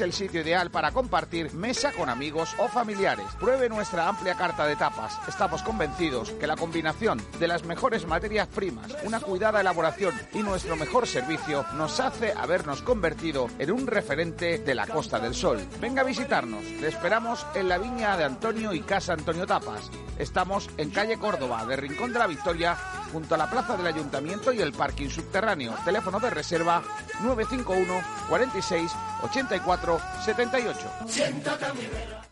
el 0.00 0.12
sitio 0.12 0.40
ideal 0.40 0.70
para 0.70 0.92
compartir 0.92 1.52
mesa 1.52 1.92
con 1.92 2.08
amigos 2.08 2.54
o 2.58 2.68
familiares. 2.68 3.26
Pruebe 3.38 3.68
nuestra 3.68 4.08
amplia 4.08 4.34
carta 4.34 4.66
de 4.66 4.76
tapas. 4.76 5.18
Estamos 5.28 5.62
convencidos 5.62 6.30
que 6.30 6.46
la 6.46 6.56
combinación 6.56 7.22
de 7.38 7.48
las 7.48 7.64
mejores 7.64 8.06
materias 8.06 8.48
primas, 8.48 8.96
una 9.04 9.20
cuidada 9.20 9.60
elaboración 9.60 10.14
y 10.32 10.42
nuestro 10.42 10.76
mejor 10.76 11.06
servicio 11.06 11.64
nos 11.74 12.00
hace 12.00 12.32
habernos 12.32 12.82
convertido 12.82 13.48
en 13.58 13.70
un 13.70 13.86
referente 13.86 14.58
de 14.58 14.74
la 14.74 14.86
Costa 14.86 15.18
del 15.18 15.34
Sol. 15.34 15.60
Venga 15.80 16.02
a 16.02 16.04
visitarnos. 16.04 16.64
Le 16.64 16.88
esperamos 16.88 17.46
en 17.54 17.68
la 17.68 17.78
viña 17.78 18.16
de 18.16 18.24
Antonio 18.24 18.72
y 18.72 18.80
Casa 18.80 19.12
Antonio 19.12 19.46
Tapas. 19.46 19.90
Estamos 20.18 20.70
en 20.76 20.90
calle 20.90 21.18
Córdoba, 21.18 21.66
de 21.66 21.76
Rincón 21.76 22.12
de 22.12 22.18
la 22.18 22.26
Victoria, 22.26 22.76
junto 23.12 23.34
a 23.34 23.38
la 23.38 23.50
plaza 23.50 23.76
del 23.76 23.86
Ayuntamiento 23.86 24.52
y 24.52 24.60
el 24.60 24.72
parking 24.72 25.08
subterráneo. 25.08 25.74
Teléfono 25.84 26.18
de 26.18 26.30
reserva 26.30 26.82
951 27.22 28.02
46 28.28 28.92
84 29.22 30.00
78. 30.24 32.31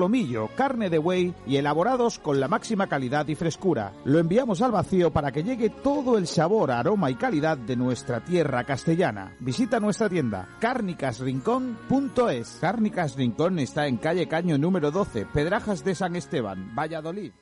solomillo, 0.01 0.49
carne 0.55 0.89
de 0.89 0.97
buey 0.97 1.35
y 1.45 1.57
elaborados 1.57 2.17
con 2.17 2.39
la 2.39 2.47
máxima 2.47 2.87
calidad 2.87 3.27
y 3.27 3.35
frescura. 3.35 3.93
Lo 4.03 4.17
enviamos 4.17 4.63
al 4.63 4.71
vacío 4.71 5.11
para 5.11 5.31
que 5.31 5.43
llegue 5.43 5.69
todo 5.69 6.17
el 6.17 6.25
sabor, 6.25 6.71
aroma 6.71 7.11
y 7.11 7.15
calidad 7.15 7.55
de 7.55 7.75
nuestra 7.75 8.23
tierra 8.23 8.63
castellana. 8.63 9.35
Visita 9.39 9.79
nuestra 9.79 10.09
tienda 10.09 10.49
cárnicasrincón.es. 10.59 12.57
Cárnicas 12.59 13.15
Rincón 13.15 13.59
está 13.59 13.85
en 13.85 13.97
calle 13.97 14.27
Caño 14.27 14.57
número 14.57 14.89
12, 14.89 15.27
Pedrajas 15.27 15.83
de 15.83 15.93
San 15.93 16.15
Esteban, 16.15 16.73
Valladolid. 16.75 17.33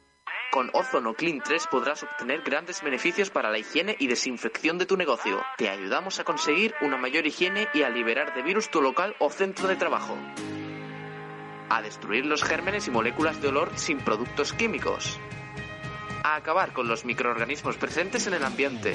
Con 0.52 0.70
Ozono 0.74 1.14
Clean 1.14 1.40
3 1.42 1.68
podrás 1.72 2.04
obtener 2.04 2.42
grandes 2.42 2.82
beneficios 2.84 3.30
para 3.30 3.52
la 3.52 3.60
higiene 3.60 3.96
y 4.00 4.08
desinfección 4.08 4.78
de 4.78 4.86
tu 4.86 4.98
negocio. 4.98 5.42
Te 5.58 5.70
ayudamos 5.70 6.20
a 6.20 6.26
conseguir 6.26 6.74
una 6.82 6.98
mayor 6.98 7.26
higiene 7.26 7.70
y 7.74 7.84
a 7.84 7.90
liberar 7.90 8.36
de 8.36 8.42
virus 8.42 8.70
tu 8.70 8.82
local 8.82 9.16
o 9.20 9.30
centro 9.30 9.70
de 9.70 9.78
trabajo. 9.78 10.18
A 11.72 11.84
destruir 11.84 12.26
los 12.26 12.44
gérmenes 12.44 12.88
y 12.88 12.92
moléculas 12.92 13.42
de 13.42 13.50
olor 13.50 13.72
sin 13.76 14.00
productos 14.00 14.54
químicos. 14.54 15.20
A 16.24 16.36
acabar 16.36 16.74
con 16.74 16.88
los 16.88 17.06
microorganismos 17.06 17.78
presentes 17.78 18.26
en 18.26 18.34
el 18.34 18.44
ambiente. 18.44 18.94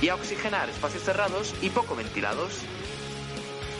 Y 0.00 0.08
a 0.08 0.14
oxigenar 0.14 0.70
espacios 0.70 1.02
cerrados 1.02 1.52
y 1.60 1.70
poco 1.70 1.96
ventilados. 1.96 2.62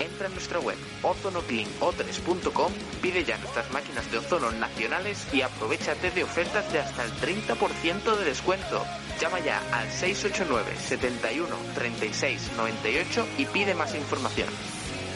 Entra 0.01 0.27
en 0.27 0.33
nuestra 0.33 0.59
web 0.59 0.77
ozonocleano3.com, 1.03 2.73
pide 3.01 3.23
ya 3.23 3.39
nuestras 3.39 3.71
máquinas 3.73 4.11
de 4.11 4.19
ozono 4.19 4.51
nacionales 4.51 5.33
y 5.33 5.43
aprovechate 5.43 6.11
de 6.11 6.25
ofertas 6.25 6.73
de 6.73 6.81
hasta 6.81 7.05
el 7.05 7.13
30% 7.13 8.17
de 8.17 8.25
descuento. 8.25 8.85
Llama 9.21 9.39
ya 9.39 9.63
al 9.73 9.89
689 9.89 10.77
71 10.77 11.57
36 11.75 12.51
98 12.57 13.27
y 13.39 13.47
pide 13.47 13.75
más 13.75 13.95
información. 13.95 14.49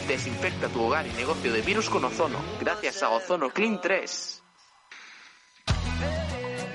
Desinfecta 0.07 0.69
tu 0.69 0.81
hogar 0.83 1.05
y 1.05 1.11
negocio 1.11 1.51
de 1.51 1.61
virus 1.61 1.89
con 1.89 2.05
ozono, 2.05 2.39
gracias 2.61 3.03
a 3.03 3.09
Ozono 3.09 3.49
Clean 3.49 3.81
3. 3.81 4.43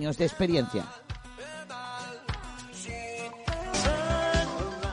de 0.00 0.24
experiencia. 0.24 0.84